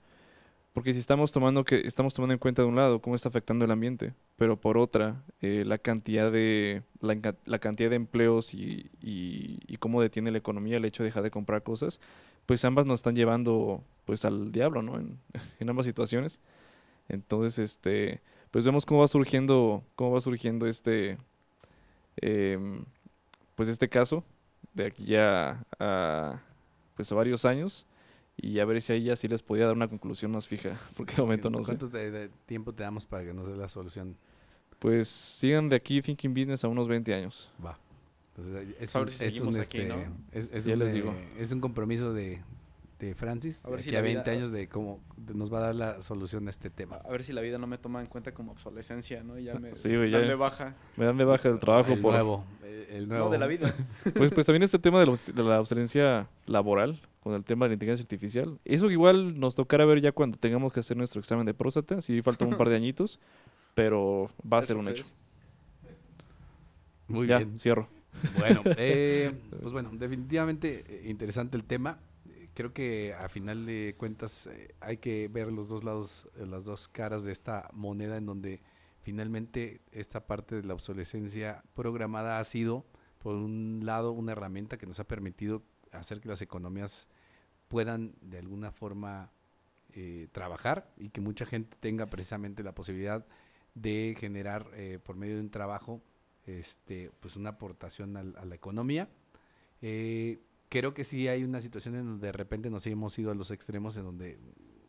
Porque 0.73 0.95
si 0.95 1.01
estamos 1.01 1.33
tomando 1.33 1.65
que 1.65 1.87
estamos 1.87 2.15
tomando 2.15 2.33
en 2.33 2.39
cuenta 2.39 2.63
de 2.63 2.69
un 2.69 2.77
lado 2.77 3.01
cómo 3.03 3.15
está 3.17 3.29
afectando 3.29 3.65
el 3.67 3.71
ambiente, 3.71 4.15
pero 4.37 4.59
por 4.61 4.79
otra 4.79 5.23
eh, 5.43 5.65
la 5.67 5.79
cantidad 5.79 6.33
de 6.33 6.83
la, 7.01 7.37
la 7.45 7.59
cantidad 7.59 7.91
de 7.91 7.97
empleos 7.97 8.55
y, 8.55 8.91
y- 9.03 9.77
cómo 9.79 10.01
detiene 10.03 10.31
la 10.31 10.39
economía 10.39 10.77
el 10.79 10.85
hecho 10.85 11.03
de 11.03 11.09
dejar 11.09 11.25
de 11.25 11.31
comprar 11.33 11.63
cosas, 11.65 12.01
pues 12.47 12.65
ambas 12.65 12.87
nos 12.87 12.97
están 13.01 13.17
llevando 13.17 13.83
pues 14.07 14.25
al 14.25 14.53
diablo, 14.53 14.83
¿no? 14.83 14.99
En, 14.99 15.19
en 15.61 15.69
ambas 15.71 15.87
situaciones. 15.87 16.41
Entonces, 17.09 17.59
este, 17.59 18.23
pues 18.53 18.65
vemos 18.65 18.87
cómo 18.87 19.01
va 19.03 19.09
surgiendo, 19.09 19.85
cómo 19.97 20.13
va 20.13 20.21
surgiendo 20.23 20.67
este, 20.67 21.19
em, 22.21 22.85
pues 23.55 23.69
este 23.69 23.89
caso 23.89 24.25
de 24.75 24.87
aquí 24.87 25.05
ya 25.05 25.65
a, 25.79 26.41
pues 26.95 27.11
a 27.13 27.15
varios 27.15 27.45
años 27.45 27.87
y 28.37 28.59
a 28.59 28.65
ver 28.65 28.81
si 28.81 28.93
ahí 28.93 29.05
ya 29.05 29.17
sí 29.17 29.29
les 29.29 29.43
podía 29.43 29.67
dar 29.67 29.75
una 29.75 29.89
conclusión 29.89 30.31
más 30.31 30.47
fija, 30.49 30.79
porque 30.97 31.15
de 31.17 31.23
momento 31.23 31.51
no 31.51 31.59
sé. 31.59 31.77
¿Cuánto 31.77 31.89
de, 31.89 32.11
de 32.11 32.29
tiempo 32.47 32.73
te 32.73 32.83
damos 32.83 33.07
para 33.07 33.25
que 33.25 33.33
nos 33.35 33.47
dé 33.47 33.57
la 33.57 33.69
solución? 33.69 34.17
Pues 34.79 35.09
sigan 35.09 35.69
de 35.69 35.77
aquí 35.77 36.03
Thinking 36.03 36.33
Business 36.35 36.65
a 36.65 36.69
unos 36.69 36.89
20 36.89 37.15
años. 37.15 37.51
Va. 37.65 37.79
Entonces, 38.35 38.75
es, 38.81 38.95
un, 38.95 39.09
es 39.09 39.15
seguimos 39.15 39.57
un, 39.57 39.61
aquí, 39.63 39.79
este, 39.79 39.89
¿no? 39.89 39.97
es, 40.33 40.49
es 40.53 40.65
Ya 40.65 40.73
un, 40.73 40.79
les 40.81 40.91
eh, 40.91 40.95
digo. 40.95 41.15
es 41.39 41.53
un 41.53 41.61
compromiso 41.61 42.13
de, 42.15 42.43
de 43.07 43.15
Francis. 43.15 43.65
A 43.65 43.71
ver 43.71 43.83
si 43.83 43.91
la 43.91 43.99
a 43.99 44.03
20 44.03 44.23
vida- 44.23 44.33
años 44.39 44.53
de 44.53 44.69
cómo 44.69 45.01
nos 45.35 45.53
va 45.53 45.59
a 45.59 45.61
dar 45.63 45.75
la 45.75 46.01
solución 46.03 46.47
a 46.47 46.51
este 46.51 46.71
tema. 46.71 46.97
A 46.97 47.11
ver 47.11 47.23
si 47.23 47.33
la 47.33 47.41
vida 47.41 47.59
no 47.59 47.67
me 47.67 47.79
toma 47.79 48.01
en 48.01 48.07
cuenta 48.07 48.33
como 48.33 48.53
obsolescencia, 48.53 49.23
¿no? 49.23 49.39
Y 49.39 49.45
ya 49.45 49.55
me 49.55 49.75
Sí, 49.75 49.89
güey, 49.97 50.11
dan 50.11 50.23
ya- 50.23 50.29
de 50.29 50.35
baja. 50.35 50.75
Me 50.97 51.05
dan 51.05 51.17
de 51.17 51.25
baja 51.25 51.49
el 51.49 51.59
trabajo 51.59 51.93
el 51.95 52.01
por... 52.01 52.13
nuevo. 52.15 52.45
eh, 52.63 52.89
El 52.93 53.09
nuevo. 53.09 53.25
No, 53.27 53.31
de 53.31 53.39
la 53.39 53.47
vida. 53.47 53.75
Pues, 54.15 54.31
pues 54.33 54.47
también 54.47 54.63
este 54.63 54.79
tema 54.79 55.01
de 55.01 55.07
la, 55.07 55.13
de 55.35 55.43
la 55.43 55.61
obsolencia 55.61 56.29
laboral 56.47 57.01
con 57.21 57.35
el 57.35 57.45
tema 57.45 57.65
de 57.67 57.71
la 57.71 57.75
inteligencia 57.75 58.03
artificial. 58.05 58.59
Eso 58.65 58.91
igual 58.91 59.39
nos 59.39 59.55
tocará 59.55 59.85
ver 59.85 60.01
ya 60.01 60.13
cuando 60.13 60.39
tengamos 60.39 60.73
que 60.73 60.81
hacer 60.81 60.97
nuestro 60.97 61.21
examen 61.21 61.47
de 61.47 61.55
próstata. 61.55 62.01
Sí, 62.01 62.21
faltan 62.23 62.49
un 62.49 62.57
par 62.57 62.69
de 62.69 62.77
añitos, 62.77 63.21
pero 63.75 64.31
va 64.51 64.59
a 64.59 64.61
Eso 64.61 64.69
ser 64.69 64.77
un 64.77 64.89
hecho. 64.89 65.05
Muy 67.09 67.27
ya, 67.27 67.39
bien. 67.39 67.59
cierro. 67.59 67.89
Bueno, 68.39 68.63
eh, 68.77 69.33
pues 69.61 69.73
bueno, 69.73 69.91
definitivamente 69.93 70.85
eh, 70.89 71.03
interesante 71.11 71.57
el 71.57 71.65
tema. 71.65 71.99
Creo 72.55 72.73
que 72.73 73.15
a 73.15 73.29
final 73.29 73.67
de 73.67 73.95
cuentas 73.97 74.47
eh, 74.47 74.75
hay 74.81 74.99
que 74.99 75.29
ver 75.29 75.51
los 75.53 75.69
dos 75.69 75.85
lados, 75.85 76.29
eh, 76.37 76.47
las 76.47 76.65
dos 76.65 76.89
caras 76.89 77.25
de 77.25 77.33
esta 77.33 77.69
moneda 77.73 78.17
en 78.17 78.27
donde 78.27 78.63
finalmente 79.01 79.81
esta 79.91 80.27
parte 80.27 80.57
de 80.57 80.63
la 80.63 80.75
obsolescencia 80.75 81.63
programada 81.75 82.39
ha 82.39 82.45
sido, 82.45 82.85
por 83.19 83.35
un 83.35 83.81
lado, 83.85 84.13
una 84.13 84.33
herramienta 84.33 84.79
que 84.79 84.87
nos 84.87 85.01
ha 85.01 85.05
permitido 85.05 85.63
hacer 85.93 86.21
que 86.21 86.29
las 86.29 86.43
economías 86.43 87.09
puedan 87.69 88.15
de 88.21 88.39
alguna 88.39 88.71
forma 88.71 89.33
eh, 89.95 90.29
trabajar 90.33 90.91
y 90.97 91.11
que 91.11 91.21
mucha 91.21 91.45
gente 91.45 91.77
tenga 91.81 92.07
precisamente 92.07 92.63
la 92.63 92.75
posibilidad 92.75 93.27
de 93.75 94.17
generar 94.19 94.71
eh, 94.75 94.99
por 95.03 95.17
medio 95.17 95.35
de 95.35 95.43
un 95.43 95.51
trabajo 95.51 96.03
este, 96.47 97.11
pues 97.21 97.37
una 97.37 97.51
aportación 97.51 98.17
a 98.17 98.23
la 98.23 98.55
economía. 98.55 99.09
Eh, 99.83 100.41
creo 100.73 100.95
que 100.95 101.05
sí 101.05 101.29
hay 101.29 101.45
una 101.45 101.61
situación 101.61 101.97
en 101.97 102.07
donde 102.07 102.29
de 102.29 102.33
repente 102.33 102.71
nos 102.71 102.87
hemos 102.87 103.19
ido 103.19 103.31
a 103.31 103.35
los 103.35 103.51
extremos, 103.51 103.95
en 103.99 104.05
donde, 104.05 104.39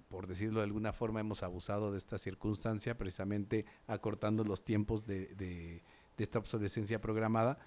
por 0.08 0.28
decirlo 0.28 0.60
de 0.62 0.66
alguna 0.68 0.94
forma, 0.94 1.20
hemos 1.20 1.44
abusado 1.44 1.92
de 1.92 1.98
esta 1.98 2.18
circunstancia, 2.18 2.98
precisamente 2.98 3.66
acortando 3.86 4.46
los 4.46 4.64
tiempos 4.64 5.06
de, 5.06 5.36
de, 5.36 5.84
esta 6.18 6.40
obsolescencia 6.40 7.02
programada 7.02 7.58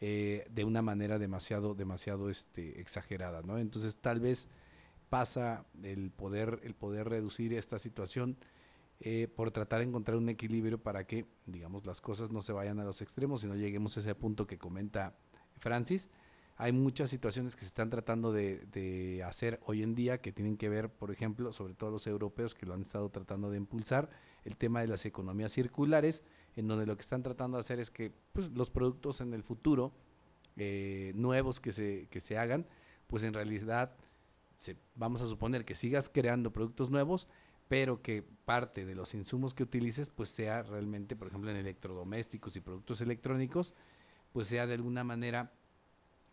eh, 0.00 0.46
de 0.50 0.64
una 0.64 0.80
manera 0.80 1.18
demasiado, 1.18 1.74
demasiado 1.74 2.30
este, 2.30 2.80
exagerada, 2.80 3.42
¿no? 3.42 3.58
Entonces, 3.58 3.98
tal 3.98 4.20
vez 4.20 4.48
pasa 5.10 5.66
el 5.82 6.10
poder, 6.10 6.60
el 6.62 6.74
poder 6.74 7.10
reducir 7.10 7.52
esta 7.52 7.78
situación 7.78 8.38
eh, 9.00 9.28
por 9.36 9.50
tratar 9.50 9.80
de 9.80 9.84
encontrar 9.84 10.16
un 10.16 10.30
equilibrio 10.30 10.78
para 10.82 11.06
que, 11.06 11.26
digamos, 11.44 11.84
las 11.84 12.00
cosas 12.00 12.30
no 12.30 12.40
se 12.40 12.54
vayan 12.54 12.80
a 12.80 12.84
los 12.84 13.02
extremos 13.02 13.44
y 13.44 13.48
no 13.48 13.54
lleguemos 13.54 13.98
a 13.98 14.00
ese 14.00 14.14
punto 14.14 14.46
que 14.46 14.56
comenta 14.56 15.14
Francis. 15.58 16.08
Hay 16.58 16.72
muchas 16.72 17.10
situaciones 17.10 17.54
que 17.54 17.62
se 17.62 17.66
están 17.66 17.90
tratando 17.90 18.32
de, 18.32 19.22
hacer 19.26 19.60
hoy 19.66 19.82
en 19.82 19.94
día 19.94 20.22
que 20.22 20.32
tienen 20.32 20.56
que 20.56 20.70
ver, 20.70 20.88
por 20.88 21.10
ejemplo, 21.10 21.52
sobre 21.52 21.74
todo 21.74 21.90
los 21.90 22.06
europeos 22.06 22.54
que 22.54 22.64
lo 22.64 22.72
han 22.72 22.80
estado 22.80 23.10
tratando 23.10 23.50
de 23.50 23.58
impulsar, 23.58 24.08
el 24.44 24.56
tema 24.56 24.80
de 24.80 24.86
las 24.86 25.04
economías 25.04 25.52
circulares, 25.52 26.22
en 26.56 26.66
donde 26.66 26.86
lo 26.86 26.96
que 26.96 27.02
están 27.02 27.22
tratando 27.22 27.58
de 27.58 27.60
hacer 27.60 27.78
es 27.78 27.90
que 27.90 28.10
pues, 28.32 28.50
los 28.52 28.70
productos 28.70 29.20
en 29.20 29.34
el 29.34 29.42
futuro 29.42 29.92
eh, 30.56 31.12
nuevos 31.14 31.60
que 31.60 31.72
se, 31.72 32.08
que 32.10 32.20
se 32.20 32.38
hagan, 32.38 32.66
pues 33.06 33.22
en 33.24 33.34
realidad 33.34 33.94
vamos 34.94 35.20
a 35.20 35.26
suponer 35.26 35.66
que 35.66 35.74
sigas 35.74 36.08
creando 36.08 36.52
productos 36.52 36.90
nuevos, 36.90 37.28
pero 37.68 38.00
que 38.00 38.22
parte 38.22 38.86
de 38.86 38.94
los 38.94 39.12
insumos 39.14 39.52
que 39.52 39.64
utilices 39.64 40.08
pues 40.08 40.30
sea 40.30 40.62
realmente, 40.62 41.16
por 41.16 41.28
ejemplo, 41.28 41.50
en 41.50 41.56
electrodomésticos 41.56 42.56
y 42.56 42.60
productos 42.60 43.02
electrónicos, 43.02 43.74
pues 44.32 44.48
sea 44.48 44.66
de 44.66 44.74
alguna 44.74 45.04
manera 45.04 45.52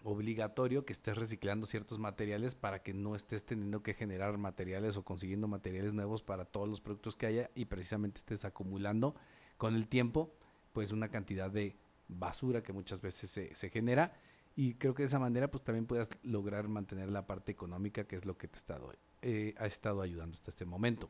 obligatorio 0.04 0.86
que 0.86 0.94
estés 0.94 1.18
reciclando 1.18 1.66
ciertos 1.66 2.00
materiales 2.00 2.56
para 2.56 2.84
que 2.84 2.94
no 2.94 3.16
estés 3.16 3.46
teniendo 3.46 3.82
que 3.82 3.94
generar 3.94 4.38
materiales 4.38 4.98
o 4.98 5.04
consiguiendo 5.04 5.48
materiales 5.48 5.94
nuevos 5.94 6.24
para 6.24 6.46
todos 6.46 6.68
los 6.68 6.82
productos 6.82 7.16
que 7.16 7.26
haya 7.26 7.50
y 7.56 7.66
precisamente 7.66 8.20
estés 8.20 8.46
acumulando 8.46 9.16
con 9.58 9.76
el 9.76 9.88
tiempo 9.88 10.34
pues 10.74 10.92
una 10.92 11.10
cantidad 11.10 11.50
de 11.50 11.78
basura 12.08 12.62
que 12.64 12.74
muchas 12.74 13.02
veces 13.02 13.30
se, 13.30 13.56
se 13.56 13.70
genera 13.70 14.14
y 14.56 14.76
creo 14.76 14.94
que 14.94 15.04
de 15.04 15.08
esa 15.08 15.20
manera 15.20 15.50
pues 15.50 15.64
también 15.64 15.86
puedas 15.86 16.10
lograr 16.22 16.68
mantener 16.68 17.10
la 17.10 17.26
parte 17.26 17.52
económica 17.52 18.06
que 18.06 18.16
es 18.16 18.26
lo 18.26 18.38
que 18.38 18.48
te 18.48 18.58
ha 18.58 18.60
estado, 18.60 18.94
eh, 19.22 19.56
ha 19.58 19.66
estado 19.66 20.02
ayudando 20.02 20.34
hasta 20.34 20.52
este 20.52 20.66
momento. 20.66 21.10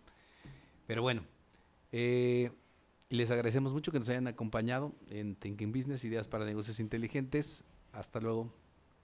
Pero 0.88 1.02
bueno, 1.02 1.24
eh, 1.92 2.52
les 3.10 3.32
agradecemos 3.32 3.74
mucho 3.74 3.92
que 3.92 4.00
nos 4.00 4.10
hayan 4.10 4.28
acompañado 4.28 4.94
en 5.10 5.36
Thinking 5.36 5.72
Business, 5.72 6.04
Ideas 6.06 6.28
para 6.28 6.46
Negocios 6.46 6.80
Inteligentes. 6.80 7.66
Hasta 7.92 8.20
luego. 8.20 8.63